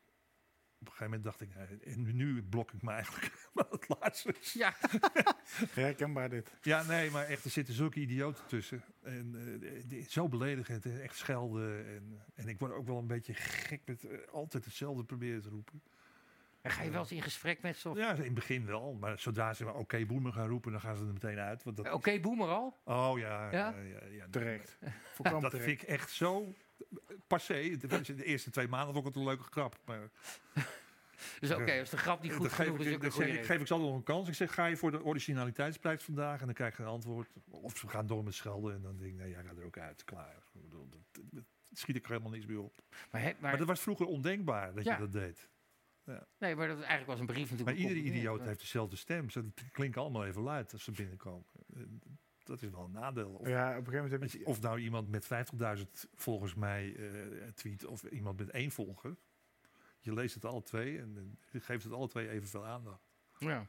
Op 0.83 0.89
een 0.89 0.95
gegeven 0.95 1.21
moment 1.21 1.23
dacht 1.23 1.41
ik, 1.41 1.83
en 1.85 2.15
nu 2.15 2.43
blok 2.43 2.71
ik 2.71 2.81
me 2.81 2.91
eigenlijk 2.91 3.31
het 3.69 3.85
laatste. 3.99 4.35
Ja, 4.53 4.73
Herkenbaar 5.73 6.29
dit. 6.29 6.51
Ja, 6.61 6.83
nee, 6.83 7.11
maar 7.11 7.25
echt, 7.25 7.43
er 7.43 7.49
zitten 7.51 7.73
zulke 7.73 7.99
idioten 7.99 8.45
tussen. 8.47 8.83
En 9.03 9.35
eh, 9.61 9.81
die- 9.87 10.05
zo 10.09 10.27
beledigend 10.27 10.85
en 10.85 11.01
echt 11.01 11.17
schelden. 11.17 11.85
En, 11.87 12.21
en 12.35 12.47
ik 12.47 12.59
word 12.59 12.71
ook 12.71 12.87
wel 12.87 12.97
een 12.97 13.07
beetje 13.07 13.33
gek 13.33 13.81
met 13.85 14.03
eh, 14.05 14.17
altijd 14.31 14.65
hetzelfde 14.65 15.03
proberen 15.03 15.41
te 15.41 15.49
roepen. 15.49 15.81
en 16.61 16.71
ga 16.71 16.83
je 16.83 16.89
wel 16.91 16.99
eens 17.01 17.11
in 17.11 17.21
gesprek 17.21 17.61
met 17.61 17.77
ze? 17.77 17.89
of- 17.89 17.97
Ja, 17.97 18.13
in 18.13 18.23
het 18.23 18.33
begin 18.33 18.65
wel. 18.65 18.93
Maar 18.93 19.19
zodra 19.19 19.53
ze 19.53 19.63
maar 19.63 19.75
oké 19.75 20.05
boemer 20.05 20.33
gaan 20.33 20.47
roepen, 20.47 20.71
dan 20.71 20.81
gaan 20.81 20.95
ze 20.95 21.05
er 21.05 21.13
meteen 21.13 21.39
uit. 21.39 21.63
Want 21.63 21.77
dat, 21.77 21.91
Oké, 21.91 22.19
boemer 22.19 22.47
al? 22.47 22.77
Oh 22.83 23.17
ja, 23.19 23.51
Ja? 23.51 23.69
ja, 23.69 23.79
ja, 23.79 24.05
ja. 24.11 24.25
Terecht. 24.29 24.77
Dat 25.21 25.41
terecht. 25.41 25.63
vind 25.63 25.81
ik 25.81 25.87
echt 25.87 26.11
zo 26.11 26.53
passé. 27.27 27.77
De 27.77 28.23
eerste 28.23 28.49
twee 28.49 28.67
maanden 28.67 28.93
vond 28.93 29.07
ik 29.07 29.13
het 29.13 29.21
een 29.21 29.29
leuke 29.29 29.43
grap. 29.43 29.77
Maar 29.85 30.09
Dus 31.39 31.51
oké, 31.51 31.79
als 31.79 31.89
de 31.89 31.97
grap 31.97 32.21
niet 32.21 32.31
goed 32.33 32.41
Dan 32.41 32.49
geef 32.49 32.65
genoeg 32.65 32.79
is, 32.79 32.91
ik, 32.91 33.03
ook 33.03 33.11
zeg 33.11 33.45
geef 33.45 33.59
ik 33.59 33.67
ze 33.67 33.73
altijd 33.73 33.91
nog 33.91 33.95
een 33.95 34.03
kans. 34.03 34.27
Ik 34.27 34.33
zeg, 34.33 34.53
ga 34.53 34.65
je 34.65 34.77
voor 34.77 34.91
de 34.91 35.03
originaliteitsprijs 35.03 36.03
vandaag? 36.03 36.39
En 36.39 36.45
dan 36.45 36.55
krijg 36.55 36.77
je 36.77 36.83
een 36.83 36.89
antwoord. 36.89 37.29
Of 37.49 37.77
ze 37.77 37.87
gaan 37.87 38.07
door 38.07 38.23
met 38.23 38.33
schelden. 38.33 38.75
En 38.75 38.81
dan 38.81 38.97
denk 38.97 39.11
ik, 39.11 39.17
nee, 39.17 39.29
jij 39.29 39.43
gaat 39.43 39.57
er 39.57 39.65
ook 39.65 39.77
uit. 39.77 40.03
Klaar. 40.03 40.43
Dat, 41.31 41.43
schiet 41.71 41.95
ik 41.95 42.03
er 42.03 42.09
helemaal 42.09 42.31
niks 42.31 42.45
meer 42.45 42.59
op. 42.61 42.75
Maar, 43.11 43.21
hè, 43.21 43.31
maar, 43.31 43.41
Maar 43.41 43.57
dat 43.57 43.67
was 43.67 43.79
vroeger 43.79 44.05
ondenkbaar 44.05 44.73
dat 44.73 44.83
Ja. 44.83 44.93
je 44.93 44.99
dat 44.99 45.13
deed. 45.13 45.49
nee, 46.37 46.55
maar 46.55 46.67
dat 46.67 46.77
eigenlijk 46.77 47.07
was 47.07 47.19
een 47.19 47.25
brief 47.25 47.51
natuurlijk. 47.51 47.77
Maar 47.77 47.87
iedere 47.87 48.07
idioot 48.07 48.41
heeft 48.45 48.59
dezelfde 48.59 48.95
stem. 48.95 49.29
Ze 49.29 49.45
klinken 49.71 50.01
allemaal 50.01 50.25
even 50.25 50.41
luid 50.41 50.73
als 50.73 50.83
ze 50.83 50.91
binnenkomen. 50.91 51.45
Dat 52.43 52.61
is 52.61 52.69
wel 52.69 52.83
een 52.83 52.91
nadeel. 52.91 53.29
Of, 53.29 53.47
Ja, 53.47 53.69
op 53.69 53.87
een 53.87 53.93
gegeven 53.93 54.03
moment 54.03 54.31
heb 54.31 54.41
je... 54.41 54.45
of 54.45 54.61
nou 54.61 54.79
iemand 54.79 55.09
met 55.09 55.27
50.000 55.77 55.83
volgers 56.15 56.55
mij 56.55 56.95
eh, 56.95 57.47
tweet 57.47 57.85
of 57.85 58.03
iemand 58.03 58.37
met 58.37 58.49
één 58.49 58.71
volger. 58.71 59.15
Je 59.99 60.13
leest 60.13 60.35
het 60.35 60.45
alle 60.45 60.63
twee 60.63 60.99
en 60.99 61.37
je 61.51 61.59
geeft 61.59 61.83
het 61.83 61.93
alle 61.93 62.07
twee 62.07 62.29
evenveel 62.29 62.65
aandacht. 62.65 63.11
Ja. 63.37 63.67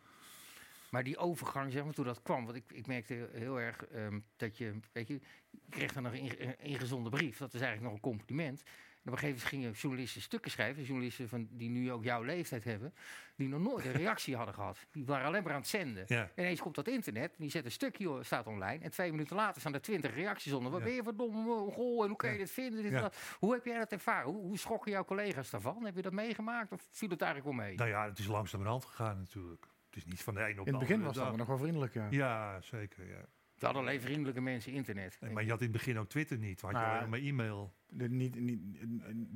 Maar 0.90 1.04
die 1.04 1.16
overgang, 1.16 1.72
zeg 1.72 1.84
maar, 1.84 1.92
toen 1.92 2.04
dat 2.04 2.22
kwam, 2.22 2.44
want 2.44 2.56
ik, 2.56 2.72
ik 2.72 2.86
merkte 2.86 3.28
heel 3.32 3.60
erg 3.60 3.86
ehm, 3.86 4.20
dat 4.36 4.58
je, 4.58 4.80
weet 4.92 5.08
je, 5.08 5.20
je 5.50 5.60
kreeg 5.68 5.92
dan 5.92 6.02
nog 6.02 6.12
een 6.12 6.58
ingezonde 6.58 7.10
brief. 7.10 7.38
Dat 7.38 7.54
is 7.54 7.60
eigenlijk 7.60 7.92
nog 7.92 7.92
een 7.92 8.10
compliment. 8.10 8.62
En 9.04 9.10
op 9.10 9.16
een 9.16 9.24
gegeven 9.24 9.42
moment 9.44 9.48
gingen 9.64 9.80
journalisten 9.80 10.22
stukken 10.22 10.50
schrijven, 10.50 10.82
journalisten 10.84 11.28
van, 11.28 11.48
die 11.50 11.68
nu 11.70 11.92
ook 11.92 12.04
jouw 12.04 12.22
leeftijd 12.22 12.64
hebben, 12.64 12.94
die 13.36 13.48
nog 13.48 13.60
nooit 13.60 13.84
een 13.84 13.92
reactie 14.04 14.36
hadden 14.36 14.54
gehad. 14.54 14.78
Die 14.92 15.04
waren 15.04 15.26
alleen 15.26 15.42
maar 15.42 15.52
aan 15.52 15.58
het 15.58 15.68
zenden. 15.68 16.04
Ja. 16.06 16.30
Ineens 16.36 16.60
komt 16.60 16.74
dat 16.74 16.88
internet, 16.88 17.34
die 17.38 17.50
zet 17.50 17.64
een 17.64 17.70
stukje, 17.70 18.18
staat 18.22 18.46
online. 18.46 18.84
En 18.84 18.90
twee 18.90 19.10
minuten 19.10 19.36
later 19.36 19.60
staan 19.60 19.74
er 19.74 19.80
twintig 19.82 20.14
reacties 20.14 20.52
onder. 20.52 20.70
Wat 20.70 20.80
Ja. 20.80 20.86
ben 20.86 20.94
je 20.94 21.02
voor 21.02 21.16
domme 21.16 21.70
goal 21.72 22.02
en 22.02 22.08
hoe 22.08 22.16
kan 22.16 22.28
je 22.28 22.34
Ja. 22.34 22.40
dit 22.40 22.50
vinden? 22.50 22.82
Dit, 22.82 22.90
en 22.92 22.96
Ja. 22.96 23.02
dat. 23.02 23.16
Hoe 23.38 23.52
heb 23.52 23.64
jij 23.64 23.78
dat 23.78 23.92
ervaren? 23.92 24.30
Hoe, 24.32 24.40
hoe 24.42 24.58
schrokken 24.58 24.92
jouw 24.92 25.04
collega's 25.04 25.50
daarvan? 25.50 25.84
Heb 25.84 25.96
je 25.96 26.02
dat 26.02 26.12
meegemaakt 26.12 26.72
of 26.72 26.86
viel 26.90 27.08
het 27.08 27.22
eigenlijk 27.22 27.56
wel 27.56 27.66
mee? 27.66 27.76
Nou 27.76 27.88
ja, 27.88 28.04
het 28.04 28.18
is 28.18 28.26
langzamerhand 28.26 28.84
gegaan 28.84 29.18
natuurlijk. 29.18 29.66
Het 29.86 29.96
is 29.96 30.04
niet 30.04 30.22
van 30.22 30.34
de 30.34 30.40
een 30.40 30.46
op 30.46 30.54
de 30.54 30.58
In 30.58 30.64
het 30.66 30.74
andere 30.74 30.86
begin 30.92 31.04
was 31.06 31.14
dat 31.16 31.26
dag. 31.26 31.36
nog 31.36 31.46
wel 31.46 31.58
vriendelijk, 31.58 31.94
ja. 31.94 32.06
Ja, 32.10 32.60
zeker. 32.60 33.08
Ja. 33.08 33.24
We 33.58 33.66
hadden 33.66 33.82
alleen 33.82 34.00
vriendelijke 34.00 34.40
mensen 34.40 34.72
internet. 34.72 35.16
Nee, 35.20 35.32
maar 35.32 35.44
je 35.44 35.50
had 35.50 35.60
in 35.60 35.66
het 35.66 35.76
begin 35.76 35.98
ook 35.98 36.08
Twitter 36.08 36.38
niet. 36.38 36.60
Had 36.60 36.70
je 36.70 36.76
alleen 36.76 37.08
maar 37.08 37.18
e-mail. 37.18 37.74
De- 37.88 38.08
niet, 38.08 38.40
niet, 38.40 38.60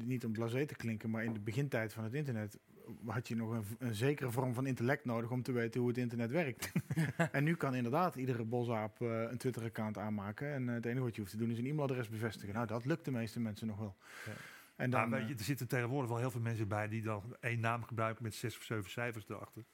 niet 0.04 0.24
om 0.24 0.32
blasé 0.32 0.66
te 0.66 0.74
klinken, 0.74 1.10
maar 1.10 1.24
in 1.24 1.32
de 1.32 1.40
begintijd 1.40 1.92
van 1.92 2.04
het 2.04 2.14
internet 2.14 2.58
had 3.06 3.28
je 3.28 3.36
nog 3.36 3.50
een, 3.50 3.64
een 3.78 3.94
zekere 3.94 4.30
vorm 4.30 4.54
van 4.54 4.66
intellect 4.66 5.04
nodig 5.04 5.30
om 5.30 5.42
te 5.42 5.52
weten 5.52 5.80
hoe 5.80 5.88
het 5.88 5.98
internet 5.98 6.30
werkt. 6.30 6.72
en 7.32 7.44
nu 7.44 7.54
kan 7.54 7.74
inderdaad 7.74 8.14
iedere 8.14 8.44
bosaap 8.44 9.00
eh, 9.00 9.22
een 9.30 9.38
Twitter-account 9.38 9.98
aanmaken. 9.98 10.52
En 10.52 10.68
eh, 10.68 10.74
het 10.74 10.86
enige 10.86 11.02
wat 11.02 11.14
je 11.14 11.20
hoeft 11.20 11.32
te 11.32 11.38
doen 11.38 11.50
is 11.50 11.58
een 11.58 11.66
e-mailadres 11.66 12.08
bevestigen. 12.08 12.54
Nou, 12.54 12.66
dat 12.66 12.84
lukt 12.84 13.04
de 13.04 13.10
meeste 13.10 13.40
mensen 13.40 13.66
nog 13.66 13.78
wel. 13.78 13.96
Ja. 14.26 14.32
En 14.76 14.90
dan, 14.90 15.14
eh, 15.14 15.28
je, 15.28 15.34
er 15.34 15.44
zitten 15.44 15.68
tegenwoordig 15.68 16.10
wel 16.10 16.18
heel 16.18 16.30
veel 16.30 16.40
mensen 16.40 16.68
bij 16.68 16.88
die 16.88 17.02
dan 17.02 17.36
één 17.40 17.60
naam 17.60 17.84
gebruiken 17.84 18.22
met 18.22 18.34
zes 18.34 18.56
of 18.56 18.62
zeven 18.62 18.90
cijfers 18.90 19.28
erachter. 19.28 19.64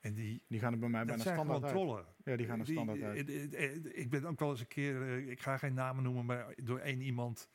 En 0.00 0.14
die, 0.14 0.42
die 0.48 0.60
gaan 0.60 0.72
er 0.72 0.78
bij 0.78 0.88
mij 0.88 1.04
bijna 1.04 1.22
standaard 1.22 1.62
uit. 1.62 1.72
trollen. 1.72 2.04
Ja, 2.24 2.36
die 2.36 2.46
gaan 2.46 2.58
er 2.58 2.64
Die- 2.64 2.74
standaard 2.74 3.02
uit. 3.02 3.28
eh, 3.28 3.64
eh, 3.64 3.84
Ik 3.84 4.10
ben 4.10 4.24
ook 4.24 4.38
wel 4.38 4.50
eens 4.50 4.60
een 4.60 4.66
keer, 4.68 5.02
eh, 5.02 5.28
ik 5.30 5.40
ga 5.40 5.56
geen 5.58 5.74
namen 5.74 6.02
noemen, 6.02 6.24
maar 6.24 6.54
door 6.56 6.78
één 6.78 7.00
iemand, 7.00 7.48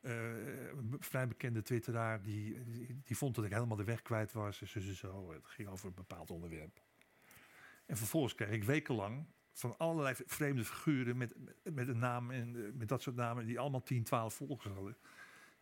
een 0.00 0.96
vrij 0.98 1.28
bekende 1.28 1.62
twitteraar, 1.62 2.22
die, 2.22 2.64
die, 2.64 3.00
die 3.04 3.16
vond 3.16 3.34
dat 3.34 3.44
ik 3.44 3.52
helemaal 3.52 3.76
de 3.76 3.84
weg 3.84 4.02
kwijt 4.02 4.32
was. 4.32 4.74
En 4.74 4.94
zo. 4.96 5.32
Het 5.32 5.46
ging 5.46 5.68
over 5.68 5.86
een 5.88 5.94
bepaald 5.94 6.30
onderwerp. 6.30 6.82
En 7.86 7.96
vervolgens 7.96 8.34
kreeg 8.34 8.50
ik 8.50 8.64
wekenlang 8.64 9.26
van 9.52 9.76
allerlei 9.78 10.14
vreemde 10.26 10.64
figuren 10.64 11.16
met, 11.16 11.34
met, 11.72 11.88
een 11.88 11.98
naam 11.98 12.30
en 12.30 12.76
met 12.76 12.88
dat 12.88 13.02
soort 13.02 13.16
namen, 13.16 13.46
die 13.46 13.58
allemaal 13.58 13.82
10, 13.82 14.04
12 14.04 14.34
volgers 14.34 14.74
hadden. 14.74 14.96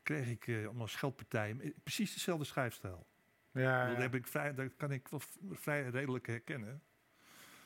Kreeg 0.02 0.28
ik 0.28 0.46
eh 0.46 0.64
allemaal 0.64 0.86
scheldpartijen, 0.86 1.74
precies 1.82 2.12
dezelfde 2.14 2.44
schrijfstijl. 2.44 3.06
Ja, 3.60 3.88
Dat, 3.88 3.96
heb 3.96 4.14
ik 4.14 4.26
vrij, 4.26 4.54
dat 4.54 4.76
kan 4.76 4.90
ik 4.92 5.08
wel 5.08 5.20
vrij 5.50 5.88
redelijk 5.88 6.26
herkennen. 6.26 6.82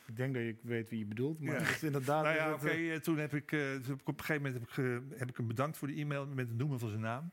ik 0.06 0.16
denk 0.16 0.34
dat 0.34 0.42
je 0.42 0.56
weet 0.62 0.88
wie 0.88 0.98
je 0.98 1.06
bedoelt, 1.06 1.40
maar 1.40 1.54
Ja. 1.54 1.60
het 1.62 1.76
is 1.76 1.82
inderdaad... 1.82 2.22
Nou 2.24 2.36
ja, 2.36 2.52
oké. 2.52 2.68
eh, 2.68 2.94
eh, 2.94 3.00
toen 3.00 3.18
heb 3.18 3.34
ik, 3.34 3.52
eh, 3.52 3.72
toen 3.72 3.90
heb 3.90 4.00
ik 4.00 4.08
op 4.08 4.18
een 4.18 4.24
gegeven 4.24 4.52
moment 4.52 4.76
heb 4.76 4.86
ik, 4.86 5.18
heb 5.18 5.28
ik 5.28 5.36
hem 5.36 5.46
bedankt 5.46 5.76
voor 5.76 5.88
de 5.88 5.94
e-mail 5.94 6.26
met 6.26 6.48
het 6.48 6.56
noemen 6.56 6.78
van 6.78 6.88
zijn 6.88 7.00
naam. 7.00 7.32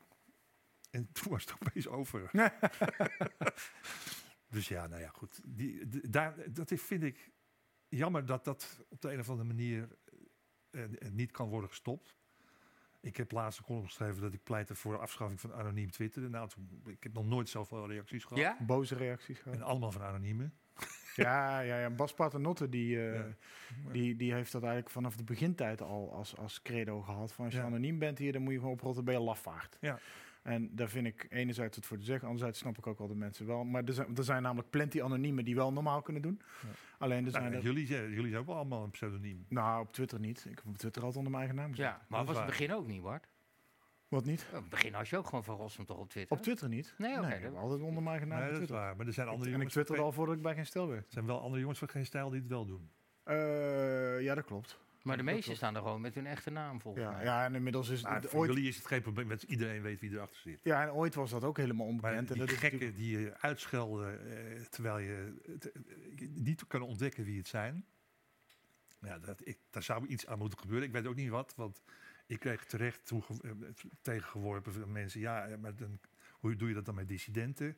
En 0.91 1.09
toen 1.11 1.31
was 1.31 1.45
het 1.45 1.53
opeens 1.53 1.87
over. 1.87 2.29
dus 4.49 4.67
ja, 4.67 4.87
nou 4.87 5.01
ja, 5.01 5.09
goed. 5.09 5.39
Die, 5.45 5.87
daar, 6.09 6.53
dat 6.53 6.71
is, 6.71 6.81
vind 6.81 7.03
ik 7.03 7.31
jammer 7.87 8.25
dat 8.25 8.45
dat 8.45 8.85
op 8.89 9.01
de 9.01 9.11
een 9.11 9.19
of 9.19 9.29
andere 9.29 9.47
manier 9.47 9.87
niet 11.11 11.31
kan 11.31 11.49
worden 11.49 11.69
gestopt. 11.69 12.15
Ik 13.01 13.17
heb 13.17 13.31
laatst 13.31 13.59
een 13.59 13.65
column 13.65 13.85
geschreven 13.85 14.21
dat 14.21 14.33
ik 14.33 14.43
pleitte 14.43 14.75
voor 14.75 14.93
de 14.93 14.99
afschaffing 14.99 15.39
van 15.41 15.53
anoniem 15.53 15.91
Twitter. 15.91 16.29
Nou, 16.29 16.49
toen, 16.49 16.81
ik 16.85 17.03
heb 17.03 17.13
nog 17.13 17.25
nooit 17.25 17.49
zoveel 17.49 17.87
reacties 17.87 18.23
gehad. 18.23 18.37
Ja? 18.43 18.57
boze 18.65 18.95
reacties 18.95 19.39
gehad. 19.39 19.57
En 19.57 19.63
allemaal 19.63 19.91
van 19.91 20.01
anoniemen. 20.01 20.53
Ja, 21.15 21.59
ja, 21.59 21.79
ja. 21.79 21.89
Bas 21.89 22.13
Paternotte 22.13 22.69
die, 22.69 22.97
eh, 23.09 23.13
Ja. 23.15 23.25
die, 23.91 24.15
die 24.15 24.33
heeft 24.33 24.51
dat 24.51 24.61
eigenlijk 24.61 24.91
vanaf 24.91 25.15
de 25.15 25.23
begintijd 25.23 25.81
al 25.81 26.13
als, 26.13 26.35
als 26.37 26.61
credo 26.61 27.01
gehad. 27.01 27.33
Van 27.33 27.45
als 27.45 27.53
je 27.53 27.59
Ja. 27.59 27.65
anoniem 27.65 27.99
bent 27.99 28.17
hier, 28.17 28.31
dan 28.33 28.41
moet 28.41 28.51
je 28.53 28.57
gewoon 28.59 28.73
oprotten, 28.73 29.03
ben 29.05 29.13
je 29.13 29.19
lafaard. 29.19 29.77
Ja. 29.81 29.99
En 30.47 30.69
daar 30.75 30.89
vind 30.89 31.07
ik 31.07 31.25
enerzijds 31.29 31.75
het 31.75 31.85
voor 31.85 31.97
te 31.97 32.03
zeggen, 32.03 32.27
anderzijds 32.27 32.59
snap 32.59 32.77
ik 32.77 32.87
ook 32.87 32.97
wel 32.97 33.07
de 33.07 33.15
mensen 33.15 33.45
wel. 33.45 33.63
Maar 33.63 33.83
er 33.83 33.93
zijn, 33.93 34.17
er 34.17 34.23
zijn 34.23 34.41
namelijk 34.41 34.69
plenty 34.69 35.01
anoniemen 35.01 35.45
die 35.45 35.55
wel 35.55 35.73
normaal 35.73 36.01
kunnen 36.01 36.21
doen. 36.21 36.41
Ja. 36.61 36.67
Alleen 36.97 37.25
er 37.25 37.31
zijn 37.31 37.43
Nou, 37.43 37.55
er... 37.55 37.61
jullie, 37.61 37.85
zijn- 37.87 38.09
jullie 38.09 38.27
zijn 38.29 38.41
ook 38.41 38.45
wel 38.47 38.55
allemaal 38.55 38.83
een 38.83 38.91
pseudoniem. 38.91 39.45
Nou, 39.49 39.81
op 39.81 39.93
Twitter 39.93 40.19
niet. 40.19 40.45
Ik 40.49 40.55
heb 40.55 40.67
op 40.67 40.77
Twitter 40.77 41.01
altijd 41.03 41.17
onder 41.25 41.31
mijn 41.39 41.43
eigen 41.47 41.55
naam 41.63 41.75
gezet. 41.75 41.85
Ja, 41.85 42.05
maar 42.07 42.25
was 42.25 42.37
het 42.37 42.45
begin 42.45 42.73
ook 42.73 42.87
niet, 42.87 43.01
Bart? 43.01 43.27
Wat 44.07 44.25
niet? 44.25 44.47
In 44.51 44.55
het 44.57 44.69
begin 44.69 44.93
had 44.93 45.07
je 45.07 45.17
ook 45.17 45.25
gewoon 45.25 45.43
Van 45.43 45.55
Rossum 45.55 45.85
toch 45.85 45.97
op 45.97 46.09
Twitter? 46.09 46.37
Op 46.37 46.43
Twitter 46.43 46.69
niet. 46.69 46.93
Nee, 46.97 47.17
oké, 47.19 47.51
altijd 47.55 47.81
onder 47.81 48.03
mijn 48.03 48.07
eigen 48.07 48.27
naam 48.27 48.37
Nee, 48.39 48.47
op 48.47 48.53
dat 48.53 48.61
is 48.61 48.67
Twitter. 48.67 48.75
waar. 48.75 48.95
Maar 48.95 49.07
er 49.07 49.13
zijn 49.13 49.27
andere 49.27 49.43
En 49.45 49.51
ik 49.51 49.57
jongens... 49.57 49.73
twitterde 49.73 50.01
van 50.01 50.09
al 50.11 50.15
voordat 50.17 50.35
ik 50.35 50.41
bij 50.41 50.53
geen 50.55 50.65
stel 50.65 50.87
werd. 50.87 51.05
Er 51.05 51.11
zijn 51.13 51.25
wel 51.25 51.41
andere 51.41 51.59
jongens 51.61 51.79
van 51.79 51.89
geen 51.89 52.05
stijl 52.05 52.29
die 52.29 52.39
het 52.39 52.49
wel 52.49 52.65
doen. 52.65 52.89
Eh, 53.23 54.21
ja, 54.21 54.35
dat 54.35 54.45
klopt. 54.45 54.79
Maar 55.07 55.17
de 55.17 55.23
meesten 55.23 55.55
staan 55.55 55.75
er 55.75 55.81
gewoon 55.81 56.01
met 56.01 56.15
hun 56.15 56.25
echte 56.27 56.49
naam 56.49 56.81
volgens 56.81 57.03
Ja, 57.03 57.11
mij. 57.11 57.23
ja, 57.23 57.45
en 57.45 57.55
inmiddels 57.55 57.89
is 57.89 58.01
Maar 58.01 58.15
het 58.21 58.29
voor 58.29 58.39
ooit... 58.39 58.49
jullie 58.53 58.67
is 58.69 58.75
het 58.75 58.87
geen 58.87 59.01
probleem, 59.01 59.27
want 59.27 59.43
iedereen 59.43 59.81
weet 59.81 59.99
wie 59.99 60.11
erachter 60.11 60.41
zit. 60.41 60.59
Ja, 60.63 60.81
en 60.83 60.91
ooit 60.91 61.15
was 61.15 61.29
dat 61.29 61.43
ook 61.43 61.57
helemaal 61.57 61.85
Maar 61.85 61.95
onbekend. 61.95 62.27
en 62.27 62.33
die 62.35 62.43
dat 62.45 62.53
is 62.53 62.59
gekken 62.59 62.79
natuurlijk- 62.79 63.09
die 63.09 63.19
je 63.19 63.37
uitschelden 63.39 64.31
eh, 64.55 64.61
terwijl 64.61 64.97
je 64.97 65.33
eh, 66.17 66.27
niet 66.29 66.67
kan 66.67 66.81
ontdekken 66.81 67.23
wie 67.23 67.37
het 67.37 67.47
zijn. 67.47 67.85
Ja, 69.01 69.19
dat, 69.19 69.47
ik, 69.47 69.57
daar 69.69 69.83
zou 69.83 70.07
iets 70.07 70.27
aan 70.27 70.37
moeten 70.37 70.59
gebeuren. 70.59 70.87
Ik 70.87 70.93
weet 70.93 71.05
ook 71.07 71.15
niet 71.15 71.29
wat, 71.29 71.53
want 71.55 71.81
ik 72.27 72.39
kreeg 72.39 72.65
terecht 72.65 73.11
eh, 73.11 73.51
tegengeworpen 74.01 74.73
van 74.73 74.91
mensen. 74.91 75.19
Ja, 75.19 75.47
eh, 75.47 75.57
maar 75.57 75.75
dan, 75.75 75.99
hoe 76.31 76.55
doe 76.55 76.67
je 76.67 76.73
dat 76.73 76.85
dan 76.85 76.95
met 76.95 77.07
dissidenten 77.07 77.77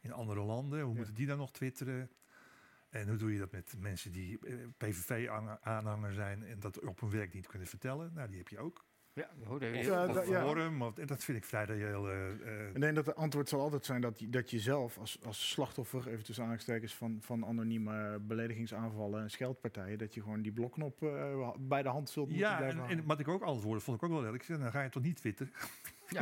in 0.00 0.12
andere 0.12 0.40
landen? 0.40 0.80
Hoe 0.80 0.90
Ja. 0.90 0.96
moeten 0.96 1.14
die 1.14 1.26
dan 1.26 1.38
nog 1.38 1.52
twitteren? 1.52 2.10
En 3.00 3.08
hoe 3.08 3.16
doe 3.16 3.32
je 3.32 3.38
dat 3.38 3.52
met 3.52 3.74
mensen 3.78 4.12
die 4.12 4.38
eh, 4.46 4.54
PVV-aanhanger 4.76 6.12
zijn 6.12 6.44
en 6.44 6.60
dat 6.60 6.80
op 6.84 7.00
hun 7.00 7.10
werk 7.10 7.32
niet 7.34 7.46
kunnen 7.46 7.68
vertellen? 7.68 8.10
Nou, 8.14 8.28
die 8.28 8.38
heb 8.38 8.48
je 8.48 8.58
ook. 8.58 8.84
Ja, 9.12 9.30
hoor, 9.44 9.60
daar- 9.60 9.74
Of, 9.74 9.84
Ja, 9.84 10.06
of 10.06 10.14
dat- 10.14 10.28
ja. 10.28 10.40
Forum, 10.42 10.82
of- 10.82 10.98
en 10.98 11.06
dat 11.06 11.24
vind 11.24 11.38
ik 11.38 11.44
vrij 11.44 11.64
reëel. 11.64 12.10
eh, 12.10 12.30
eh, 12.30 12.74
Ik 12.74 12.80
denk 12.80 12.94
dat 12.94 13.06
het 13.06 13.16
antwoord 13.16 13.48
zal 13.48 13.60
altijd 13.60 13.84
zijn 13.84 14.00
dat 14.00 14.18
je, 14.20 14.28
dat 14.30 14.50
je 14.50 14.58
zelf 14.58 14.98
als, 14.98 15.18
als 15.24 15.50
slachtoffer, 15.50 16.08
even 16.08 16.24
tussen 16.24 16.44
aanhalingstekens, 16.44 16.94
van, 16.94 17.18
van 17.20 17.44
anonieme 17.46 18.18
beledigingsaanvallen 18.20 19.22
en 19.22 19.30
scheldpartijen, 19.30 19.98
dat 19.98 20.14
je 20.14 20.22
gewoon 20.22 20.42
die 20.42 20.52
blokknop 20.52 21.02
eh, 21.02 21.50
bij 21.58 21.82
de 21.82 21.88
hand 21.88 22.10
zult 22.10 22.28
moeten 22.28 22.46
Ja, 22.48 22.56
blijven 22.56 22.84
en, 22.88 23.06
wat 23.06 23.20
ik 23.20 23.28
ook 23.28 23.42
antwoordde, 23.42 23.84
vond 23.84 23.96
ik 23.96 24.02
ook 24.02 24.10
wel 24.10 24.20
leuk. 24.22 24.34
Ik 24.34 24.42
zei, 24.42 24.58
dan 24.58 24.70
ga 24.70 24.82
je 24.82 24.88
toch 24.88 25.02
niet 25.02 25.16
twitteren? 25.16 25.52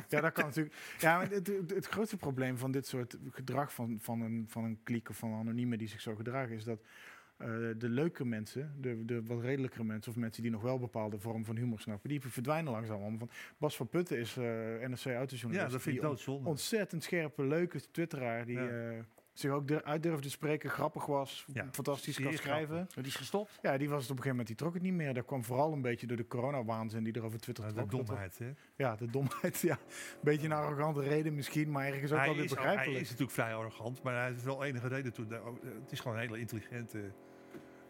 Ja, 0.09 0.21
dat 0.21 0.33
kan 0.33 0.45
natuurlijk. 0.45 0.75
Ja, 0.99 1.17
maar 1.17 1.31
het, 1.31 1.47
het, 1.47 1.71
het 1.71 1.87
grootste 1.87 2.17
probleem 2.17 2.59
van 2.59 2.71
dit 2.73 2.87
soort 2.87 3.17
gedrag 3.31 3.73
van, 3.75 3.99
van, 4.01 4.21
een, 4.21 4.45
van 4.49 4.65
een 4.65 4.79
kliek 4.83 5.09
of 5.09 5.17
van 5.17 5.33
anoniemen 5.35 5.79
die 5.79 5.89
zich 5.89 6.01
zo 6.01 6.15
gedragen, 6.15 6.55
is 6.55 6.65
dat 6.65 6.83
eh, 7.37 7.49
de 7.77 7.89
leuke 7.89 8.25
mensen, 8.25 8.75
de, 8.81 9.05
de 9.05 9.23
wat 9.23 9.41
redelijkere 9.41 9.85
mensen, 9.85 10.13
of 10.13 10.19
mensen 10.19 10.43
die 10.43 10.51
nog 10.51 10.63
wel 10.63 10.79
bepaalde 10.79 11.19
vorm 11.19 11.45
van 11.45 11.57
humor 11.57 11.81
snappen, 11.81 12.09
die 12.09 12.21
verdwijnen 12.21 12.73
langzaam 12.73 13.01
allemaal. 13.01 13.19
Van 13.19 13.31
Bas 13.59 13.77
van 13.77 13.89
Putten 13.89 14.19
is 14.19 14.37
eh 14.37 14.45
NRC 14.45 15.05
autojournalist. 15.07 15.55
Ja, 15.67 15.69
dat 15.69 15.83
vind 15.83 15.97
ik 15.97 16.03
doodzonde. 16.03 16.49
ontzettend 16.49 17.03
scherpe, 17.03 17.45
leuke 17.45 17.91
twitteraar 17.91 18.47
die 18.47 18.57
Ja. 18.59 18.91
eh, 18.91 18.99
zich 19.35 19.51
ook 19.51 19.71
uit 19.73 20.03
durfde 20.03 20.29
spreken, 20.29 20.71
grappig 20.71 21.07
was, 21.07 21.45
Ja, 21.53 21.69
fantastisch 21.73 22.21
kan 22.21 22.33
schrijven. 22.33 22.75
grappig. 22.75 22.95
Die 22.95 23.05
is 23.05 23.15
gestopt. 23.15 23.59
Ja, 23.63 23.79
die 23.79 23.89
was 23.89 24.03
het 24.03 24.11
op 24.11 24.17
een 24.17 24.23
gegeven 24.23 24.29
moment, 24.31 24.47
die 24.47 24.57
trok 24.57 24.75
het 24.75 24.83
niet 24.83 24.93
meer. 24.93 25.15
Dat 25.15 25.25
kwam 25.25 25.45
vooral 25.45 25.73
een 25.73 25.83
beetje 25.83 26.07
door 26.07 26.17
de 26.17 26.27
corona-waanzin 26.27 27.05
die 27.05 27.13
er 27.13 27.25
over 27.25 27.41
Twitter 27.41 27.65
de 27.67 27.73
trok. 27.73 27.91
Dat 27.91 27.99
was- 27.99 28.07
domheid, 28.09 28.39
hè? 28.39 28.51
Ja, 28.77 28.97
de 28.97 29.11
domheid, 29.11 29.61
ja. 29.61 29.79
Beetje 30.23 30.47
een 30.47 30.53
arrogante 30.53 31.01
reden 31.03 31.35
misschien, 31.35 31.71
maar 31.71 31.87
ergens 31.87 32.13
ook 32.13 32.19
wel 32.25 32.35
weer 32.35 32.45
is, 32.45 32.51
hij 32.51 32.59
begrijpelijk. 32.63 33.01
is 33.01 33.09
natuurlijk 33.11 33.37
vrij 33.37 33.55
arrogant, 33.55 34.03
maar 34.03 34.15
hij 34.15 34.27
heeft 34.29 34.43
wel 34.45 34.65
enige 34.65 34.89
reden 34.89 35.13
toe. 35.13 35.25
Oh, 35.45 35.57
Het 35.83 35.93
is 35.93 36.01
gewoon 36.01 36.17
een 36.17 36.23
hele 36.23 36.39
intelligente, 36.39 37.13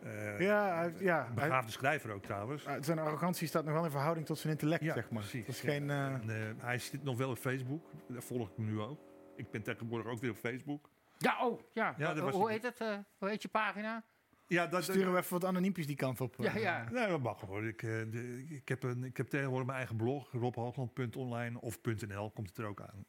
eh, 0.02 0.40
ja, 0.40 0.74
hij- 0.76 0.92
ja. 0.98 1.24
Hij, 1.24 1.34
begaafde 1.34 1.72
schrijver 1.72 2.10
ook 2.12 2.22
trouwens. 2.22 2.64
uh, 2.66 2.72
zijn 2.80 2.98
arrogantie 2.98 3.46
staat 3.48 3.64
nog 3.64 3.74
wel 3.74 3.84
in 3.84 3.90
verhouding 3.90 4.26
tot 4.26 4.38
zijn 4.38 4.52
intellect, 4.52 4.82
Ja, 4.84 4.94
zeg 4.94 5.10
maar. 5.10 5.20
precies. 5.22 5.46
Dat 5.46 5.54
is 5.54 5.60
geen... 5.60 5.90
eh, 5.90 6.04
En, 6.06 6.30
eh, 6.30 6.64
hij 6.64 6.78
zit 6.78 7.02
nog 7.04 7.16
wel 7.16 7.30
op 7.30 7.38
Facebook, 7.38 7.90
daar 8.08 8.22
volg 8.22 8.48
ik 8.50 8.56
hem 8.56 8.64
nu 8.64 8.80
ook. 8.80 9.00
Ik 9.36 9.50
ben 9.50 9.62
tegenwoordig 9.62 10.06
ook 10.12 10.20
weer 10.20 10.30
op 10.30 10.36
Facebook. 10.36 10.90
Ja, 11.18 11.46
oh, 11.46 11.60
ja. 11.72 11.94
Ja, 11.98 12.06
dat 12.06 12.14
Hoe- 12.16 12.22
was 12.24 12.34
hoe 12.34 12.52
het. 12.52 12.62
heet 12.62 12.78
het? 12.78 12.88
eh, 12.88 12.98
hoe 13.18 13.28
heet 13.28 13.42
je 13.42 13.48
pagina? 13.48 14.04
Ja, 14.46 14.66
dat, 14.66 14.82
sturen 14.82 15.12
we 15.12 15.18
even 15.18 15.32
wat 15.32 15.44
anoniempjes 15.44 15.86
die 15.86 15.96
kant 15.96 16.20
op. 16.20 16.38
eh. 16.38 16.44
Ja, 16.54 16.60
ja. 16.60 16.90
Nee, 16.90 17.08
dat 17.08 17.20
mag 17.22 17.40
hoor. 17.40 17.64
Ik, 17.66 17.82
eh, 17.82 17.88
de- 18.10 18.46
ik, 18.48 18.68
heb 18.68 18.82
een, 18.82 19.04
ik 19.04 19.16
heb 19.16 19.28
tegenwoordig 19.28 19.66
mijn 19.66 19.78
eigen 19.78 19.96
blog, 19.96 20.32
robhoogland.online 20.32 21.60
of 21.60 21.78
.nl, 21.82 22.30
komt 22.30 22.48
het 22.48 22.58
er 22.58 22.64
ook 22.66 22.80
aan. 22.80 23.04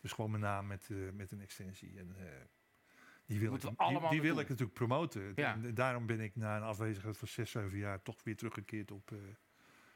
Dus 0.00 0.12
gewoon 0.12 0.30
mijn 0.30 0.42
naam 0.42 0.66
met, 0.66 0.88
eh, 0.90 0.96
met 1.12 1.30
een 1.32 1.40
extensie. 1.40 1.98
En, 1.98 2.14
eh, 2.18 2.24
die 3.26 3.40
wil, 3.40 3.54
ik, 3.54 3.60
die, 4.10 4.20
wil 4.22 4.38
ik 4.38 4.48
natuurlijk 4.48 4.72
promoten. 4.78 5.32
Ja. 5.34 5.52
En 5.52 5.74
daarom 5.74 6.06
ben 6.06 6.20
ik 6.20 6.36
na 6.36 6.56
een 6.56 6.62
afwezigheid 6.62 7.16
van 7.18 7.28
6, 7.28 7.50
7 7.50 7.78
jaar 7.78 8.02
toch 8.02 8.22
weer 8.24 8.36
teruggekeerd 8.36 8.90
op... 8.90 9.12
eh, 9.12 9.18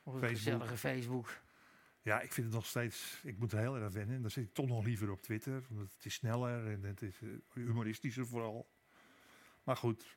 Facebook. 0.05 0.29
gezellige 0.29 0.77
Facebook. 0.77 1.43
Ja, 2.05 2.21
ik 2.21 2.33
vind 2.33 2.47
het 2.47 2.57
nog 2.57 2.67
steeds... 2.67 3.21
Ik 3.23 3.39
moet 3.39 3.53
er 3.53 3.59
heel 3.59 3.77
erg 3.77 3.93
wennen. 3.93 4.23
Dan 4.23 4.31
zit 4.31 4.45
ik 4.45 4.55
toch 4.55 4.69
nog 4.69 4.85
liever 4.85 5.11
op 5.11 5.23
Twitter. 5.23 5.65
Want 5.69 5.93
het 5.93 6.05
is 6.05 6.15
sneller 6.15 6.67
en 6.67 6.83
het 6.83 7.03
is 7.03 7.21
eh, 7.23 7.29
humoristischer 7.53 8.27
vooral. 8.27 8.69
Maar 9.63 9.77
goed, 9.77 10.17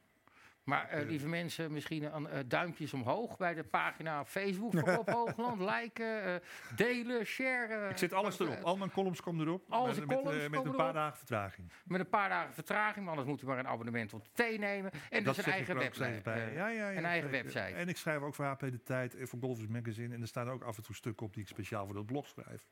Maar 0.67 0.89
eh, 0.89 1.07
lieve 1.07 1.27
mensen, 1.27 1.71
misschien 1.71 2.15
een 2.15 2.27
eh, 2.27 2.39
duimpjes 2.47 2.93
omhoog 2.93 3.37
bij 3.37 3.53
de 3.53 3.63
pagina 3.63 4.19
op 4.19 4.27
Facebook 4.27 4.71
van 4.71 4.83
Rob 4.83 5.09
Hoogland. 5.17 5.59
Liken, 5.59 6.23
eh, 6.23 6.35
delen, 6.75 7.25
sharen. 7.25 7.89
ik 7.89 7.97
zet 7.97 8.13
alles 8.13 8.39
erop. 8.39 8.63
Al 8.63 8.77
mijn 8.77 8.91
columns 8.91 9.21
komen 9.21 9.45
erop. 9.45 9.63
Al 9.69 9.85
met, 9.85 10.07
met, 10.07 10.49
met 10.49 10.65
een 10.65 10.75
paar 10.75 10.93
dagen 10.93 11.17
vertraging. 11.17 11.71
Met 11.85 11.99
een 11.99 12.09
paar 12.09 12.29
dagen 12.29 12.53
vertraging, 12.53 13.05
maar 13.05 13.09
anders 13.09 13.27
moet 13.27 13.41
u 13.41 13.45
maar 13.45 13.59
een 13.59 13.67
abonnement 13.67 14.13
op 14.13 14.23
de 14.23 14.29
thee 14.33 14.59
nemen. 14.59 14.91
En 15.09 15.23
dus 15.23 15.37
een 15.37 15.43
eigen 15.43 15.77
website. 15.77 16.19
bij. 16.23 16.53
ja, 16.53 16.67
ja, 16.67 16.89
ja, 16.89 16.97
een 16.97 17.05
eigen 17.05 17.31
website. 17.31 17.59
En 17.59 17.87
ik 17.87 17.97
schrijf 17.97 18.21
ook 18.21 18.35
voor 18.35 18.45
HP 18.45 18.59
De 18.59 18.83
Tijd 18.83 19.15
en 19.15 19.27
voor 19.27 19.39
Golfers 19.39 19.67
Magazine. 19.67 20.13
En 20.13 20.21
er 20.21 20.27
staan 20.27 20.49
ook 20.49 20.63
af 20.63 20.77
en 20.77 20.83
toe 20.83 20.95
stukken 20.95 21.25
op 21.25 21.33
die 21.33 21.43
ik 21.43 21.49
speciaal 21.49 21.85
voor 21.85 21.95
dat 21.95 22.05
blog 22.05 22.27
schrijf. 22.27 22.67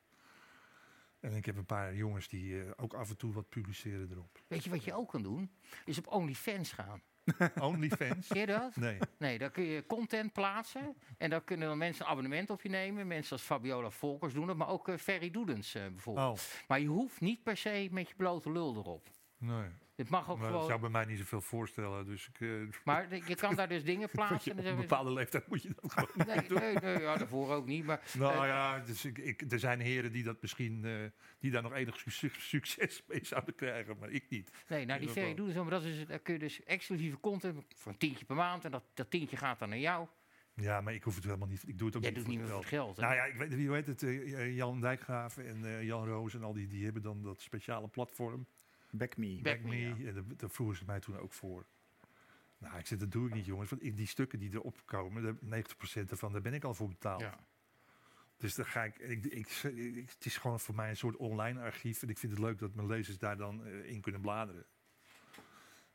En 1.20 1.32
ik 1.32 1.44
heb 1.46 1.56
een 1.56 1.66
paar 1.66 1.94
jongens 1.94 2.28
die 2.28 2.76
ook 2.76 2.94
af 2.94 3.08
en 3.08 3.16
toe 3.16 3.32
wat 3.32 3.48
publiceren 3.48 4.08
erop. 4.10 4.42
Weet 4.46 4.64
je 4.64 4.70
wat 4.70 4.84
je 4.84 4.94
ook 4.94 5.08
kan 5.08 5.22
doen? 5.22 5.50
Is 5.84 5.98
op 5.98 6.06
OnlyFans 6.06 6.72
gaan. 6.72 7.02
OnlyFans? 7.60 8.26
Ken 8.28 8.40
je 8.40 8.46
dat? 8.46 8.76
Nee. 8.76 8.98
Nee, 9.18 9.38
daar 9.38 9.50
kun 9.50 9.64
je 9.64 9.86
content 9.86 10.32
plaatsen. 10.32 10.96
En 11.18 11.30
daar 11.30 11.42
kunnen 11.44 11.68
dan 11.68 11.78
mensen 11.78 12.04
een 12.04 12.10
abonnement 12.10 12.50
op 12.50 12.62
je 12.62 12.68
nemen. 12.68 13.06
Mensen 13.06 13.32
als 13.32 13.42
Fabiola 13.42 13.90
Volkers 13.90 14.34
doen 14.34 14.48
het, 14.48 14.56
maar 14.56 14.68
ook 14.68 14.88
eh, 14.88 14.96
Ferry 14.96 15.30
Doedens 15.30 15.74
eh, 15.74 15.82
bijvoorbeeld. 15.86 16.28
Oh, 16.38 16.68
Maar 16.68 16.80
je 16.80 16.86
hoeft 16.86 17.20
niet 17.20 17.42
per 17.42 17.56
se 17.56 17.88
met 17.90 18.08
je 18.08 18.14
blote 18.14 18.52
lul 18.52 18.76
erop. 18.76 19.08
nee. 19.38 19.68
Het 19.96 20.08
mag 20.08 20.30
ook 20.30 20.36
Maar 20.38 20.44
dat 20.46 20.52
gewoon. 20.54 20.66
zou 20.68 20.80
bij 20.80 20.90
mij 20.90 21.04
niet 21.04 21.18
zoveel 21.18 21.40
voorstellen. 21.40 22.06
Dus 22.06 22.28
ik, 22.28 22.40
eh, 22.40 22.48
Maar 22.84 23.14
je 23.28 23.34
kan 23.34 23.54
daar 23.54 23.68
dus 23.68 23.84
dingen 23.92 24.08
plaatsen. 24.10 24.52
op 24.52 24.58
en 24.58 24.66
een 24.66 24.76
bepaalde 24.76 25.12
leeftijd 25.12 25.48
moet 25.48 25.62
je 25.62 25.70
dat 25.80 25.92
gewoon 25.92 26.26
Nee, 26.26 26.36
nee, 26.60 26.74
nee 26.74 27.00
ja, 27.00 27.16
daarvoor 27.16 27.52
ook 27.52 27.66
niet. 27.66 27.84
Maar 27.84 28.00
Nou 28.18 28.32
Eh, 28.32 28.38
ja, 28.48 28.78
dus 28.78 29.04
ik, 29.04 29.18
ik, 29.18 29.52
er 29.52 29.58
zijn 29.58 29.80
heren 29.80 30.12
die 30.12 30.22
dat 30.22 30.42
misschien, 30.42 30.84
eh, 30.84 30.92
die 31.38 31.50
daar 31.50 31.62
nog 31.62 31.72
enig 31.72 32.02
su- 32.06 32.30
succes 32.38 33.02
mee 33.08 33.20
zouden 33.24 33.54
krijgen, 33.54 33.96
maar 33.98 34.10
ik 34.10 34.24
niet. 34.28 34.50
nee, 34.68 34.84
nou 34.84 35.00
die 35.00 35.08
Ferry 35.08 35.28
ieder 35.28 35.44
Doedens, 35.44 35.68
maar 35.70 35.80
dat 35.80 35.88
is, 35.90 36.06
daar 36.06 36.18
kun 36.18 36.32
je 36.34 36.40
dus 36.40 36.62
exclusieve 36.64 37.20
content 37.20 37.64
voor 37.74 37.92
een 37.92 37.98
tientje 37.98 38.24
per 38.24 38.36
maand. 38.36 38.64
En 38.64 38.70
dat, 38.70 38.84
dat 38.94 39.10
tientje 39.10 39.36
gaat 39.36 39.58
dan 39.58 39.68
naar 39.68 39.78
jou. 39.78 40.06
Ja, 40.54 40.80
maar 40.80 40.94
ik 40.94 41.02
hoef 41.02 41.14
het 41.14 41.24
helemaal 41.24 41.48
niet. 41.48 41.68
Ik 41.68 41.78
doe 41.78 41.86
het 41.86 41.96
ook 41.96 42.02
Jij 42.02 42.10
niet 42.10 42.20
doet 42.20 42.28
niet 42.28 42.38
meer 42.40 42.48
het 42.48 42.58
het 42.58 42.66
geld. 42.68 42.96
hè? 42.96 43.02
Nou 43.02 43.14
ja, 43.14 43.24
ik 43.24 43.34
weet, 43.34 43.54
wie 43.54 43.70
weet 43.70 43.86
het, 43.86 44.00
Jan 44.54 44.80
Dijkgraaf 44.80 45.36
en 45.38 45.84
Jan 45.84 46.06
Roos 46.06 46.34
en 46.34 46.42
al 46.42 46.52
die, 46.52 46.66
die 46.66 46.84
hebben 46.84 47.02
dan 47.02 47.22
dat 47.22 47.40
speciale 47.40 47.88
platform. 47.88 48.46
Back 48.90 49.16
me. 49.16 49.34
Back 49.42 49.42
Back 49.42 49.62
me, 49.62 49.68
Me. 49.68 49.76
ja. 50.04 50.08
En 50.12 50.26
daar- 50.36 50.50
vroegen 50.50 50.76
ze 50.76 50.84
mij 50.84 51.00
toen 51.00 51.18
ook 51.18 51.32
voor. 51.32 51.66
Nou, 52.58 52.78
ik 52.78 52.86
zeg, 52.86 52.98
dat 52.98 53.10
doe 53.12 53.28
ik 53.28 53.34
niet, 53.34 53.44
jongens. 53.46 53.70
Want 53.70 53.82
ik, 53.84 53.96
die 53.96 54.06
stukken 54.06 54.38
die 54.38 54.52
erop 54.52 54.82
komen, 54.84 55.22
daar- 55.22 55.36
90% 55.40 56.10
ervan, 56.10 56.32
daar 56.32 56.40
ben 56.42 56.54
ik 56.54 56.64
al 56.64 56.74
voor 56.74 56.88
betaald. 56.88 57.20
Ja. 57.20 57.38
Dus 58.36 58.54
dan 58.54 58.66
ga 58.66 58.84
ik, 58.84 58.98
ik, 58.98 59.24
ik, 59.24 59.48
ik- 59.62 60.10
Het 60.10 60.24
is 60.26 60.36
gewoon 60.36 60.60
voor 60.60 60.74
mij 60.74 60.88
een 60.90 60.96
soort 60.96 61.16
online 61.16 61.60
archief. 61.60 62.02
En 62.02 62.08
ik 62.08 62.18
vind 62.18 62.32
het 62.32 62.40
leuk 62.40 62.58
dat 62.58 62.74
mijn 62.74 62.86
lezers 62.88 63.18
daar 63.18 63.36
dan 63.36 63.64
eh, 63.64 63.90
in 63.90 64.00
kunnen 64.00 64.20
bladeren. 64.20 64.64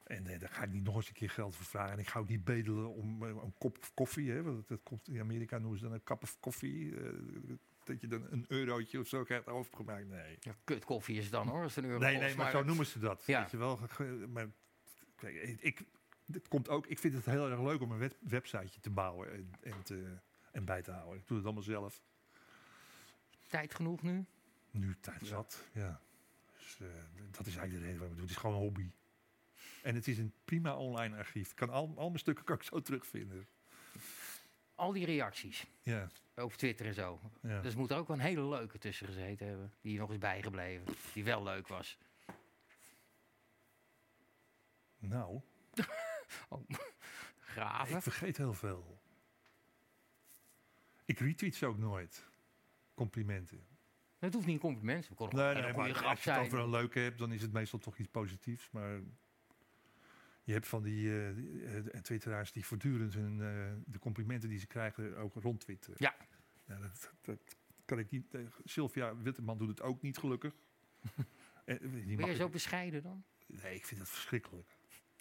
En 0.04 0.28
eh, 0.28 0.40
daar 0.40 0.50
ga 0.50 0.64
ik 0.64 0.72
niet 0.72 0.84
nog 0.84 0.96
eens 0.96 1.08
een 1.08 1.14
keer 1.14 1.30
geld 1.30 1.56
voor 1.56 1.66
vragen. 1.66 1.92
En 1.94 2.00
ik 2.00 2.08
ga 2.08 2.20
ook 2.20 2.28
niet 2.30 2.44
bedelen 2.44 2.94
om 2.94 3.24
eh, 3.24 3.30
een 3.30 3.54
kop 3.58 3.78
koffie. 3.94 4.32
Hè, 4.32 4.44
want 4.44 4.68
dat 4.68 4.80
komt 4.84 5.08
in 5.08 5.20
Amerika 5.20 5.58
noemen 5.58 5.78
ze 5.80 5.84
dan 5.86 5.94
een 5.94 6.04
cup 6.04 6.24
of 6.24 6.40
koffie. 6.40 6.94
Dat 7.84 8.02
je 8.02 8.08
dan 8.08 8.28
een 8.30 8.46
eurotje 8.48 9.00
of 9.00 9.08
zo 9.08 9.24
krijgt 9.24 9.48
overgemaakt. 9.48 10.08
Nee. 10.08 10.38
Ja, 10.40 10.56
kut 10.64 10.86
koffie 10.86 11.18
is 11.18 11.24
het 11.24 11.32
dan 11.32 11.48
hoor, 11.48 11.64
als 11.64 11.76
een 11.76 11.86
euro 11.86 12.00
Nee, 12.00 12.18
nee, 12.18 12.36
maar 12.36 12.52
zo 12.52 12.64
noemen 12.64 12.86
ze 12.86 13.00
dat. 13.00 13.24
Ja. 13.26 13.42
Weet 13.42 13.52
je 13.52 13.58
wel. 13.58 13.80
Maar, 14.30 14.50
kijk, 15.16 15.36
ik, 15.60 15.86
het 16.32 16.48
komt 16.48 16.70
ook, 16.70 16.88
ik 16.88 17.00
vind 17.00 17.14
het 17.14 17.26
heel 17.26 17.50
erg 17.50 17.60
leuk 17.60 17.82
om 17.82 17.92
een 17.92 17.98
web, 17.98 18.16
websiteje 18.20 18.80
te 18.80 18.90
bouwen 18.90 19.32
en, 19.32 19.52
en, 19.62 19.84
te, 19.84 20.18
en 20.52 20.66
bij 20.66 20.82
te 20.82 20.92
houden. 20.92 21.20
Ik 21.20 21.28
doe 21.28 21.38
het 21.38 21.46
allemaal 21.46 21.64
zelf. 21.64 22.02
Tijd 23.48 23.76
genoeg 23.76 24.02
nu? 24.02 24.26
Nu 24.72 24.96
tijd 25.00 25.28
zat, 25.28 25.68
ja. 25.74 26.02
Dus, 26.58 26.78
eh, 26.80 26.88
dat 27.32 27.46
is 27.46 27.56
eigenlijk 27.56 27.72
de 27.72 27.80
reden 27.80 28.00
waarom 28.00 28.12
ik 28.12 28.16
doe. 28.16 28.22
Het 28.22 28.30
is 28.30 28.36
gewoon 28.36 28.56
een 28.56 28.62
hobby. 28.62 28.92
En 29.84 29.96
het 29.96 30.08
is 30.08 30.18
een 30.18 30.34
prima 30.46 30.76
online 30.76 31.18
archief. 31.18 31.50
Ik 31.50 31.56
kan 31.56 31.70
al, 31.70 31.94
al 31.96 32.08
mijn 32.08 32.20
stukken 32.20 32.46
kan 32.46 32.56
ik 32.56 32.64
zo 32.64 32.80
terugvinden. 32.80 33.48
Al 34.82 34.92
die 34.92 35.06
reacties 35.06 35.66
Ja, 35.82 36.08
over 36.36 36.58
Twitter 36.58 36.86
en 36.86 36.94
zo. 36.94 37.20
ja. 37.42 37.62
Dus 37.62 37.76
moet 37.76 37.92
er 37.92 37.98
ook 37.98 38.08
wel 38.08 38.18
een 38.18 38.24
hele 38.24 38.44
leuke 38.48 38.78
tussen 38.78 39.08
gezeten 39.08 39.48
hebben. 39.48 39.74
Die 39.82 40.00
nog 40.00 40.12
is 40.12 40.18
bijgebleven. 40.18 40.96
Die 41.14 41.24
wel 41.24 41.44
leuk 41.44 41.68
was. 41.68 41.98
Nou, 44.98 45.42
Graven. 47.40 47.96
ik 47.96 48.02
vergeet 48.02 48.38
heel 48.38 48.54
veel. 48.54 49.00
Ik 51.06 51.20
retweet 51.20 51.56
ze 51.56 51.66
ook 51.66 51.78
nooit. 51.78 52.28
Complimenten. 52.94 53.66
Het 54.20 54.34
hoeft 54.34 54.46
niet 54.46 54.56
een 54.56 54.62
compliment. 54.62 55.08
Het 55.08 55.18
kon 55.18 55.30
Nee, 55.32 55.54
nee, 55.54 55.64
goede 55.64 55.78
maar 55.78 55.90
grap 55.96 56.10
als 56.10 56.24
je 56.24 56.30
het 56.30 56.40
zijn. 56.40 56.46
over 56.46 56.60
een 56.60 56.70
leuke 56.70 57.00
hebt, 57.00 57.18
dan 57.18 57.32
is 57.32 57.42
het 57.42 57.52
meestal 57.52 57.80
toch 57.80 57.98
iets 57.98 58.10
positiefs. 58.10 58.70
Maar 58.72 59.00
je 60.52 60.58
hebt 60.58 60.70
van 60.70 60.84
die, 60.84 61.26
eh, 61.28 61.36
die, 61.36 61.64
eh, 61.66 62.02
twitteraars 62.02 62.52
die 62.52 62.66
voortdurend 62.66 63.14
hun, 63.14 63.42
eh, 63.42 63.92
de 63.92 64.00
complimenten 64.00 64.50
die 64.50 64.60
ze 64.60 64.68
krijgen 64.68 65.18
ook 65.18 65.34
rondtwitteren. 65.36 65.96
Ja. 66.00 66.16
dat, 66.66 67.12
dat 67.22 67.40
kan 67.86 68.00
ik 68.00 68.10
niet. 68.12 68.34
eh, 68.34 68.42
Sylvia 68.64 69.16
Witteman 69.18 69.58
doet 69.58 69.68
het 69.68 69.82
ook 69.82 70.02
niet 70.02 70.18
gelukkig. 70.18 70.54
Eh, 71.66 71.76
die 71.80 72.16
Ben 72.16 72.28
je 72.28 72.36
zo 72.36 72.50
bescheiden 72.50 73.04
dan? 73.04 73.24
Nee, 73.46 73.76
ik 73.76 73.86
vind 73.86 74.00
dat 74.00 74.10
verschrikkelijk. 74.10 74.68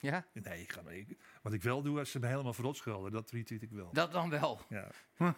Ja? 0.00 0.26
Nee, 0.32 0.60
ik 0.60 0.72
ga, 0.72 0.90
ik, 0.90 1.16
wat 1.42 1.52
ik 1.52 1.62
wel 1.62 1.82
doe 1.82 1.98
als 1.98 2.10
ze 2.10 2.18
me 2.18 2.26
helemaal 2.26 2.52
verrot 2.52 2.76
schelden, 2.76 3.12
dat 3.12 3.30
retweet 3.30 3.62
ik 3.62 3.70
wel. 3.70 3.92
Dat 3.92 4.12
dan 4.12 4.30
wel. 4.30 4.60
ja. 4.68 4.90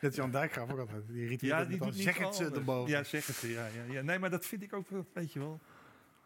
Dat 0.00 0.10
is 0.10 0.16
Jan 0.16 0.30
Dijkgraaf 0.30 0.70
ook 0.70 0.78
altijd. 0.78 1.06
Die 1.08 1.20
retweet 1.28 1.50
Ja, 1.50 1.64
die 1.64 1.78
doet 1.78 1.96
Zeg 1.96 2.18
het 2.18 2.34
ze 2.34 2.44
erboven. 2.44 2.90
Ja, 2.90 3.04
zeg 3.04 3.26
het 3.26 3.36
ze. 3.36 3.48
Ja, 3.48 3.66
ja, 3.66 3.82
ja. 3.82 4.02
Nee, 4.02 4.18
maar 4.18 4.30
dat 4.30 4.46
vind 4.46 4.62
ik 4.62 4.72
ook, 4.72 4.88
wel, 4.88 5.06
weet 5.12 5.32
je 5.32 5.38
wel. 5.38 5.60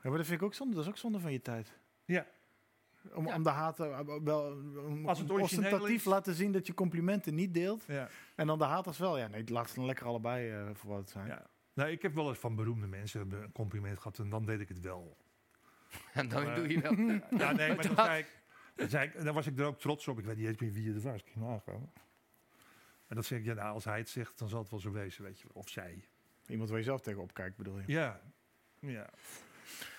Ja, 0.02 0.09
maar 0.09 0.18
dat 0.18 0.26
vind 0.26 0.40
ik 0.40 0.46
ook 0.46 0.55
zonde. 0.55 0.74
Dat 0.74 0.84
is 0.84 0.90
ook 0.90 0.98
zonde 0.98 1.20
van 1.20 1.32
je 1.32 1.42
tijd. 1.42 1.72
Ja. 2.05 2.26
Om, 3.12 3.26
Ja. 3.26 3.34
om 3.34 3.42
de 3.42 3.48
haat 3.50 3.80
eh, 3.80 4.00
wel 4.24 4.52
om 4.86 5.09
Als 5.09 5.18
het 5.18 5.30
ostentatief 5.30 5.94
is. 5.96 6.05
laten 6.05 6.34
zien 6.34 6.52
dat 6.52 6.66
je 6.66 6.74
complimenten 6.74 7.34
niet 7.34 7.55
deelt. 7.55 7.84
ja. 7.86 8.09
En 8.34 8.46
dan 8.46 8.59
de 8.59 8.64
haters 8.64 8.98
wel. 8.98 9.18
Ja, 9.18 9.28
nee, 9.28 9.44
laat 9.50 9.68
ze 9.68 9.74
dan 9.74 9.86
lekker 9.86 10.07
allebei 10.07 10.50
eh, 10.50 10.68
voor 10.72 10.90
wat 10.90 10.98
het 10.98 11.11
zijn. 11.11 11.26
Ja. 11.26 11.46
Nee, 11.72 11.92
ik 11.92 12.02
heb 12.02 12.14
wel 12.14 12.28
eens 12.28 12.38
van 12.38 12.55
beroemde 12.57 12.86
mensen 12.86 13.32
een 13.32 13.52
compliment 13.52 13.98
gehad 13.98 14.18
en 14.18 14.28
dan 14.30 14.44
deed 14.44 14.61
ik 14.61 14.68
het 14.68 14.80
wel. 14.80 15.16
En 16.12 16.28
dan 16.28 16.44
Maar- 16.44 16.55
doe 16.57 16.68
je 16.68 16.80
wel. 16.80 16.92
Ja, 17.40 17.52
nee, 17.52 17.74
maar 17.74 17.86
dan, 17.86 17.94
zei 18.05 18.18
ik, 18.18 18.26
dan, 18.74 18.88
zei 18.88 19.07
ik, 19.09 19.24
dan 19.24 19.34
was 19.34 19.46
ik 19.46 19.59
er 19.59 19.64
ook 19.66 19.78
trots 19.78 20.09
op. 20.09 20.18
Ik 20.18 20.24
weet 20.24 20.36
niet 20.36 20.46
eens 20.46 20.59
meer 20.59 20.72
wie 20.72 20.92
het 20.92 21.02
was. 21.02 21.20
Ik 21.20 21.36
nagaan. 21.36 21.92
En 23.07 23.14
dan 23.14 23.24
zeg 23.24 23.38
ik, 23.38 23.44
ja, 23.44 23.55
nou, 23.55 23.74
als 23.74 23.84
hij 23.84 23.98
het 23.98 24.09
zegt, 24.09 24.38
dan 24.38 24.48
zal 24.48 24.61
het 24.61 24.70
wel 24.70 24.80
zo 24.80 24.90
wezen, 24.90 25.24
weet 25.24 25.40
je 25.40 25.46
wel. 25.52 25.62
Of 25.62 25.68
zij. 25.68 26.05
Iemand 26.46 26.68
waar 26.68 26.78
je 26.78 26.84
zelf 26.84 27.00
tegenop 27.00 27.34
kijkt, 27.34 27.57
bedoel 27.57 27.78
je? 27.78 27.84
Ja, 27.86 28.20
ja. 28.80 29.11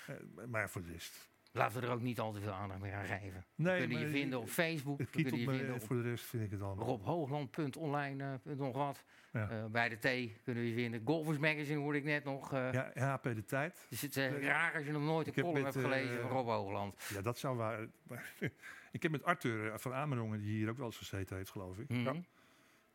Eh, 0.07 0.15
maar 0.47 0.69
voor 0.69 0.81
de 0.81 0.91
rest. 0.91 1.29
Laten 1.55 1.81
we 1.81 1.87
er 1.87 1.93
ook 1.93 2.01
niet 2.01 2.19
al 2.19 2.31
te 2.31 2.39
veel 2.39 2.51
aandacht 2.51 2.79
meer 2.79 2.93
aan 2.93 3.05
geven. 3.05 3.45
We 3.55 3.63
Nee, 3.63 3.79
kunnen 3.79 3.99
je 3.99 4.07
vinden 4.07 4.39
op 4.39 4.49
Facebook. 4.49 4.99
Het 4.99 5.09
kunnen 5.09 5.31
kietelt 5.31 5.51
je 5.51 5.57
vinden 5.57 5.75
op 5.75 5.81
voor 5.81 5.95
de 5.95 6.01
rest 6.01 6.25
vind 6.25 6.43
ik 6.43 6.51
het 6.51 6.61
allemaal. 6.61 6.85
robhoogland.online. 6.85 8.39
eh, 8.45 8.55
nog 8.57 8.75
wat. 8.75 9.03
Ja. 9.31 9.49
Eh, 9.49 9.65
bij 9.65 9.89
de 9.89 9.95
T 9.95 10.41
kunnen 10.43 10.63
we 10.63 10.69
je 10.69 10.75
vinden. 10.75 11.01
Golfers 11.05 11.37
Magazine 11.37 11.79
hoorde 11.79 11.97
ik 11.97 12.03
net 12.03 12.23
nog. 12.23 12.53
eh 12.53 12.73
Ja, 12.73 12.91
HP 12.95 13.23
de 13.23 13.43
tijd. 13.45 13.85
Dus 13.89 14.01
het 14.01 14.15
is 14.17 14.31
raar 14.31 14.73
als 14.73 14.85
je 14.85 14.91
nog 14.91 15.01
nooit 15.01 15.25
een 15.27 15.31
Ik 15.31 15.35
heb 15.35 15.45
column 15.45 15.63
met, 15.63 15.73
hebt 15.73 15.85
gelezen 15.85 16.21
van 16.21 16.29
Rob 16.29 16.47
Hoogland. 16.47 17.09
Ja, 17.13 17.21
dat 17.21 17.37
zou 17.37 17.57
waar. 17.57 17.87
ik 18.91 19.03
heb 19.03 19.11
met 19.11 19.23
Arthur 19.23 19.79
van 19.79 19.93
Amerongen, 19.93 20.39
die 20.39 20.55
hier 20.57 20.69
ook 20.69 20.77
wel 20.77 20.85
eens 20.85 20.97
gezeten 20.97 21.37
heeft, 21.37 21.49
geloof 21.51 21.77
ik. 21.77 21.89
Mhm. 21.89 22.19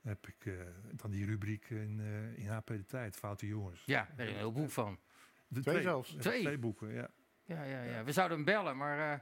Heb 0.00 0.26
ik 0.26 0.46
eh, 0.46 0.52
dan 0.92 1.10
die 1.10 1.26
rubriek 1.26 1.70
in, 1.70 2.00
eh, 2.00 2.38
in 2.44 2.48
HP 2.48 2.66
de 2.66 2.84
tijd, 2.86 3.16
Foute 3.16 3.46
Jongens. 3.46 3.82
Ja, 3.86 4.08
daar 4.16 4.26
is 4.26 4.32
een 4.32 4.38
heel 4.38 4.52
boek 4.52 4.70
van. 4.70 4.98
De 5.48 5.60
Twee 5.60 5.82
zelfs. 5.82 6.10
Twee? 6.18 6.40
Twee 6.42 6.58
boeken, 6.58 6.92
ja. 6.92 7.08
Ja, 7.56 7.62
ja, 7.64 7.82
ja. 7.82 8.04
We 8.04 8.12
zouden 8.12 8.36
hem 8.36 8.46
bellen, 8.46 8.76
maar... 8.76 9.12
eh, 9.12 9.18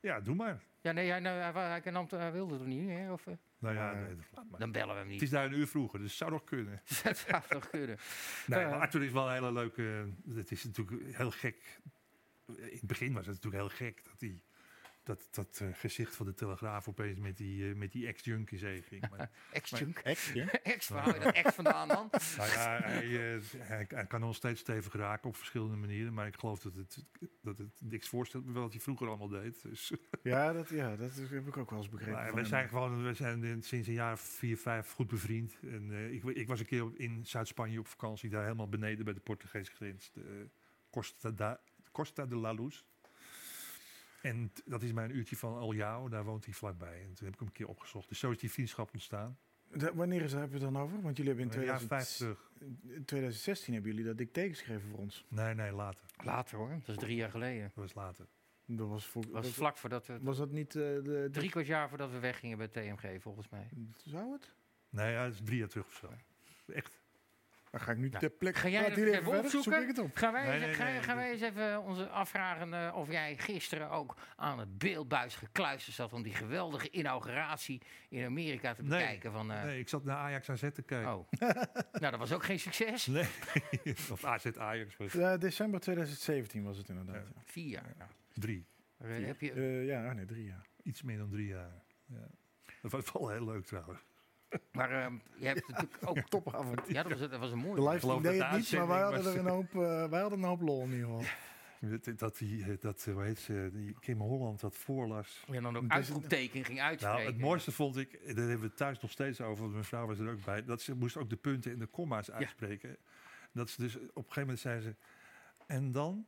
Ja, 0.00 0.20
doe 0.20 0.34
maar. 0.34 0.62
ja, 0.80 0.92
nee, 0.92 1.10
hij, 1.10 1.20
nou, 1.20 1.38
hij, 1.38 1.52
hij, 1.68 1.80
hij 1.82 1.92
nam- 1.92 2.06
hij 2.10 2.32
wilde 2.32 2.58
er 2.58 2.66
niet, 2.66 2.88
hè? 2.88 3.12
Of, 3.12 3.26
eh, 3.26 3.34
Nou 3.58 3.74
ja, 3.74 3.92
nee, 3.92 4.16
maar. 4.50 4.58
dan 4.60 4.72
bellen 4.72 4.88
we 4.88 4.94
hem 4.94 5.02
Het 5.02 5.08
niet. 5.12 5.22
is 5.22 5.30
daar 5.30 5.44
een 5.44 5.52
uur 5.52 5.66
vroeger, 5.66 5.98
dus 5.98 6.08
het 6.08 6.18
zou 6.18 6.30
nog 6.30 6.44
kunnen. 6.44 6.82
dat 7.02 7.18
zou 7.18 7.42
toch 7.48 7.68
kunnen. 7.70 7.96
Nee, 8.46 8.60
Eh. 8.60 8.70
maar 8.70 8.80
Arthur 8.80 9.02
is 9.02 9.12
wel 9.12 9.26
een 9.26 9.32
hele 9.32 9.52
leuke... 9.52 10.06
Het 10.34 10.50
is 10.50 10.64
natuurlijk 10.64 11.16
heel 11.16 11.30
gek. 11.30 11.80
In 12.46 12.54
het 12.70 12.86
begin 12.86 13.12
was 13.12 13.26
het 13.26 13.34
natuurlijk 13.42 13.62
heel 13.62 13.86
gek 13.88 14.04
dat 14.04 14.20
hij... 14.20 14.42
Dat, 15.06 15.28
dat 15.30 15.58
eh, 15.62 15.68
gezicht 15.72 16.14
van 16.16 16.26
de 16.26 16.34
Telegraaf 16.34 16.88
opeens 16.88 17.18
met 17.18 17.36
die, 17.36 17.68
eh, 17.70 17.74
met 17.76 17.92
die 17.92 18.06
ex-junkies 18.06 18.60
heen 18.60 18.82
ging. 18.82 19.08
Maar, 19.10 19.30
Ex-junk. 19.52 19.98
Ex, 19.98 20.32
ja? 20.32 20.46
Ex, 20.62 20.88
waar 20.88 21.02
haal 21.02 21.14
je 21.14 21.20
dat 21.20 21.34
ex 21.34 21.54
vandaan 21.54 21.88
dan? 21.88 22.10
nou 22.36 22.50
ja, 22.50 22.80
hij, 22.82 23.34
eh, 23.34 23.42
hij, 23.56 23.86
hij 23.88 24.06
kan 24.06 24.20
nog 24.20 24.34
steeds 24.34 24.60
stevig 24.60 24.94
raken 24.94 25.28
op 25.28 25.36
verschillende 25.36 25.76
manieren. 25.76 26.12
Maar 26.14 26.26
ik 26.26 26.36
geloof 26.38 26.60
dat 26.60 26.74
het, 26.74 27.04
dat 27.42 27.58
het 27.58 27.80
niks 27.80 28.08
voorstelt 28.08 28.44
me 28.46 28.52
wel 28.52 28.62
wat 28.62 28.72
hij 28.72 28.80
vroeger 28.80 29.08
allemaal 29.08 29.28
deed. 29.28 29.62
Dus, 29.62 29.92
Ja, 30.22 30.52
dat, 30.52 30.68
ja, 30.68 30.96
dat 30.96 31.14
heb 31.14 31.46
ik 31.46 31.56
ook 31.56 31.70
wel 31.70 31.78
eens 31.78 31.88
begrepen. 31.88 32.34
we 32.34 32.44
zijn 32.44 32.68
gewoon 32.68 33.04
we 33.04 33.14
zijn 33.14 33.44
in- 33.44 33.62
sinds 33.62 33.88
een 33.88 33.94
jaar 33.94 34.12
of 34.12 34.20
vier, 34.20 34.56
vijf 34.58 34.90
goed 34.92 35.08
bevriend. 35.08 35.56
En, 35.62 35.88
eh, 35.92 36.12
ik, 36.12 36.24
ik 36.24 36.46
was 36.48 36.60
een 36.60 36.66
keer 36.66 36.84
op- 36.84 36.96
in 36.96 37.26
Zuid-Spanje 37.26 37.78
op 37.78 37.86
vakantie. 37.86 38.30
Daar 38.30 38.42
helemaal 38.42 38.68
beneden 38.68 39.04
bij 39.04 39.14
de 39.14 39.20
Portugese 39.20 39.72
grens. 39.72 40.10
De 40.12 40.48
Costa, 40.90 41.30
da, 41.30 41.60
Costa 41.92 42.26
de 42.26 42.36
la 42.36 42.52
Luz. 42.52 42.84
En 44.26 44.52
dat 44.64 44.82
is 44.82 44.92
maar 44.92 45.04
een 45.04 45.16
uurtje 45.16 45.36
van 45.36 45.54
Aljao, 45.58 46.08
daar 46.08 46.24
woont 46.24 46.44
hij 46.44 46.54
vlakbij. 46.54 47.00
En 47.02 47.14
toen 47.14 47.24
heb 47.24 47.32
ik 47.34 47.38
hem 47.38 47.48
een 47.48 47.52
keer 47.54 47.68
opgezocht. 47.68 48.08
Dus 48.08 48.18
zo 48.18 48.30
is 48.30 48.38
die 48.38 48.50
vriendschap 48.50 48.92
ontstaan. 48.92 49.38
De- 49.72 49.94
wanneer 49.94 50.22
is, 50.22 50.32
hebben 50.32 50.50
we 50.58 50.64
het 50.64 50.72
dan 50.72 50.82
over? 50.82 51.02
Want 51.02 51.16
jullie 51.16 51.32
hebben 51.34 51.52
in, 51.52 51.58
Een 51.60 51.66
jaar 51.66 51.78
2000 51.78 51.88
vijf 51.90 52.16
terug. 52.16 52.50
in 52.96 53.04
2016 53.04 53.74
hebben 53.74 53.90
jullie 53.90 54.06
dat 54.06 54.18
dicté 54.18 54.48
geschreven 54.48 54.88
voor 54.88 54.98
ons. 54.98 55.24
Nee, 55.28 55.54
nee, 55.54 55.72
later. 55.72 56.04
Later 56.24 56.58
hoor, 56.58 56.68
dat 56.70 56.88
is 56.88 56.96
drie 56.96 57.16
jaar 57.16 57.30
geleden. 57.30 57.62
Dat 57.62 57.84
was 57.84 57.94
later. 57.94 58.26
Dat 58.64 58.88
was, 58.88 59.06
voor, 59.06 59.22
Dat 59.22 59.30
was 59.32 59.44
was, 59.44 59.54
vlak 59.54 59.76
voordat 59.76 60.06
we... 60.06 60.18
was 60.20 60.36
dat 60.36 60.50
niet 60.50 60.74
eh, 60.76 60.82
de, 60.82 61.00
de- 61.02 61.28
Drie 61.32 61.50
kwart 61.50 61.66
jaar 61.66 61.88
voordat 61.88 62.10
we 62.10 62.18
weggingen 62.18 62.58
bij 62.58 62.68
TMG, 62.68 63.22
volgens 63.22 63.48
mij. 63.48 63.68
Zou 64.04 64.32
het? 64.32 64.54
Nee, 64.90 65.12
ja, 65.12 65.24
dat 65.24 65.32
is 65.32 65.40
drie 65.44 65.58
jaar 65.58 65.68
terug 65.68 65.86
of 65.86 65.94
zo. 65.94 66.08
Echt. 66.72 67.00
Dan 67.76 67.84
ga 67.84 67.92
ik 67.92 67.98
nu 67.98 68.08
Nou, 68.08 68.20
ter 68.20 68.30
plekke. 68.30 68.58
ga 68.58 68.68
jij 68.68 68.90
even 68.94 69.26
opzoeken? 69.38 69.62
Zoek 69.72 69.74
ik 69.82 69.86
het 69.86 69.98
op. 69.98 70.16
Gaan 70.16 70.32
wij, 70.32 70.42
Nee, 70.44 70.52
eens- 70.54 70.64
nee, 70.64 70.74
ga- 70.74 70.84
nee, 70.84 71.02
gaan 71.02 71.16
wij 71.16 71.30
dat- 71.32 71.40
eens 71.40 71.50
even 71.50 71.82
onze 71.82 72.08
afvragen 72.08 72.74
eh, 72.74 72.96
of 72.96 73.10
jij 73.10 73.36
gisteren 73.38 73.90
ook 73.90 74.16
aan 74.36 74.58
het 74.58 74.78
beeldbuis 74.78 75.34
gekluisterd 75.34 75.94
zat 75.96 76.12
om 76.12 76.22
die 76.22 76.34
geweldige 76.34 76.90
inauguratie 76.90 77.82
in 78.08 78.24
Amerika 78.24 78.74
te 78.74 78.82
Nee, 78.82 78.90
bekijken 78.90 79.32
van... 79.32 79.52
eh, 79.52 79.62
Nee, 79.64 79.78
ik 79.78 79.88
zat 79.88 80.04
naar 80.04 80.16
Ajax 80.16 80.50
AZ 80.50 80.60
te 80.72 80.82
kijken. 80.82 81.14
Oh. 81.16 81.30
nou, 82.00 82.10
dat 82.10 82.16
was 82.18 82.32
ook 82.32 82.44
geen 82.44 82.60
succes. 82.60 83.06
Nee, 83.06 83.26
of 84.12 84.24
AZ 84.24 84.46
Ajax 84.56 84.96
was 84.96 85.12
Ja, 85.12 85.36
december 85.36 85.80
2017 85.80 86.64
was 86.64 86.76
het 86.76 86.88
inderdaad. 86.88 87.26
Ja. 87.34 87.42
Vier 87.44 87.68
jaar. 87.68 87.94
Nou, 87.98 88.10
drie. 88.32 88.66
eh, 88.98 89.26
heb 89.26 89.40
je, 89.40 89.52
Eh, 89.52 89.86
ja 89.86 90.12
nee, 90.12 90.24
drie 90.24 90.44
jaar. 90.44 90.66
Iets 90.82 91.02
meer 91.02 91.18
dan 91.18 91.30
drie 91.30 91.46
jaar. 91.46 91.82
Ja. 92.06 92.26
Dat 92.82 92.90
was 92.92 93.12
wel 93.12 93.28
heel 93.28 93.44
leuk 93.44 93.64
trouwens. 93.66 94.00
Maar 94.72 94.90
eh, 94.90 95.12
je 95.38 95.46
hebt 95.46 95.68
natuurlijk 95.68 95.96
ook... 96.08 96.18
Topavond. 96.18 96.80
Ja, 96.86 97.02
dat 97.02 97.18
was, 97.18 97.30
dat 97.30 97.40
was 97.40 97.50
een 97.52 97.58
De 97.60 97.64
mooie. 97.66 97.98
geloof 97.98 98.22
dat 98.22 98.32
deed 98.32 98.40
de 98.40 98.46
het 98.46 98.56
niet, 98.56 98.72
maar 98.72 98.86
wij 98.86 99.02
hadden, 99.02 99.24
er 99.32 99.38
een 99.38 99.46
hoop, 99.46 99.74
eh, 99.74 100.08
wij 100.08 100.20
hadden 100.20 100.38
een 100.38 100.44
hoop 100.48 100.60
lol 100.60 100.82
in 100.82 100.90
ieder 100.90 101.06
geval. 101.06 101.24
Dat, 101.80 102.18
dat, 102.18 102.38
die, 102.38 102.64
eh, 102.64 102.80
dat 102.80 103.06
eh, 103.06 103.14
hoe 103.14 103.22
heet 103.22 103.38
ze, 103.38 103.70
die 103.72 103.96
Kim 104.00 104.20
Holland 104.20 104.60
dat 104.60 104.76
voorlas. 104.76 105.44
En 105.50 105.62
dan 105.62 105.76
ook 105.76 105.88
uitroepteken 105.88 106.64
ging 106.64 106.80
uitspreken. 106.80 107.18
Nou, 107.18 107.32
het 107.32 107.40
mooiste 107.40 107.72
vond 107.72 107.96
ik, 107.96 108.12
daar 108.12 108.36
hebben 108.36 108.60
we 108.60 108.66
het 108.66 108.76
thuis 108.76 109.00
nog 109.00 109.10
steeds 109.10 109.40
over, 109.40 109.60
want 109.60 109.72
mijn 109.72 109.84
vrouw 109.84 110.06
was 110.06 110.18
er 110.18 110.30
ook 110.30 110.44
bij, 110.44 110.64
dat 110.64 110.82
ze 110.82 110.94
moest 110.94 111.16
ook 111.16 111.30
de 111.30 111.36
punten 111.36 111.72
en 111.72 111.78
de 111.78 111.86
komma's 111.86 112.30
uitspreken. 112.30 112.96
Dat 113.52 113.70
ze 113.70 113.80
dus 113.80 113.96
op 113.96 114.02
een 114.02 114.12
gegeven 114.14 114.40
moment 114.40 114.58
zei 114.58 114.80
ze, 114.80 114.94
en 115.66 115.92
dan, 115.92 116.26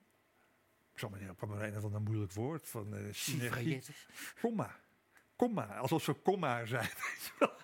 ik 0.93 0.99
zal 0.99 1.09
maar 1.09 1.21
niet, 1.21 1.29
er 1.41 1.62
een 1.62 1.77
of 1.77 1.85
ander 1.85 2.03
moeilijk 2.03 2.33
woord 2.33 2.69
van 2.69 2.97
eh 2.97 3.05
synergie, 3.11 3.83
komma, 4.41 4.81
komma, 5.39 5.76
alsof 5.76 6.03
ze 6.03 6.12
komma 6.12 6.61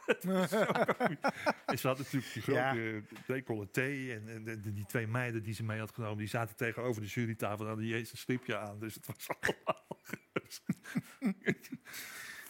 en 1.66 1.78
ze 1.78 1.86
had 1.86 1.98
natuurlijk 1.98 2.32
die 2.32 2.42
grote 2.42 2.58
Ja. 2.58 2.72
ja. 2.72 3.00
decolleté 3.26 4.12
en, 4.12 4.48
en 4.48 4.60
die 4.74 4.86
twee 4.86 5.06
meiden 5.06 5.42
die 5.42 5.54
ze 5.54 5.62
mee 5.62 5.78
had 5.78 5.94
genomen, 5.94 6.18
die 6.18 6.28
zaten 6.28 6.56
tegenover 6.56 7.02
de 7.02 7.08
jurytafel 7.08 7.60
en 7.60 7.66
hadden 7.66 7.84
die 7.84 7.96
een 7.96 8.06
slipje 8.06 8.56
aan. 8.56 8.78
Dus 8.78 8.94
het 8.94 9.06
was 9.06 9.28
allemaal 9.40 10.00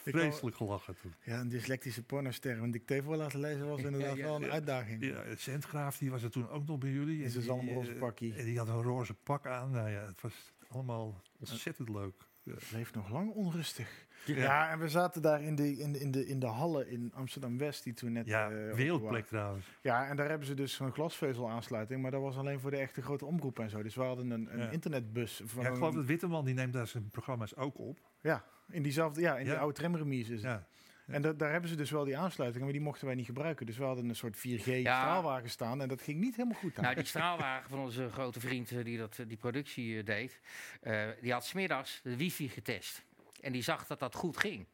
Ik 0.04 0.14
vreselijk 0.14 0.56
gelachen 0.56 0.96
toen. 0.96 1.14
Ja, 1.24 1.40
een 1.40 1.48
dyslectische 1.48 2.02
pornoster 2.02 2.58
een 2.58 2.70
dicté 2.70 3.02
voor 3.02 3.16
laten 3.16 3.40
lezen 3.40 3.68
was 3.68 3.82
inderdaad 3.82 4.16
ja, 4.16 4.24
wel 4.24 4.34
een 4.34 4.50
uitdaging. 4.50 5.04
Ja, 5.04 5.36
Zendgraaf, 5.36 5.98
die 5.98 6.10
was 6.10 6.22
er 6.22 6.30
toen 6.30 6.48
ook 6.48 6.66
nog 6.66 6.78
bij 6.78 6.90
jullie. 6.90 7.24
En 7.24 7.30
zijn 7.30 7.44
die, 7.44 7.52
zalmroze 7.52 7.92
eh, 7.92 7.98
pakkie. 7.98 8.34
En 8.34 8.44
die 8.44 8.58
had 8.58 8.68
een 8.68 8.82
roze 8.82 9.14
pak 9.14 9.46
aan. 9.46 9.70
Nou 9.70 9.88
ja, 9.88 10.06
het 10.06 10.20
was 10.20 10.52
allemaal 10.68 11.22
ontzettend 11.38 11.88
leuk. 11.88 12.14
Het 12.44 12.64
bleef 12.68 12.94
nog 12.94 13.08
lang 13.10 13.30
onrustig. 13.30 14.06
Ja. 14.24 14.34
Ja, 14.36 14.70
en 14.70 14.78
we 14.78 14.88
zaten 14.88 15.22
daar 15.22 15.42
in 15.42 15.54
de, 15.54 15.76
in 15.78 15.92
de, 15.92 16.00
in 16.00 16.10
de, 16.10 16.26
in 16.26 16.38
de 16.38 16.46
hallen 16.46 16.88
in 16.88 17.10
Amsterdam-West, 17.14 17.84
die 17.84 17.92
toen 17.92 18.12
net... 18.12 18.26
Ja, 18.26 18.50
eh, 18.50 18.72
wereldplek 18.74 19.26
trouwens. 19.26 19.66
Ja, 19.82 20.06
en 20.08 20.16
daar 20.16 20.28
hebben 20.28 20.46
ze 20.46 20.54
dus 20.54 20.74
zo'n 20.74 20.92
glasvezelaansluiting, 20.92 22.02
maar 22.02 22.10
dat 22.10 22.20
was 22.20 22.36
alleen 22.36 22.60
voor 22.60 22.70
de 22.70 22.76
echte 22.76 23.02
grote 23.02 23.24
omroepen 23.24 23.64
en 23.64 23.70
zo. 23.70 23.82
Dus 23.82 23.94
we 23.94 24.02
hadden 24.02 24.30
een, 24.30 24.48
een 24.52 24.58
Ja. 24.58 24.68
internetbus. 24.70 25.40
Van 25.44 25.62
Ja, 25.62 25.68
ik 25.68 25.74
geloof 25.74 25.94
dat 25.94 26.04
Witteman, 26.04 26.44
die 26.44 26.54
neemt 26.54 26.72
daar 26.72 26.86
zijn 26.86 27.08
programma's 27.10 27.56
ook 27.56 27.78
op. 27.78 27.98
ja, 28.20 28.44
in 28.70 28.82
diezelfde, 28.82 29.20
ja, 29.20 29.36
in 29.36 29.44
die 29.44 29.52
Ja. 29.52 29.58
oude 29.60 29.74
tramremise 29.74 30.32
is 30.32 30.42
het. 30.42 30.50
Ja. 30.50 30.66
En 31.06 31.22
da- 31.22 31.32
daar 31.32 31.50
hebben 31.50 31.70
ze 31.70 31.76
dus 31.76 31.90
wel 31.90 32.04
die 32.04 32.18
aansluitingen, 32.18 32.64
maar 32.64 32.72
die 32.74 32.82
mochten 32.82 33.06
wij 33.06 33.14
niet 33.14 33.26
gebruiken. 33.26 33.66
Dus 33.66 33.78
we 33.78 33.84
hadden 33.84 34.08
een 34.08 34.16
soort 34.16 34.36
4G 34.36 34.64
Ja. 34.64 35.00
straalwagen 35.00 35.50
staan 35.50 35.80
en 35.82 35.88
dat 35.88 36.02
ging 36.02 36.20
niet 36.20 36.36
helemaal 36.36 36.58
goed. 36.58 36.76
Nou, 36.76 36.94
die 36.94 37.04
straalwagen 37.04 37.70
van 37.70 37.78
onze 37.78 38.08
grote 38.10 38.40
vriend 38.40 38.70
eh, 38.70 38.84
die 38.84 38.98
dat, 38.98 39.18
eh, 39.18 39.26
die 39.28 39.36
productie 39.36 40.02
deed, 40.02 40.40
eh, 40.80 41.02
die 41.20 41.32
had 41.32 41.44
smiddags 41.44 42.00
de 42.02 42.16
wifi 42.16 42.48
getest. 42.48 43.02
En 43.44 43.52
die 43.52 43.62
zag 43.62 43.86
dat 43.86 43.98
dat 43.98 44.14
goed 44.14 44.36
ging. 44.36 44.66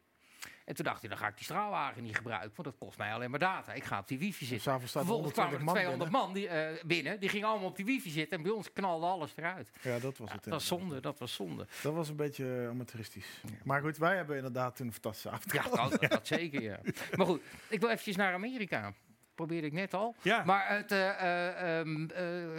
En 0.65 0.75
toen 0.75 0.85
dacht 0.85 0.99
hij, 1.01 1.09
dan 1.09 1.17
ga 1.17 1.27
ik 1.27 1.35
die 1.35 1.43
straalwagen 1.43 2.03
niet 2.03 2.15
gebruiken, 2.15 2.51
want 2.55 2.67
dat 2.67 2.77
kost 2.77 2.97
mij 2.97 3.13
alleen 3.13 3.29
maar 3.29 3.39
data. 3.39 3.73
Ik 3.73 3.83
ga 3.83 3.99
op 3.99 4.07
die 4.07 4.17
wifi 4.19 4.45
zitten. 4.45 4.71
er 4.73 4.79
Vervolgens 4.79 5.33
kwamen 5.33 5.51
120 5.53 5.59
er 5.59 5.63
man 5.65 5.73
200 5.75 6.11
man 6.11 6.33
die, 6.33 6.47
eh, 6.47 6.83
binnen, 6.85 7.19
die 7.19 7.29
gingen 7.29 7.47
allemaal 7.47 7.67
op 7.67 7.75
die 7.75 7.85
wifi 7.85 8.09
zitten 8.09 8.37
en 8.37 8.43
bij 8.43 8.51
ons 8.51 8.73
knalde 8.73 9.05
alles 9.05 9.31
eruit. 9.35 9.71
binnen. 9.81 9.93
Ja, 9.95 9.99
dat 10.07 10.17
was 10.17 10.27
Ja, 10.29 10.33
het. 10.35 10.43
dat 10.43 10.53
was 10.53 10.65
zonde, 10.67 10.99
dat 10.99 11.19
was 11.19 11.33
zonde. 11.33 11.67
Dat 11.81 11.93
was 11.93 12.09
een 12.09 12.15
beetje 12.15 12.59
eh, 12.61 12.67
amateuristisch. 12.69 13.41
Ja. 13.43 13.49
Maar 13.63 13.81
goed, 13.81 13.97
wij 13.97 14.15
hebben 14.15 14.35
inderdaad 14.35 14.75
toen 14.75 14.85
een 14.87 14.93
fantastische 14.93 15.29
avond 15.29 15.53
Ja, 15.53 15.61
gehad. 15.61 15.91
dat, 16.01 16.09
dat 16.11 16.27
zeker, 16.37 16.61
ja. 16.61 16.79
Maar 17.15 17.25
goed, 17.25 17.41
ik 17.69 17.79
wil 17.79 17.89
eventjes 17.89 18.15
naar 18.15 18.33
Amerika. 18.33 18.93
Probeerde 19.41 19.67
ik 19.67 19.73
net 19.73 19.93
al. 19.93 20.15
Ja. 20.21 20.43
Maar 20.43 20.69
het, 20.69 20.91
eh, 20.91 21.07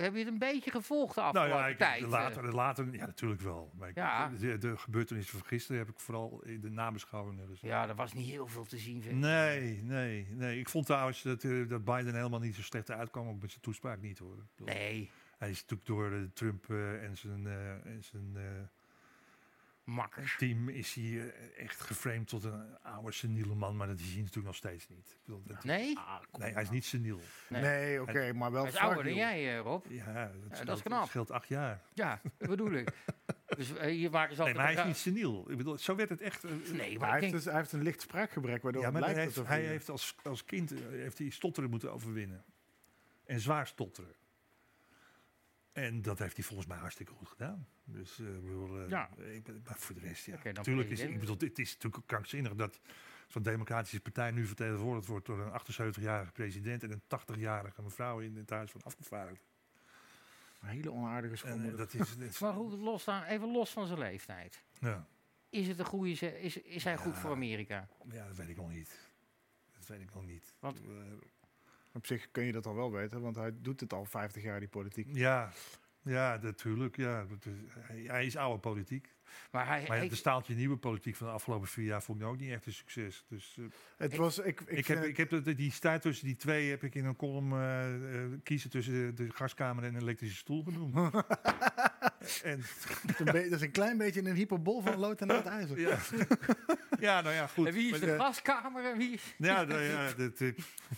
heb 0.03 0.13
je 0.13 0.19
het 0.19 0.27
een 0.27 0.39
beetje 0.39 0.71
gevolgd 0.71 1.15
de 1.15 1.21
Nou 1.21 1.35
afgelopen 1.37 1.63
ja, 1.65 1.69
ik, 1.71 1.79
tijd? 1.79 2.01
later, 2.01 2.55
later, 2.55 2.93
ja, 2.95 3.07
natuurlijk 3.07 3.41
wel. 3.41 3.71
Maar 3.79 3.89
ik- 3.89 3.95
Ja. 3.95 4.29
de, 4.39 4.59
de 4.59 4.77
gebeurtenissen 4.77 5.39
van 5.39 5.47
gisteren 5.47 5.79
heb 5.81 5.89
ik 5.89 6.01
vooral 6.01 6.43
in 6.45 6.61
de 6.61 6.71
nabeschouwingen. 6.71 7.49
Ja, 7.61 7.89
er 7.89 7.95
was 7.95 8.13
niet 8.13 8.27
heel 8.31 8.47
veel 8.47 8.65
te 8.65 8.79
zien. 8.79 9.03
vind 9.03 9.15
ik. 9.15 9.21
Nee, 9.21 9.83
nee, 9.83 10.27
nee. 10.31 10.59
Ik 10.59 10.69
vond 10.69 10.87
trouwens 10.87 11.23
dat, 11.23 11.45
eh, 11.45 11.69
dat 11.69 11.85
Biden 11.85 12.15
helemaal 12.15 12.41
niet 12.41 12.55
zo 12.55 12.63
slecht 12.63 12.91
uitkwam, 12.91 13.29
ook 13.29 13.41
met 13.41 13.51
zijn 13.51 13.63
toespraak 13.63 14.01
niet 14.01 14.19
hoor. 14.19 14.47
Nee, 14.57 15.11
Hij 15.39 15.51
is 15.51 15.61
natuurlijk 15.61 15.89
door 15.89 16.13
eh, 16.13 16.19
Trump 16.35 16.71
eh, 16.71 17.05
en 17.05 17.17
zijn, 17.17 17.47
en 17.85 17.99
zijn 18.01 18.37
eh, 19.87 19.95
makkers. 19.95 20.37
team 20.37 20.69
is 20.69 20.95
hij 20.95 21.05
eh, 21.05 21.65
echt 21.65 21.81
geframed 21.81 22.29
tot 22.29 22.45
een 22.45 22.79
oude 22.83 23.13
seniele 23.13 23.55
man, 23.55 23.77
maar 23.77 23.87
dat 23.87 23.99
is 24.01 24.07
hij 24.13 24.17
natuurlijk 24.21 24.47
nog 24.47 24.57
steeds 24.57 24.89
niet. 24.89 25.09
Ik 25.11 25.19
bedoel, 25.25 25.43
dat- 25.45 25.65
Nee? 25.65 25.99
nee, 26.39 26.53
hij 26.53 26.63
is 26.63 26.71
niet 26.71 26.85
seniel. 26.85 27.21
Nee. 27.49 27.63
Nee, 27.63 28.03
oké, 28.03 28.33
maar 28.33 28.53
wel 28.53 28.63
Hij 28.63 28.73
is 28.73 28.79
ouder 28.79 29.05
dan 29.05 29.15
jij, 29.15 29.57
eh, 29.57 29.61
Rob. 29.61 29.85
Ja, 29.89 30.13
dat, 30.49 30.53
is 30.53 30.59
scheelt, 30.59 30.83
knap. 30.83 31.07
scheelt 31.07 31.31
acht 31.31 31.49
jaar. 31.49 31.83
Ja, 31.95 32.21
dat 32.39 32.49
bedoel 32.49 32.73
ik. 32.73 32.91
Dus 33.57 33.75
eh, 33.77 33.87
hier 33.91 34.11
maken 34.11 34.37
ze 34.37 34.43
Nee, 34.43 34.55
maar 34.55 34.65
hij 34.65 34.75
is 34.75 34.85
niet 34.85 34.97
seniel. 34.97 35.51
Ik 35.51 35.57
bedoel, 35.57 35.79
zo 35.79 35.95
werd 35.97 36.09
het 36.09 36.21
echt. 36.21 36.45
eh, 36.45 36.51
Nee, 36.73 36.99
Maar 36.99 37.11
hij 37.11 37.21
heeft, 37.21 37.33
dus, 37.33 37.45
hij 37.45 37.55
heeft 37.55 37.73
een 37.73 37.83
licht 37.83 38.01
spraakgebrek, 38.01 38.63
waardoor 38.63 38.83
ja, 38.83 38.91
maar 38.91 39.03
hij 39.05 39.15
heeft, 39.15 39.47
hij 39.47 39.61
heeft 39.63 39.89
als, 39.89 40.17
als 40.23 40.45
kind 40.45 40.73
eh, 40.73 40.79
heeft 40.89 41.19
hij 41.19 41.31
stotteren 41.31 41.71
moeten 41.71 41.93
overwinnen. 41.93 42.45
En 43.25 43.41
zwaar 43.41 43.67
stotteren. 43.67 44.15
En 45.73 46.03
dat 46.03 46.19
heeft 46.19 46.37
hij 46.37 46.45
volgens 46.45 46.69
mij 46.69 46.79
hartstikke 46.79 47.13
goed 47.13 47.29
gedaan. 47.29 47.67
Dus, 47.85 48.19
eh, 48.19 48.27
ik 48.35 48.43
bedoel, 48.45 48.81
eh, 48.83 48.89
Ja. 48.89 49.11
ik 49.17 49.47
maar 49.65 49.79
voor 49.79 49.95
de 49.95 50.01
rest, 50.01 50.27
ja. 50.27 50.39
Natuurlijk 50.43 50.91
is, 50.91 51.01
ik 51.01 51.21
bedoel, 51.21 51.37
het 51.39 51.59
is 51.59 51.69
natuurlijk 51.73 51.97
ook 52.03 52.07
krankzinnig 52.09 52.55
dat 52.55 52.81
zo'n 53.27 53.43
democratische 53.43 54.01
partij 54.01 54.31
nu 54.31 54.47
vertegenwoordigd 54.47 55.07
wordt 55.07 55.27
door 55.27 55.41
een 55.41 55.51
78-jarige 55.53 56.33
president 56.33 56.83
en 56.83 56.91
een 56.93 57.03
80-jarige 57.07 57.83
mevrouw 57.83 58.21
in 58.21 58.37
het 58.37 58.51
Huis 58.51 58.71
van 58.71 58.83
Afgevaardigden. 58.83 59.47
een 60.61 60.69
hele 60.69 60.93
onaardige 60.93 61.33
En 61.33 61.39
schoonmoeder. 61.39 61.71
eh, 61.73 61.79
dat 61.79 61.95
is, 61.95 62.17
dat 62.17 62.29
is- 62.29 62.39
Maar 62.39 62.53
goed, 62.53 62.73
los 62.73 63.05
dan, 63.05 63.23
even 63.23 63.49
los 63.53 63.71
van 63.71 63.87
zijn 63.87 63.99
leeftijd. 63.99 64.65
ja. 64.81 65.07
Is 65.51 65.69
het 65.69 65.79
een 65.79 65.85
goede... 65.85 66.41
Is, 66.41 66.57
is 66.57 66.85
hij 66.85 66.97
goed 66.97 67.15
Ja. 67.15 67.21
voor 67.21 67.31
Amerika? 67.31 67.89
ja, 68.11 68.27
dat 68.27 68.37
weet 68.37 68.49
ik 68.49 68.57
nog 68.57 68.71
niet. 68.71 69.11
Dat 69.73 69.87
weet 69.87 70.01
ik 70.01 70.15
nog 70.15 70.25
niet. 70.27 70.55
Want- 70.59 70.77
Eh, 70.81 70.87
Op 71.93 72.07
zich 72.07 72.31
kun 72.31 72.45
je 72.45 72.53
dat 72.53 72.67
al 72.67 72.75
wel 72.75 72.93
weten, 72.93 73.21
want 73.21 73.37
hij 73.37 73.53
doet 73.61 73.81
het 73.81 73.93
al 73.93 74.05
50 74.05 74.43
jaar, 74.43 74.61
die 74.61 74.69
politiek. 74.69 75.09
Ja, 75.13 75.53
ja, 76.03 76.39
natuurlijk. 76.43 76.97
Ja. 76.97 77.27
Hij, 77.79 78.03
hij 78.07 78.27
is 78.27 78.37
oude 78.37 78.59
politiek. 78.61 79.15
Maar 79.51 79.67
hij... 79.67 79.79
Maar 79.81 79.97
ja, 79.97 80.01
hij- 80.03 80.09
de 80.09 80.17
staaltje 80.17 80.55
nieuwe 80.55 80.77
politiek 80.77 81.17
van 81.17 81.27
de 81.27 81.33
afgelopen 81.33 81.69
vier 81.69 81.85
jaar 81.85 82.03
vond 82.03 82.21
ik 82.21 82.27
ook 82.27 82.39
niet 82.39 82.51
echt 82.51 82.67
een 82.67 82.73
succes. 82.73 83.25
Dus 83.29 83.57
eh, 83.59 83.65
Het 83.97 84.13
Ik- 84.13 84.19
was, 84.19 84.39
ik, 84.39 84.61
ik, 84.61 84.87
heb, 84.87 85.05
ik 85.05 85.17
heb 85.17 85.31
de, 85.31 85.55
die 85.55 85.73
strijd 85.73 86.03
tussen 86.03 86.27
die 86.27 86.37
twee 86.37 86.71
heb 86.71 86.83
ik 86.83 86.95
in 86.95 87.05
een 87.05 87.17
column 87.17 87.53
eh, 87.53 87.95
eh, 88.25 88.31
kiezen 88.43 88.71
tussen 88.71 88.93
de, 88.93 89.13
de 89.25 89.31
gaskamer 89.33 89.85
en 89.85 89.95
een 89.95 90.01
elektrische 90.01 90.37
stoel 90.37 90.63
genoemd. 90.63 90.95
en, 92.43 92.63
dat 93.25 93.35
is 93.35 93.61
een 93.61 93.71
klein 93.71 93.97
beetje 93.99 94.21
een 94.25 94.35
hyperbol 94.35 94.81
van 94.83 94.99
lood 94.99 95.21
en 95.21 95.29
het 95.29 95.47
ijzer. 95.47 95.81
ja. 95.81 95.99
ja, 97.01 97.21
nou 97.21 97.35
ja, 97.35 97.47
goed. 97.47 97.67
en 97.67 97.73
wie 97.73 97.85
is 97.85 97.91
Maar, 97.91 98.01
de 98.01 98.17
gaskamer 98.17 98.85
en 98.85 98.99
wie 98.99 99.13
is... 99.13 99.35
Ja, 99.39 99.63
nou 99.65 99.81
ja 99.83 100.13
dat, 100.13 100.41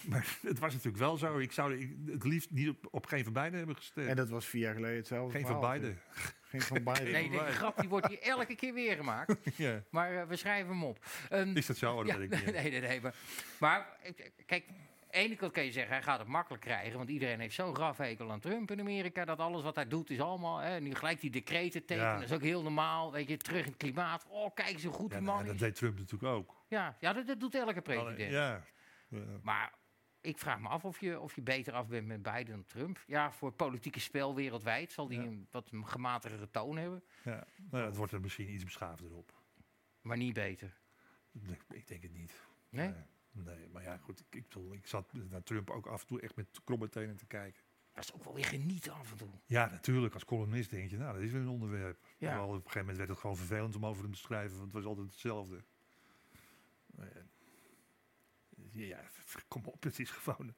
maar 0.09 0.37
het 0.43 0.59
was 0.59 0.73
natuurlijk 0.73 1.03
wel 1.03 1.17
zo. 1.17 1.39
Ik 1.39 1.53
zou 1.53 1.79
ik, 1.79 1.91
het 2.07 2.25
liefst 2.25 2.51
niet 2.51 2.69
op, 2.69 2.89
op 2.91 3.07
geen 3.07 3.25
van 3.25 3.33
beiden 3.33 3.59
hebben 3.59 3.77
gestemd. 3.77 4.09
En 4.09 4.17
dat 4.17 4.29
was 4.29 4.47
vier 4.47 4.61
jaar 4.63 4.75
geleden 4.75 4.97
hetzelfde 4.97 5.39
geen 5.39 5.47
van 5.47 5.61
beiden. 5.61 5.99
Geen 6.61 6.83
van. 6.85 6.97
Nee, 7.13 7.31
die 7.31 7.39
grap 7.39 7.81
die 7.81 7.89
wordt 7.89 8.09
hier 8.09 8.23
elke 8.23 8.55
keer 8.55 8.75
weer 8.75 8.97
gemaakt. 8.97 9.37
ja. 9.57 9.83
Maar 9.91 10.21
eh, 10.21 10.27
we 10.27 10.37
schrijven 10.37 10.69
hem 10.71 10.85
op. 10.85 11.05
Ehm, 11.31 11.57
Is 11.57 11.67
dat 11.67 11.77
zo? 11.77 11.91
Oh, 11.91 11.97
dat 11.99 12.07
ja, 12.07 12.19
weet 12.19 12.33
ik 12.33 12.45
niet. 12.45 12.55
nee, 12.55 12.71
nee, 12.71 12.81
nee. 12.81 13.01
Maar, 13.01 13.15
maar 13.59 13.97
kijk, 14.47 14.67
de 14.67 15.21
ene 15.21 15.37
kant 15.37 15.53
kan 15.53 15.65
je 15.65 15.73
zeggen, 15.73 15.93
hij 15.93 16.03
gaat 16.03 16.19
het 16.19 16.29
makkelijk 16.29 16.63
krijgen. 16.63 16.97
Want 16.97 17.09
iedereen 17.09 17.41
heeft 17.41 17.55
zo'n 17.55 17.75
grafhekel 17.75 18.31
aan 18.31 18.41
Trump 18.41 18.71
in 18.71 18.81
Amerika. 18.81 19.25
Dat 19.25 19.39
alles 19.39 19.63
wat 19.63 19.75
hij 19.75 19.89
doet 19.89 20.11
is 20.11 20.21
allemaal... 20.21 20.59
Hè, 20.59 20.81
nu 20.81 20.95
gelijk 20.95 21.21
die 21.21 21.31
decreten 21.31 21.85
tekenen. 21.85 22.09
Ja. 22.11 22.15
Dat 22.15 22.25
is 22.25 22.33
ook 22.33 22.43
heel 22.43 22.63
normaal. 22.63 23.13
Weet 23.13 23.29
je, 23.29 23.37
terug 23.37 23.61
in 23.65 23.69
het 23.69 23.77
klimaat. 23.77 24.27
Oh, 24.29 24.55
kijk 24.55 24.69
eens 24.69 24.85
hoe 24.85 24.93
goed 24.93 25.11
Ja, 25.11 25.17
die 25.19 25.27
man 25.27 25.45
dat 25.45 25.55
is. 25.55 25.61
deed 25.61 25.75
Trump 25.75 25.99
natuurlijk 25.99 26.33
ook. 26.33 26.57
Ja, 26.69 26.97
ja 27.01 27.13
dat, 27.13 27.27
dat 27.27 27.41
doet 27.41 27.55
elke 27.55 27.81
president. 27.81 28.19
Ja. 28.31 28.65
ja. 29.09 29.21
Maar 29.43 29.73
ik 30.25 30.39
vraag 30.39 30.61
me 30.61 30.69
af 30.69 30.85
of 30.85 31.01
je, 31.01 31.21
of 31.21 31.35
je 31.35 31.43
beter 31.43 31.73
af 31.73 31.89
bent 31.89 32.07
met 32.07 32.23
Biden 32.23 32.47
dan 32.47 32.65
Trump. 32.65 33.03
Ja, 33.07 33.33
voor 33.33 33.49
het 33.49 33.57
politieke 33.57 34.01
spel 34.01 34.35
wereldwijd 34.35 34.93
zal 34.93 35.09
die 35.09 35.19
Ja. 35.21 35.25
een 35.27 35.47
wat 35.51 35.71
gematigere 35.83 36.51
toon 36.51 36.77
hebben, 36.77 37.03
Ja, 37.25 37.47
nou 37.71 37.83
ja, 37.83 37.89
het 37.89 37.97
wordt 37.97 38.13
er 38.13 38.21
misschien 38.21 38.51
iets 38.53 38.65
beschaafder 38.65 39.13
op. 39.15 39.33
maar 40.01 40.17
niet 40.17 40.35
beter. 40.35 40.81
Ik, 41.33 41.63
ik 41.69 41.87
denk 41.89 42.03
het 42.03 42.13
niet. 42.13 42.43
Nee? 42.69 42.93
nee, 43.33 43.69
maar 43.69 43.83
ja, 43.83 43.97
goed. 43.97 44.21
Ik, 44.21 44.27
ik, 44.31 44.49
bedoel, 44.49 44.73
ik 44.75 44.87
zat 44.87 45.13
naar 45.13 45.43
Trump 45.43 45.71
ook 45.71 45.87
af 45.87 46.01
en 46.01 46.07
toe 46.07 46.21
echt 46.21 46.37
met 46.37 46.61
kromme 46.65 46.89
tenen 46.89 47.17
te 47.17 47.27
kijken. 47.27 47.63
Dat 47.93 48.05
is 48.05 48.13
ook 48.15 48.25
wel 48.25 48.35
weer 48.35 48.45
genieten 48.45 48.93
af 48.93 49.11
en 49.11 49.17
toe. 49.17 49.29
Ja, 49.47 49.71
natuurlijk. 49.71 50.15
Als 50.15 50.25
columnist 50.25 50.71
denk 50.71 50.91
je, 50.91 50.97
nou, 50.97 51.13
dat 51.15 51.23
is 51.23 51.31
weer 51.33 51.41
een 51.41 51.49
onderwerp. 51.49 51.99
Ja. 52.19 52.29
Terwijl 52.29 52.45
op 52.49 52.55
een 52.55 52.61
gegeven 52.61 52.81
moment 52.81 52.97
werd 52.97 53.09
het 53.11 53.19
gewoon 53.19 53.37
vervelend 53.37 53.77
om 53.77 53.87
over 53.87 54.03
hem 54.03 54.13
te 54.13 54.19
schrijven, 54.19 54.53
want 54.59 54.65
het 54.73 54.83
was 54.83 54.85
altijd 54.85 55.07
hetzelfde. 55.11 55.65
Maar 56.87 57.07
ja, 57.15 57.21
ja, 58.75 59.01
kom 59.49 59.65
op, 59.65 59.83
het 59.83 59.99
is 59.99 60.11
gewoon 60.11 60.49
een 60.49 60.55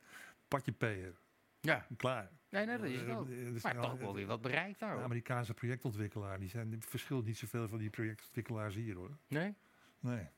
patje 0.49 0.73
peer. 0.73 1.15
Ja. 1.61 1.87
Klaar. 1.97 2.31
Nee, 2.51 2.67
nee, 2.67 2.79
dat 2.79 2.87
is 2.87 3.01
het 3.01 3.09
Eh, 3.09 3.47
eh, 3.47 3.53
dus 3.53 3.63
Maar 3.63 3.81
toch 3.81 3.99
wel 3.99 4.15
weer 4.15 4.27
wat 4.27 4.41
bereikt 4.41 4.79
daar. 4.79 5.03
Amerikaanse 5.03 5.55
projectontwikkelaar, 5.55 6.39
die 6.39 6.49
zijn 6.49 6.83
verschilt 6.83 7.25
niet 7.25 7.39
zoveel 7.39 7.69
van 7.69 7.79
die 7.79 7.91
projectontwikkelaars 7.91 8.75
hier 8.75 8.95
hoor. 8.97 9.17
Nee? 9.29 9.55
Nee. 10.01 10.29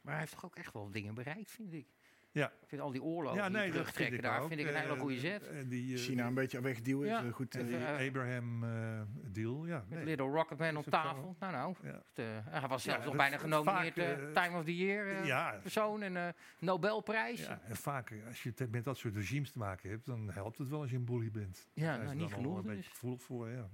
Maar 0.00 0.12
hij 0.12 0.18
heeft 0.18 0.32
toch 0.32 0.44
ook 0.44 0.56
echt 0.56 0.72
wel 0.72 0.90
dingen 0.90 1.14
bereikt, 1.14 1.50
vind 1.50 1.72
ik. 1.72 1.86
Ja. 2.34 2.46
Ik 2.60 2.68
vind 2.68 2.80
al 2.80 2.90
die 2.90 3.02
oorlogen 3.02 3.38
ja, 3.38 3.48
die 3.48 3.56
nee, 3.56 3.64
dat 3.66 3.72
terugtrekken 3.72 4.12
vind 4.14 4.22
daar, 4.22 4.40
ook. 4.40 4.48
vind 4.48 4.60
ik 4.60 4.66
een 4.66 4.74
hele 4.74 4.94
Eh, 4.94 5.00
goede 5.00 5.18
zet. 5.18 5.46
En 5.48 5.68
die, 5.68 5.94
eh, 5.96 6.00
China 6.02 6.26
een 6.26 6.34
beetje 6.34 6.60
wegduwen 6.60 7.08
Ja. 7.08 7.18
is 7.18 7.24
een 7.24 7.32
goed. 7.32 7.54
en 7.54 7.60
eh, 7.60 7.66
die 7.66 7.76
eh, 7.76 8.06
Abraham 8.08 8.64
eh, 8.64 9.00
deal, 9.32 9.66
ja. 9.66 9.78
Met 9.88 9.98
nee. 9.98 10.04
Little 10.04 10.26
Rocketman 10.26 10.76
op 10.76 10.84
tafel. 10.84 11.36
Nou, 11.38 11.52
nou. 11.52 11.76
Het, 11.82 12.18
eh, 12.18 12.24
hij 12.44 12.68
was 12.68 12.84
Ja, 12.84 12.90
zelfs 12.90 13.06
nog 13.06 13.16
bijna 13.16 13.38
genomineerd 13.38 13.98
eh, 13.98 14.12
eh, 14.12 14.32
Time 14.32 14.58
of 14.58 14.64
the 14.64 14.76
Year 14.76 15.08
eh, 15.08 15.26
ja, 15.26 15.58
persoon 15.62 16.02
en 16.02 16.16
eh 16.16 16.28
Nobelprijs. 16.58 17.40
Ja, 17.46 17.60
en 17.64 17.76
vaak 17.76 18.10
eh, 18.10 18.26
als 18.26 18.42
je 18.42 18.52
het 18.54 18.70
met 18.70 18.84
dat 18.84 18.96
soort 18.98 19.14
regimes 19.16 19.50
te 19.52 19.58
maken 19.58 19.90
hebt, 19.90 20.06
dan 20.06 20.30
helpt 20.30 20.58
het 20.58 20.68
wel 20.68 20.80
als 20.80 20.90
je 20.90 20.96
een 20.96 21.04
bully 21.04 21.30
bent. 21.30 21.68
Ja, 21.72 21.96
nou, 21.96 22.08
is 22.08 22.14
niet 22.14 22.32
genoeg 22.32 22.56
Een 22.56 22.62
dus. 22.62 22.74
beetje 22.76 22.90
gevoelig 22.90 23.22
voor, 23.22 23.48
ja. 23.48 23.68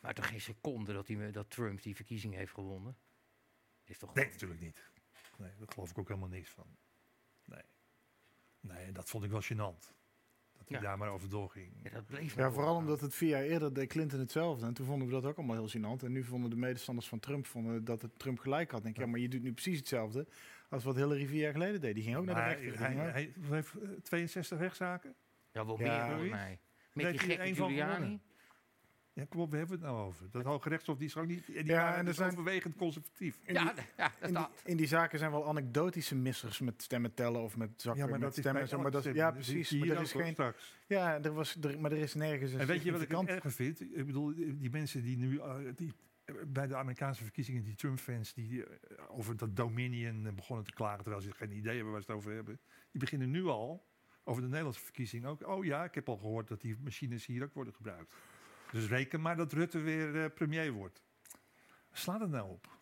Maar 0.00 0.14
toch 0.14 0.28
geen 0.28 0.40
seconde 0.40 0.92
dat, 0.92 1.06
hij, 1.06 1.30
dat 1.30 1.50
Trump 1.50 1.82
die 1.82 1.94
verkiezing 1.96 2.34
heeft 2.34 2.52
gewonnen. 2.52 2.96
Is 3.84 3.98
toch 3.98 4.14
Nee, 4.14 4.24
natuurlijk 4.30 4.60
niet. 4.60 4.90
Nee, 5.38 5.50
daar 5.58 5.68
geloof 5.72 5.90
ik 5.90 5.98
ook 5.98 6.08
helemaal 6.08 6.28
niks 6.28 6.50
van. 6.50 6.66
Nee. 8.60 8.92
Dat 8.92 9.08
vond 9.08 9.24
ik 9.24 9.30
wel 9.30 9.42
gênant. 9.42 9.78
Dat 10.58 10.68
hij 10.68 10.78
Ja. 10.78 10.80
daar 10.80 10.98
maar 10.98 11.08
over 11.10 11.28
doorging. 11.28 11.72
Ja, 11.82 11.90
dat 11.90 12.06
bleef 12.06 12.34
Ja, 12.36 12.50
vooral 12.50 12.76
omdat 12.76 13.00
het 13.00 13.14
vier 13.14 13.28
jaar 13.28 13.42
eerder 13.42 13.74
deed 13.74 13.88
Clinton 13.88 14.18
hetzelfde. 14.20 14.66
En 14.66 14.74
toen 14.74 14.86
vonden 14.86 15.06
we 15.08 15.12
dat 15.14 15.24
ook 15.24 15.36
allemaal 15.36 15.66
heel 15.66 15.68
gênant. 15.80 16.04
En 16.04 16.12
nu 16.12 16.24
vonden 16.24 16.50
de 16.50 16.56
medestanders 16.56 17.08
van 17.08 17.18
Trump 17.20 17.46
vonden 17.46 17.84
dat 17.84 18.02
het 18.02 18.18
Trump 18.18 18.38
gelijk 18.38 18.70
had. 18.70 18.82
Denk 18.82 18.94
ik, 18.96 19.02
ja, 19.02 19.08
maar 19.08 19.20
je 19.20 19.28
doet 19.28 19.42
nu 19.42 19.52
precies 19.52 19.78
hetzelfde 19.78 20.26
als 20.68 20.84
wat 20.84 20.96
Hillary 20.96 21.26
vier 21.26 21.40
jaar 21.40 21.52
geleden 21.52 21.80
deed. 21.80 21.94
Die 21.94 22.02
ging 22.04 22.16
ook 22.16 22.24
naar 22.24 22.48
de 22.48 22.54
rechter. 22.54 22.78
hij, 22.86 22.94
hij, 23.10 23.32
heeft 23.50 23.74
eh, 23.82 23.88
62 24.02 24.58
rechtszaken. 24.58 25.14
Ja, 25.52 25.66
wel 25.66 25.78
Ja, 25.80 26.06
meer 26.06 26.16
zoiets. 26.16 26.34
mij. 26.34 26.58
Met 26.92 27.10
die 27.10 27.18
gekke 27.18 27.54
Giuliani. 27.54 28.20
Ja, 29.20 29.26
kom 29.28 29.40
op, 29.40 29.50
we 29.50 29.56
hebben 29.56 29.76
het 29.78 29.86
nou 29.86 30.06
over. 30.06 30.30
Dat 30.30 30.44
Hoge 30.44 30.68
Rechtshof 30.68 30.96
die 30.98 31.06
is 31.06 31.16
ook 31.16 31.26
niet... 31.26 31.46
Die 31.46 31.64
Ja, 31.64 31.74
waren 31.74 31.92
en 31.92 31.98
er 31.98 32.04
dus 32.04 32.16
zijn- 32.16 32.30
overwegend 32.30 32.76
conservatief. 32.76 33.40
in 33.44 33.54
Ja, 33.54 33.64
die- 33.72 33.82
d- 33.84 33.92
ja, 33.96 34.06
in, 34.20 34.26
die, 34.26 34.32
dat. 34.34 34.50
in 34.64 34.76
die 34.76 34.86
zaken 34.86 35.18
zijn 35.18 35.30
wel 35.30 35.48
anekdotische 35.48 36.16
missers 36.16 36.60
met 36.60 36.82
stemmen 36.82 37.14
tellen 37.14 37.40
of 37.40 37.56
met 37.56 37.70
zakken 37.76 38.02
Ja, 38.02 38.08
maar 38.10 38.18
met 38.18 38.28
dat 38.28 38.36
is 38.38 38.44
stemmen. 38.44 38.68
zo, 38.68 38.80
maar 38.80 38.90
dat, 38.90 39.06
is- 39.06 39.14
ja, 39.14 39.24
Dat 39.24 39.34
precies. 39.34 39.70
Maar 39.70 39.88
er 39.88 40.00
is 40.00 40.12
geen. 40.12 40.32
straks. 40.32 40.74
Ja, 40.86 41.22
er 41.22 41.32
was, 41.32 41.56
er, 41.60 41.80
maar 41.80 41.92
er 41.92 41.98
is 41.98 42.14
nergens 42.14 42.52
een 42.52 42.60
En 42.60 42.66
weet 42.66 42.82
je 42.82 42.92
wat 42.92 43.00
ik 43.00 43.08
significant- 43.08 43.28
erger 43.44 43.52
vind? 43.52 43.80
Ik 43.80 44.06
bedoel, 44.06 44.34
die 44.34 44.70
mensen 44.70 45.02
die 45.02 45.16
nu 45.16 45.38
eh, 45.38 45.56
die, 45.76 45.92
bij 46.46 46.66
de 46.66 46.76
Amerikaanse 46.76 47.22
verkiezingen, 47.22 47.62
die 47.62 47.74
Trump-fans, 47.74 48.32
die 48.34 48.64
eh, 48.64 48.76
over 49.08 49.36
dat 49.36 49.56
Dominion 49.56 50.34
begonnen 50.34 50.64
te 50.64 50.72
klagen, 50.72 51.02
terwijl 51.02 51.22
ze 51.22 51.32
geen 51.32 51.52
idee 51.56 51.74
hebben 51.74 51.92
waar 51.92 52.02
ze 52.02 52.06
het 52.10 52.16
over 52.20 52.32
hebben, 52.34 52.60
die 52.90 53.00
beginnen 53.00 53.30
nu 53.30 53.44
al 53.46 53.88
over 54.24 54.42
de 54.42 54.48
Nederlandse 54.48 54.82
verkiezing 54.82 55.26
ook. 55.26 55.46
Oh 55.48 55.64
ja, 55.64 55.84
ik 55.84 55.94
heb 55.94 56.08
al 56.08 56.16
gehoord 56.16 56.48
dat 56.48 56.60
die 56.60 56.76
machines 56.82 57.26
hier 57.26 57.42
ook 57.42 57.54
worden 57.54 57.74
gebruikt. 57.74 58.14
Dus 58.72 58.88
reken 58.88 59.20
maar 59.20 59.36
dat 59.36 59.52
Rutte 59.52 59.78
weer 59.78 60.22
eh, 60.22 60.30
premier 60.34 60.72
wordt. 60.72 61.02
Slaat 61.92 62.20
het 62.20 62.30
nou 62.30 62.50
op? 62.50 62.78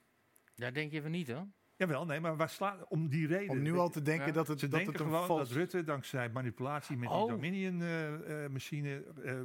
Ja, 0.55 0.70
denk 0.70 0.93
je 0.93 1.03
van 1.03 1.11
niet, 1.11 1.28
hoor. 1.30 1.47
Jawel, 1.76 2.05
nee, 2.05 2.20
maar 2.20 2.36
waar 2.36 2.49
slaat 2.49 2.89
om 2.89 3.09
die 3.09 3.26
reden? 3.26 3.49
Om 3.51 3.62
nu 3.62 3.76
al 3.76 3.89
te 3.89 4.03
denken 4.03 4.26
Ja. 4.26 4.32
dat 4.32 4.49
het, 4.49 4.61
Ze 4.61 4.68
dat 4.68 4.74
denken 4.74 4.93
het 4.93 5.03
een 5.03 5.09
gewoon 5.11 5.26
vals... 5.26 5.49
dat 5.49 5.57
Rutte 5.57 5.82
dankzij 5.84 6.30
manipulatie 6.30 6.97
met 6.97 7.09
Oh. 7.09 7.20
die 7.20 7.30
Dominion-machine 7.30 9.05
eh, 9.24 9.41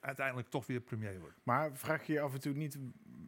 uiteindelijk 0.00 0.48
toch 0.48 0.66
weer 0.66 0.80
premier 0.80 1.20
wordt. 1.20 1.36
Maar 1.42 1.76
vraag 1.76 2.06
je 2.06 2.12
je 2.12 2.20
af 2.20 2.34
en 2.34 2.40
toe 2.40 2.54
niet, 2.54 2.78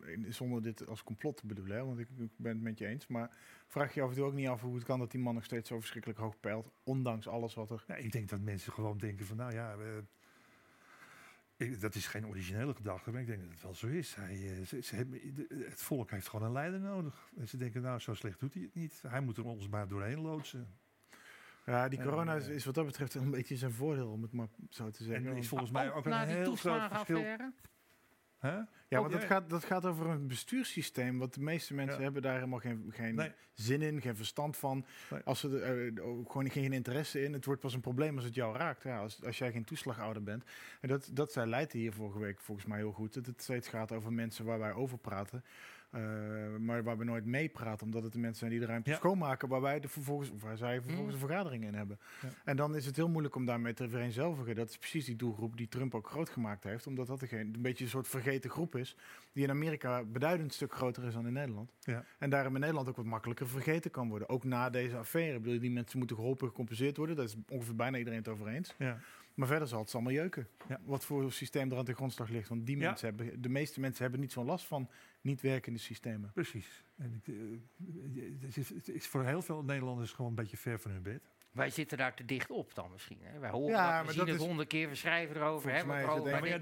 eh, 0.00 0.18
zonder 0.28 0.62
dit 0.62 0.86
als 0.86 1.02
complot 1.02 1.36
te 1.36 1.46
bedoelen, 1.46 1.76
hè, 1.76 1.84
want 1.84 1.98
ik, 1.98 2.08
ik 2.18 2.30
ben 2.36 2.52
het 2.52 2.62
met 2.62 2.78
je 2.78 2.86
eens, 2.86 3.06
maar 3.06 3.30
vraag 3.66 3.94
je 3.94 4.00
je 4.00 4.06
af 4.06 4.10
en 4.12 4.16
toe 4.16 4.26
ook 4.26 4.34
niet 4.34 4.48
af 4.48 4.60
hoe 4.60 4.74
het 4.74 4.84
kan 4.84 4.98
dat 4.98 5.10
die 5.10 5.20
man 5.20 5.34
nog 5.34 5.44
steeds 5.44 5.68
zo 5.68 5.78
verschrikkelijk 5.78 6.18
hoog 6.20 6.40
peilt, 6.40 6.70
ondanks 6.84 7.28
alles 7.28 7.54
wat 7.54 7.70
er... 7.70 7.84
Ja, 7.86 7.94
ik 7.94 8.12
denk 8.12 8.28
dat 8.28 8.40
mensen 8.40 8.72
gewoon 8.72 8.98
denken 8.98 9.26
van, 9.26 9.36
nou 9.36 9.52
ja, 9.52 9.72
eh, 9.72 9.78
ik- 11.56 11.80
dat 11.80 11.94
is 11.94 12.06
geen 12.06 12.26
originele 12.26 12.74
gedachte, 12.74 13.10
maar 13.10 13.20
ik 13.20 13.26
denk 13.26 13.40
dat 13.40 13.50
het 13.50 13.62
wel 13.62 13.74
zo 13.74 13.86
is. 13.86 14.14
Hij, 14.14 14.34
eh, 14.58 14.66
ze, 14.66 14.80
ze 14.82 14.96
hebben, 14.96 15.34
de- 15.34 15.64
het 15.68 15.82
volk 15.82 16.10
heeft 16.10 16.28
gewoon 16.28 16.46
een 16.46 16.52
leider 16.52 16.80
nodig. 16.80 17.30
En 17.36 17.48
ze 17.48 17.56
denken, 17.56 17.82
nou, 17.82 17.98
zo 17.98 18.14
slecht 18.14 18.40
doet 18.40 18.54
hij 18.54 18.62
het 18.62 18.74
niet. 18.74 19.02
Hij 19.08 19.20
moet 19.20 19.36
er 19.36 19.44
ons 19.44 19.68
maar 19.68 19.88
doorheen 19.88 20.20
loodsen. 20.20 20.68
Ja, 21.66 21.88
die 21.88 21.98
Eh, 21.98 22.04
corona 22.04 22.34
is, 22.34 22.48
is 22.48 22.64
wat 22.64 22.74
dat 22.74 22.86
betreft 22.86 23.14
een 23.14 23.30
beetje 23.30 23.56
zijn 23.56 23.72
voordeel, 23.72 24.10
om 24.10 24.22
het 24.22 24.32
maar 24.32 24.48
zo 24.70 24.90
te 24.90 25.04
zeggen. 25.04 25.26
En 25.30 25.36
is 25.36 25.48
volgens 25.48 25.70
mij 25.70 25.92
ook 25.92 26.04
een 26.04 26.10
heel 26.28 26.44
groot 26.60 26.80
verschil. 26.88 27.16
Ja, 28.40 29.00
want 29.00 29.12
dat 29.12 29.24
gaat, 29.24 29.50
dat 29.50 29.64
gaat 29.64 29.84
over 29.86 30.06
een 30.06 30.26
bestuurssysteem, 30.26 31.18
wat 31.18 31.34
de 31.34 31.40
meeste 31.40 31.74
mensen 31.74 31.96
Ja. 31.96 32.02
hebben 32.02 32.22
daar 32.22 32.34
helemaal 32.34 32.58
geen, 32.58 32.86
geen 32.90 33.14
Nee. 33.14 33.32
zin 33.52 33.82
in, 33.82 34.00
geen 34.00 34.16
verstand 34.16 34.56
van. 34.56 34.84
Nee. 35.10 35.20
Als 35.24 35.40
ze 35.40 35.60
er 35.60 35.86
eh, 35.86 35.92
gewoon 36.26 36.50
geen 36.50 36.72
interesse 36.72 37.22
in. 37.24 37.32
Het 37.32 37.44
wordt 37.44 37.60
pas 37.60 37.74
een 37.74 37.80
probleem 37.80 38.14
als 38.16 38.24
het 38.24 38.34
jou 38.34 38.56
raakt. 38.56 38.82
Ja, 38.82 38.98
als, 38.98 39.24
als 39.24 39.38
jij 39.38 39.52
geen 39.52 39.64
toeslagouder 39.64 40.22
bent. 40.22 40.44
En 40.80 40.88
dat, 40.88 41.10
dat 41.12 41.32
zei 41.32 41.48
Leijten 41.50 41.78
hier 41.78 41.92
vorige 41.92 42.18
week 42.18 42.40
volgens 42.40 42.66
mij 42.66 42.78
heel 42.78 42.92
goed. 42.92 43.14
Dat 43.14 43.26
het 43.26 43.42
steeds 43.42 43.68
gaat 43.68 43.92
over 43.92 44.12
mensen 44.12 44.44
waar 44.44 44.58
wij 44.58 44.72
over 44.72 44.98
praten. 44.98 45.44
Eh, 45.90 46.00
maar 46.58 46.82
waar 46.82 46.98
we 46.98 47.04
nooit 47.04 47.24
mee 47.24 47.48
praten, 47.48 47.86
omdat 47.86 48.02
het 48.02 48.12
de 48.12 48.18
mensen 48.18 48.38
zijn 48.38 48.50
die 48.50 48.60
de 48.60 48.66
ruimte 48.66 48.90
Ja. 48.90 48.96
schoonmaken, 48.96 49.48
waar 49.48 49.60
wij 49.60 49.80
de 49.80 49.88
vervolgens, 49.88 50.30
waar 50.38 50.56
zij 50.56 50.80
vervolgens 50.80 51.14
een 51.14 51.20
vergadering 51.20 51.64
in 51.64 51.74
hebben. 51.74 51.98
Ja. 52.22 52.28
En 52.44 52.56
dan 52.56 52.76
is 52.76 52.86
het 52.86 52.96
heel 52.96 53.08
moeilijk 53.08 53.34
om 53.34 53.44
daarmee 53.44 53.74
te 53.74 53.88
vereenzelvigen. 53.88 54.54
Dat 54.54 54.68
is 54.68 54.78
precies 54.78 55.04
die 55.04 55.16
doelgroep 55.16 55.56
die 55.56 55.68
Trump 55.68 55.94
ook 55.94 56.08
groot 56.08 56.28
gemaakt 56.28 56.64
heeft, 56.64 56.86
omdat 56.86 57.06
dat 57.06 57.20
degene, 57.20 57.40
een 57.54 57.62
beetje 57.62 57.84
een 57.84 57.90
soort 57.90 58.08
vergeten 58.08 58.50
groep 58.50 58.76
is, 58.76 58.96
die 59.32 59.44
in 59.44 59.50
Amerika 59.50 60.04
beduidend 60.04 60.54
stuk 60.54 60.72
groter 60.74 61.04
is 61.04 61.12
dan 61.12 61.26
in 61.26 61.32
Nederland. 61.32 61.72
Ja. 61.80 62.04
En 62.18 62.30
daarom 62.30 62.54
in 62.54 62.60
Nederland 62.60 62.88
ook 62.88 62.96
wat 62.96 63.04
makkelijker 63.04 63.48
vergeten 63.48 63.90
kan 63.90 64.08
worden. 64.08 64.28
Ook 64.28 64.44
na 64.44 64.70
deze 64.70 64.96
affaire. 64.96 65.36
Ik 65.36 65.42
bedoel, 65.42 65.60
die 65.60 65.70
mensen 65.70 65.98
moeten 65.98 66.16
geholpen, 66.16 66.48
gecompenseerd 66.48 66.96
worden. 66.96 67.16
Daar 67.16 67.24
is 67.24 67.36
ongeveer 67.48 67.76
bijna 67.76 67.98
iedereen 67.98 68.18
het 68.18 68.28
over 68.28 68.46
eens. 68.48 68.74
Ja. 68.78 68.98
Maar 69.34 69.48
verder 69.48 69.68
zal 69.68 69.80
het 69.80 69.94
allemaal 69.94 70.12
jeuken. 70.12 70.48
Ja. 70.68 70.80
Wat 70.84 71.04
voor 71.04 71.32
systeem 71.32 71.70
er 71.70 71.78
aan 71.78 71.84
de 71.84 71.94
grondslag 71.94 72.28
ligt. 72.28 72.48
Want 72.48 72.66
die 72.66 72.76
mensen 72.76 73.08
hebben, 73.08 73.42
de 73.42 73.48
meeste 73.48 73.80
mensen 73.80 74.02
hebben 74.02 74.20
niet 74.20 74.32
zo'n 74.32 74.44
last 74.44 74.66
van 74.66 74.88
niet 75.26 75.40
werkende 75.40 75.78
systemen. 75.78 76.30
Precies. 76.32 76.84
En 76.96 77.14
ik, 77.14 77.28
eh, 77.28 77.34
het, 78.40 78.56
is, 78.56 78.68
het 78.68 78.88
is 78.88 79.06
voor 79.06 79.24
heel 79.24 79.42
veel 79.42 79.62
Nederlanders 79.64 80.12
gewoon 80.12 80.30
een 80.30 80.36
beetje 80.36 80.56
ver 80.56 80.78
van 80.80 80.90
hun 80.90 81.02
bed. 81.02 81.30
Wij 81.50 81.70
zitten 81.70 81.98
daar 81.98 82.14
te 82.14 82.24
dicht 82.24 82.50
op 82.50 82.74
dan 82.74 82.90
misschien. 82.90 83.18
Hè? 83.20 83.38
Wij 83.38 83.50
horen 83.50 83.70
Ja, 83.70 83.96
dat, 83.98 84.06
we 84.06 84.12
zien 84.12 84.18
dat 84.24 84.28
het 84.32 84.40
is- 84.40 84.46
honderd 84.46 84.68
keer, 84.68 84.88
we 84.88 84.94
schrijven 84.94 85.36
erover. 85.36 85.70
Hebben 85.70 85.94
mij 85.94 86.14
het. 86.14 86.24
Maar 86.24 86.46
ja, 86.48 86.60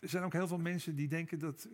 er 0.00 0.08
zijn 0.08 0.24
ook 0.24 0.32
heel 0.32 0.46
veel 0.48 0.58
mensen 0.58 0.94
die 0.96 1.08
denken 1.08 1.38
dat 1.38 1.68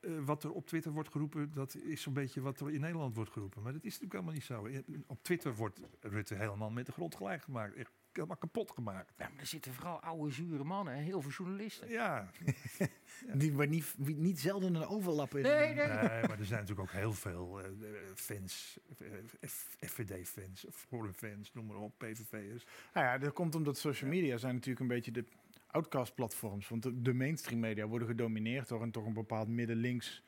eh, 0.00 0.10
wat 0.24 0.44
er 0.44 0.52
op 0.52 0.66
Twitter 0.66 0.92
wordt 0.92 1.08
geroepen, 1.10 1.52
dat 1.52 1.74
is 1.74 2.02
zo'n 2.02 2.12
beetje 2.12 2.40
wat 2.40 2.60
er 2.60 2.70
in 2.70 2.80
Nederland 2.80 3.14
wordt 3.14 3.30
geroepen. 3.30 3.62
Maar 3.62 3.72
dat 3.72 3.84
is 3.84 4.00
natuurlijk 4.00 4.12
helemaal 4.12 4.34
niet 4.34 4.84
zo. 4.84 5.02
Op 5.06 5.22
Twitter 5.22 5.54
wordt 5.54 5.80
Rutte 6.00 6.34
helemaal 6.34 6.70
met 6.70 6.86
de 6.86 6.92
grond 6.92 7.14
gelijk 7.14 7.42
gemaakt. 7.42 7.74
Echt 7.74 7.90
helemaal 8.22 8.36
kapot 8.36 8.70
gemaakt. 8.70 9.14
Ja, 9.18 9.28
maar 9.28 9.40
er 9.40 9.46
zitten 9.46 9.74
vooral 9.74 10.00
oude, 10.00 10.32
zure 10.32 10.64
mannen, 10.64 10.94
hè? 10.94 11.00
heel 11.02 11.22
veel 11.22 11.30
journalisten. 11.30 11.88
Ja, 11.88 12.30
Die 13.34 13.52
waar 13.52 13.66
niet, 13.68 13.94
niet 13.98 14.40
zelden 14.40 14.74
een 14.74 14.86
overlap 14.86 15.36
is. 15.36 15.42
Nee, 15.42 15.74
nee. 15.74 15.86
nee, 15.86 15.96
maar 16.08 16.38
er 16.38 16.44
zijn 16.44 16.60
natuurlijk 16.60 16.80
ook 16.80 16.90
heel 17.00 17.12
veel 17.12 17.60
eh, 17.60 17.70
fans, 18.14 18.78
eh, 18.98 19.48
FVD-fans, 19.88 20.66
Forum-fans, 20.70 21.52
noem 21.52 21.66
maar 21.66 21.76
op, 21.76 21.98
PVV'ers. 21.98 22.66
Nou 22.94 23.06
ja, 23.06 23.18
dat 23.18 23.32
komt 23.32 23.54
omdat 23.54 23.78
social 23.78 24.10
media 24.10 24.36
zijn 24.36 24.54
natuurlijk 24.54 24.80
een 24.80 24.86
beetje 24.88 25.10
de 25.10 25.24
outcast-platforms. 25.66 26.68
Want 26.68 26.82
de, 26.82 27.02
de 27.02 27.12
mainstream 27.12 27.60
media 27.60 27.86
worden 27.86 28.08
gedomineerd 28.08 28.68
door 28.68 28.82
een 28.82 28.90
toch 28.90 29.06
een 29.06 29.12
bepaald 29.12 29.48
midden-links 29.48 30.22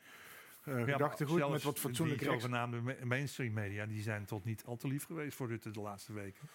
eh 0.63 0.73
Ja, 0.73 0.79
maar 0.79 0.91
gedachtegoed 0.91 1.39
met 1.39 1.47
zelfs 1.47 1.63
wat 1.63 1.79
fatsoenlijk 1.79 2.19
Die 2.19 2.29
zogenaamde 2.29 2.81
ma- 2.81 2.95
mainstream 3.03 3.53
media, 3.53 3.85
die 3.85 4.01
zijn 4.01 4.25
tot 4.25 4.43
niet 4.45 4.63
al 4.65 4.75
te 4.77 4.87
lief 4.87 5.05
geweest 5.05 5.35
voor 5.37 5.47
Rutte 5.47 5.71
de 5.71 5.81
laatste 5.81 6.13
weken. 6.13 6.47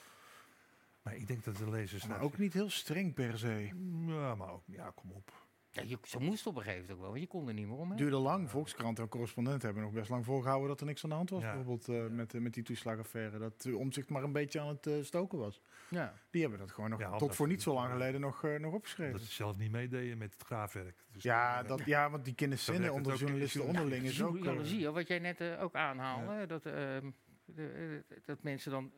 Maar 1.06 1.16
ik 1.16 1.26
denk 1.26 1.44
dat 1.44 1.56
de 1.56 1.70
lezers... 1.70 2.06
Maar 2.06 2.20
ook 2.20 2.38
niet 2.38 2.52
heel 2.52 2.70
streng 2.70 3.14
per 3.14 3.38
se. 3.38 3.70
Ja, 4.06 4.34
maar 4.34 4.52
ook, 4.52 4.62
ja, 4.66 4.92
kom 4.94 5.10
op. 5.10 5.44
Ja, 5.70 5.82
je, 5.82 5.98
ze 6.02 6.18
moest 6.18 6.46
op 6.46 6.56
een 6.56 6.62
gegeven 6.62 6.80
moment 6.80 6.92
ook 6.92 7.00
wel, 7.00 7.10
want 7.10 7.20
je 7.20 7.28
kon 7.28 7.48
er 7.48 7.54
niet 7.54 7.66
meer 7.66 7.76
omheen. 7.76 7.96
duurde 7.96 8.16
lang. 8.16 8.50
Volkskrant 8.50 8.98
en 8.98 9.08
correspondent 9.08 9.62
hebben 9.62 9.82
nog 9.82 9.92
best 9.92 10.10
lang 10.10 10.24
volgehouden 10.24 10.68
dat 10.68 10.80
er 10.80 10.86
niks 10.86 11.04
aan 11.04 11.10
de 11.10 11.16
hand 11.16 11.30
was. 11.30 11.42
Ja. 11.42 11.54
Bijvoorbeeld 11.54 11.88
eh, 11.88 12.06
met, 12.06 12.34
eh, 12.34 12.40
met 12.40 12.54
die 12.54 12.62
toeslagaffaire. 12.62 13.38
Dat 13.38 13.64
uh, 13.64 13.78
omzicht 13.78 14.08
maar 14.08 14.22
een 14.22 14.32
beetje 14.32 14.60
aan 14.60 14.68
het 14.68 14.86
eh, 14.86 14.94
stoken 15.02 15.38
was. 15.38 15.60
Ja. 15.88 16.14
Die 16.30 16.40
hebben 16.40 16.58
dat 16.58 16.72
gewoon 16.72 16.90
nog 16.90 17.00
Ja, 17.00 17.16
tot 17.16 17.36
voor 17.36 17.48
niet 17.48 17.62
zo 17.62 17.74
lang 17.74 17.90
geleden 17.92 18.20
nog, 18.20 18.44
eh, 18.44 18.58
nog 18.58 18.74
opgeschreven. 18.74 19.12
Dat 19.12 19.22
ze 19.22 19.32
zelf 19.32 19.56
niet 19.56 19.70
meededen 19.70 20.18
met 20.18 20.32
het 20.32 20.42
graafwerk. 20.42 21.04
Dus 21.12 21.22
ja, 21.22 21.62
dat, 21.62 21.84
ja, 21.84 22.10
want 22.10 22.24
die 22.24 22.34
kunnen 22.34 22.58
Zo 22.58 22.72
zinnen 22.72 22.92
werkt 22.92 22.96
het 22.96 23.06
onder 23.06 23.18
de 23.18 23.24
journalisten 23.24 23.64
onderling 23.64 24.04
is 24.04 24.22
ook... 24.22 24.44
Eh, 24.44 24.82
hè, 24.82 24.92
wat 24.92 25.08
jij 25.08 25.18
net 25.18 25.58
ook 25.58 25.74
aanhaalde, 25.74 26.46
dat, 26.46 26.66
ehm, 26.66 27.10
de, 27.44 28.02
eh, 28.08 28.16
dat 28.24 28.42
mensen 28.42 28.70
dan 28.70 28.92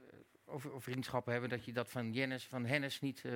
over, 0.49 0.71
over 0.71 0.83
vriendschappen 0.83 1.33
hebben, 1.33 1.51
dat 1.51 1.65
je 1.65 1.73
dat 1.73 1.89
van 1.89 2.13
Jennis, 2.13 2.45
van 2.45 2.65
Hennis 2.65 3.01
niet, 3.01 3.25
eh, 3.25 3.33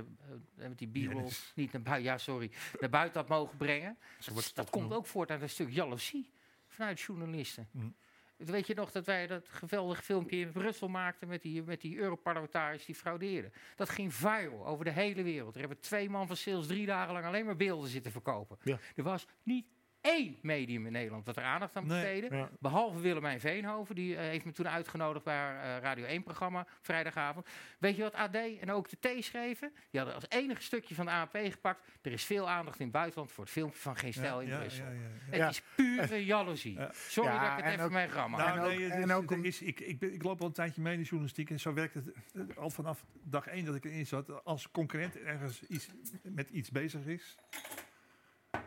met 0.55 0.79
die 0.79 0.91
Jennis. 0.93 1.53
niet 1.55 1.73
naar 1.73 1.83
buiten, 1.83 2.11
ja 2.11 2.19
sorry, 2.19 2.51
naar 2.81 2.91
buiten 2.91 3.21
had 3.21 3.29
mogen 3.29 3.57
brengen. 3.57 3.99
Dat, 4.35 4.51
dat 4.55 4.71
komt 4.71 4.93
ook 4.93 5.07
voort 5.07 5.31
uit 5.31 5.43
een 5.43 5.49
stuk 5.49 5.71
jaloezie 5.71 6.31
vanuit 6.67 7.01
journalisten. 7.01 7.69
Mm. 7.71 7.95
Weet 8.37 8.67
je 8.67 8.75
nog 8.75 8.91
dat 8.91 9.07
wij 9.07 9.27
dat 9.27 9.49
geweldige 9.49 10.03
filmpje 10.03 10.37
in 10.37 10.53
Brussel 10.53 10.89
maakten 10.89 11.29
met 11.29 11.43
die, 11.43 11.63
met 11.63 11.81
die 11.81 11.99
Europarlementariërs 11.99 12.85
die 12.85 12.95
fraudeerden? 12.95 13.53
Dat 13.77 13.89
ging 13.89 14.15
viral 14.15 14.67
over 14.67 14.85
de 14.85 14.91
hele 14.91 15.23
wereld. 15.23 15.55
Er 15.55 15.61
hebben 15.61 15.81
twee 15.81 16.11
man 16.11 16.27
van 16.27 16.37
sales 16.37 16.67
drie 16.67 16.87
dagen 16.87 17.13
lang 17.13 17.25
alleen 17.25 17.45
maar 17.45 17.57
beelden 17.57 17.89
zitten 17.89 18.13
verkopen. 18.13 18.59
Ja. 18.63 18.79
Er 18.95 19.03
was 19.03 19.27
niet 19.43 19.67
één 20.03 20.39
medium 20.43 20.87
in 20.87 20.93
Nederland 20.93 21.25
dat 21.27 21.37
er 21.37 21.43
aandacht 21.43 21.77
aan 21.77 21.87
Nee. 21.87 22.01
besteedde. 22.03 22.37
Ja. 22.37 22.49
Behalve 22.61 23.01
Willemijn 23.01 23.41
Veenhoven, 23.41 23.95
die 23.95 24.17
eh, 24.17 24.21
heeft 24.23 24.45
me 24.45 24.53
toen 24.53 24.69
uitgenodigd 24.69 25.25
bij 25.25 25.35
haar 25.37 25.77
eh, 25.77 25.83
Radio 25.83 26.21
1-programma 26.21 26.67
vrijdagavond. 26.81 27.47
Weet 27.79 27.97
je 27.97 28.03
wat 28.03 28.15
AD 28.15 28.35
en 28.61 28.71
ook 28.71 28.89
de 28.89 28.97
T 29.21 29.25
schreven? 29.25 29.73
Die 29.91 30.01
hadden 30.01 30.15
als 30.15 30.29
enige 30.29 30.63
stukje 30.63 30.95
van 30.95 31.05
de 31.07 31.11
ANP 31.13 31.39
gepakt. 31.51 31.81
Er 32.03 32.13
is 32.13 32.25
veel 32.25 32.49
aandacht 32.51 32.79
in 32.79 32.85
het 32.85 32.95
buitenland 32.95 33.33
voor 33.33 33.45
het 33.45 33.53
filmpje 33.53 33.79
van 33.81 33.97
Geen 33.97 34.13
Stijl 34.13 34.41
in 34.41 34.49
ja, 34.49 34.59
Brussel. 34.59 34.85
ja, 34.85 34.91
ja, 34.91 34.97
ja. 34.99 35.09
Het 35.31 35.37
Ja. 35.37 35.49
is 35.49 35.63
pure 35.77 36.25
jaloezie. 36.25 36.75
Ja. 36.75 36.91
Sorry 36.93 37.31
Ja, 37.31 37.41
dat 37.41 37.51
ik 37.51 37.57
het 37.57 37.65
en 37.65 37.73
even 37.73 37.85
ook- 37.85 37.91
mijn 37.91 38.11
gramma. 38.11 38.37
Nou, 38.37 38.51
En 38.59 38.65
ook- 38.65 38.79
nee, 38.79 38.91
en 38.91 39.03
is- 39.09 39.11
ook 39.15 39.31
is, 39.33 39.63
ik, 39.63 39.81
ik, 39.81 39.99
ben- 39.99 40.15
ik 40.15 40.23
loop 40.23 40.41
al 40.41 40.47
een 40.47 40.53
tijdje 40.53 40.81
mee 40.83 40.93
in 40.93 40.99
de 40.99 41.05
journalistiek 41.05 41.51
en 41.51 41.61
zo 41.61 41.73
werkt 41.75 41.95
het 41.95 42.13
eh, 42.35 42.57
al 42.57 42.71
vanaf 42.71 43.05
dag 43.23 43.47
één 43.47 43.65
dat 43.65 43.75
ik 43.75 43.85
erin 43.85 44.07
zat. 44.07 44.45
Als 44.45 44.71
concurrent 44.71 45.19
ergens 45.19 45.63
iets, 45.63 45.89
met 46.23 46.49
iets 46.51 46.71
bezig 46.71 47.05
is, 47.07 47.37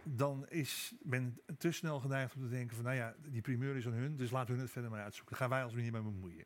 dan 0.03 0.47
is 0.49 0.93
men 1.01 1.39
te 1.57 1.71
snel 1.71 1.99
geneigd 1.99 2.35
om 2.35 2.41
te 2.41 2.49
denken 2.49 2.75
van, 2.75 2.85
nou 2.85 2.97
ja, 2.97 3.15
die 3.29 3.41
primeur 3.41 3.75
is 3.75 3.85
aan 3.85 3.93
hun, 3.93 4.15
dus 4.15 4.31
laten 4.31 4.55
we 4.55 4.61
het 4.61 4.71
verder 4.71 4.91
maar 4.91 5.03
uitzoeken. 5.03 5.31
Daar 5.37 5.41
gaan 5.41 5.57
wij 5.57 5.63
ons 5.63 5.73
niet 5.75 5.91
mee 5.91 6.01
bemoeien. 6.01 6.45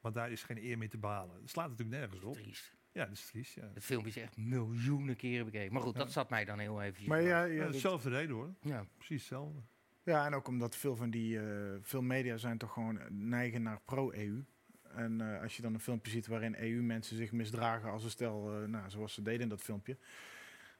Want 0.00 0.14
daar 0.16 0.30
is 0.30 0.42
geen 0.42 0.58
eer 0.64 0.78
meer 0.78 0.90
te 0.90 0.98
behalen. 0.98 1.40
Dat 1.40 1.50
slaat 1.50 1.68
natuurlijk 1.68 1.98
nergens 1.98 2.22
op. 2.24 2.34
Triest. 2.34 2.74
Ja, 2.92 3.04
dat 3.04 3.12
is 3.14 3.26
triest, 3.26 3.54
ja. 3.54 3.70
Het 3.74 3.84
filmpje 3.84 4.08
is 4.10 4.16
echt 4.16 4.36
miljoenen 4.36 5.16
keren 5.16 5.44
bekeken. 5.44 5.72
Maar 5.72 5.82
goed, 5.82 5.96
dat 5.96 6.12
zat 6.12 6.30
mij 6.30 6.44
dan 6.44 6.58
heel 6.58 6.82
even. 6.82 7.08
Maar 7.08 7.20
ja, 7.22 7.44
Ja, 7.44 7.52
ja, 7.52 7.62
dat- 7.64 7.72
dezelfde 7.72 8.10
reden 8.10 8.34
hoor. 8.36 8.54
ja. 8.60 8.86
Precies 8.96 9.18
hetzelfde. 9.20 9.60
ja, 10.02 10.26
en 10.26 10.34
ook 10.34 10.48
omdat 10.48 10.76
veel 10.76 10.96
van 10.96 11.10
die 11.10 11.40
eh, 11.40 11.74
veel 11.82 12.02
media 12.02 12.36
zijn 12.36 12.58
toch 12.58 12.72
gewoon 12.72 13.00
neigen 13.28 13.62
naar 13.62 13.80
pro-EU. 13.84 14.44
En 14.82 15.20
eh, 15.34 15.42
als 15.42 15.56
je 15.56 15.62
dan 15.62 15.74
een 15.74 15.80
filmpje 15.80 16.10
ziet 16.10 16.26
waarin 16.26 16.54
EU-mensen 16.58 17.16
zich 17.16 17.32
misdragen 17.32 17.90
als 17.90 18.04
een 18.04 18.10
stel, 18.10 18.62
eh, 18.62 18.68
nou, 18.68 18.90
zoals 18.90 19.14
ze 19.14 19.22
deden 19.22 19.40
in 19.40 19.48
dat 19.48 19.62
filmpje. 19.62 19.96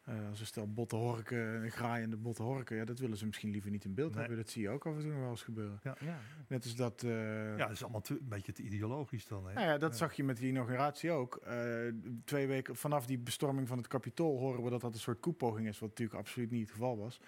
Eh, 0.05 0.29
als 0.31 0.41
een 0.41 0.47
stel 0.47 0.73
botte 0.73 0.97
horken, 0.97 1.71
graaiende 1.71 2.17
botte 2.17 2.43
horken. 2.43 2.77
Ja, 2.77 2.85
dat 2.85 2.99
willen 2.99 3.17
ze 3.17 3.27
misschien 3.27 3.51
liever 3.51 3.71
niet 3.71 3.85
in 3.85 3.95
beeld 3.95 4.11
Nee. 4.11 4.19
hebben. 4.19 4.37
Dat 4.37 4.49
zie 4.51 4.63
je 4.63 4.69
ook 4.69 4.87
af 4.87 4.95
en 4.95 5.01
toe 5.01 5.11
nog 5.11 5.21
wel 5.21 5.31
eens 5.31 5.43
gebeuren. 5.43 5.81
Ja. 5.83 5.97
Net 6.49 6.65
als 6.65 6.77
dat... 6.77 7.03
eh, 7.03 7.11
Ja, 7.49 7.57
dat 7.57 7.71
is 7.71 7.83
allemaal 7.83 8.01
te- 8.01 8.19
een 8.21 8.29
beetje 8.29 8.53
te 8.53 8.63
ideologisch 8.63 9.27
dan. 9.27 9.47
Hè? 9.47 9.53
Nou 9.55 9.67
ja, 9.67 9.79
dat 9.79 9.91
Ja. 9.91 9.97
zag 9.97 10.13
je 10.15 10.25
met 10.25 10.37
die 10.37 10.49
inauguratie 10.49 11.11
ook. 11.11 11.37
Eh, 11.37 11.57
twee 12.25 12.47
weken 12.47 12.77
vanaf 12.77 13.07
die 13.07 13.19
bestorming 13.19 13.69
van 13.69 13.79
het 13.79 13.87
kapitool 13.87 14.39
horen 14.39 14.63
we 14.65 14.71
dat 14.71 14.81
dat 14.81 14.93
een 14.95 14.99
soort 15.01 15.21
koepoging 15.21 15.69
is, 15.69 15.79
wat 15.79 15.89
natuurlijk 15.89 16.19
absoluut 16.19 16.51
niet 16.51 16.61
het 16.63 16.71
geval 16.71 16.99
was. 16.99 17.21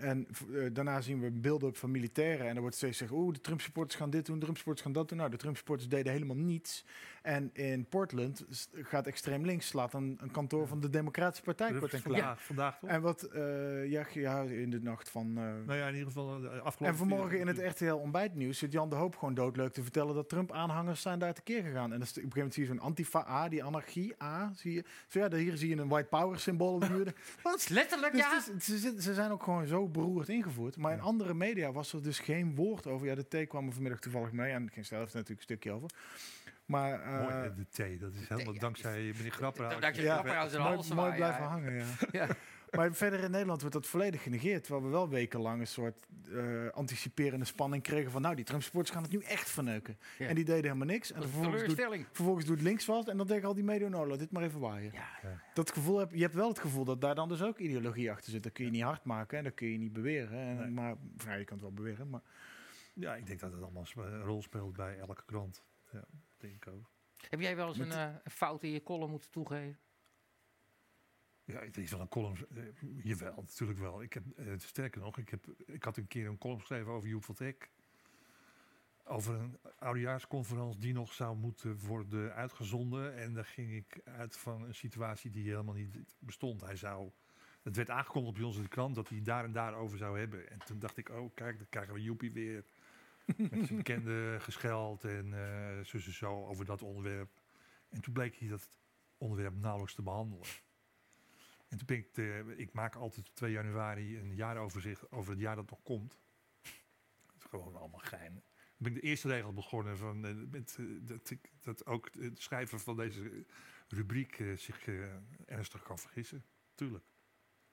En 0.00 0.26
eh, 0.54 0.66
daarna 0.72 1.00
zien 1.00 1.20
we 1.20 1.30
beelden 1.30 1.74
van 1.74 1.90
militairen 1.90 2.48
en 2.48 2.54
er 2.54 2.60
wordt 2.60 2.76
steeds 2.76 2.98
gezegd, 2.98 3.16
oeh, 3.18 3.32
de 3.34 3.40
Trump-supporters 3.40 3.96
gaan 4.00 4.10
dit 4.10 4.26
doen, 4.26 4.34
de 4.34 4.40
Trump-supporters 4.40 4.86
gaan 4.86 4.94
dat 4.94 5.08
doen. 5.08 5.18
Nou, 5.18 5.30
de 5.30 5.36
Trump-supporters 5.36 5.88
deden 5.88 6.12
helemaal 6.12 6.36
niets. 6.36 6.84
En 7.22 7.50
in 7.52 7.86
Portland 7.88 8.44
gaat 8.72 9.06
extreem 9.06 9.44
links, 9.44 9.66
slaat 9.66 9.94
een, 9.94 10.18
een 10.20 10.30
kantoor 10.30 10.66
van 10.66 10.80
de 10.80 10.90
Democratische 10.90 11.44
Partij 11.44 11.72
kort 11.72 11.92
en 11.94 12.02
klaar. 12.02 12.16
vandaag, 12.18 12.42
vandaag 12.44 12.78
toch? 12.78 12.90
En 12.90 13.00
wat, 13.02 13.22
eh, 13.22 13.86
ja, 13.90 14.06
ja, 14.12 14.42
in 14.42 14.70
de 14.70 14.80
nacht 14.80 15.08
van... 15.10 15.26
eh, 15.38 15.42
nou 15.66 15.74
ja, 15.78 15.86
in 15.86 15.92
ieder 15.92 16.06
geval 16.08 16.34
afgelopen... 16.46 16.86
en 16.86 16.96
vanmorgen 16.96 17.38
in 17.38 17.46
het 17.46 17.58
RTL 17.58 17.92
ontbijtnieuws 17.92 18.58
zit 18.58 18.72
Jan 18.72 18.88
de 18.88 18.94
Hoop 18.96 19.16
gewoon 19.16 19.34
doodleuk 19.34 19.72
te 19.72 19.82
vertellen 19.82 20.14
dat 20.14 20.28
Trump-aanhangers 20.28 21.02
zijn 21.02 21.18
daar 21.18 21.34
tekeer 21.34 21.62
gegaan. 21.62 21.92
En 21.92 22.00
is- 22.00 22.08
op 22.10 22.16
een 22.16 22.22
gegeven 22.22 22.36
moment 22.38 22.54
zie 22.54 22.62
je 22.62 22.68
zo'n 22.68 22.80
antifa 22.80 23.26
A, 23.28 23.48
die 23.48 23.64
anarchie 23.64 24.22
A, 24.22 24.52
zie 24.54 24.72
je. 24.72 24.84
Zo 25.08 25.18
ja, 25.18 25.34
hier 25.36 25.56
zie 25.56 25.68
je 25.68 25.76
een 25.82 25.88
white 25.88 26.08
power 26.08 26.38
symbool 26.38 26.74
op 26.74 26.80
de 26.80 26.90
muur. 26.90 27.14
Wat? 27.42 27.68
Letterlijk, 27.68 28.12
Dus 28.12 28.20
ja. 28.66 29.00
ze 29.00 29.14
zijn 29.14 29.30
ook 29.30 29.42
gewoon 29.42 29.66
zo 29.66 29.88
beroerd 29.90 30.28
ingevoerd. 30.28 30.76
Maar 30.76 30.92
in 30.92 31.00
andere 31.00 31.34
media 31.34 31.72
was 31.72 31.92
er 31.92 32.02
dus 32.02 32.18
geen 32.18 32.54
woord 32.54 32.86
over. 32.86 33.06
Ja, 33.06 33.14
de 33.14 33.44
T 33.44 33.48
kwam 33.48 33.66
er 33.66 33.72
vanmiddag 33.72 34.00
toevallig 34.00 34.32
mee. 34.32 34.52
En 34.52 34.70
geen 34.72 34.84
stel 34.84 34.98
heeft 34.98 35.12
er 35.12 35.18
natuurlijk 35.18 35.48
een 35.48 35.56
stukje 35.56 35.72
over. 35.72 35.90
Maar 36.64 37.02
eh, 37.02 37.20
Mooi, 37.20 37.34
hè, 37.34 37.54
de 37.54 37.66
thee, 37.70 37.98
dat 37.98 38.14
is 38.14 38.28
helemaal 38.28 38.54
ja. 38.54 38.60
dankzij 38.60 39.12
meneer 39.16 39.30
Grapperhaus. 39.30 39.80
Dankzij 39.80 40.04
Ja, 40.04 40.12
Grapperhaus 40.12 40.52
en 40.52 40.60
mooi, 40.60 40.74
Halsema, 40.74 41.00
mooi 41.00 41.10
ja. 41.10 41.16
blijven 41.16 41.44
hangen, 41.44 41.84
ja. 42.12 42.26
Maar 42.70 42.94
verder 42.94 43.20
in 43.20 43.30
Nederland 43.30 43.60
wordt 43.60 43.76
dat 43.76 43.86
volledig 43.86 44.22
genegeerd. 44.22 44.62
Terwijl 44.64 44.84
we 44.84 44.90
wel 44.90 45.08
wekenlang 45.08 45.60
een 45.60 45.66
soort 45.66 46.06
eh, 46.32 46.68
anticiperende 46.68 47.44
spanning 47.44 47.82
kregen 47.82 48.10
van... 48.10 48.22
nou, 48.22 48.34
die 48.34 48.44
Trump-supporters 48.44 48.94
gaan 48.94 49.02
het 49.02 49.12
nu 49.12 49.20
echt 49.20 49.50
verneuken. 49.50 49.98
Ja. 50.18 50.26
En 50.28 50.34
die 50.34 50.44
deden 50.44 50.62
helemaal 50.62 50.86
niks. 50.86 51.12
En 51.12 51.22
vervolgens 51.22 51.52
doet, 51.52 51.60
teleurstelling. 51.60 52.06
vervolgens 52.12 52.44
doet 52.46 52.60
links 52.60 52.84
vast. 52.84 53.08
En 53.08 53.16
dan 53.16 53.26
denken 53.26 53.48
al 53.48 53.54
die 53.54 53.64
media, 53.64 53.88
nou, 53.88 54.08
laat 54.08 54.18
dit 54.18 54.30
maar 54.30 54.42
even 54.42 54.60
waaien. 54.60 54.92
Ja. 54.92 55.42
Dat 55.54 55.70
gevoel 55.72 55.98
heb, 55.98 56.10
je 56.14 56.22
hebt 56.22 56.34
wel 56.34 56.48
het 56.48 56.58
gevoel 56.58 56.84
dat 56.84 57.00
daar 57.00 57.14
dan 57.14 57.28
dus 57.28 57.42
ook 57.42 57.58
ideologie 57.58 58.10
achter 58.10 58.30
zit. 58.32 58.42
Dat 58.42 58.52
kun 58.52 58.64
je 58.64 58.70
niet 58.70 58.82
hard 58.82 59.04
maken 59.04 59.38
en 59.38 59.44
dat 59.44 59.54
kun 59.54 59.68
je 59.68 59.78
niet 59.78 59.92
beweren. 59.92 60.38
En, 60.38 60.56
Nee. 60.56 60.70
Maar 60.70 60.94
ja, 61.24 61.34
je 61.34 61.44
kan 61.44 61.56
het 61.56 61.66
wel 61.66 61.74
beweren. 61.74 62.10
Maar 62.10 62.22
Ja, 62.94 63.14
ik 63.14 63.26
denk 63.26 63.40
dat 63.40 63.52
het 63.52 63.62
allemaal 63.62 63.86
een 63.96 64.22
rol 64.22 64.42
speelt 64.42 64.76
bij 64.76 64.98
elke 64.98 65.24
krant. 65.26 65.64
Ja, 65.92 66.04
denk 66.38 66.54
ik 66.54 66.66
ook. 66.72 66.90
Heb 67.28 67.40
jij 67.40 67.56
wel 67.56 67.68
eens 67.68 67.76
Met- 67.78 67.94
eh, 67.94 68.02
een 68.24 68.30
fout 68.30 68.62
in 68.62 68.70
je 68.70 68.82
column 68.82 69.10
moeten 69.10 69.30
toegeven? 69.30 69.78
Ja, 71.50 71.60
het 71.60 71.76
is 71.76 71.90
wel 71.90 72.00
een 72.00 72.08
column. 72.08 72.36
eh, 72.54 72.62
jawel, 73.04 73.34
natuurlijk 73.36 73.78
wel. 73.78 74.02
Ik 74.02 74.12
heb, 74.12 74.24
eh, 74.36 74.46
sterker 74.56 75.00
nog, 75.00 75.18
ik, 75.18 75.28
heb, 75.28 75.46
ik 75.66 75.84
had 75.84 75.96
een 75.96 76.06
keer 76.06 76.26
een 76.26 76.38
column 76.38 76.60
geschreven 76.60 76.92
over 76.92 77.08
Joep 77.08 77.24
van 77.24 77.34
Teck. 77.34 77.70
Over 79.04 79.34
een 79.34 79.58
oudejaarsconferentie 79.78 80.80
die 80.80 80.92
nog 80.92 81.12
zou 81.12 81.36
moeten 81.36 81.78
worden 81.78 82.34
uitgezonden. 82.34 83.16
En 83.16 83.34
daar 83.34 83.44
ging 83.44 83.72
ik 83.72 84.00
uit 84.04 84.36
van 84.36 84.62
een 84.62 84.74
situatie 84.74 85.30
die 85.30 85.50
helemaal 85.50 85.74
niet 85.74 85.98
bestond. 86.18 86.60
Hij 86.60 86.76
zou, 86.76 87.10
het 87.62 87.76
werd 87.76 87.90
aangekondigd 87.90 88.36
bij 88.36 88.44
ons 88.44 88.56
in 88.56 88.62
de 88.62 88.68
krant 88.68 88.94
dat 88.94 89.08
hij 89.08 89.22
daar 89.22 89.44
en 89.44 89.52
daar 89.52 89.74
over 89.74 89.98
zou 89.98 90.18
hebben. 90.18 90.50
En 90.50 90.58
toen 90.58 90.78
dacht 90.78 90.96
ik, 90.96 91.08
oh 91.08 91.34
kijk, 91.34 91.58
dan 91.58 91.66
krijgen 91.68 91.94
we 91.94 92.02
Joepie 92.02 92.32
weer. 92.32 92.64
Met 93.36 93.66
zijn 93.66 93.76
bekende 93.76 94.36
gescheld 94.40 95.04
en 95.04 95.32
eh 95.34 95.84
zo, 95.84 95.98
zo, 95.98 96.10
zo 96.10 96.46
over 96.46 96.64
dat 96.64 96.82
onderwerp. 96.82 97.30
En 97.88 98.00
toen 98.00 98.12
bleek 98.12 98.36
hij 98.36 98.48
dat 98.48 98.68
onderwerp 99.18 99.54
nauwelijks 99.54 99.94
te 99.94 100.02
behandelen. 100.02 100.46
En 101.70 101.78
toen 101.78 101.86
ben 101.86 101.96
ik, 101.96 102.14
de, 102.14 102.54
ik 102.56 102.72
maak 102.72 102.94
altijd 102.94 103.28
op 103.28 103.34
2 103.34 103.52
januari 103.52 104.18
een 104.18 104.34
jaaroverzicht 104.34 105.10
over 105.12 105.30
het 105.30 105.40
jaar 105.40 105.56
dat 105.56 105.70
nog 105.70 105.82
komt. 105.82 106.18
Het 107.32 107.38
is 107.38 107.44
gewoon 107.50 107.76
allemaal 107.76 108.00
gein. 108.00 108.32
Toen 108.34 108.76
ben 108.76 108.94
ik 108.94 109.00
de 109.00 109.08
eerste 109.08 109.28
regel 109.28 109.52
begonnen 109.52 109.98
van 109.98 110.26
eh, 110.26 110.34
met, 110.50 110.76
eh, 110.78 110.86
dat, 111.00 111.30
ik, 111.30 111.50
dat 111.60 111.86
ook 111.86 112.10
het 112.18 112.40
schrijver 112.40 112.80
van 112.80 112.96
deze 112.96 113.46
rubriek 113.88 114.38
eh, 114.38 114.56
zich 114.56 114.86
ernstig 115.46 115.82
kan 115.82 115.98
vergissen. 115.98 116.44
Tuurlijk. 116.74 117.04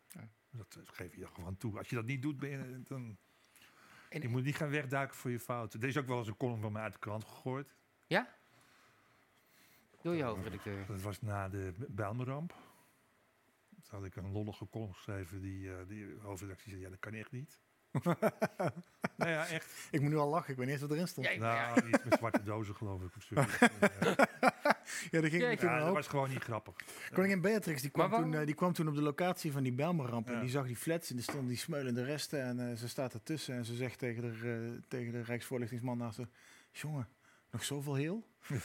Ja. 0.07 0.29
Dat 0.49 0.77
geef 0.83 1.15
je 1.15 1.27
gewoon 1.27 1.57
toe. 1.57 1.77
Als 1.77 1.89
je 1.89 1.95
dat 1.95 2.05
niet 2.05 2.21
doet, 2.21 2.37
ben 2.37 2.49
je, 2.49 2.81
dan... 2.83 3.17
En- 4.09 4.21
je 4.21 4.27
moet 4.27 4.43
niet 4.43 4.55
gaan 4.55 4.69
wegduiken 4.69 5.15
voor 5.15 5.31
je 5.31 5.39
fouten. 5.39 5.81
Er 5.81 5.87
is 5.87 5.97
ook 5.97 6.07
wel 6.07 6.17
eens 6.17 6.27
een 6.27 6.37
column 6.37 6.61
van 6.61 6.71
mij 6.71 6.81
uit 6.81 6.93
de 6.93 6.99
krant 6.99 7.23
gegooid. 7.23 7.75
Ja? 8.07 8.35
Door 10.01 10.15
je 10.15 10.23
hoofdredacteur. 10.23 10.85
Dat 10.85 11.01
was 11.01 11.21
na 11.21 11.49
de 11.49 11.73
Bijlmerramp. 11.87 12.66
Had 13.87 14.05
ik 14.05 14.15
een 14.15 14.31
lollige 14.31 14.67
column 14.69 14.93
geschreven 14.93 15.41
die, 15.41 15.69
eh 15.71 15.75
die 15.87 16.15
hoofdredactie 16.21 16.69
zei, 16.69 16.81
ja 16.83 16.89
dat 16.89 16.99
kan 16.99 17.13
echt 17.13 17.31
niet. 17.31 17.59
nou 19.17 19.31
ja, 19.31 19.47
echt. 19.47 19.87
ik 19.91 20.01
moet 20.01 20.09
nu 20.09 20.17
al 20.17 20.29
lachen. 20.29 20.51
Ik 20.51 20.57
weet 20.57 20.65
niet 20.65 20.75
eens 20.75 20.81
wat 20.83 20.91
erin 20.91 21.07
stond. 21.07 21.27
Ja, 21.27 21.33
Ja, 21.33 21.55
ja. 21.55 21.75
Nou, 21.75 21.87
iets 21.89 22.03
met 22.03 22.13
zwarte 22.17 22.43
dozen 22.43 22.75
geloof 22.75 23.01
ik. 23.01 23.15
Of 23.15 23.29
ja, 25.11 25.21
daar 25.21 25.29
ging 25.29 25.41
Ja, 25.41 25.49
Ja, 25.49 25.79
dat 25.85 25.93
was 25.93 26.07
gewoon 26.07 26.29
niet 26.29 26.43
grappig. 26.43 26.75
Koningin 27.13 27.41
Beatrix 27.41 27.81
die 27.81 27.91
kwam, 27.91 28.11
toen, 28.11 28.33
eh, 28.33 28.45
die 28.45 28.55
kwam 28.55 28.73
toen 28.73 28.87
op 28.87 28.95
de 28.95 29.01
locatie 29.01 29.51
van 29.51 29.63
die 29.63 29.71
Bijlmerramp. 29.73 30.27
En 30.27 30.33
Ja. 30.33 30.39
die 30.39 30.49
zag 30.49 30.65
die 30.65 30.75
flats 30.75 31.09
en 31.09 31.17
er 31.17 31.23
stonden 31.23 31.47
die 31.47 31.57
smeulende 31.57 32.03
resten. 32.03 32.41
En 32.43 32.69
eh, 32.69 32.75
ze 32.75 32.87
staat 32.87 33.13
ertussen 33.13 33.55
en 33.55 33.65
ze 33.65 33.75
zegt 33.75 33.99
tegen 33.99 34.21
de, 34.21 34.49
eh, 34.73 34.81
tegen 34.87 35.11
de 35.11 35.21
Rijksvoorlichtingsman 35.21 35.97
naast 35.97 36.17
haar... 36.17 36.27
Jongen, 36.71 37.07
nog 37.51 37.63
zoveel 37.63 37.95
heel? 37.95 38.27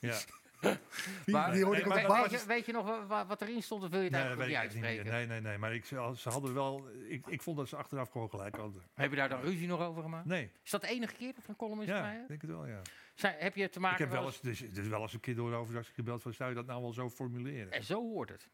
Ja. 0.00 0.18
Die, 0.60 1.34
Maar, 1.34 1.52
die 1.52 1.64
hoorde 1.64 1.80
ik 1.80 1.86
op 1.86 1.92
weet, 1.92 2.06
basis... 2.06 2.30
weet 2.30 2.40
je, 2.40 2.46
weet 2.46 2.66
je 2.66 2.72
nog 2.72 2.86
wa- 2.86 3.06
wa- 3.06 3.26
wat 3.26 3.42
erin 3.42 3.62
stond? 3.62 3.82
Of 3.82 3.88
wil 3.90 3.98
je 3.98 4.04
het 4.04 4.12
Nee, 4.14 4.22
eigenlijk 4.22 4.50
niet 4.50 4.60
uitspreken? 4.60 5.06
Nee, 5.12 5.26
nee, 5.26 5.40
nee. 5.40 5.58
Maar 5.58 5.74
ik, 5.74 5.84
ze 5.84 6.28
hadden 6.28 6.54
wel... 6.54 6.88
Ik, 7.08 7.26
ik 7.26 7.42
vond 7.42 7.56
dat 7.56 7.68
ze 7.68 7.76
achteraf 7.76 8.10
gewoon 8.10 8.28
gelijk 8.30 8.56
hadden. 8.56 8.82
Heb 8.94 9.10
je 9.10 9.16
daar 9.16 9.28
dan 9.28 9.40
ruzie 9.40 9.66
nog 9.66 9.80
over 9.80 10.02
gemaakt? 10.02 10.24
Nee. 10.26 10.50
Is 10.64 10.70
dat 10.70 10.80
de 10.80 10.88
enige 10.88 11.14
keer 11.14 11.34
dat 11.34 11.44
er 11.44 11.50
een 11.50 11.56
column 11.56 11.80
is 11.82 11.88
Ja, 11.88 11.94
van 12.00 12.02
mij? 12.08 12.20
ik 12.20 12.28
denk 12.28 12.40
het 12.40 12.50
wel, 12.50 12.66
ja. 12.66 12.80
Zijn, 13.14 13.34
heb 13.38 13.54
je 13.54 13.68
te 13.68 13.80
maken 13.80 14.04
Ik 14.04 14.10
heb 14.10 14.18
wel 14.20 14.26
eens- 14.26 14.40
dus, 14.40 14.62
is 14.62 14.88
wel 14.88 15.00
eens 15.02 15.12
een 15.12 15.20
keer 15.20 15.34
door 15.34 15.50
de 15.50 15.56
hoofdredactie 15.56 15.94
gebeld 15.94 16.22
van, 16.22 16.32
zou 16.34 16.48
je 16.48 16.54
dat 16.54 16.66
nou 16.66 16.82
wel 16.82 16.92
zo 16.92 17.10
formuleren? 17.10 17.72
En 17.72 17.84
zo 17.84 18.00
hoort 18.10 18.28
het. 18.28 18.48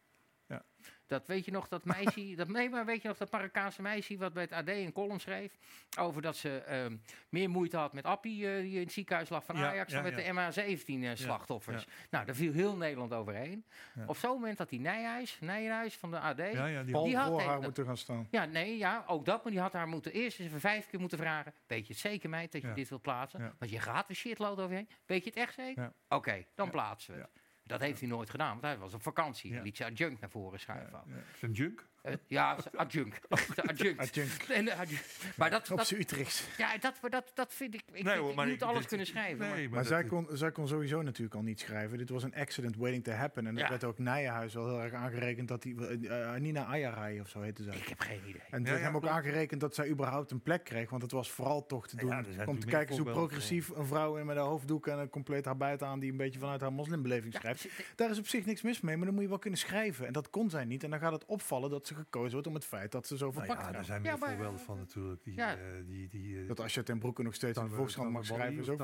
Ja. 0.55 0.63
Dat 1.07 1.27
weet 1.27 1.45
je 1.45 1.51
nog, 1.51 1.69
dat 1.69 1.85
meisje, 1.85 2.35
dat, 2.37 2.49
nee, 2.49 2.69
maar 2.71 2.85
weet 2.85 3.03
je 3.03 3.09
nog 3.09 3.17
dat 3.17 3.31
Marokkaanse 3.31 3.83
meisje 3.83 4.17
wat 4.17 4.33
bij 4.33 4.43
het 4.43 4.53
AD 4.53 4.69
een 4.69 4.93
column 4.93 5.21
schreef 5.21 5.53
over 5.99 6.23
dat 6.23 6.37
ze 6.37 6.59
ehm, 6.59 6.97
meer 7.29 7.51
moeite 7.51 7.77
had 7.77 7.93
met 7.93 8.05
Appie, 8.05 8.49
eh, 8.51 8.61
die 8.61 8.75
in 8.75 8.81
het 8.81 8.93
ziekenhuis 8.93 9.29
lag 9.29 9.45
van 9.45 9.57
Ja, 9.57 9.69
Ajax, 9.71 9.93
ja, 9.93 10.03
dan 10.03 10.13
met 10.13 10.25
de 10.25 10.33
MH17-slachtoffers. 10.33 11.83
ja. 11.83 11.89
Nou, 12.11 12.25
daar 12.27 12.35
viel 12.35 12.53
heel 12.53 12.77
Nederland 12.77 13.13
overheen. 13.13 13.65
Op 14.07 14.17
zo'n 14.17 14.33
moment 14.33 14.59
had 14.59 14.69
die 14.69 14.81
Nijhuis, 14.81 15.37
Nijhuis 15.41 15.97
van 15.97 16.11
de 16.11 16.19
AD, 16.19 16.37
die 16.37 17.17
had 17.17 17.29
voor 17.29 17.41
haar 17.43 17.61
moeten 17.61 17.85
gaan 17.85 17.97
staan. 17.97 18.27
ja, 18.31 18.45
nee, 18.45 18.77
ja, 18.79 19.05
ook 19.07 19.25
dat. 19.25 19.43
Maar 19.43 19.53
die 19.53 19.61
had 19.61 19.73
haar 19.73 19.89
moeten 19.89 20.13
eerst 20.13 20.39
eens 20.39 20.49
even 20.49 20.61
vijf 20.61 20.87
keer 20.87 21.01
moeten 21.01 21.19
vragen. 21.19 21.53
Weet 21.67 21.87
je 21.87 21.93
het 21.93 22.03
zeker, 22.03 22.29
meid, 22.31 22.53
dat 22.53 22.63
je 22.63 22.73
dit 22.73 22.89
wilt 22.89 23.03
plaatsen? 23.03 23.55
Want 23.59 23.71
je 23.71 23.79
gaat 23.81 24.09
een 24.09 24.17
shitload 24.17 24.59
overheen. 24.61 24.89
Weet 25.07 25.25
je 25.25 25.31
het 25.31 25.39
echt 25.39 25.55
zeker? 25.55 25.93
Oké, 26.09 26.45
dan 26.55 26.71
plaatsen 26.71 27.15
we 27.15 27.21
het. 27.21 27.31
Dat 27.67 27.81
heeft 27.81 28.01
hij 28.01 28.09
nooit 28.09 28.31
gedaan, 28.31 28.51
want 28.51 28.63
hij 28.63 28.79
was 28.79 28.95
op 28.95 29.03
vakantie. 29.03 29.53
Dan 29.53 29.63
liet 29.63 29.77
ze 29.77 29.85
adjunct 29.85 30.21
naar 30.21 30.31
voren 30.31 30.61
schuiven. 30.61 31.01
Zijn 31.39 31.53
junk? 31.53 31.87
Eh, 32.05 32.15
ja, 32.27 32.61
ze- 32.61 32.71
adjunct. 32.77 33.29
Adjunct. 33.71 34.01
Adjunct. 34.01 34.51
En 34.51 34.65
de 34.65 34.75
adjunct. 34.75 35.19
Maar 35.37 35.51
dat, 35.51 35.71
Op 35.71 35.79
dat, 35.79 35.91
Utrechts. 35.91 36.45
ja, 36.59 36.79
dat, 36.79 36.95
dat, 37.11 37.31
dat 37.35 37.55
vind 37.55 37.75
ik... 37.75 37.83
Ik, 37.93 38.05
Nee, 38.05 38.15
ik, 38.15 38.21
hoor, 38.21 38.31
ik 38.31 38.37
maar 38.37 38.47
moet 38.47 38.55
ik- 38.55 38.63
alles 38.63 38.79
dit- 38.79 38.87
kunnen 38.89 39.07
schrijven. 39.07 39.39
maar- 39.39 39.57
Nee, 39.57 39.69
Maar 39.69 39.85
zij 39.85 40.05
kon, 40.05 40.27
zij 40.33 40.53
kon 40.53 40.69
sowieso 40.69 41.03
natuurlijk 41.03 41.35
al 41.35 41.43
niet 41.43 41.61
schrijven. 41.61 41.99
Dit 41.99 42.09
was 42.11 42.23
een 42.23 42.35
accident 42.35 42.77
waiting 42.77 43.05
to 43.05 43.13
happen. 43.13 43.47
En 43.47 43.55
dat 43.55 43.63
Ja. 43.63 43.69
werd 43.69 43.85
ook 43.85 43.99
Nijenhuis 43.99 44.55
wel 44.55 44.69
heel 44.69 44.81
erg 44.83 44.93
aangerekend 44.93 45.49
dat 45.49 45.65
hij... 45.65 45.75
eh, 46.09 46.35
Nina 46.41 46.65
Ayarai 46.65 47.21
of 47.21 47.29
zo 47.29 47.41
heette 47.41 47.63
zij. 47.63 47.77
Ik 47.77 47.89
heb 47.89 48.01
geen 48.01 48.21
idee. 48.27 48.41
En 48.51 48.59
het 48.59 48.63
Ja, 48.63 48.69
werd 48.69 48.79
ja, 48.79 48.85
hem 48.85 48.95
ook 48.95 49.01
klopt. 49.01 49.17
aangerekend 49.17 49.61
dat 49.61 49.75
zij 49.75 49.89
überhaupt 49.89 50.31
een 50.31 50.43
plek 50.43 50.65
kreeg. 50.65 50.91
Want 50.91 51.03
het 51.03 51.13
was 51.13 51.31
vooral 51.31 51.67
toch 51.67 51.89
te 51.89 51.97
doen 51.97 52.25
om 52.47 52.59
te 52.59 52.67
kijken 52.67 52.97
hoe 52.97 53.05
progressief 53.13 53.69
een 53.69 53.87
vrouw 53.87 54.17
in 54.17 54.27
met 54.27 54.37
een 54.37 54.43
hoofddoek 54.43 54.87
en 54.87 54.99
een 54.99 55.11
compleet 55.11 55.45
haar 55.45 55.57
buiten 55.57 55.87
aan... 55.87 55.99
die 56.01 56.11
een 56.11 56.17
beetje 56.17 56.39
vanuit 56.39 56.61
haar 56.61 56.73
moslimbeleving 56.73 57.33
Ja, 57.33 57.39
schrijft. 57.39 57.61
ze- 57.61 57.69
Daar 57.95 58.11
is 58.11 58.19
op 58.19 58.27
zich 58.27 58.45
niks 58.47 58.63
mis 58.63 58.81
mee, 58.81 58.97
maar 58.97 59.05
dan 59.05 59.15
moet 59.15 59.23
je 59.25 59.29
wel 59.29 59.39
kunnen 59.39 59.59
schrijven. 59.59 60.07
En 60.07 60.13
dat 60.13 60.31
kon 60.31 60.51
zij 60.51 60.65
niet. 60.65 60.85
En 60.85 60.91
dan 60.91 60.99
gaat 60.99 61.13
het 61.13 61.25
opvallen 61.25 61.71
dat 61.71 61.87
ze 61.87 61.94
gekozen 61.95 62.33
wordt 62.33 62.47
om 62.47 62.55
het 62.55 62.65
feit 62.65 62.93
dat 62.93 63.07
ze 63.07 63.17
zo 63.17 63.25
Nou 63.31 63.39
verpakt 63.39 63.61
ja, 63.61 63.67
gaat. 63.67 63.75
er 63.75 63.85
zijn 63.85 64.03
Ja, 64.03 64.11
meer 64.11 64.19
maar- 64.19 64.29
voorbeelden 64.29 64.61
van 64.61 64.77
natuurlijk. 64.79 65.25
Die, 65.25 65.35
Ja. 65.37 65.57
eh, 65.57 65.63
die, 65.87 66.09
die, 66.09 66.41
eh, 66.41 66.49
Dat 66.49 66.61
als 66.61 66.75
je 66.75 66.83
ten 66.83 66.99
broeke 66.99 67.23
nog 67.23 67.35
steeds 67.35 67.59
in 67.59 67.65
de 67.65 67.71
Volkskrant 67.71 68.11
mag 68.11 68.25
schrijven, 68.25 68.59
is 68.61 68.69
ook? 68.69 68.79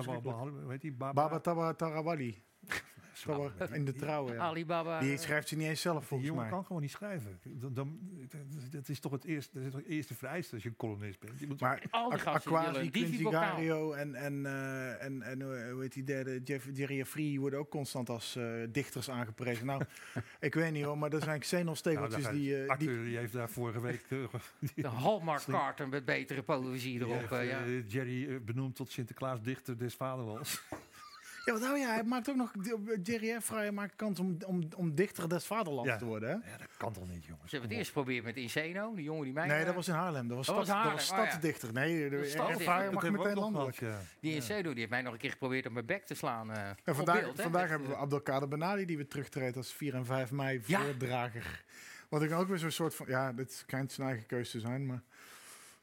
Baba? 0.99 1.13
Baba 1.13 1.41
Tawa- 3.27 3.75
In 3.75 3.85
de 3.85 3.93
trouw, 3.93 4.33
ja. 4.33 4.39
Alibaba. 4.39 5.01
Die 5.01 5.17
schrijft 5.19 5.49
ze 5.49 5.57
niet 5.57 5.67
eens 5.69 5.81
zelf, 5.81 5.99
Die 5.99 6.07
volgens 6.07 6.29
jongen 6.29 6.45
mij. 6.45 6.53
kan 6.55 6.65
gewoon 6.65 6.83
niet 6.83 6.91
schrijven. 6.91 7.39
Dan, 7.43 7.73
dan, 7.75 7.99
dat 8.71 8.89
is 8.89 9.01
toch 9.01 9.13
het 9.13 9.25
eerste, 9.25 9.51
dat 9.59 9.65
is 9.65 9.71
toch 9.73 9.81
het 9.81 9.91
eerste 9.91 10.15
vereiste 10.15 10.55
als 10.55 10.63
je 10.63 10.69
een 10.69 10.77
columnist 10.77 11.21
bent. 11.21 11.41
Je 11.41 11.47
moet 11.47 11.61
Maar 11.61 11.83
Al 11.91 12.11
die 12.11 12.19
Aquasi, 12.19 12.91
en, 13.93 14.15
en, 14.15 14.47
eh, 14.47 15.03
en, 15.05 15.23
en 15.23 15.43
hoe 15.71 15.81
heet 15.83 15.93
die 15.93 16.05
derde, 16.05 16.41
Jeff, 16.45 16.67
Jerry 16.73 17.05
Free 17.05 17.41
worden 17.41 17.59
ook 17.59 17.71
constant 17.71 18.09
als 18.09 18.37
eh, 18.37 18.45
dichters 18.71 19.11
aangeprezen. 19.11 19.67
Nou, 19.67 19.83
ik 20.41 20.55
weet 20.55 20.73
niet 20.73 20.85
hoor, 20.85 20.99
maar 20.99 21.11
er 21.13 21.19
zijn 21.19 21.29
Nou, 21.29 21.41
xenostegeltjes 21.41 22.23
daar- 22.23 22.33
die... 22.33 22.55
eh, 22.55 22.61
die 22.61 22.71
Arthur 22.71 23.05
die 23.05 23.17
heeft 23.17 23.33
daar 23.33 23.51
vorige 23.51 23.81
week 23.81 24.05
De 24.75 24.89
Hallmark 24.89 25.43
Carter 25.45 25.89
met 25.89 26.05
betere 26.05 26.43
poëzie 26.43 27.01
erop. 27.01 27.29
heeft, 27.31 27.51
ja. 27.51 27.65
Jerry 27.87 28.43
benoemd 28.45 28.77
tot 28.77 28.91
Sinterklaas 28.91 29.43
dichter 29.43 29.79
des 29.79 29.95
vaderlands. 29.95 30.63
Ja, 31.53 31.59
nou 31.59 31.79
ja, 31.79 31.93
hij 31.93 32.03
maakt 32.05 32.29
ook 32.31 32.37
nog... 32.37 32.53
Jerry 33.03 33.41
Free 33.41 33.73
maakt 33.73 33.97
kans 33.97 34.19
om, 34.21 34.37
om, 34.47 34.69
om 34.77 34.95
dichter 34.95 35.29
des 35.29 35.45
vaderlands 35.45 35.91
Ja. 35.91 35.97
te 35.97 36.05
worden, 36.05 36.29
hè? 36.29 36.51
ja, 36.51 36.57
dat 36.59 36.67
kan 36.77 36.93
toch 36.93 37.09
niet, 37.09 37.25
jongens. 37.25 37.45
Ze 37.45 37.51
hebben 37.51 37.69
het 37.69 37.79
eerst 37.79 37.91
geprobeerd 37.93 38.25
met 38.25 38.37
Inseno, 38.37 38.95
die 38.95 39.05
jongen 39.05 39.25
die 39.25 39.33
mij... 39.33 39.47
Nee, 39.47 39.59
eh, 39.59 39.67
dat 39.67 39.75
was 39.75 39.89
in 39.89 39.95
Haarlem. 39.95 40.29
Dat 40.29 40.37
was, 40.37 40.47
Dat 40.47 40.57
was 40.57 40.65
stad, 40.65 40.77
dat 40.77 40.85
Haarlem, 40.85 40.97
was 41.07 41.11
oh 41.11 41.17
ja. 41.17 41.25
stadsdichter. 41.27 41.73
Nee, 41.73 42.09
de, 42.11 42.17
Dat 42.17 42.25
is 42.25 42.35
mag 42.67 43.11
meteen 43.11 43.35
landelijk. 43.35 43.79
Die 44.21 44.31
Ja. 44.31 44.37
Inseno, 44.37 44.69
die 44.71 44.79
heeft 44.79 44.91
mij 44.91 45.03
nog 45.03 45.13
een 45.13 45.19
keer 45.19 45.31
geprobeerd 45.31 45.67
om 45.67 45.73
mijn 45.73 45.87
bek 45.87 46.05
te 46.07 46.15
slaan. 46.15 46.51
eh 46.53 46.69
En 46.69 46.77
op 46.85 46.95
vandaag, 46.95 47.21
beeld, 47.21 47.37
hè, 47.37 47.43
vandaag 47.43 47.61
met, 47.63 47.71
hebben 47.71 47.89
we 47.89 47.95
eh, 47.95 48.01
Abdelkader 48.01 48.49
Benali 48.49 48.85
die 48.85 48.97
weer 48.97 49.09
terugtreedt 49.09 49.57
als 49.57 49.73
4 49.73 49.95
en 49.95 50.05
5 50.07 50.31
mei 50.31 50.61
Ja. 50.67 50.81
voordrager. 50.81 51.65
Wat 52.09 52.23
ik 52.23 52.33
ook 52.33 52.49
weer 52.49 52.59
zo'n 52.59 52.71
soort 52.71 52.95
van... 52.95 53.07
Ja, 53.09 53.33
dit 53.33 53.53
schijnt 53.53 53.93
zijn 53.93 54.09
eigen 54.09 54.27
keuze 54.27 54.51
te 54.51 54.61
zijn, 54.61 54.87
maar... 54.87 55.03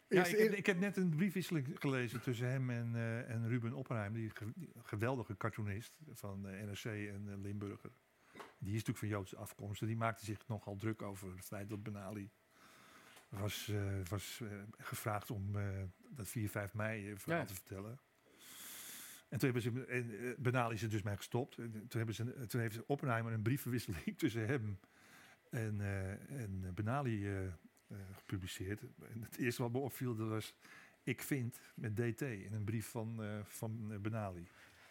Ja, 0.10 0.26
ik, 0.26 0.38
heb, 0.38 0.52
ik 0.54 0.66
heb 0.66 0.80
net 0.80 0.98
een 0.98 1.10
briefwisseling 1.10 1.68
gelezen 1.80 2.22
tussen 2.22 2.48
hem 2.50 2.70
en, 2.70 2.96
eh, 2.96 3.30
en 3.30 3.48
Ruben 3.48 3.74
Oppenheim, 3.74 4.14
die, 4.14 4.30
ge- 4.30 4.52
die 4.56 4.70
geweldige 4.84 5.38
cartoonist 5.38 5.98
van 6.12 6.48
eh, 6.48 6.64
NRC 6.66 6.84
en 6.86 7.26
eh, 7.30 7.38
Limburger. 7.38 7.92
Die 8.58 8.70
is 8.76 8.84
natuurlijk 8.84 8.98
van 8.98 9.08
Joodse 9.08 9.36
afkomst. 9.38 9.82
en 9.82 9.88
Die 9.88 9.96
maakte 9.98 10.26
zich 10.26 10.48
nogal 10.48 10.76
druk 10.76 11.02
over 11.02 11.36
het 11.36 11.46
feit 11.46 11.70
dat 11.70 11.84
Ben 11.84 11.98
Ali 11.98 12.30
was, 13.30 13.72
was 14.10 14.42
gevraagd 14.78 15.32
om 15.32 15.56
dat 16.10 16.28
4, 16.28 16.50
5 16.50 16.74
mei 16.74 17.18
verhaal 17.18 17.40
Ja. 17.42 17.46
te 17.46 17.54
vertellen. 17.54 18.00
En 19.30 19.40
toen 19.40 19.52
hebben 19.54 19.62
ze, 19.62 19.86
en 19.86 20.20
eh, 20.20 20.34
Ben 20.38 20.56
Ali 20.58 20.74
is 20.76 20.84
er 20.84 20.90
dus 20.90 21.02
mee 21.02 21.18
gestopt. 21.18 21.58
En 21.58 21.72
toen, 21.72 21.88
hebben 21.98 22.16
ze, 22.16 22.46
toen 22.48 22.62
heeft 22.62 22.86
Oppenheimer 22.86 23.34
een 23.34 23.42
brievenwisseling 23.42 24.18
tussen 24.18 24.46
hem 24.48 24.80
en, 25.50 25.82
en 26.30 26.72
Ben 26.74 26.90
Ali 26.90 27.28
eh, 27.36 27.40
gepubliceerd. 28.16 28.82
En 28.82 29.22
het 29.22 29.38
eerste 29.38 29.62
wat 29.62 29.72
me 29.72 29.78
opviel 29.78 30.16
dat 30.16 30.28
was... 30.28 30.54
Ik 31.04 31.22
vind 31.22 31.60
met 31.76 31.96
DT 31.96 32.22
in 32.22 32.54
een 32.54 32.64
brief 32.64 32.88
van, 32.90 33.24
eh 33.24 33.30
van 33.44 33.88
eh, 33.92 33.98
Ben 33.98 34.16
Ali. 34.16 34.48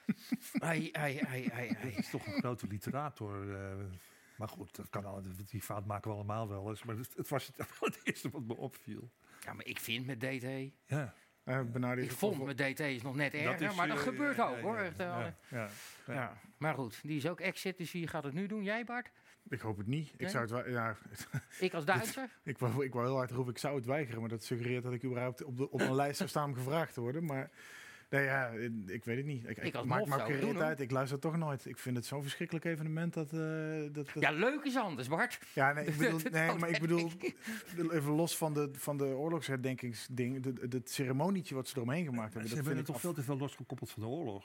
Ai, 0.59 0.89
ai, 0.93 1.19
ai, 1.19 1.49
ai, 1.49 1.69
is 1.97 2.11
toch 2.11 2.27
een 2.27 2.33
grote 2.41 2.67
literator. 2.67 3.55
eh, 3.55 3.85
maar 4.37 4.49
goed, 4.49 4.77
dat 4.77 4.89
kan 4.91 5.05
al, 5.05 5.23
die 5.47 5.63
fout 5.63 5.87
maken 5.87 6.11
we 6.11 6.17
allemaal 6.17 6.49
wel 6.49 6.69
eens. 6.71 6.83
Maar 6.85 6.97
het, 6.97 7.15
het 7.17 7.29
was 7.29 7.47
het, 7.47 7.57
het 7.81 8.01
eerste 8.03 8.31
wat 8.31 8.43
me 8.43 8.57
opviel. 8.57 9.11
Ja, 9.45 9.53
maar 9.53 9.67
ik 9.67 9.79
vind 9.79 10.07
met 10.07 10.21
DT... 10.21 10.73
Ja, 10.87 11.15
Eh, 11.45 11.63
Benali 11.63 12.03
Ik 12.03 12.11
vond 12.11 12.45
met 12.45 12.57
DT 12.59 12.81
is 12.81 13.03
nog 13.03 13.15
net 13.17 13.35
erger, 13.35 13.69
is, 13.69 13.75
maar 13.75 13.89
dat 13.89 13.97
eh, 13.97 14.03
gebeurt 14.03 14.41
ook 14.41 14.57
ja, 14.57 14.61
hoor. 14.61 14.77
eh, 14.79 14.91
ja, 14.99 15.35
ja. 15.51 15.69
ja. 16.07 16.41
Maar 16.59 16.75
goed, 16.75 17.01
die 17.03 17.17
is 17.17 17.27
ook 17.29 17.41
exit, 17.41 17.77
dus 17.79 17.93
wie 17.93 18.07
gaat 18.07 18.25
het 18.25 18.35
nu 18.35 18.47
doen? 18.47 18.63
Jij 18.63 18.85
Bart? 18.85 19.11
Ik 19.49 19.61
hoop 19.61 19.77
het 19.77 19.87
niet. 19.87 20.13
Ik, 20.17 20.29
zou 20.29 20.43
het, 20.43 20.51
wel- 20.53 20.69
ja, 20.69 20.97
Ik 21.61 21.75
als 21.75 21.85
Duitser? 21.95 22.29
ik, 22.43 22.59
wou, 22.59 22.85
ik 22.85 22.93
wou 22.93 23.07
heel 23.07 23.17
hard 23.17 23.31
roepen, 23.31 23.53
ik 23.53 23.59
zou 23.59 23.77
het 23.77 23.87
weigeren. 23.87 24.21
Maar 24.21 24.29
dat 24.29 24.45
suggereert 24.45 24.83
dat 24.83 24.93
ik 24.93 25.05
überhaupt 25.05 25.45
op, 25.45 25.57
de, 25.57 25.71
op 25.71 25.81
een 25.81 25.95
lijst 25.95 26.17
zou 26.17 26.29
staan 26.29 26.49
om 26.49 26.55
gevraagd 26.55 26.95
te 26.95 27.01
worden. 27.01 27.25
Maar 27.25 27.51
nee, 28.11 28.25
ja, 28.25 28.49
ik 28.87 29.05
weet 29.05 29.17
het 29.17 29.27
niet. 29.27 29.49
Ik, 29.49 29.57
Ik 29.59 29.75
als 29.75 29.87
maak 29.87 30.07
me 30.07 30.15
ook 30.43 30.57
uit. 30.61 30.81
Ik 30.81 30.91
luister 30.91 31.19
toch 31.19 31.37
nooit. 31.37 31.67
Ik 31.67 31.79
vind 31.79 31.97
het 31.97 32.07
zo'n 32.07 32.23
verschrikkelijk 32.23 32.65
evenement 32.65 33.15
dat... 33.15 33.33
eh, 33.33 33.39
dat, 33.83 33.95
dat 33.95 34.11
Ja, 34.21 34.31
leuk 34.31 34.65
is 34.65 34.77
anders, 34.77 35.09
Bart. 35.09 35.39
Ja, 35.53 35.73
nee, 35.73 35.87
ik 35.87 35.97
bedoel, 35.99 36.21
nee, 36.31 36.55
maar 36.55 36.69
ik 36.71 36.81
bedoel, 36.81 37.11
even 37.91 38.13
los 38.13 38.37
van 38.37 38.55
de, 38.55 38.69
van 38.73 38.97
de 38.97 39.05
oorlogsherdenkingsding, 39.05 40.43
de- 40.43 40.53
de- 40.69 40.77
het 40.77 40.91
ceremonietje 40.91 41.55
wat 41.55 41.69
ze 41.69 41.77
eromheen 41.77 42.05
gemaakt 42.05 42.33
Ze 42.33 42.39
hebben. 42.39 42.57
Dat 42.57 42.65
hebben 42.67 42.75
vind 42.75 42.87
het 42.87 42.89
ik 42.89 42.93
toch 42.93 43.01
veel 43.03 43.13
te 43.15 43.23
veel 43.23 43.39
losgekoppeld 43.39 43.91
van 43.91 44.03
de 44.03 44.09
oorlog. 44.09 44.45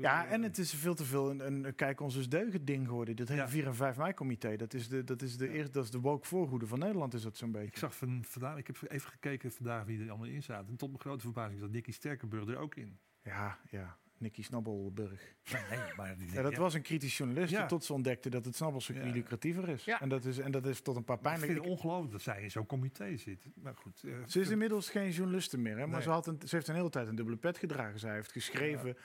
Ja, 0.00 0.26
en 0.26 0.42
het 0.42 0.58
is 0.58 0.74
veel 0.74 0.94
te 0.94 1.04
veel 1.04 1.30
een, 1.30 1.64
een 1.64 1.74
kijk 1.74 2.00
ons 2.00 2.16
eens 2.16 2.28
deugen 2.28 2.64
ding 2.64 2.86
geworden. 2.86 3.16
Dat 3.16 3.28
hele 3.28 3.40
Ja. 3.40 3.48
4 3.48 3.66
en 3.66 3.74
5 3.74 3.96
mei 3.96 4.14
comité, 4.14 4.56
dat 4.56 4.74
is 4.74 4.88
de, 4.88 5.04
dat 5.04 5.22
is 5.22 5.36
de, 5.36 5.48
eerste, 5.48 5.72
dat 5.72 5.84
is 5.84 5.90
de 5.90 6.00
woke 6.00 6.26
voorhoede 6.26 6.66
van 6.66 6.78
Nederland 6.78 7.14
is 7.14 7.22
dat 7.22 7.36
zo'n 7.36 7.48
Ik 7.48 7.54
beetje. 7.54 7.78
zag 7.78 7.96
van, 7.96 8.24
vandaag, 8.26 8.56
ik 8.56 8.66
heb 8.66 8.76
even 8.88 9.10
gekeken 9.10 9.52
vandaag 9.52 9.84
wie 9.84 10.02
er 10.02 10.08
allemaal 10.08 10.28
in 10.28 10.42
zaten. 10.42 10.68
En 10.68 10.76
tot 10.76 10.88
mijn 10.88 11.00
grote 11.00 11.20
verbazing 11.22 11.60
zat 11.60 11.70
Nicky 11.70 11.92
Sterkenburg 11.92 12.48
er 12.48 12.56
ook 12.56 12.74
in. 12.74 12.98
Ja, 13.22 13.58
ja, 13.70 13.96
Nicky 14.18 14.42
Snabbelburg. 14.42 15.34
Nee, 15.70 15.78
maar 15.96 16.16
die, 16.18 16.32
Ja, 16.32 16.42
dat 16.42 16.56
was 16.56 16.74
een 16.74 16.82
kritisch 16.82 17.16
journalist 17.16 17.50
Ja. 17.52 17.66
tot 17.66 17.84
ze 17.84 17.92
ontdekte 17.92 18.30
dat 18.30 18.44
het 18.44 18.56
snabbelcircuit 18.56 19.06
Ja. 19.08 19.12
lucratiever 19.14 19.68
is. 19.68 19.84
Ja. 19.84 20.00
En, 20.00 20.08
dat 20.08 20.24
is. 20.24 20.38
en 20.38 20.50
dat 20.50 20.66
is 20.66 20.80
tot 20.80 20.96
een 20.96 21.04
paar 21.04 21.18
Maar 21.22 21.32
ik 21.32 21.38
vind 21.38 21.50
pijnlijke... 21.52 21.70
het 21.74 21.84
ongelooflijk 21.84 22.12
dat 22.12 22.22
zij 22.22 22.42
in 22.42 22.50
zo'n 22.50 22.66
comité 22.66 23.16
zit. 23.16 23.46
Maar 23.54 23.74
goed. 23.76 24.02
eh, 24.04 24.12
Ze 24.26 24.40
is 24.40 24.48
inmiddels 24.48 24.90
geen 24.90 25.10
journaliste 25.10 25.58
meer, 25.58 25.72
hè, 25.78 25.86
maar 25.86 25.88
Nee. 25.88 26.02
ze, 26.02 26.10
had 26.10 26.26
een, 26.26 26.40
ze 26.44 26.54
heeft 26.54 26.68
een 26.68 26.74
hele 26.74 26.90
tijd 26.90 27.08
een 27.08 27.14
dubbele 27.14 27.36
pet 27.36 27.58
gedragen. 27.58 27.98
Zij 28.00 28.14
heeft 28.14 28.32
geschreven, 28.32 28.96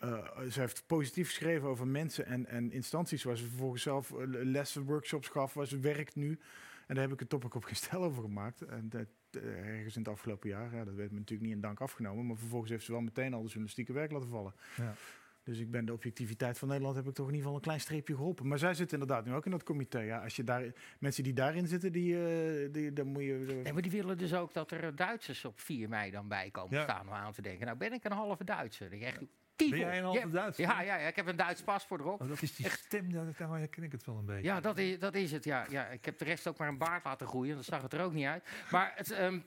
eh, 0.00 0.40
ze 0.50 0.60
heeft 0.60 0.86
positief 0.86 1.26
geschreven 1.28 1.68
over 1.68 1.86
mensen 1.86 2.26
en, 2.26 2.46
en 2.46 2.72
instanties 2.72 3.22
waar 3.22 3.36
ze 3.36 3.46
vervolgens 3.48 3.82
zelf 3.82 4.10
eh, 4.10 4.16
lessen, 4.26 4.84
workshops 4.84 5.28
gaf, 5.28 5.54
waar 5.54 5.66
ze 5.66 5.78
werkt 5.78 6.14
nu. 6.16 6.38
En 6.86 6.94
daar 6.94 7.04
heb 7.04 7.12
ik 7.12 7.20
een 7.20 7.26
topic 7.26 7.54
op 7.54 7.64
gestel 7.64 8.04
over 8.08 8.22
gemaakt. 8.22 8.62
En 8.62 8.88
dat, 8.88 9.06
eh, 9.30 9.68
ergens 9.68 9.96
in 9.96 10.02
het 10.02 10.10
afgelopen 10.10 10.48
jaar, 10.48 10.74
ja, 10.74 10.84
dat 10.84 10.94
werd 10.94 11.10
me 11.10 11.18
natuurlijk 11.18 11.48
niet 11.48 11.56
in 11.56 11.62
dank 11.62 11.80
afgenomen, 11.80 12.26
maar 12.26 12.36
vervolgens 12.36 12.70
heeft 12.70 12.84
ze 12.84 12.92
wel 12.92 13.00
meteen 13.00 13.34
al 13.34 13.40
de 13.40 13.46
journalistieke 13.46 13.92
werk 13.92 14.12
laten 14.12 14.28
vallen. 14.28 14.54
Ja. 14.76 14.94
Dus 15.42 15.58
ik 15.58 15.70
ben 15.70 15.84
de 15.84 15.92
objectiviteit 15.92 16.58
van 16.58 16.68
Nederland 16.68 16.96
heb 16.96 17.06
ik 17.06 17.14
toch 17.14 17.26
in 17.28 17.34
ieder 17.34 17.42
geval 17.42 17.56
een 17.56 17.64
klein 17.64 17.80
streepje 17.80 18.14
geholpen. 18.14 18.48
Maar 18.48 18.58
zij 18.58 18.74
zit 18.74 18.92
inderdaad 18.92 19.24
nu 19.24 19.34
ook 19.34 19.44
in 19.44 19.50
dat 19.50 19.62
comité. 19.62 20.00
Ja, 20.00 20.22
als 20.22 20.36
je 20.36 20.44
daar 20.44 20.72
mensen 20.98 21.22
die 21.24 21.32
daarin 21.32 21.66
zitten, 21.66 21.92
die, 21.92 22.26
eh, 22.26 22.72
die 22.72 22.92
dan 22.92 23.06
moet 23.06 23.22
je. 23.22 23.60
Nee, 23.62 23.72
maar 23.72 23.82
die 23.82 23.90
willen 23.90 24.18
dus 24.18 24.34
ook 24.34 24.52
dat 24.52 24.70
er 24.70 24.96
Duitsers 24.96 25.44
op 25.44 25.60
4 25.60 25.88
mei 25.88 26.10
dan 26.10 26.28
bij 26.28 26.50
komen 26.50 26.76
Ja. 26.76 26.82
staan 26.82 27.06
om 27.08 27.12
aan 27.12 27.32
te 27.32 27.42
denken. 27.42 27.66
Nou 27.66 27.78
ben 27.78 27.92
ik 27.92 28.04
een 28.04 28.12
halve 28.12 28.44
Duitser. 28.44 29.02
Echt, 29.02 29.20
Ben 29.68 29.78
jij 29.78 29.98
een 29.98 30.04
halve 30.04 30.18
ja, 30.20 30.26
Duitser? 30.26 30.64
Ja, 30.64 30.80
ja, 30.82 30.96
ja, 30.96 31.06
ik 31.08 31.16
heb 31.16 31.26
een 31.26 31.36
Duits 31.36 31.62
paspoort 31.62 32.00
erop. 32.00 32.20
Oh, 32.20 32.28
dat 32.28 32.42
is 32.42 32.56
die 32.56 32.68
stem, 32.70 33.10
ja, 33.10 33.24
daar 33.38 33.48
herken 33.58 33.82
ik 33.82 33.92
het 33.92 34.04
wel 34.06 34.16
een 34.16 34.24
beetje. 34.24 34.42
Ja, 34.42 34.60
dat 34.60 34.78
is, 34.78 34.98
dat 34.98 35.14
is 35.14 35.32
het. 35.32 35.44
Ja. 35.44 35.66
Ja, 35.70 35.86
ik 35.86 36.04
heb 36.04 36.18
de 36.18 36.24
rest 36.24 36.46
ook 36.46 36.58
maar 36.58 36.68
een 36.68 36.78
baard 36.78 37.04
laten 37.04 37.26
groeien. 37.26 37.56
Dat 37.56 37.64
zag 37.64 37.82
het 37.82 37.92
er 37.92 38.02
ook 38.02 38.12
niet 38.12 38.26
uit. 38.26 38.44
Maar 38.70 38.92
het, 38.96 39.10
ehm, 39.10 39.38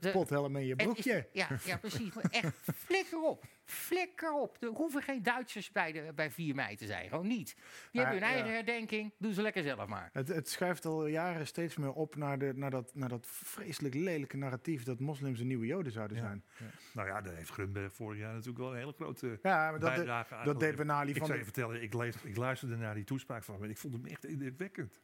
de- 0.00 0.10
Pothelm 0.10 0.56
in 0.56 0.66
je 0.66 0.74
is- 0.76 0.84
broekje. 0.84 1.28
ja, 1.32 1.48
ja, 1.64 1.76
precies. 1.76 2.14
Maar 2.14 2.24
echt, 2.30 2.54
flikker 2.74 3.22
op. 3.22 3.44
Flikker 3.64 4.32
op. 4.32 4.56
Er 4.62 4.68
hoeven 4.68 5.02
geen 5.02 5.22
Duitsers 5.22 5.72
bij, 5.72 5.92
de, 5.92 6.12
bij 6.14 6.30
4 6.30 6.54
mei 6.54 6.76
te 6.76 6.86
zijn. 6.86 7.08
Gewoon 7.08 7.26
niet. 7.26 7.54
Die 7.90 8.00
hebben 8.00 8.18
hun 8.18 8.28
eigen 8.28 8.46
ja. 8.48 8.52
herdenking. 8.54 9.12
Doen 9.18 9.32
ze 9.32 9.42
lekker 9.42 9.62
zelf 9.62 9.86
maar. 9.86 10.10
Het, 10.12 10.28
het 10.28 10.48
schuift 10.48 10.84
al 10.84 11.06
jaren 11.06 11.46
steeds 11.46 11.76
meer 11.76 11.92
op 11.92 12.16
naar, 12.16 12.38
de, 12.38 12.52
naar, 12.54 12.70
dat, 12.70 12.94
naar 12.94 13.08
dat 13.08 13.26
vreselijk 13.26 13.94
lelijke 13.94 14.36
narratief 14.36 14.82
dat 14.84 15.00
moslims 15.00 15.40
een 15.40 15.46
nieuwe 15.46 15.66
joden 15.66 15.92
zouden 15.92 16.16
Ja. 16.16 16.22
zijn. 16.22 16.44
Nou 16.92 17.08
ja, 17.08 17.20
daar 17.20 17.34
heeft 17.34 17.50
Grunberg 17.50 17.92
vorig 17.94 18.18
jaar 18.18 18.32
natuurlijk 18.32 18.58
wel 18.58 18.70
een 18.72 18.78
hele 18.78 18.92
grote 18.92 19.38
Ja, 19.42 19.70
maar 19.70 19.80
dat, 19.80 19.94
bijdrage 19.94 20.34
aan 20.34 20.44
dat 20.44 20.60
deed 20.60 20.88
Ali 20.88 21.10
Ik 21.10 21.16
van 21.16 21.26
zou 21.26 21.38
je 21.38 21.44
vertellen, 21.44 21.82
ik, 21.82 21.94
lees, 21.94 22.22
ik 22.22 22.36
luisterde 22.36 22.76
naar 22.76 22.94
die 22.94 23.04
toespraak 23.04 23.44
van 23.44 23.54
hem 23.54 23.64
en 23.64 23.70
ik 23.70 23.78
vond 23.78 23.92
hem 23.92 24.06
echt 24.06 24.24
indrukwekkend. 24.24 25.00